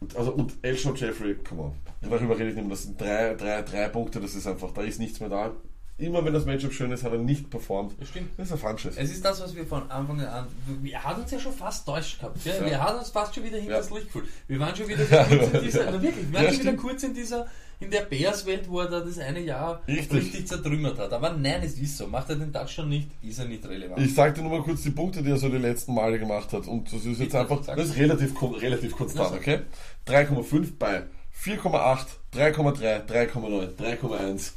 Und- 0.00 0.16
Also, 0.16 0.32
und 0.32 0.54
Elshon 0.62 0.94
Jeffrey, 0.96 1.34
come 1.36 1.62
on. 1.62 1.72
Darüber 2.00 2.38
rede 2.38 2.50
ich 2.50 2.54
nicht 2.54 2.64
mehr. 2.64 2.70
Das 2.76 2.84
sind 2.84 3.00
drei, 3.00 3.34
drei, 3.34 3.62
drei 3.62 3.88
Punkte. 3.88 4.20
Das 4.20 4.34
ist 4.34 4.46
einfach, 4.46 4.70
da 4.72 4.82
ist 4.82 5.00
nichts 5.00 5.18
mehr 5.20 5.28
da. 5.28 5.50
Immer 5.98 6.24
wenn 6.24 6.32
das 6.32 6.44
Matchup 6.46 6.72
schön 6.72 6.92
ist, 6.92 7.02
hat 7.02 7.10
er 7.12 7.18
nicht 7.18 7.50
performt. 7.50 7.94
Das 7.98 8.08
stimmt. 8.08 8.30
Das 8.36 8.46
ist 8.46 8.52
ein 8.52 8.58
Fanschiss. 8.60 8.96
Es 8.96 9.10
ist 9.10 9.24
das, 9.24 9.40
was 9.42 9.56
wir 9.56 9.66
von 9.66 9.90
Anfang 9.90 10.20
an. 10.20 10.46
Wir 10.80 11.02
haben 11.02 11.22
uns 11.22 11.30
ja 11.32 11.40
schon 11.40 11.52
fast 11.52 11.84
täuscht 11.86 12.20
gehabt. 12.20 12.42
Gell? 12.44 12.54
Ja. 12.60 12.66
Wir 12.66 12.80
haben 12.80 12.98
uns 13.00 13.10
fast 13.10 13.34
schon 13.34 13.42
wieder 13.42 13.56
hinter 13.58 13.72
Ja. 13.72 13.78
das 13.78 13.90
Licht 13.90 14.06
gefühlt. 14.06 14.26
Wir 14.46 14.60
waren 14.60 14.76
schon 14.76 14.86
wieder 14.86 15.04
kurz 15.06 15.52
in 15.54 15.60
dieser. 15.64 15.90
Na 15.90 16.00
wirklich, 16.02 16.26
wir 16.30 16.34
waren 16.38 16.44
Ja, 16.44 16.52
schon 16.52 16.60
wieder 16.62 16.72
kurz 16.74 17.02
in 17.02 17.14
dieser. 17.14 17.46
In 17.80 17.90
der 17.92 18.00
Bears-Welt, 18.02 18.68
wo 18.68 18.80
er 18.80 18.88
da 18.88 18.98
das 19.00 19.18
eine 19.18 19.38
Jahr 19.40 19.82
Richtig. 19.86 20.18
richtig 20.18 20.48
zertrümmert 20.48 20.98
hat. 20.98 21.12
Aber 21.12 21.32
nein, 21.32 21.62
es 21.62 21.78
ist 21.78 21.96
so. 21.96 22.08
Macht 22.08 22.28
er 22.30 22.34
den 22.36 22.52
Touchdown 22.52 22.88
nicht, 22.88 23.08
ist 23.22 23.38
er 23.38 23.44
nicht 23.44 23.64
relevant. 23.68 24.00
Ich 24.04 24.14
sag 24.14 24.34
dir 24.34 24.42
nur 24.42 24.50
mal 24.50 24.62
kurz 24.62 24.82
die 24.82 24.90
Punkte, 24.90 25.22
die 25.22 25.30
er 25.30 25.36
so 25.36 25.48
die 25.48 25.58
letzten 25.58 25.94
Male 25.94 26.18
gemacht 26.18 26.52
hat. 26.52 26.66
Und 26.66 26.86
das 26.92 26.94
ist 27.00 27.06
jetzt 27.06 27.18
Bitte, 27.18 27.38
einfach, 27.40 27.64
das 27.64 27.88
ist 27.90 27.96
relativ, 27.96 28.34
relativ 28.60 28.96
konstant, 28.96 29.30
Ja, 29.30 29.32
sag. 29.32 29.40
okay? 29.40 29.60
3,5 30.08 30.72
bei 30.76 31.04
4,8, 31.44 32.06
3,3, 32.34 33.06
3,9, 33.06 33.76
3,1. 33.76 34.52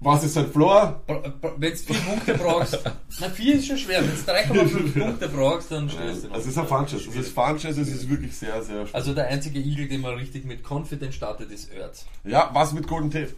Was 0.00 0.24
ist 0.24 0.34
sein 0.34 0.50
Floor? 0.50 1.02
Wenn 1.56 1.72
du 1.72 1.76
vier 1.76 1.96
Punkte 2.00 2.34
brauchst, 2.34 2.78
na 3.20 3.30
vier 3.30 3.54
ist 3.54 3.66
schon 3.66 3.78
schwer. 3.78 4.02
Wenn 4.02 4.10
du 4.10 4.64
3,5 4.64 4.98
Punkte 4.98 5.28
brauchst, 5.28 5.72
dann 5.72 5.88
stehst 5.88 6.24
du 6.24 6.28
noch. 6.28 6.36
Es 6.36 6.46
ist 6.46 6.58
ein 6.58 6.66
Funchess. 6.66 7.06
Es 7.06 7.16
ist 7.16 7.32
Funchess, 7.32 7.78
es 7.78 7.88
ist 7.88 8.08
wirklich 8.08 8.36
sehr, 8.36 8.62
sehr 8.62 8.86
schwer. 8.86 8.94
Also 8.94 9.14
der 9.14 9.28
einzige 9.28 9.58
Igel, 9.58 9.88
den 9.88 10.02
man 10.02 10.14
richtig 10.14 10.44
mit 10.44 10.62
Confidence 10.68 11.14
startet, 11.14 11.50
ist 11.50 11.70
Earth. 11.74 12.04
Ja, 12.24 12.50
was 12.52 12.72
mit 12.72 12.86
Golden 12.86 13.10
Tate? 13.10 13.34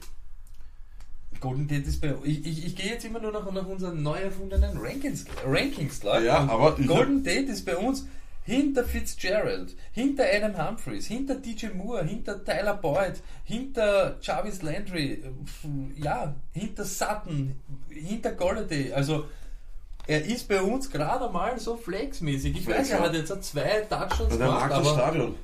Golden 1.40 1.68
Tate 1.68 1.82
ist 1.82 2.00
bei 2.00 2.14
ich, 2.24 2.44
ich, 2.44 2.66
ich 2.66 2.74
gehe 2.74 2.90
jetzt 2.90 3.04
immer 3.04 3.20
nur 3.20 3.30
nach, 3.30 3.48
nach 3.52 3.66
unseren 3.66 4.02
neu 4.02 4.18
erfundenen 4.18 4.76
Rankings, 4.76 5.26
Rankings 5.46 6.02
Leute. 6.02 6.26
Ja, 6.26 6.38
aber 6.48 6.72
Golden 6.72 7.22
Tate 7.22 7.52
ist 7.52 7.64
bei 7.64 7.76
uns 7.76 8.06
hinter 8.48 8.82
Fitzgerald, 8.82 9.76
hinter 9.92 10.24
Adam 10.24 10.56
Humphreys, 10.56 11.06
hinter 11.06 11.34
DJ 11.34 11.66
Moore, 11.74 12.02
hinter 12.04 12.42
Tyler 12.42 12.74
Boyd, 12.74 13.22
hinter 13.44 14.16
Jarvis 14.22 14.62
Landry, 14.62 15.22
äh, 15.22 16.02
ja, 16.02 16.34
hinter 16.52 16.84
Sutton, 16.84 17.60
hinter 17.90 18.32
Golladay. 18.32 18.94
Also 18.94 19.26
er 20.06 20.24
ist 20.24 20.48
bei 20.48 20.62
uns 20.62 20.90
gerade 20.90 21.28
mal 21.30 21.60
so 21.60 21.76
flexmäßig. 21.76 22.56
Ich 22.56 22.64
Flex, 22.64 22.78
weiß, 22.78 22.90
er 22.90 22.98
ja. 22.98 23.04
hat 23.04 23.14
jetzt 23.14 23.44
zwei 23.44 23.80
Touchdowns 23.82 24.30
Der 24.30 24.46
gemacht, 24.46 24.70
mag 24.70 24.72
aber 24.72 24.94
Stadion. 24.94 25.34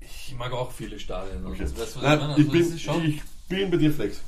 ich 0.00 0.34
mag 0.36 0.52
auch 0.52 0.70
viele 0.70 0.98
Stadien. 0.98 1.46
Okay. 1.46 1.62
Also, 1.62 1.78
weißt 1.78 1.96
du, 1.96 2.00
was 2.00 2.02
Nein, 2.02 2.18
ich 2.18 2.26
meine? 2.26 2.40
ich, 2.42 2.48
Also, 2.48 2.74
ist 2.74 2.86
bin, 2.86 3.04
ich 3.06 3.22
bin 3.48 3.70
bei 3.70 3.76
dir 3.78 3.92
Flex. 3.92 4.20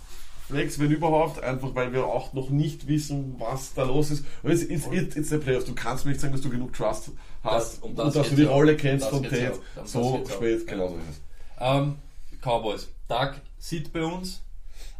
Flex, 0.51 0.79
wenn 0.79 0.91
überhaupt, 0.91 1.43
einfach 1.43 1.75
weil 1.75 1.93
wir 1.93 2.05
auch 2.07 2.33
noch 2.33 2.51
nicht 2.51 2.87
wissen, 2.89 3.37
was 3.39 3.73
da 3.75 3.85
los 3.85 4.11
ist. 4.11 4.25
Und 4.43 4.51
It's, 4.53 4.63
it's, 4.63 4.87
it's, 4.91 5.17
it's 5.17 5.29
the 5.31 5.39
Playoffs. 5.39 5.65
Du 5.67 5.75
kannst 5.75 6.05
mir 6.05 6.11
nicht 6.13 6.21
sagen, 6.21 6.33
dass 6.33 6.43
du 6.43 6.51
genug 6.51 6.73
Trust 6.73 7.11
hast 7.43 7.75
Das- 7.77 7.79
um 7.79 7.91
und 7.91 7.97
das 7.99 8.15
dass 8.15 8.29
du 8.31 8.37
die 8.37 8.43
ja. 8.43 8.51
Rolle 8.51 8.77
kennst 8.77 9.05
Das 9.07 9.11
von 9.11 9.23
Tate 9.23 9.59
ja. 9.77 9.87
So 9.87 10.23
ja. 10.27 10.31
spät. 10.35 10.61
Ja. 10.67 10.73
Genau 10.73 10.89
so 10.89 10.95
ist 10.97 11.03
es. 11.11 11.21
Ähm, 11.61 11.97
Cowboys. 12.43 12.89
Doug 13.09 13.33
sieht 13.59 13.93
bei 13.93 14.03
uns. 14.05 14.41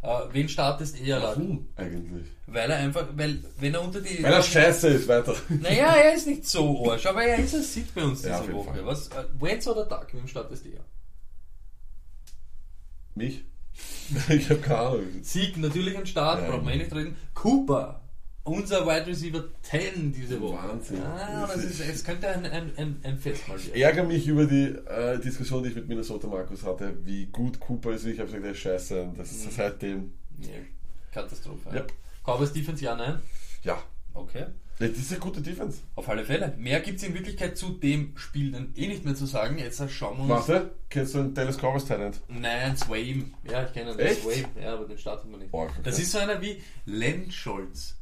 Äh, 0.03 0.07
wen 0.31 0.49
startest 0.49 0.99
eher 0.99 1.19
Lack? 1.19 1.37
Warum 1.37 1.67
eigentlich? 1.75 2.27
Weil 2.47 2.71
er 2.71 2.77
einfach, 2.77 3.07
weil, 3.15 3.43
wenn 3.59 3.73
er 3.75 3.81
unter 3.83 4.01
die. 4.01 4.23
Weil 4.23 4.33
er 4.33 4.41
scheiße 4.43 4.87
ist, 4.87 5.07
weiter. 5.07 5.35
Naja, 5.49 5.93
er 5.95 6.15
ist 6.15 6.25
nicht 6.27 6.47
so 6.47 6.89
arsch, 6.89 7.05
aber 7.05 7.23
er 7.23 7.37
ist 7.37 7.53
ein 7.53 7.61
Sit 7.61 7.93
bei 7.93 8.03
uns 8.03 8.23
Ja, 8.23 8.39
diese 8.39 8.51
jeden 8.51 8.55
Woche. 8.65 8.73
Fall. 8.73 8.85
Was, 8.85 9.07
äh, 9.09 9.23
Wentz 9.39 9.67
oder 9.67 9.85
Doug? 9.85 10.07
Wem 10.13 10.27
startest 10.27 10.65
du 10.65 10.69
eher? 10.69 10.81
Mich? 13.15 13.43
ich 14.29 14.49
habe 14.49 14.59
keine 14.59 14.79
Ahnung. 14.79 15.03
Sieg 15.21 15.57
natürlich 15.57 15.97
am 15.97 16.05
Start, 16.05 16.41
Ja, 16.41 16.49
brauchen 16.49 16.67
wir 16.67 16.73
eh 16.73 16.77
nicht 16.77 16.93
reden. 16.93 17.15
Cooper, 17.33 18.01
unser 18.43 18.85
Wide 18.85 19.07
Receiver 19.07 19.43
10 19.61 20.13
diese 20.13 20.41
Woche. 20.41 20.67
Wahnsinn. 20.67 21.01
Ah, 21.01 21.47
das 21.47 21.63
ist, 21.63 21.79
es 21.79 22.03
könnte 22.03 22.27
ein, 22.27 22.45
ein, 22.45 22.71
ein, 22.75 22.99
ein 23.03 23.17
Fest 23.17 23.47
mal 23.47 23.57
Ich 23.57 23.67
werden. 23.67 23.81
ärgere 23.81 24.03
mich 24.05 24.27
über 24.27 24.45
die 24.45 24.65
äh, 24.87 25.19
Diskussion, 25.19 25.63
die 25.63 25.69
ich 25.69 25.75
mit 25.75 25.87
Minnesota 25.87 26.27
Markus 26.27 26.63
hatte, 26.63 26.93
wie 27.05 27.27
gut 27.27 27.59
Cooper 27.59 27.91
ist. 27.91 28.05
Ich 28.05 28.19
habe 28.19 28.27
gesagt, 28.27 28.43
er 28.45 28.51
ist 28.51 28.59
scheiße. 28.59 29.01
Und 29.03 29.19
das 29.19 29.31
ist 29.31 29.51
seitdem. 29.55 30.13
Nee. 30.37 30.47
Katastrophe. 31.13 31.69
Ja. 31.73 31.85
Cowboys 32.25 32.51
Defense, 32.51 32.83
ja, 32.83 32.95
nein? 32.95 33.19
Ja. 33.63 33.81
Okay. 34.13 34.45
Das 34.89 34.97
ist 34.97 35.11
eine 35.11 35.19
gute 35.19 35.41
Defense. 35.41 35.79
Auf 35.95 36.09
alle 36.09 36.25
Fälle. 36.25 36.55
Mehr 36.57 36.79
gibt 36.79 36.97
es 36.97 37.03
in 37.03 37.13
Wirklichkeit 37.13 37.55
zu 37.55 37.69
dem 37.69 38.17
Spiel 38.17 38.51
dann 38.51 38.73
eh 38.75 38.87
nicht 38.87 39.05
mehr 39.05 39.13
zu 39.13 39.27
sagen. 39.27 39.59
Jetzt 39.59 39.81
schauen 39.91 40.17
wir 40.17 40.35
uns. 40.35 40.47
Warte, 40.47 40.71
kennst 40.89 41.13
du 41.13 41.19
den 41.19 41.33
Dallas 41.35 41.57
Cowboys 41.57 41.85
Talent? 41.85 42.19
Nein, 42.27 42.75
Swaim. 42.75 43.33
Ja, 43.49 43.65
ich 43.65 43.73
kenne 43.73 43.95
den 43.95 44.07
Echt? 44.07 44.23
Swaim. 44.23 44.45
Ja, 44.59 44.73
aber 44.73 44.85
den 44.85 44.97
startet 44.97 45.29
man 45.29 45.39
nicht. 45.39 45.53
Oh, 45.53 45.63
okay. 45.63 45.81
Das 45.83 45.99
ist 45.99 46.11
so 46.11 46.17
einer 46.17 46.41
wie 46.41 46.61
Len 46.85 47.31
Scholz. 47.31 47.97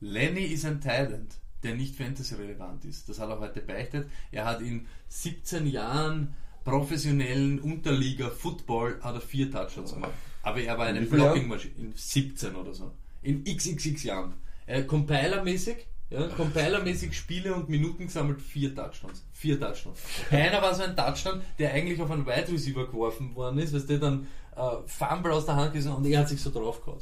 Lenny 0.00 0.46
ist 0.46 0.64
ein 0.64 0.80
Talent, 0.80 1.34
der 1.62 1.76
nicht 1.76 1.94
fantasy-relevant 1.94 2.84
ist. 2.86 3.08
Das 3.08 3.20
hat 3.20 3.28
er 3.28 3.38
heute 3.38 3.60
beichtet. 3.60 4.08
Er 4.32 4.46
hat 4.46 4.62
in 4.62 4.86
17 5.08 5.66
Jahren 5.66 6.34
professionellen 6.64 7.60
Unterliga-Football 7.60 9.00
hat 9.02 9.14
er 9.14 9.20
vier 9.20 9.50
Touchdowns 9.50 9.94
gemacht. 9.94 10.12
Aber 10.42 10.60
er 10.60 10.76
war 10.78 10.86
eine 10.86 11.02
Blocking-Maschine. 11.02 11.74
In 11.76 11.92
17 11.94 12.54
oder 12.56 12.74
so. 12.74 12.92
In 13.22 13.44
xxx 13.44 14.02
Jahren. 14.02 14.34
Äh, 14.66 14.82
Compiler-mäßig, 14.82 15.76
ja, 16.10 16.26
Compiler-mäßig 16.28 17.14
Spiele 17.16 17.54
und 17.54 17.68
Minuten 17.68 18.06
gesammelt, 18.06 18.42
vier 18.42 18.74
Touchdowns. 18.74 19.24
Vier 19.32 19.58
Touchdowns. 19.60 19.98
Einer 20.30 20.60
war 20.60 20.74
so 20.74 20.82
ein 20.82 20.96
Touchdown, 20.96 21.40
der 21.58 21.72
eigentlich 21.72 22.00
auf 22.00 22.10
einen 22.10 22.26
Wide 22.26 22.48
Receiver 22.52 22.86
geworfen 22.86 23.34
worden 23.34 23.58
ist, 23.60 23.72
was 23.72 23.86
der 23.86 23.98
dann 23.98 24.26
äh, 24.56 24.60
Fumble 24.86 25.32
aus 25.32 25.46
der 25.46 25.56
Hand 25.56 25.74
ist 25.76 25.86
und 25.86 26.04
er 26.06 26.20
hat 26.20 26.28
sich 26.28 26.40
so 26.42 26.50
drauf 26.50 26.84
gehauen. 26.84 27.00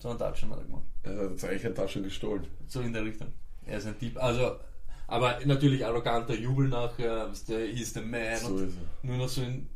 So 0.00 0.08
einen 0.10 0.18
Touchdown 0.18 0.50
hat 0.52 0.58
er 0.58 0.64
gemacht. 0.64 0.84
Er 1.02 1.16
hat 1.16 1.30
jetzt 1.32 1.44
eigentlich 1.44 1.64
eine 1.66 1.74
Tasche 1.74 2.02
gestohlen. 2.02 2.46
So 2.66 2.80
in 2.80 2.92
der 2.92 3.04
Richtung. 3.04 3.28
Er 3.66 3.78
ist 3.78 3.86
ein 3.86 3.98
Typ. 3.98 4.16
Also, 4.22 4.56
aber 5.06 5.38
natürlich 5.44 5.84
arroganter 5.84 6.34
Jubel 6.34 6.68
nachher, 6.68 7.28
was 7.30 7.44
der 7.44 7.66
he's 7.66 7.92
the 7.94 8.00
man 8.00 8.36
So 8.38 8.46
und 8.48 8.68
ist 8.68 8.76
er. 8.76 9.06
nur 9.08 9.16
noch 9.18 9.28
so 9.28 9.42
ein 9.42 9.68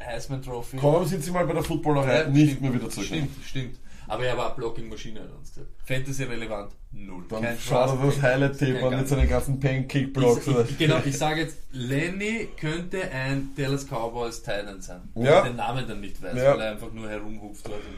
Heisman 0.00 0.42
Trophy. 0.42 0.78
Komm, 0.78 1.06
sind 1.06 1.22
Sie 1.22 1.30
mal 1.30 1.46
bei 1.46 1.52
der 1.52 1.62
Footballerei 1.62 2.22
Ja, 2.22 2.28
nicht 2.28 2.44
stimmt, 2.52 2.62
mehr 2.62 2.74
wieder 2.74 2.90
zurück. 2.90 3.06
Stimmt, 3.06 3.30
stimmt. 3.44 3.78
Aber 4.08 4.24
er 4.24 4.36
war 4.36 4.54
Blocking-Maschine, 4.56 5.20
hat 5.20 5.30
uns 5.32 5.54
gesagt. 5.54 5.70
Fantasy 5.84 6.24
relevant, 6.24 6.72
null. 6.92 7.24
Dann 7.28 7.42
Kein 7.42 7.58
schaut 7.58 7.98
er 7.98 8.06
das 8.06 8.20
Highlight-Tape 8.22 8.84
an 8.86 8.96
mit 8.98 9.08
seinen 9.08 9.28
ganzen 9.28 9.60
Pancake-Blocks. 9.60 10.46
Genau, 10.78 11.00
ich 11.04 11.16
sage 11.18 11.42
jetzt, 11.42 11.56
Lenny 11.72 12.48
könnte 12.60 13.02
ein 13.10 13.50
Dallas 13.56 13.86
Cowboys 13.86 14.42
Titan 14.42 14.80
sein. 14.80 15.02
Wo 15.14 15.24
Ja. 15.24 15.38
ich 15.42 15.48
den 15.48 15.56
Namen 15.56 15.86
dann 15.88 16.00
nicht 16.00 16.22
weiß, 16.22 16.36
Ja. 16.36 16.52
weil 16.54 16.60
er 16.60 16.72
einfach 16.72 16.92
nur 16.92 17.08
herumhupft 17.08 17.66
dort. 17.66 17.76
Und 17.76 17.96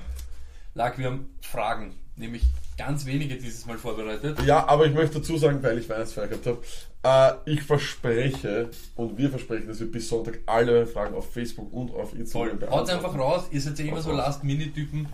Lag, 0.74 0.98
wir 0.98 1.06
haben 1.06 1.30
Fragen, 1.40 1.94
nämlich 2.16 2.42
ganz 2.76 3.06
wenige 3.06 3.36
dieses 3.36 3.64
Mal 3.66 3.78
vorbereitet. 3.78 4.40
Ja, 4.44 4.66
aber 4.68 4.86
ich 4.86 4.94
möchte 4.94 5.18
dazu 5.20 5.36
sagen, 5.38 5.62
weil 5.62 5.78
ich 5.78 5.88
Weihnachtsfeier 5.88 6.26
gehabt 6.26 6.46
habe, 6.46 7.38
äh, 7.46 7.50
ich 7.52 7.62
verspreche 7.62 8.70
und 8.96 9.16
wir 9.16 9.30
versprechen, 9.30 9.68
dass 9.68 9.78
wir 9.80 9.90
bis 9.90 10.08
Sonntag 10.08 10.40
alle 10.46 10.86
Fragen 10.86 11.14
auf 11.14 11.32
Facebook 11.32 11.72
und 11.72 11.94
auf 11.94 12.14
Instagram 12.14 12.58
Voll. 12.58 12.70
Haut's 12.70 12.90
einfach 12.90 13.16
raus, 13.16 13.44
ihr 13.52 13.60
seid 13.60 13.78
ja 13.78 13.84
immer 13.86 14.02
so. 14.02 14.10
Last-Minute-Typen. 14.12 15.06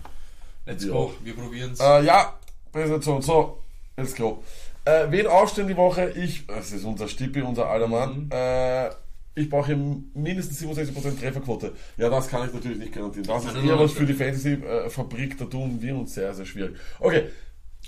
Let's 0.71 0.85
Ja. 0.85 0.93
go, 0.93 1.13
wir 1.25 1.35
probieren's. 1.35 1.81
Äh, 1.81 2.05
ja, 2.05 2.39
Präsentation. 2.73 3.21
So, 3.23 3.59
jetzt 3.97 4.17
go. 4.17 4.43
Äh, 4.85 5.07
wen 5.11 5.27
aufstehen 5.27 5.67
die 5.69 5.77
Woche? 5.77 6.11
Ich, 6.11 6.47
das 6.47 6.73
ist 6.73 6.85
unser 6.85 7.09
Stippi, 7.09 7.43
unser 7.43 7.69
alter 7.69 7.89
Mann. 7.89 8.25
Mhm. 8.27 8.31
Äh, 8.33 8.89
ich 9.35 9.49
brauche 9.49 9.77
mindestens 10.15 10.61
67% 10.63 11.19
Trefferquote. 11.21 11.73
Ja, 11.97 12.09
das 12.09 12.29
kann 12.29 12.47
ich 12.47 12.55
natürlich 12.55 12.79
nicht 12.79 12.93
garantieren. 12.93 13.27
Das 13.27 13.45
ist 13.45 13.55
eher 13.57 13.79
was 13.79 13.93
für 13.93 14.07
die 14.07 14.15
Fantasy-Fabrik. 14.15 15.39
Da 15.39 15.45
tun 15.47 15.79
wir 15.81 15.97
uns 15.97 16.15
sehr, 16.15 16.33
sehr 16.35 16.45
schwierig. 16.47 16.77
Okay, 16.99 17.25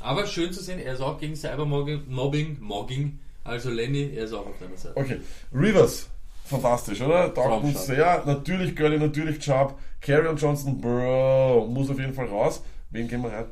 Aber 0.01 0.27
schön 0.27 0.53
zu 0.53 0.63
sehen, 0.63 0.79
er 0.79 0.95
ist 0.95 1.01
auch 1.01 1.19
gegen 1.19 1.35
Cybermobbing, 1.37 2.03
Mobbing, 2.09 2.57
Mogging. 2.61 3.19
Also 3.45 3.71
Lenny, 3.71 4.13
er 4.17 4.25
ist 4.25 4.33
auch 4.33 4.47
auf 4.47 4.59
deiner 4.61 4.77
Seite. 4.77 4.97
okay. 4.97 5.21
Rivers. 5.53 6.09
Fantastisch, 6.45 7.01
oder? 7.01 7.33
Taugt 7.33 7.65
uns 7.65 7.87
sehr. 7.87 8.23
Natürlich 8.27 8.75
Gurley, 8.77 8.99
natürlich 8.99 9.39
Chubb. 9.39 9.79
Carrion 10.01 10.37
Johnson, 10.37 10.81
Bro, 10.81 11.67
muss 11.69 11.89
auf 11.91 11.99
jeden 11.99 12.15
Fall 12.15 12.27
raus. 12.27 12.63
Wen 12.93 13.09
gehen 13.09 13.23
wir 13.23 13.33
rein? 13.33 13.47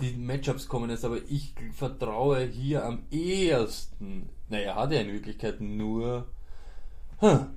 Die 0.00 0.12
Matchups 0.16 0.66
kommen 0.68 0.90
jetzt, 0.90 1.04
aber 1.04 1.18
ich 1.28 1.54
vertraue 1.76 2.44
hier 2.44 2.84
am 2.84 3.04
ehesten. 3.10 4.28
Naja, 4.48 4.72
er 4.72 4.74
hat 4.76 4.92
ja 4.92 5.00
in 5.00 5.12
Wirklichkeit 5.12 5.60
nur. 5.60 6.26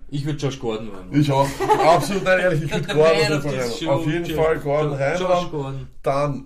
Ich 0.10 0.24
würde 0.26 0.38
Josh 0.38 0.60
Gordon 0.60 0.90
rein. 0.90 1.10
Ich 1.12 1.32
auch. 1.32 1.48
Absolut, 1.84 2.24
nein, 2.24 2.40
ehrlich, 2.40 2.64
ich 2.64 2.72
würde 2.72 2.86
The 2.88 2.94
Gordon 2.94 3.16
auf 3.16 3.20
jeden 3.20 3.42
Fall 3.42 3.60
rein. 3.60 3.72
show, 3.72 3.90
Auf 3.92 4.06
jeden 4.06 4.26
Josh- 4.26 4.36
Fall 4.36 4.60
Gordon 4.60 4.92
Josh 4.92 5.22
rein. 5.30 5.50
Gordon. 5.52 5.88
Dann 6.04 6.46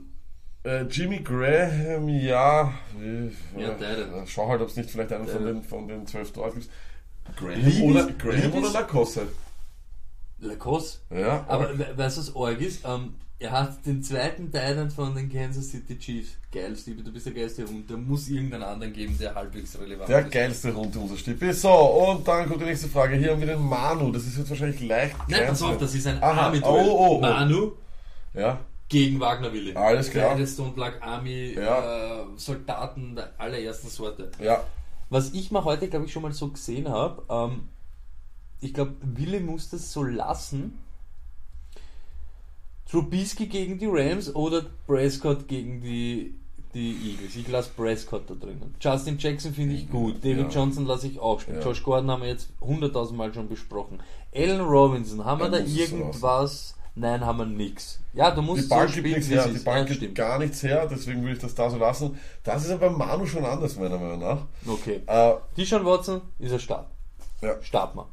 äh, 0.63 0.83
Jimmy 0.83 1.19
Graham, 1.19 2.07
ja. 2.07 2.73
äh, 3.01 3.27
Ja, 3.61 3.69
äh, 3.71 4.25
schau 4.25 4.47
halt, 4.47 4.61
ob 4.61 4.69
es 4.69 4.77
nicht 4.77 4.89
vielleicht 4.89 5.11
einen 5.11 5.27
von 5.27 5.45
den, 5.45 5.63
von 5.63 5.87
den 5.89 6.07
zwölf 6.07 6.31
dort 6.31 6.53
gibt. 6.53 6.69
Graham 7.35 7.61
Graham 7.61 7.81
oder, 7.91 7.99
ist- 8.09 8.19
Graham 8.19 8.53
oder 8.53 8.71
Lacoste? 8.71 9.27
Lacoste. 10.39 10.99
Ja, 11.13 11.43
Aber 11.49 11.77
we- 11.77 11.97
weißt 11.97 12.17
du, 12.17 12.21
was 12.21 12.35
arg 12.35 12.61
ist? 12.61 12.85
Ähm, 12.85 13.15
er 13.39 13.51
hat 13.51 13.85
den 13.85 14.03
zweiten 14.03 14.51
Titan 14.51 14.91
von 14.91 15.15
den 15.15 15.31
Kansas 15.31 15.69
City 15.69 15.97
Chiefs. 15.97 16.31
Geil, 16.51 16.75
Stevie, 16.75 17.03
du 17.03 17.11
bist 17.11 17.25
der 17.25 17.33
geilste 17.33 17.65
Hund. 17.65 17.89
Da 17.89 17.95
muss 17.95 18.27
irgendeinen 18.27 18.63
anderen 18.63 18.91
geben, 18.93 19.17
der 19.17 19.33
halbwegs 19.35 19.79
relevant 19.79 20.09
der 20.09 20.25
ist. 20.25 20.31
geilste 20.31 20.75
Hund, 20.75 20.95
unser 20.97 21.15
Stippi. 21.17 21.53
So, 21.53 21.71
und 21.71 22.27
dann 22.27 22.47
kommt 22.49 22.61
die 22.61 22.65
nächste 22.65 22.87
Frage. 22.89 23.15
Hier 23.15 23.31
haben 23.31 23.39
wir 23.39 23.47
den 23.47 23.61
Manu. 23.63 24.11
Das 24.11 24.23
ist 24.25 24.37
jetzt 24.37 24.49
wahrscheinlich 24.49 24.81
leicht. 24.81 25.15
Nein, 25.27 25.47
pass 25.47 25.61
auf, 25.61 25.77
das 25.77 25.95
ist 25.95 26.05
ein 26.07 26.21
Army-Duell. 26.21 26.87
oh, 26.89 26.91
oh, 26.91 27.15
oh. 27.17 27.21
Manu 27.21 27.71
Ja, 28.33 28.59
gegen 28.89 29.19
Wagner 29.19 29.53
Willi. 29.53 29.73
Alles 29.75 30.09
klar. 30.09 30.35
Stone 30.45 30.71
Black 30.71 31.01
Army 31.01 31.53
Ja. 31.53 32.21
äh, 32.21 32.25
Soldaten 32.35 33.15
der 33.15 33.31
allerersten 33.37 33.87
Sorte. 33.89 34.31
ja. 34.41 34.63
Was 35.11 35.31
ich 35.33 35.49
mal 35.49 35.63
heute, 35.63 35.87
glaube 35.87 36.05
ich, 36.05 36.11
schon 36.11 36.21
mal 36.21 36.31
so 36.33 36.49
gesehen 36.49 36.87
habe, 36.87 37.23
ähm, 37.29 37.69
ich 38.61 38.75
glaube, 38.75 38.93
Willi 39.01 39.39
muss 39.39 39.69
das 39.69 39.91
so 39.91 40.03
lassen. 40.03 40.77
Trubisky 42.89 43.47
gegen 43.47 43.77
die 43.77 43.87
Rams 43.87 44.33
oder 44.35 44.65
Prescott 44.87 45.47
gegen 45.47 45.81
die, 45.81 46.33
die 46.73 47.11
Eagles. 47.11 47.35
Ich 47.35 47.47
lasse 47.47 47.69
Prescott 47.75 48.23
da 48.29 48.33
drinnen. 48.33 48.73
Justin 48.79 49.17
Jackson 49.19 49.53
finde 49.53 49.75
ich 49.75 49.89
gut. 49.89 50.23
David 50.23 50.51
Ja. 50.53 50.59
Johnson 50.61 50.85
lasse 50.85 51.07
ich 51.07 51.19
auch 51.19 51.39
spielen. 51.39 51.59
Ja. 51.59 51.65
Josh 51.65 51.83
Gordon 51.83 52.09
haben 52.09 52.21
wir 52.23 52.29
jetzt 52.29 52.49
hunderttausend 52.61 53.17
Mal 53.17 53.33
schon 53.33 53.47
besprochen. 53.47 53.99
Allen 54.35 54.61
Robinson, 54.61 55.23
haben 55.25 55.39
wir 55.41 55.49
da 55.49 55.59
irgendwas? 55.59 56.75
Nein, 56.95 57.25
haben 57.25 57.37
wir 57.37 57.45
nix. 57.45 57.99
Ja, 58.13 58.31
du 58.31 58.41
musst 58.41 58.65
Die 58.65 58.67
Bank 58.67 58.89
so 58.89 58.95
gibt 58.95 59.07
spielen, 59.07 59.15
nichts 59.15 59.29
wie 59.29 59.35
her, 59.35 59.47
die. 59.47 59.59
Bank 59.63 59.89
Ja, 59.89 59.95
gibt 59.95 60.15
gar 60.15 60.39
nichts 60.39 60.63
her, 60.63 60.87
deswegen 60.89 61.21
würde 61.21 61.33
ich 61.35 61.39
das 61.39 61.55
da 61.55 61.69
so 61.69 61.77
lassen. 61.77 62.17
Das 62.43 62.65
ist 62.65 62.71
aber 62.71 62.89
Manu 62.89 63.25
schon 63.25 63.45
anders, 63.45 63.77
meiner 63.77 63.97
Meinung 63.97 64.19
nach. 64.19 64.39
Okay. 64.67 65.01
Äh, 65.05 65.33
Deshaun 65.55 65.85
Watson 65.85 66.21
ist 66.39 66.51
er 66.51 66.59
Start. 66.59 66.87
ja. 67.41 67.55
Starten 67.61 67.99
wir. 67.99 68.07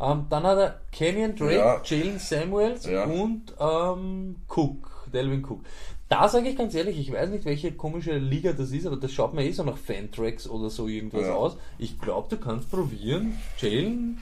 Ähm, 0.00 0.26
dann 0.30 0.42
hat 0.44 0.58
er 0.58 0.80
Kenyon 0.92 1.36
Drake, 1.36 1.54
Ja. 1.56 1.82
Jalen 1.84 2.18
Samuels 2.18 2.86
Ja. 2.86 3.04
und 3.04 3.52
ähm, 3.60 4.36
Cook, 4.48 5.08
Delvin 5.12 5.44
Cook. 5.44 5.60
Da 6.08 6.28
sage 6.28 6.48
ich 6.48 6.56
ganz 6.56 6.74
ehrlich, 6.74 6.98
ich 6.98 7.12
weiß 7.12 7.28
nicht, 7.30 7.44
welche 7.44 7.70
komische 7.72 8.16
Liga 8.16 8.52
das 8.52 8.70
ist, 8.72 8.86
aber 8.86 8.96
das 8.96 9.12
schaut 9.12 9.34
mir 9.34 9.44
eh 9.44 9.52
so 9.52 9.62
nach 9.62 9.76
Fantracks 9.76 10.48
oder 10.48 10.70
so 10.70 10.88
irgendwas 10.88 11.22
Ja. 11.26 11.34
aus. 11.34 11.56
Ich 11.78 12.00
glaube, 12.00 12.28
du 12.34 12.42
kannst 12.42 12.70
probieren, 12.70 13.36
Jalen 13.58 14.20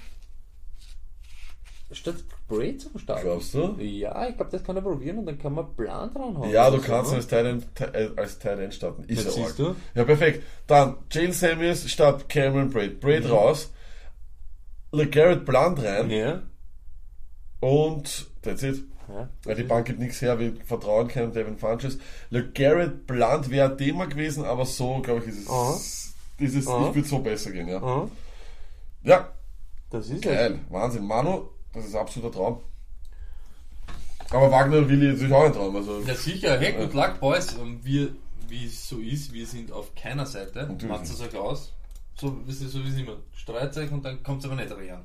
statt 1.92 2.16
Braid 2.48 2.82
zu 2.82 2.98
starten. 2.98 3.22
Glaubst 3.22 3.54
du? 3.54 3.76
Ja, 3.80 4.28
ich 4.28 4.36
glaube, 4.36 4.50
das 4.50 4.62
kann 4.62 4.76
er 4.76 4.82
probieren 4.82 5.18
und 5.18 5.26
dann 5.26 5.38
kann 5.38 5.54
man 5.54 5.74
Plan 5.74 6.12
dranhauen. 6.12 6.50
Ja, 6.50 6.68
du 6.68 6.76
oder 6.76 6.82
so, 6.84 6.90
kannst 6.92 7.10
ne? 7.12 7.16
als 7.18 7.26
Tight 7.28 7.46
End, 7.46 7.66
äh, 7.80 8.10
als 8.16 8.38
Tight 8.38 8.58
End 8.58 8.74
starten. 8.74 9.04
Ist 9.04 9.24
Das 9.26 9.36
ja 9.36 9.44
siehst 9.46 9.60
arg. 9.60 9.74
du. 9.74 9.98
Ja, 9.98 10.04
perfekt. 10.04 10.42
Dann 10.66 10.96
Jalen 11.10 11.32
Samuels 11.32 11.90
statt 11.90 12.28
Cameron 12.28 12.68
Braid. 12.70 13.00
Braid 13.00 13.24
Mhm. 13.24 13.30
raus. 13.30 13.70
LeGarrette 14.92 15.42
Blunt 15.44 15.82
rein. 15.82 16.10
Ja. 16.10 16.42
Und 17.60 18.26
that's 18.42 18.62
it. 18.62 18.84
ja. 19.08 19.54
Die 19.54 19.62
Bank 19.64 19.86
gibt 19.86 19.98
nichts 19.98 20.20
her, 20.22 20.38
wir 20.38 20.54
vertrauen 20.64 21.08
keinem 21.08 21.32
Devin 21.32 21.58
Funches. 21.58 21.98
LeGarrette 22.30 22.90
Blunt 23.06 23.50
wäre 23.50 23.70
ein 23.72 23.78
Thema 23.78 24.06
gewesen, 24.06 24.44
aber 24.44 24.64
so, 24.64 25.00
glaube 25.00 25.22
ich, 25.22 25.28
ist 25.28 25.38
es. 25.40 25.48
Aha. 25.50 25.76
Dieses, 26.38 26.66
Aha. 26.68 26.88
Ich 26.90 26.94
würde 26.94 27.08
so 27.08 27.18
besser 27.18 27.50
gehen, 27.50 27.68
ja. 27.68 27.78
Aha. 27.82 28.08
Ja, 29.02 29.32
Das 29.90 30.08
ist 30.08 30.22
geil. 30.22 30.60
Wahnsinn. 30.68 31.06
Manu, 31.06 31.48
das 31.72 31.86
ist 31.86 31.94
absoluter 31.94 32.32
Traum. 32.32 32.60
Aber 34.30 34.50
Wagner 34.50 34.86
will 34.88 35.12
natürlich 35.12 35.32
auch 35.32 35.44
ein 35.46 35.52
Traum. 35.52 35.74
Also, 35.76 36.00
Ja 36.00 36.14
sicher, 36.14 36.58
hey, 36.58 36.72
good 36.74 36.92
luck, 36.94 37.18
Boys. 37.18 37.56
Ähm, 37.60 37.80
Wir, 37.82 38.10
wie 38.48 38.66
es 38.66 38.88
so 38.88 38.98
ist, 38.98 39.32
wir 39.32 39.46
sind 39.46 39.72
auf 39.72 39.94
keiner 39.94 40.26
Seite. 40.26 40.68
Macht 40.86 41.04
es 41.04 41.20
euch 41.20 41.34
aus. 41.36 41.72
So, 42.20 42.36
so 42.46 42.84
wie 42.84 42.88
es 42.88 42.96
immer. 42.96 43.16
Streitet 43.36 43.76
euch 43.76 43.92
und 43.92 44.04
dann 44.04 44.22
kommt 44.22 44.40
es 44.44 44.50
aber 44.50 44.56
nicht 44.60 44.72
rein. 44.72 45.04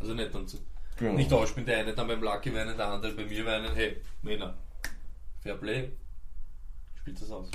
Also 0.00 0.14
nicht 0.14 0.34
dann 0.34 0.48
zu. 0.48 0.58
genau. 0.98 1.12
Nicht 1.12 1.32
ausspielen, 1.32 1.66
der 1.66 1.78
eine 1.78 1.94
dann 1.94 2.08
beim 2.08 2.22
Lucky 2.22 2.54
weinen, 2.54 2.76
der 2.76 2.88
andere 2.88 3.12
bei 3.12 3.24
mir 3.24 3.44
weinen. 3.44 3.74
Hey, 3.74 3.96
Männer, 4.22 4.54
Fair 5.42 5.54
Play. 5.56 5.90
Spielt 6.98 7.20
das 7.20 7.30
aus. 7.30 7.48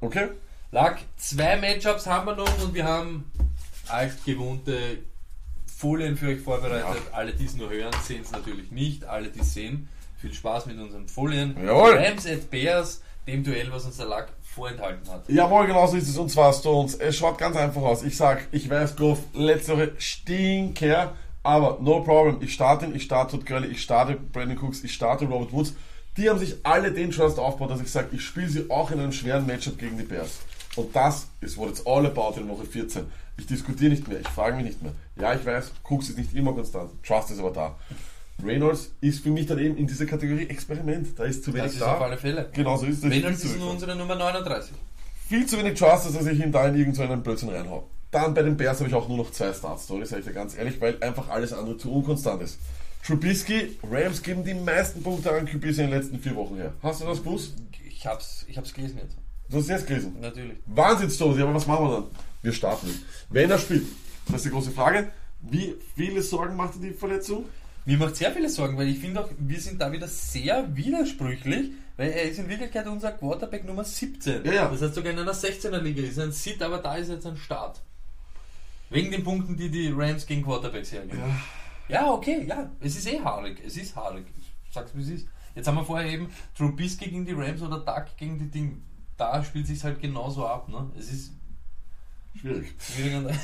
Okay? 0.00 0.28
Luck, 0.70 0.96
zwei 1.16 1.56
Matchups 1.56 2.06
haben 2.06 2.26
wir 2.26 2.36
noch 2.36 2.62
und 2.62 2.74
wir 2.74 2.84
haben 2.84 3.30
altgewohnte 3.88 4.98
Folien 5.66 6.16
für 6.16 6.28
euch 6.28 6.40
vorbereitet. 6.40 7.02
Alle, 7.12 7.32
die 7.32 7.46
es 7.46 7.56
nur 7.56 7.70
hören, 7.70 7.92
sehen 8.04 8.22
es 8.22 8.30
natürlich 8.30 8.70
nicht. 8.70 9.04
Alle, 9.04 9.30
die 9.30 9.40
es 9.40 9.54
sehen, 9.54 9.88
viel 10.18 10.32
Spaß 10.34 10.66
mit 10.66 10.78
unseren 10.78 11.08
Folien. 11.08 11.56
Jawohl. 11.64 11.96
Rams 11.96 12.26
at 12.26 12.50
Bears, 12.50 13.02
dem 13.26 13.42
Duell, 13.44 13.72
was 13.72 13.84
uns 13.84 13.96
der 13.96 14.06
Luck 14.06 14.28
vorenthalten 14.58 15.10
hat. 15.10 15.28
Jawohl, 15.28 15.66
genau 15.66 15.86
so 15.86 15.96
ist 15.96 16.08
es. 16.08 16.18
Und 16.18 16.30
zwar 16.30 16.52
Stones. 16.52 16.94
Es 16.96 17.16
schaut 17.16 17.38
ganz 17.38 17.56
einfach 17.56 17.82
aus. 17.82 18.02
Ich 18.02 18.16
sag, 18.16 18.48
ich 18.52 18.68
weiß, 18.68 18.96
Goff, 18.96 19.20
letzte 19.32 19.72
Woche 19.74 19.92
stinker. 19.98 21.14
Aber 21.42 21.78
no 21.80 22.02
problem, 22.02 22.38
ich 22.42 22.52
starte 22.52 22.84
ihn, 22.84 22.94
ich 22.94 23.04
starte 23.04 23.36
Todd 23.36 23.46
Gurley, 23.46 23.68
ich 23.68 23.82
starte 23.82 24.16
Brandon 24.16 24.58
Cooks, 24.58 24.84
ich 24.84 24.92
starte 24.92 25.24
Robert 25.24 25.52
Woods. 25.52 25.72
Die 26.16 26.28
haben 26.28 26.38
sich 26.38 26.56
alle 26.64 26.92
den 26.92 27.10
Trust 27.10 27.38
aufgebaut, 27.38 27.70
dass 27.70 27.80
ich 27.80 27.90
sage, 27.90 28.08
ich 28.12 28.22
spiele 28.22 28.48
sie 28.48 28.70
auch 28.70 28.90
in 28.90 28.98
einem 28.98 29.12
schweren 29.12 29.46
Matchup 29.46 29.78
gegen 29.78 29.96
die 29.96 30.04
Bears. 30.04 30.40
Und 30.76 30.94
das 30.94 31.28
ist 31.40 31.56
what 31.56 31.70
it's 31.70 31.86
all 31.86 32.04
about 32.04 32.38
in 32.38 32.48
Woche 32.48 32.64
14. 32.64 33.06
Ich 33.38 33.46
diskutiere 33.46 33.90
nicht 33.90 34.08
mehr, 34.08 34.20
ich 34.20 34.28
frage 34.28 34.56
mich 34.56 34.64
nicht 34.64 34.82
mehr. 34.82 34.92
Ja, 35.16 35.32
ich 35.32 35.46
weiß, 35.46 35.72
Cooks 35.84 36.10
ist 36.10 36.18
nicht 36.18 36.34
immer 36.34 36.52
konstant, 36.52 36.90
Trust 37.04 37.30
ist 37.30 37.38
aber 37.38 37.52
da. 37.52 37.76
Reynolds 38.44 38.92
ist 39.00 39.22
für 39.22 39.30
mich 39.30 39.46
dann 39.46 39.58
eben 39.58 39.76
in 39.76 39.86
dieser 39.86 40.06
Kategorie 40.06 40.46
Experiment. 40.48 41.18
Da 41.18 41.24
ist 41.24 41.42
zu 41.44 41.52
wenig 41.52 41.64
Das 41.66 41.72
ist 41.74 41.80
da. 41.82 41.94
auf 41.96 42.02
alle 42.02 42.16
Fälle. 42.16 42.48
Genau 42.52 42.76
so 42.76 42.86
ist 42.86 43.02
es. 43.04 43.10
Reynolds 43.10 43.44
ist 43.44 43.58
nur 43.58 43.70
unsere 43.70 43.96
Nummer 43.96 44.14
39. 44.14 44.72
Viel 45.28 45.46
zu 45.46 45.58
wenig 45.58 45.78
Trust, 45.78 46.14
dass 46.14 46.26
ich 46.26 46.38
ihn 46.40 46.52
da 46.52 46.66
in 46.68 46.76
irgendeinen 46.76 47.22
Blödsinn 47.22 47.48
reinhau. 47.50 47.88
Dann 48.10 48.32
bei 48.32 48.42
den 48.42 48.56
Bears 48.56 48.78
habe 48.78 48.88
ich 48.88 48.94
auch 48.94 49.08
nur 49.08 49.18
noch 49.18 49.30
zwei 49.32 49.52
Start-Stories, 49.52 50.08
sage 50.08 50.20
ich 50.20 50.26
dir 50.26 50.32
ganz 50.32 50.56
ehrlich, 50.56 50.80
weil 50.80 50.96
einfach 51.02 51.28
alles 51.28 51.52
andere 51.52 51.76
zu 51.76 51.92
unkonstant 51.92 52.42
ist. 52.42 52.58
Trubisky, 53.06 53.78
Rams 53.90 54.22
geben 54.22 54.44
die 54.44 54.54
meisten 54.54 55.02
Punkte 55.02 55.30
an 55.32 55.44
QBs 55.46 55.78
in 55.78 55.90
den 55.90 55.90
letzten 55.90 56.18
vier 56.18 56.34
Wochen 56.34 56.56
her. 56.56 56.72
Hast 56.82 57.02
du 57.02 57.06
das 57.06 57.22
gewusst? 57.22 57.54
Ich 57.86 58.06
hab's, 58.06 58.44
ich 58.48 58.56
hab's 58.56 58.72
gelesen 58.72 58.98
jetzt. 59.02 59.16
Du 59.50 59.56
hast 59.56 59.64
es 59.64 59.68
jetzt 59.70 59.86
gelesen. 59.86 60.16
Natürlich. 60.20 60.56
Wahnsinnsstory, 60.66 61.42
aber 61.42 61.54
was 61.54 61.66
machen 61.66 61.84
wir 61.86 61.92
dann? 61.96 62.04
Wir 62.42 62.52
starten. 62.52 62.88
Wenn 63.30 63.50
er 63.50 63.58
spielt, 63.58 63.84
das 64.26 64.36
ist 64.36 64.44
die 64.46 64.50
große 64.50 64.70
Frage. 64.70 65.08
Wie 65.42 65.74
viele 65.96 66.22
Sorgen 66.22 66.56
macht 66.56 66.76
dir 66.76 66.88
die 66.88 66.92
Verletzung? 66.92 67.44
Mir 67.88 67.96
macht 67.96 68.16
sehr 68.16 68.30
viele 68.32 68.50
Sorgen, 68.50 68.76
weil 68.76 68.88
ich 68.88 68.98
finde 68.98 69.24
auch, 69.24 69.30
wir 69.38 69.58
sind 69.58 69.80
da 69.80 69.90
wieder 69.90 70.06
sehr 70.06 70.76
widersprüchlich, 70.76 71.70
weil 71.96 72.10
er 72.10 72.24
ist 72.24 72.38
in 72.38 72.46
Wirklichkeit 72.46 72.86
unser 72.86 73.12
Quarterback 73.12 73.64
Nummer 73.64 73.82
17. 73.82 74.44
Ja, 74.44 74.52
ja. 74.52 74.68
Das 74.68 74.82
heißt 74.82 74.94
sogar 74.94 75.10
in 75.10 75.18
einer 75.18 75.32
16er 75.32 75.78
Liga 75.78 76.02
ist 76.02 76.18
ein 76.18 76.30
Sit, 76.30 76.62
aber 76.62 76.80
da 76.80 76.96
ist 76.96 77.08
jetzt 77.08 77.26
ein 77.26 77.38
Start. 77.38 77.80
Wegen 78.90 79.10
den 79.10 79.24
Punkten, 79.24 79.56
die 79.56 79.70
die 79.70 79.90
Rams 79.90 80.26
gegen 80.26 80.44
Quarterbacks 80.44 80.92
hergeben. 80.92 81.22
Ja. 81.88 82.12
okay, 82.12 82.44
ja, 82.46 82.68
es 82.80 82.94
ist 82.94 83.10
eh 83.10 83.20
haarig, 83.20 83.62
es 83.64 83.78
ist 83.78 83.96
haarig. 83.96 84.26
Ich 84.66 84.74
sag's 84.74 84.90
wie 84.92 85.00
es 85.00 85.08
ist. 85.08 85.26
Jetzt 85.54 85.66
haben 85.66 85.76
wir 85.76 85.84
vorher 85.86 86.10
eben 86.10 86.28
Trubisky 86.58 87.06
gegen 87.06 87.24
die 87.24 87.32
Rams 87.32 87.62
oder 87.62 87.78
Duck 87.78 88.04
gegen 88.18 88.38
die 88.38 88.50
Ding. 88.50 88.82
Da 89.16 89.42
spielt 89.42 89.66
sich 89.66 89.82
halt 89.82 89.98
genauso 89.98 90.46
ab, 90.46 90.68
ne? 90.68 90.90
Es 90.98 91.10
ist 91.10 91.32
Schwierig. 92.38 92.74
schwierig 92.78 93.14
an 93.14 93.38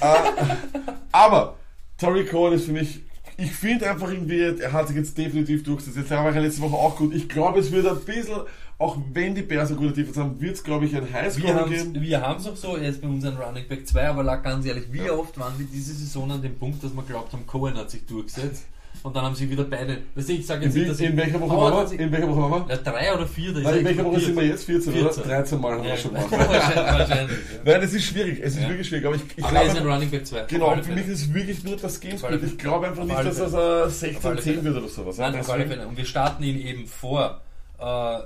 Aber 1.13 1.57
Tory 1.97 2.27
Cohen 2.27 2.53
ist 2.53 2.67
für 2.67 2.73
mich, 2.73 3.01
ich 3.37 3.53
finde 3.53 3.91
einfach 3.91 4.11
irgendwie, 4.11 4.41
er 4.41 4.73
hat 4.73 4.89
sich 4.89 4.97
jetzt 4.97 5.17
definitiv 5.17 5.63
durchgesetzt. 5.63 5.97
Jetzt 5.97 6.11
war 6.11 6.35
er 6.35 6.41
letzte 6.41 6.63
Woche 6.63 6.77
auch 6.77 6.97
gut. 6.97 7.15
Ich 7.15 7.29
glaube, 7.29 7.61
es 7.61 7.73
wird 7.73 7.87
ein 7.87 8.01
bisschen, 8.05 8.41
auch 8.79 8.99
wenn 9.13 9.35
die 9.35 9.43
Bears 9.43 9.71
eine 9.71 9.79
gute 9.79 9.93
Defense 9.93 10.21
haben, 10.21 10.41
wird 10.41 10.55
es, 10.55 10.63
glaube 10.65 10.87
ich, 10.87 10.97
ein 10.97 11.07
Wir 11.09 11.13
Highscore 11.13 11.55
haben 11.55 11.71
geben. 11.71 12.01
wir 12.01 12.21
haben's 12.21 12.47
auch 12.47 12.57
so, 12.57 12.77
er 12.77 12.89
ist 12.89 13.01
bei 13.01 13.09
uns 13.09 13.25
ein 13.25 13.37
Running 13.37 13.67
Back 13.69 13.87
2, 13.87 14.09
aber 14.09 14.23
lag 14.23 14.43
ganz 14.43 14.67
ehrlich, 14.67 14.85
wie 14.91 15.11
oft 15.11 15.39
waren 15.39 15.59
wir 15.59 15.67
diese 15.67 15.95
Saison 15.95 16.31
an 16.31 16.43
dem 16.43 16.57
Punkt, 16.59 16.83
dass 16.83 16.95
wir 16.95 17.03
glaubt 17.03 17.33
haben, 17.33 17.47
Cohen 17.47 17.77
hat 17.77 17.91
sich 17.91 18.07
durchgesetzt 18.07 18.65
und 19.03 19.15
dann 19.17 19.25
haben 19.25 19.35
sie 19.35 19.51
wieder 19.51 19.65
beide. 19.65 19.99
Weißt 20.15 20.29
du, 20.29 20.33
ich 20.33 20.47
sage 20.47 20.61
In, 20.65 20.69
jetzt 20.69 20.77
nicht, 20.77 20.91
dass 20.91 21.01
in 21.01 21.17
welcher 21.17 21.41
Woche 21.41 21.57
waren 21.57 21.91
wir? 21.91 22.01
In 22.01 22.13
welcher 22.13 22.29
Woche 22.29 22.51
waren 22.51 22.69
wir? 22.69 22.75
ja, 22.75 22.83
drei 22.83 23.15
oder 23.15 23.27
vier, 23.27 23.53
Nein, 23.53 23.79
in 23.79 23.85
welcher 23.85 24.05
Woche 24.05 24.21
sind 24.21 24.37
wir 24.37 24.47
jetzt? 24.47 24.65
14, 24.65 24.93
14. 24.93 25.23
oder? 25.23 25.29
13 25.35 25.61
Mal 25.61 25.73
haben 25.73 25.83
wir 25.83 25.89
Ja, 25.91 25.95
das 25.95 26.03
schon 26.03 26.15
gemacht. 26.15 26.31
wahrscheinlich. 26.33 27.39
Ja. 27.39 27.73
Nein, 27.73 27.83
es 27.83 27.93
ist 27.95 28.05
schwierig. 28.05 28.41
Es 28.43 28.55
ist 28.55 28.63
Ja. 28.63 28.69
wirklich 28.69 28.89
schwierig. 28.89 29.07
Aber 29.07 29.17
ich, 29.17 29.23
ich 29.37 29.45
er 29.45 29.63
ist 29.65 29.73
glaube, 29.73 29.79
ein 29.89 29.93
Running 29.95 30.11
Back 30.11 30.27
2. 30.27 30.45
genau, 30.49 30.77
für 30.83 30.93
mich 30.93 31.07
ist 31.09 31.21
es 31.23 31.35
wirklich 31.35 31.65
nur 31.65 31.77
das 31.77 32.01
Gamesbild. 32.01 32.43
Ich 32.45 32.59
glaube 32.59 32.87
einfach 32.89 33.05
nicht, 33.05 33.19
dass 33.25 33.37
das 33.39 33.53
äh, 33.53 33.57
Auf 33.57 33.63
alle 33.83 33.91
16, 33.91 34.21
10 34.23 34.39
Fälle. 34.39 34.65
wird 34.65 34.77
oder 34.77 34.89
sowas. 34.89 35.19
Nein, 35.19 35.39
auf 35.41 35.51
alle 35.51 35.67
Fälle. 35.67 35.87
Und 35.87 35.97
wir 35.97 36.05
starten 36.05 36.43
ihn 36.43 36.59
eben 36.59 36.87
vor, 36.87 37.41
äh, 37.81 38.19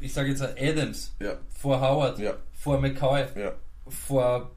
ich 0.00 0.12
sage 0.12 0.28
jetzt 0.30 0.42
Adams, 0.42 1.14
Ja, 1.20 1.32
vor 1.58 1.80
Howard, 1.80 2.20
vor 2.52 2.78
McCoy, 2.80 3.24
vor 3.88 4.50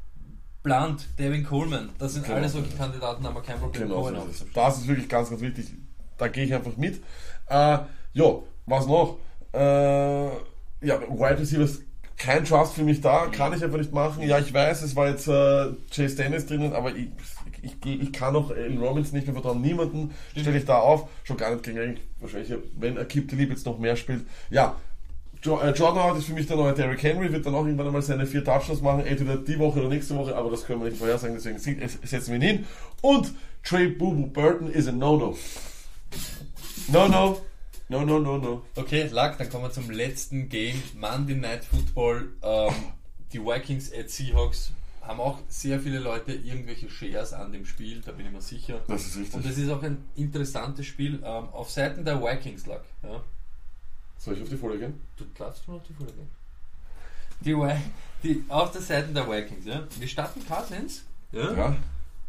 Blunt, 0.64 1.08
Devin 1.18 1.44
Coleman. 1.44 1.90
Das 1.98 2.14
sind 2.14 2.26
Genau. 2.26 2.38
alle 2.38 2.50
solche 2.50 2.76
Kandidaten, 2.76 3.26
haben 3.26 3.36
wir 3.36 3.42
kein 3.42 3.60
Problem, 3.60 3.88
genau. 3.88 4.08
So 4.08 4.26
ist. 4.30 4.46
Das 4.54 4.78
ist 4.78 4.88
wirklich 4.88 5.10
ganz, 5.10 5.30
ganz 5.30 5.42
wichtig. 5.42 5.72
Da 6.18 6.28
gehe 6.28 6.46
ich 6.46 6.54
einfach 6.54 6.78
mit. 6.78 7.02
Äh, 7.50 7.80
ja, 8.14 8.36
was 8.66 8.86
noch? 8.86 9.18
Äh, 9.54 10.28
ja, 10.86 11.02
Wide 11.10 11.40
Receivers, 11.40 11.80
kein 12.18 12.46
Trust 12.46 12.74
für 12.74 12.84
mich 12.84 13.02
da, 13.02 13.28
kann 13.28 13.54
ich 13.54 13.64
einfach 13.64 13.80
nicht 13.80 13.92
machen. 13.92 14.22
Ja, 14.24 14.38
ich 14.38 14.54
weiß, 14.54 14.84
es 14.84 14.96
war 14.96 15.10
jetzt 15.10 15.28
äh, 15.28 15.72
Chase 15.94 16.16
Dennis 16.16 16.46
drinnen, 16.46 16.74
aber 16.74 16.96
ich, 16.96 17.08
ich, 17.64 17.86
ich, 17.86 18.14
kann 18.14 18.36
auch 18.36 18.52
Allen 18.52 18.78
Robinson 18.78 19.16
nicht 19.16 19.26
mehr 19.26 19.34
vertrauen. 19.34 19.62
Niemanden 19.62 20.12
stelle 20.36 20.58
ich 20.58 20.66
da 20.66 20.78
auf, 20.78 21.10
schon 21.24 21.38
gar 21.38 21.52
nicht 21.52 21.64
gegen 21.64 21.80
eigentlich 21.80 22.06
wahrscheinlich, 22.20 22.54
wenn 22.78 22.98
Akib 22.98 23.30
Talib 23.30 23.50
jetzt 23.50 23.66
noch 23.66 23.80
mehr 23.80 23.96
spielt. 23.96 24.26
Ja, 24.52 24.76
Jordan 25.44 25.76
Howard 25.80 26.18
ist 26.20 26.26
für 26.26 26.34
mich 26.34 26.46
der 26.48 26.56
neue 26.58 26.74
Derrick 26.74 27.02
Henry, 27.02 27.32
wird 27.32 27.46
dann 27.46 27.56
auch 27.56 27.66
irgendwann 27.66 27.88
einmal 27.88 28.02
seine 28.02 28.26
vier 28.28 28.44
Touchdowns 28.44 28.82
machen, 28.82 29.06
entweder 29.06 29.38
die 29.38 29.58
Woche 29.58 29.80
oder 29.80 29.90
nächste 29.90 30.16
Woche, 30.16 30.36
aber 30.36 30.52
das 30.52 30.66
können 30.66 30.82
wir 30.82 30.90
nicht 30.90 31.00
vorhersagen, 31.00 31.36
deswegen 31.36 31.82
es- 31.82 31.98
setzen 32.04 32.28
wir 32.30 32.36
ihn 32.36 32.42
hin. 32.42 32.66
Und 33.02 33.34
Trey 33.64 33.88
Boo 33.88 34.28
Burton 34.28 34.72
is 34.72 34.88
a 34.88 34.92
No-No. 34.92 35.38
No, 36.92 37.08
no. 37.08 37.42
No, 37.90 38.06
no, 38.06 38.20
no, 38.20 38.38
no. 38.38 38.62
Okay, 38.76 39.10
Lack, 39.12 39.38
dann 39.38 39.50
kommen 39.50 39.66
wir 39.66 39.72
zum 39.72 39.90
letzten 39.92 40.48
Game, 40.48 40.82
Monday 40.98 41.36
Night 41.36 41.66
Football. 41.66 42.30
Ähm, 42.42 42.74
die 43.34 43.40
Vikings 43.44 43.92
at 43.94 44.10
Seahawks 44.10 44.72
haben 45.02 45.20
auch 45.20 45.40
sehr 45.50 45.80
viele 45.80 46.00
Leute 46.00 46.32
irgendwelche 46.34 46.90
Shares 46.90 47.34
an 47.34 47.52
dem 47.52 47.66
Spiel, 47.66 48.02
da 48.06 48.12
bin 48.14 48.28
ich 48.28 48.32
mir 48.32 48.42
sicher. 48.42 48.80
Das 48.88 49.06
ist 49.08 49.18
richtig. 49.18 49.34
Und 49.34 49.46
es 49.46 49.58
ist 49.58 49.70
auch 49.70 49.84
ein 49.84 49.98
interessantes 50.16 50.86
Spiel 50.86 51.16
ähm, 51.26 51.50
auf 51.52 51.70
Seiten 51.70 52.06
der 52.06 52.22
Vikings, 52.22 52.66
Lack. 52.66 52.84
Ja. 53.04 53.22
Soll 54.24 54.36
ich 54.36 54.44
auf 54.44 54.50
die 54.50 54.58
Folie 54.58 54.78
gehen? 54.78 55.02
Du 55.18 55.26
darfst 55.36 55.66
schon 55.66 55.76
auf 55.76 55.82
die 55.82 55.94
Folie 55.94 56.14
gehen. 56.14 56.30
Die, 57.44 57.56
die, 58.22 58.44
auf 58.50 58.72
der 58.72 58.82
Seite 58.82 59.12
der 59.14 59.28
Vikings, 59.28 59.66
ja. 59.66 59.88
Wir 59.98 60.08
starten 60.08 60.46
Cousins. 60.46 61.06
Ja. 61.32 61.52
Ja. 61.56 61.76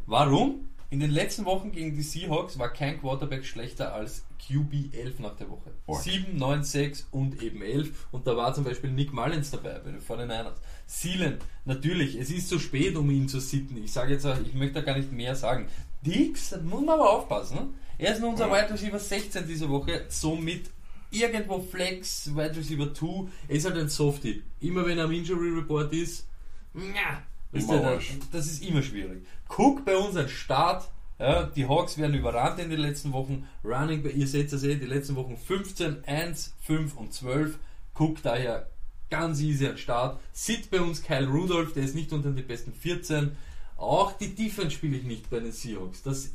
Warum? 0.07 0.68
In 0.88 1.01
den 1.01 1.11
letzten 1.11 1.45
Wochen 1.45 1.70
gegen 1.70 1.95
die 1.95 2.03
Seahawks 2.03 2.59
war 2.59 2.70
kein 2.72 2.99
Quarterback 2.99 3.45
schlechter 3.45 3.93
als 3.93 4.24
QB 4.38 4.95
11 4.95 5.18
nach 5.18 5.36
der 5.36 5.51
Woche. 5.51 5.70
Org. 5.86 6.03
7, 6.03 6.34
9, 6.34 6.64
6 6.64 7.09
und 7.11 7.43
eben 7.43 7.61
11. 7.61 8.07
Und 8.11 8.26
da 8.26 8.38
war 8.38 8.55
zum 8.55 8.64
Beispiel 8.64 8.90
Nick 8.90 9.12
Mullins 9.12 9.51
dabei 9.51 9.78
bei 9.78 9.90
den 9.90 10.01
49ers. 10.01 10.55
Sealand, 10.86 11.43
natürlich, 11.66 12.16
es 12.16 12.30
ist 12.30 12.49
zu 12.49 12.59
spät, 12.59 12.97
um 12.97 13.11
ihn 13.11 13.28
zu 13.28 13.38
sitten. 13.38 13.76
Ich 13.76 13.93
sage 13.93 14.14
jetzt, 14.14 14.24
ich 14.47 14.55
möchte 14.55 14.76
da 14.76 14.80
gar 14.80 14.97
nicht 14.97 15.12
mehr 15.12 15.36
sagen. 15.36 15.68
Dix, 16.01 16.51
da 16.51 16.59
muss 16.59 16.80
man 16.80 16.99
aber 16.99 17.11
aufpassen. 17.11 17.74
Er 17.99 18.14
ist 18.14 18.20
nur 18.20 18.30
unser 18.30 18.51
Wide 18.51 18.70
Receiver 18.70 18.99
16 18.99 19.47
diese 19.47 19.68
Woche, 19.68 20.07
somit 20.09 20.70
irgendwo 21.12 21.60
Flex, 21.60 22.34
Wide 22.34 22.56
Receiver 22.56 22.92
2. 22.92 23.28
Er 23.48 23.54
ist 23.56 23.64
halt 23.64 23.76
ein 23.78 23.88
Softie. 23.88 24.42
Immer 24.60 24.84
wenn 24.86 24.98
er 24.98 25.04
am 25.04 25.12
Injury 25.12 25.50
Report 25.50 25.92
ist, 25.92 26.26
ihr, 26.74 27.80
da- 27.80 27.90
Arsch. 27.92 28.12
das 28.32 28.46
ist 28.46 28.62
immer 28.64 28.82
schwierig. 28.82 29.24
Cook 29.48 29.84
bei 29.84 29.96
uns 29.96 30.16
ein 30.16 30.28
Start. 30.28 30.88
Ja, 31.18 31.44
die 31.44 31.68
Hawks 31.68 31.98
werden 31.98 32.14
überrannt 32.16 32.58
in 32.58 32.70
den 32.70 32.80
letzten 32.80 33.12
Wochen. 33.12 33.46
Running, 33.62 34.04
ihr 34.12 34.26
seht 34.26 34.52
das 34.52 34.64
eh, 34.64 34.74
die 34.74 34.86
letzten 34.86 35.14
Wochen 35.14 35.36
15, 35.36 36.04
1, 36.04 36.54
5 36.62 36.96
und 36.96 37.12
12. 37.12 37.58
Cook 37.96 38.22
daher 38.22 38.68
ganz 39.10 39.40
easy 39.40 39.68
ein 39.68 39.76
Start. 39.78 40.18
Sit 40.32 40.70
bei 40.70 40.80
uns 40.80 41.02
Kyle 41.02 41.28
Rudolph, 41.28 41.74
der 41.74 41.84
ist 41.84 41.94
nicht 41.94 42.12
unter 42.12 42.30
den 42.32 42.46
besten 42.46 42.72
14. 42.72 43.36
Auch 43.76 44.12
die 44.12 44.34
Defense 44.34 44.70
spiele 44.72 44.96
ich 44.96 45.04
nicht 45.04 45.28
bei 45.30 45.38
den 45.38 45.52
Seahawks. 45.52 46.02
Das, 46.02 46.30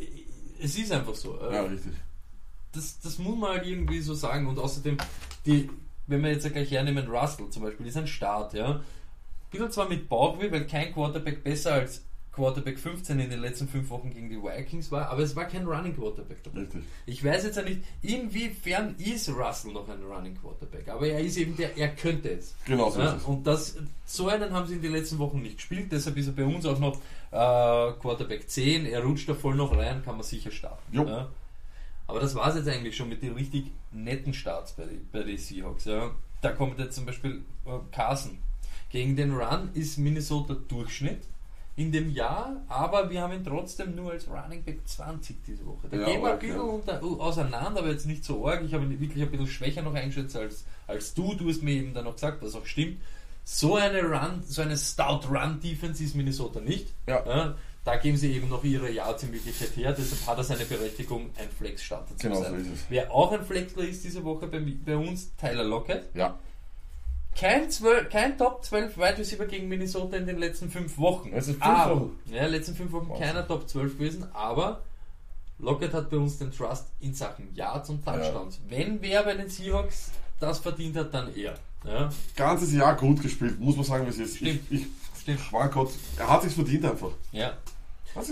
es 0.62 0.78
ist 0.78 0.92
einfach 0.92 1.16
so. 1.16 1.38
Ja, 1.42 1.64
richtig. 1.64 1.94
Das, 2.78 3.00
das 3.00 3.18
muss 3.18 3.38
man 3.38 3.52
halt 3.52 3.66
irgendwie 3.66 4.00
so 4.00 4.14
sagen. 4.14 4.48
Und 4.48 4.60
außerdem, 4.60 4.98
die, 5.46 5.70
wenn 6.08 6.24
wir 6.24 6.32
jetzt 6.32 6.52
gleich 6.52 6.72
hernehmen, 6.72 7.08
Russell 7.08 7.50
zum 7.50 7.64
Beispiel, 7.64 7.86
ist 7.86 7.98
ein 7.98 8.08
Start, 8.08 8.54
ja. 8.54 8.82
Bisschen 9.52 9.72
zwar 9.72 9.90
mit 9.90 10.08
Bauchweh, 10.10 10.52
weil 10.52 10.68
kein 10.68 10.94
Quarterback 10.94 11.44
besser 11.44 11.74
als 11.74 12.04
Quarterback 12.38 12.78
15 12.78 13.20
in 13.20 13.32
den 13.32 13.42
letzten 13.42 13.68
fünf 13.68 13.90
Wochen 13.90 14.12
gegen 14.12 14.30
die 14.30 14.38
Vikings 14.38 14.92
war, 14.92 15.10
aber 15.10 15.24
es 15.24 15.36
war 15.36 15.46
kein 15.46 15.66
Running 15.66 15.96
Quarterback 15.96 16.44
dabei. 16.44 16.60
Richtig. 16.60 16.84
Ich 17.08 17.26
weiß 17.26 17.46
jetzt 17.46 17.58
ja 17.58 17.64
nicht, 17.64 17.82
inwiefern 18.04 18.94
ist 19.00 19.30
Russell 19.30 19.72
noch 19.74 19.90
ein 19.90 20.04
Running 20.04 20.38
Quarterback, 20.40 20.88
aber 20.88 21.08
er 21.08 21.20
ist 21.20 21.38
eben 21.38 21.58
der, 21.58 21.76
er 21.76 21.88
könnte 21.96 22.30
es. 22.30 22.54
Genau 22.66 22.92
so 22.92 23.00
Ja, 23.00 23.20
und 23.26 23.48
das, 23.48 23.78
so 24.06 24.28
einen 24.28 24.54
haben 24.54 24.68
sie 24.68 24.76
in 24.76 24.84
den 24.84 24.92
letzten 24.92 25.18
Wochen 25.18 25.42
nicht 25.42 25.58
gespielt, 25.58 25.92
deshalb 25.92 26.16
ist 26.18 26.28
er 26.28 26.34
bei 26.34 26.46
uns 26.46 26.64
auch 26.68 26.78
noch 26.78 26.98
äh, 27.32 28.00
Quarterback 28.00 28.48
10, 28.48 28.86
er 28.86 29.04
rutscht 29.04 29.28
da 29.28 29.34
voll 29.34 29.56
noch 29.56 29.76
rein, 29.76 30.04
kann 30.06 30.16
man 30.16 30.24
sicher 30.24 30.52
starten. 30.52 30.96
Ja. 30.96 31.30
Aber 32.08 32.20
das 32.20 32.36
war 32.36 32.48
es 32.50 32.56
jetzt 32.56 32.70
eigentlich 32.70 32.96
schon 32.96 33.10
mit 33.10 33.22
den 33.22 33.34
richtig 33.34 33.72
netten 33.92 34.34
Starts 34.34 34.74
bei, 34.74 34.86
die- 34.86 35.02
bei 35.12 35.24
den 35.24 35.38
Seahawks. 35.38 35.86
Ja. 35.86 36.12
Da 36.42 36.52
kommt 36.52 36.80
jetzt 36.80 36.96
zum 36.96 37.06
Beispiel 37.06 37.42
äh, 37.66 37.72
Carson. 37.92 38.38
Gegen 38.90 39.16
den 39.18 39.34
Run 39.36 39.70
ist 39.74 39.98
Minnesota 39.98 40.56
Durchschnitt 40.68 41.24
in 41.76 41.92
dem 41.92 42.10
Jahr, 42.10 42.56
aber 42.70 43.10
wir 43.10 43.22
haben 43.22 43.34
ihn 43.34 43.44
trotzdem 43.44 43.96
nur 43.96 44.12
als 44.12 44.28
Running 44.28 44.64
Back 44.64 44.80
20 44.88 45.44
diese 45.46 45.66
Woche. 45.66 45.88
Da 45.92 45.98
Ja, 45.98 46.06
gehen 46.06 46.22
wir 46.24 46.34
ein 46.34 46.40
bisschen 46.40 46.60
unter, 46.60 47.04
auseinander, 47.04 47.82
aber 47.82 47.90
jetzt 47.90 48.06
nicht 48.08 48.24
so 48.24 48.48
arg. 48.48 48.64
Ich 48.64 48.74
habe 48.74 48.86
ihn 48.86 49.00
wirklich 49.00 49.22
ein 49.24 49.30
bisschen 49.30 49.48
schwächer 49.48 49.82
noch 49.84 49.94
eingeschätzt 49.94 50.36
als, 50.38 50.66
als 50.88 51.14
du. 51.14 51.36
Du 51.36 51.50
hast 51.50 51.62
mir 51.62 51.74
eben 51.74 51.94
dann 51.94 52.06
noch 52.06 52.14
gesagt, 52.16 52.42
was 52.42 52.56
auch 52.56 52.66
stimmt. 52.66 53.00
So 53.44 53.76
eine 53.76 54.02
Run, 54.02 54.42
so 54.46 54.62
eine 54.62 54.76
Stout 54.78 55.28
Run 55.30 55.60
Defense 55.62 56.04
ist 56.04 56.16
Minnesota 56.16 56.62
nicht. 56.62 56.88
Ja. 57.08 57.56
Da 57.88 57.96
geben 57.96 58.18
sie 58.18 58.34
eben 58.34 58.50
noch 58.50 58.66
ihre 58.66 58.90
Wirklichkeit 58.94 59.78
her, 59.78 59.94
deshalb 59.94 60.28
hat 60.28 60.38
er 60.38 60.44
seine 60.44 60.66
Berechtigung, 60.66 61.30
ein 61.38 61.48
Flex-Starter 61.58 62.18
zu 62.18 62.28
Genau 62.28 62.42
sein. 62.42 62.52
so 62.52 62.58
ist 62.58 62.68
es. 62.74 62.80
Wer 62.90 63.10
auch 63.14 63.32
ein 63.32 63.46
Flexler 63.46 63.84
ist 63.86 64.04
diese 64.04 64.26
Woche 64.26 64.48
bei, 64.48 64.60
bei 64.86 64.98
uns, 64.98 65.34
Tyler 65.38 65.64
Lockett. 65.64 66.14
Ja. 66.14 66.38
Kein, 67.34 67.72
12, 67.72 68.10
kein 68.10 68.38
Top 68.38 68.66
12 68.66 68.98
Wide 68.98 69.18
Receiver 69.20 69.46
gegen 69.46 69.70
Minnesota 69.70 70.18
in 70.18 70.26
den 70.26 70.38
letzten 70.38 70.70
fünf 70.70 70.98
Wochen. 70.98 71.32
Es 71.32 71.46
sind 71.46 71.64
fünf 71.64 71.66
aber, 71.66 72.02
Wochen. 72.02 72.20
Ja, 72.30 72.46
letzten 72.48 72.76
fünf 72.76 72.92
Wochen 72.92 73.10
Wahnsinn. 73.10 73.26
keiner 73.26 73.48
Top 73.48 73.70
12 73.70 73.98
gewesen, 73.98 74.26
aber 74.34 74.84
Lockett 75.58 75.94
hat 75.94 76.10
bei 76.10 76.18
uns 76.18 76.38
den 76.40 76.52
Trust 76.52 76.88
in 77.00 77.14
Sachen 77.14 77.56
Yards 77.56 77.90
und 77.90 78.04
Touchdowns. 78.04 78.60
Wenn 78.68 79.02
wer 79.02 79.24
bei 79.24 79.36
den 79.36 79.50
Seahawks 79.50 80.12
das 80.42 80.60
verdient 80.60 80.98
hat, 80.98 81.14
dann 81.14 81.34
er. 81.34 81.58
Ja, 81.86 82.10
Ganzes 82.36 82.74
Jahr 82.74 82.98
gut 82.98 83.22
gespielt, 83.22 83.62
muss 83.62 83.78
man 83.78 83.86
sagen, 83.86 84.06
wie 84.08 84.10
es 84.10 84.18
ist. 84.18 84.42
Ich, 84.42 84.50
Stimmt. 84.50 84.72
ich, 84.72 84.86
stimmt. 85.22 85.52
mein 85.54 85.72
Gott, 85.72 85.92
er 86.18 86.30
hat 86.30 86.44
sich 86.44 86.54
verdient 86.54 86.84
einfach. 86.84 87.12
Ja. 87.32 87.54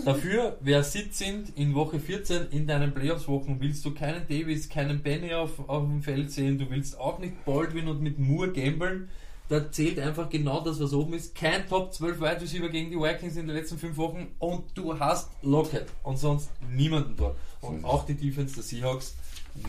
Dafür, 0.03 0.57
wer 0.61 0.83
Sitz 0.83 1.19
sind 1.19 1.57
in 1.57 1.75
Woche 1.75 1.99
14 1.99 2.47
in 2.51 2.67
deinen 2.67 2.93
Playoffs-Wochen, 2.93 3.57
willst 3.59 3.85
du 3.85 3.93
keinen 3.93 4.27
Davis, 4.27 4.69
keinen 4.69 5.03
Benny 5.03 5.33
auf, 5.33 5.67
auf 5.69 5.83
dem 5.83 6.01
Feld 6.01 6.31
sehen, 6.31 6.57
du 6.57 6.69
willst 6.69 6.99
auch 6.99 7.19
nicht 7.19 7.45
Baldwin 7.45 7.87
und 7.87 8.01
mit 8.01 8.19
Moore 8.19 8.51
gambeln. 8.51 9.09
Da 9.47 9.71
zählt 9.71 9.99
einfach 9.99 10.29
genau 10.29 10.61
das, 10.61 10.79
was 10.79 10.91
oben 10.91 11.13
ist. 11.13 11.35
Kein 11.35 11.67
Top 11.69 11.93
12 11.93 12.19
Wide 12.19 12.41
Receiver 12.41 12.69
gegen 12.69 12.89
die 12.89 12.97
Vikings 12.97 13.35
in 13.35 13.45
den 13.45 13.55
letzten 13.55 13.77
fünf 13.77 13.95
Wochen 13.97 14.27
und 14.39 14.63
du 14.73 14.99
hast 14.99 15.29
Lockett 15.43 15.85
und 16.01 16.17
sonst 16.17 16.49
niemanden 16.71 17.15
dort. 17.15 17.37
Und 17.61 17.85
auch 17.85 18.07
die 18.07 18.15
Defense 18.15 18.55
der 18.55 18.63
Seahawks 18.63 19.15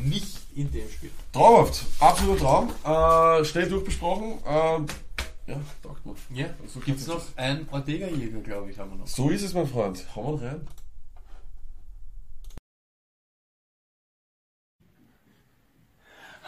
nicht 0.02 0.38
in 0.54 0.72
dem 0.72 0.88
Spiel. 0.88 1.10
Traumhaft, 1.32 1.84
absoluter 2.00 2.40
Traum. 2.40 2.70
Äh, 2.84 3.44
schnell 3.44 3.68
durchbesprochen. 3.68 4.38
Äh, 4.46 4.80
ja, 5.46 5.60
taugt 5.82 6.04
man. 6.06 6.16
Ja, 6.34 6.46
So 6.66 6.80
gibt 6.80 7.00
es 7.00 7.06
noch 7.06 7.22
einen 7.36 7.68
Ortega-Jäger, 7.70 8.40
glaube 8.40 8.70
ich, 8.70 8.78
haben 8.78 8.90
wir 8.90 8.98
noch. 8.98 9.06
So 9.06 9.30
ist 9.30 9.42
es, 9.42 9.54
mein 9.54 9.66
Freund. 9.66 10.04
Hauen 10.14 10.40
wir 10.40 10.48
rein. 10.48 10.66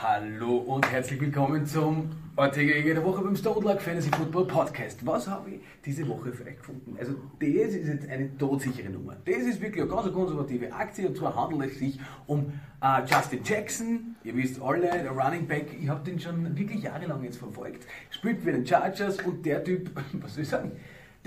Hallo 0.01 0.59
und 0.59 0.89
herzlich 0.93 1.21
willkommen 1.21 1.67
zum 1.67 2.11
Ortega 2.37 2.95
der 2.95 3.05
Woche 3.05 3.21
beim 3.21 3.35
Stone 3.35 3.67
Luck 3.67 3.83
Fantasy 3.83 4.09
Football 4.11 4.47
Podcast. 4.47 5.05
Was 5.05 5.27
habe 5.27 5.51
ich 5.51 5.61
diese 5.85 6.07
Woche 6.07 6.33
für 6.33 6.45
euch 6.45 6.57
gefunden? 6.57 6.97
Also, 7.01 7.15
das 7.41 7.75
ist 7.75 7.89
jetzt 7.89 8.09
eine 8.09 8.39
todsichere 8.39 8.91
Nummer. 8.91 9.17
Das 9.25 9.39
ist 9.39 9.61
wirklich 9.61 9.83
eine 9.83 9.91
ganz 9.91 10.13
konservative 10.13 10.73
Aktie 10.73 11.09
und 11.09 11.17
zwar 11.17 11.35
handelt 11.35 11.73
es 11.73 11.81
sich 11.81 11.99
um 12.29 12.53
äh, 12.81 13.01
Justin 13.09 13.41
Jackson. 13.43 14.15
Ihr 14.23 14.37
wisst 14.37 14.63
alle, 14.63 14.83
der 14.83 15.11
Running 15.11 15.49
Back, 15.49 15.77
ich 15.83 15.89
habe 15.89 16.09
den 16.09 16.21
schon 16.21 16.57
wirklich 16.57 16.85
jahrelang 16.85 17.25
jetzt 17.25 17.39
verfolgt. 17.39 17.85
Spielt 18.11 18.41
für 18.41 18.53
den 18.53 18.65
Chargers 18.65 19.19
und 19.23 19.45
der 19.45 19.65
Typ, 19.65 19.91
was 20.13 20.35
soll 20.35 20.45
ich 20.45 20.49
sagen? 20.49 20.71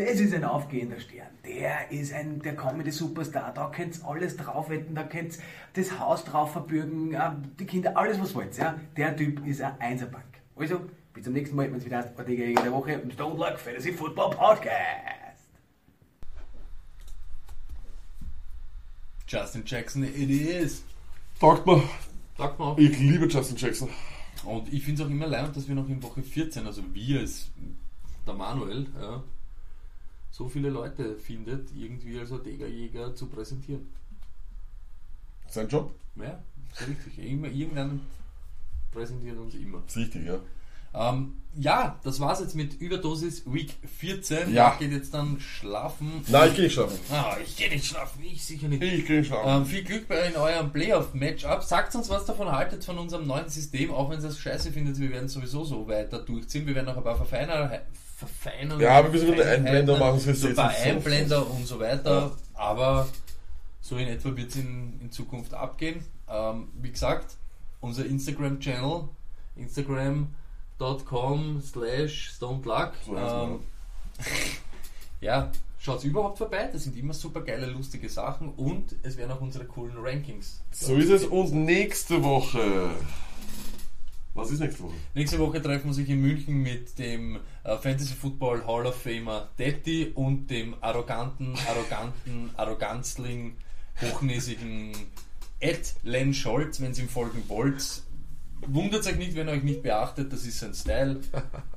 Das 0.03 0.19
ist 0.19 0.33
ein 0.33 0.43
aufgehender 0.43 0.99
Stern. 0.99 1.27
Der 1.45 1.91
ist 1.91 2.11
ein, 2.11 2.41
der 2.41 2.55
kommende 2.55 2.91
Superstar. 2.91 3.53
Da 3.53 3.69
könnt 3.69 3.99
ihr 3.99 4.07
alles 4.07 4.35
drauf 4.35 4.67
wetten, 4.69 4.95
da 4.95 5.03
könnt 5.03 5.37
ihr 5.37 5.43
das 5.73 5.99
Haus 5.99 6.23
drauf 6.25 6.53
verbürgen, 6.53 7.13
äh, 7.13 7.31
die 7.59 7.65
Kinder, 7.65 7.95
alles 7.95 8.19
was 8.19 8.33
wollt. 8.33 8.57
Ja? 8.57 8.79
Der 8.97 9.15
Typ 9.15 9.45
ist 9.45 9.61
ein 9.61 9.79
Einserbank. 9.79 10.25
Also, 10.55 10.81
bis 11.13 11.23
zum 11.23 11.33
nächsten 11.33 11.55
Mal, 11.55 11.69
wenn 11.69 11.77
es 11.77 11.85
wieder 11.85 11.99
heißt, 11.99 12.17
Ortega 12.17 12.61
der 12.63 12.71
Woche 12.71 12.93
im 12.93 13.11
Stone 13.11 13.37
Luck 13.37 13.59
Fantasy 13.59 13.93
Football 13.93 14.31
Podcast. 14.31 14.71
Justin 19.27 19.63
Jackson, 19.63 20.03
it 20.03 20.29
is. 20.29 20.83
Taugt 21.39 21.65
man. 21.67 21.83
Sagt 22.39 22.59
auch. 22.59 22.75
Ich 22.79 22.97
liebe 22.97 23.27
Justin 23.27 23.55
Jackson. 23.55 23.89
Und 24.45 24.73
ich 24.73 24.83
finde 24.83 25.03
es 25.03 25.07
auch 25.07 25.11
immer 25.11 25.27
leid, 25.27 25.55
dass 25.55 25.67
wir 25.67 25.75
noch 25.75 25.87
in 25.87 26.01
Woche 26.01 26.23
14, 26.23 26.65
also 26.65 26.81
wir 26.91 27.19
als 27.19 27.51
der 28.25 28.33
Manuel, 28.33 28.87
ja, 28.99 29.23
so 30.31 30.47
viele 30.47 30.69
Leute 30.69 31.17
findet, 31.17 31.69
irgendwie 31.75 32.19
als 32.19 32.31
Ortega-Jäger 32.31 33.13
zu 33.13 33.27
präsentieren. 33.27 33.87
Sein 35.47 35.67
Job. 35.67 35.93
Ja, 36.15 36.41
richtig. 36.87 37.19
Immer, 37.19 37.47
irgendwann 37.47 38.01
präsentiert 38.91 39.37
uns 39.37 39.53
immer. 39.55 39.83
Richtig, 39.95 40.25
ja. 40.25 40.39
Ähm, 40.93 41.35
ja, 41.55 41.99
das 42.03 42.19
war's 42.19 42.39
jetzt 42.39 42.55
mit 42.55 42.79
Überdosis 42.81 43.43
Week 43.45 43.73
14. 43.99 44.53
Ja. 44.53 44.73
Ich 44.73 44.79
geht 44.79 44.91
jetzt 44.91 45.13
dann 45.13 45.39
schlafen. 45.39 46.23
Nein, 46.27 46.49
ich 46.49 46.55
gehe 46.55 46.63
nicht 46.65 46.73
schlafen. 46.73 46.99
Ah, 47.09 47.37
ich 47.43 47.55
gehe 47.55 47.69
nicht 47.69 47.85
schlafen, 47.85 48.23
ich 48.23 48.43
sicher 48.43 48.67
nicht. 48.67 48.83
Ich 48.83 49.05
gehe 49.05 49.23
schlafen. 49.23 49.61
Ähm, 49.61 49.65
viel 49.65 49.83
Glück 49.83 50.07
bei 50.07 50.27
in 50.27 50.35
eurem 50.35 50.71
Playoff-Matchup. 50.71 51.63
Sagt 51.63 51.95
uns, 51.95 52.09
was 52.09 52.25
davon 52.25 52.51
haltet 52.51 52.83
von 52.83 52.97
unserem 52.97 53.25
neuen 53.25 53.49
System, 53.49 53.91
auch 53.91 54.09
wenn 54.09 54.19
ihr 54.19 54.23
das 54.23 54.39
scheiße 54.39 54.71
findet. 54.71 54.99
Wir 54.99 55.11
werden 55.11 55.29
sowieso 55.29 55.63
so 55.63 55.87
weiter 55.87 56.19
durchziehen. 56.19 56.67
Wir 56.67 56.75
werden 56.75 56.87
noch 56.87 56.97
ein 56.97 57.03
paar 57.03 57.17
Verfeiner, 57.17 57.81
Verfeinern. 58.27 58.79
Ja, 58.79 59.03
wir 59.03 59.09
müssen 59.09 59.41
Einblender 59.41 59.97
machen, 59.97 60.19
so 60.19 60.47
ein 60.47 60.55
paar 60.55 60.69
Einblender 60.69 61.49
und 61.49 61.65
so 61.65 61.79
weiter. 61.79 62.31
Aber 62.53 63.07
so 63.81 63.97
in 63.97 64.07
etwa 64.07 64.35
wird 64.35 64.51
es 64.51 64.57
in, 64.57 64.99
in 65.01 65.11
Zukunft 65.11 65.55
abgehen. 65.55 66.03
Ähm, 66.29 66.67
wie 66.79 66.91
gesagt, 66.91 67.35
unser 67.79 68.05
Instagram-Channel, 68.05 69.05
instagram.com 69.55 71.61
slash 71.61 72.33
stoneplug. 72.35 72.91
So 73.07 73.17
Ähm, 73.17 73.59
ja, 75.19 75.51
schaut 75.79 76.03
überhaupt 76.03 76.37
vorbei. 76.37 76.69
Das 76.71 76.83
sind 76.83 76.95
immer 76.95 77.15
super 77.15 77.41
geile, 77.41 77.65
lustige 77.65 78.07
Sachen 78.07 78.49
und 78.49 78.95
es 79.01 79.17
werden 79.17 79.31
auch 79.31 79.41
unsere 79.41 79.65
coolen 79.65 79.97
Rankings. 79.97 80.61
So 80.69 80.95
ist 80.95 81.09
es. 81.09 81.25
Und 81.25 81.53
nächste 81.53 82.23
Woche. 82.23 82.91
Was 84.33 84.49
ist 84.51 84.59
nächste 84.61 84.83
Woche? 84.83 84.93
Nächste 85.13 85.39
Woche 85.39 85.61
treffen 85.61 85.87
wir 85.87 85.93
sich 85.93 86.09
in 86.09 86.21
München 86.21 86.61
mit 86.63 86.97
dem 86.97 87.35
äh, 87.65 87.75
Fantasy 87.77 88.13
Football 88.13 88.65
Hall 88.65 88.85
of 88.85 88.95
Famer 88.95 89.49
Detti 89.59 90.11
und 90.15 90.47
dem 90.47 90.75
arroganten, 90.79 91.53
arroganten, 91.67 92.49
arroganzling, 92.57 93.57
hochnäsigen 94.01 94.93
Ed 95.59 95.93
Len 96.03 96.33
Scholz, 96.33 96.79
wenn 96.81 96.93
ihr 96.93 96.99
ihm 96.99 97.09
folgen 97.09 97.43
wollt. 97.47 97.83
Wundert 98.67 99.05
euch 99.07 99.15
nicht, 99.17 99.35
wenn 99.35 99.47
ihr 99.47 99.53
euch 99.53 99.63
nicht 99.63 99.83
beachtet, 99.83 100.31
das 100.31 100.45
ist 100.45 100.59
sein 100.59 100.73
Style. 100.73 101.19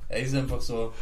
Er 0.07 0.19
ist 0.21 0.35
einfach 0.35 0.61
so. 0.61 0.93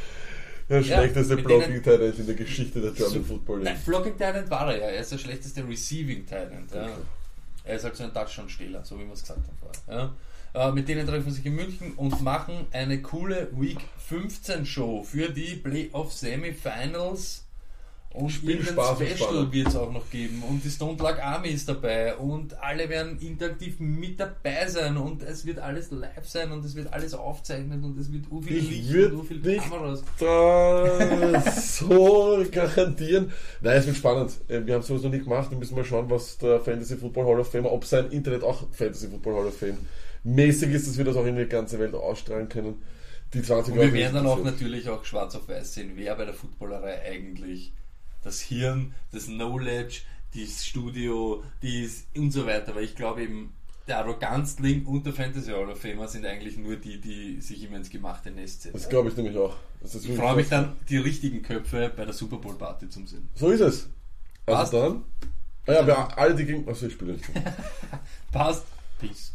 Der 0.69 0.79
Ja, 0.81 0.97
schlechteste 0.97 1.35
Blocking 1.37 1.83
Talent 1.83 2.17
in 2.19 2.25
der 2.25 2.35
Geschichte 2.35 2.79
der 2.81 2.91
German 2.91 3.13
So- 3.15 3.23
Football 3.23 3.59
Nein, 3.59 3.73
League. 3.75 3.85
Blocking 3.85 4.17
Talent 4.17 4.49
war 4.49 4.73
er 4.73 4.79
ja. 4.79 4.85
Er 4.87 5.01
ist 5.01 5.11
der 5.11 5.17
schlechteste 5.17 5.67
Receiving 5.67 6.25
Talent. 6.25 6.71
Ja. 6.73 6.89
Er 7.65 7.75
ist 7.75 7.83
halt 7.83 7.95
so 7.97 8.03
ein 8.05 8.13
Touchdown-Stehler, 8.13 8.83
so 8.85 8.97
wie 8.97 9.05
wir 9.05 9.13
es 9.13 9.21
gesagt 9.21 9.41
haben 9.45 9.57
vorher. 9.59 10.03
Ja. 10.03 10.15
Äh, 10.53 10.71
mit 10.71 10.87
denen 10.87 11.07
treffen 11.07 11.25
wir 11.25 11.33
sich 11.33 11.45
in 11.45 11.55
München 11.55 11.93
und 11.95 12.21
machen 12.21 12.67
eine 12.71 13.01
coole 13.01 13.49
Week 13.53 13.79
15 14.07 14.65
Show 14.65 15.03
für 15.03 15.29
die 15.29 15.55
Playoff 15.55 16.13
Semifinals. 16.13 17.43
Und 18.13 18.29
Spiel 18.29 18.51
irgendein 18.51 18.73
Spaß 18.75 18.99
und 18.99 19.07
Special 19.07 19.51
wird 19.51 19.67
es 19.69 19.75
auch 19.75 19.91
noch 19.91 20.07
geben. 20.11 20.43
Und 20.47 20.63
die 20.63 20.69
Stone 20.69 20.99
Luck 20.99 21.17
Army 21.19 21.47
ist 21.49 21.67
dabei. 21.67 22.15
Und 22.15 22.55
alle 22.61 22.87
werden 22.87 23.17
interaktiv 23.19 23.79
mit 23.79 24.19
dabei 24.19 24.67
sein. 24.67 24.97
Und 24.97 25.23
es 25.23 25.47
wird 25.47 25.57
alles 25.57 25.89
live 25.89 26.29
sein. 26.29 26.51
Und 26.51 26.63
es 26.63 26.75
wird 26.75 26.93
alles 26.93 27.15
aufzeichnet. 27.15 27.83
Und 27.83 27.97
es 27.97 28.13
wird 28.13 28.25
u 28.29 28.39
viel 28.39 28.57
Ich 28.57 28.69
Licht 28.91 29.11
und 29.13 29.19
u 29.19 29.23
viel 29.23 29.57
Kameras. 29.57 30.03
So 31.79 32.45
garantieren. 32.51 33.31
Nein, 33.61 33.77
es 33.77 33.87
wird 33.87 33.97
spannend. 33.97 34.31
Äh, 34.47 34.63
Wir 34.63 34.75
haben 34.75 34.83
sowas 34.83 35.01
noch 35.01 35.09
nicht 35.09 35.23
gemacht. 35.23 35.49
Wir 35.49 35.57
müssen 35.57 35.73
mal 35.75 35.83
schauen, 35.83 36.07
was 36.07 36.37
der 36.37 36.59
Fantasy 36.59 36.97
Football 36.97 37.25
Hall 37.25 37.39
of 37.39 37.51
Fame, 37.51 37.65
ob 37.65 37.83
sein 37.83 38.11
Internet 38.11 38.43
auch 38.43 38.67
Fantasy 38.73 39.07
Football 39.07 39.37
Hall 39.37 39.47
of 39.47 39.57
Fame 39.57 39.79
mäßig 40.23 40.71
ist, 40.71 40.87
dass 40.87 40.97
wir 40.97 41.05
das 41.05 41.15
auch 41.15 41.25
in 41.25 41.35
die 41.35 41.45
ganze 41.45 41.79
Welt 41.79 41.93
ausstrahlen 41.93 42.49
können. 42.49 42.81
Die 43.33 43.41
20 43.41 43.73
Und 43.73 43.79
wir 43.79 43.93
werden 43.93 44.13
dann 44.15 44.27
auch 44.27 44.43
natürlich 44.43 44.89
auch 44.89 45.03
schwarz 45.05 45.35
auf 45.35 45.47
weiß 45.47 45.73
sehen, 45.73 45.93
wer 45.95 46.15
bei 46.15 46.25
der 46.25 46.33
Footballerei 46.33 47.01
eigentlich 47.01 47.73
das 48.23 48.39
Hirn, 48.41 48.93
das 49.11 49.25
Knowledge, 49.25 50.01
das 50.35 50.65
Studio, 50.65 51.43
dies 51.61 52.05
und 52.15 52.31
so 52.31 52.45
weiter. 52.45 52.75
Weil 52.75 52.83
ich 52.83 52.95
glaube 52.95 53.23
eben, 53.23 53.53
der 53.87 53.97
Arroganzling 53.99 54.85
und 54.85 55.05
der 55.05 55.13
Fantasy 55.13 55.51
Hall 55.51 55.69
of 55.69 55.79
Famer 55.79 56.07
sind 56.07 56.25
eigentlich 56.25 56.57
nur 56.57 56.77
die, 56.77 57.01
die 57.01 57.41
sich 57.41 57.63
immer 57.63 57.77
ins 57.77 57.89
gemachte 57.89 58.31
Nest 58.31 58.65
Das 58.65 58.71
setzen. 58.73 58.89
glaube 58.89 59.09
ich 59.09 59.17
nämlich 59.17 59.37
auch. 59.37 59.55
Das 59.81 59.95
Ich 59.95 60.15
freue 60.15 60.35
mich 60.37 60.47
dann, 60.47 60.77
die 60.87 60.97
richtigen 60.97 61.41
Köpfe 61.41 61.91
bei 61.95 62.05
der 62.05 62.13
Super 62.13 62.37
Bowl 62.37 62.55
Party 62.55 62.87
zu 62.87 63.05
sehen. 63.05 63.27
So 63.35 63.49
ist 63.49 63.59
es. 63.59 63.89
Also 64.45 64.59
Passt. 64.59 64.73
dann. 64.73 65.03
Naja, 65.67 65.87
wir 65.87 66.17
alle 66.17 66.35
die 66.35 66.45
gegen. 66.45 66.67
Achso, 66.67 66.85
ich 66.85 66.93
spiele 66.93 67.13
nicht. 67.13 67.25
Passt. 68.31 68.63
Peace. 68.99 69.32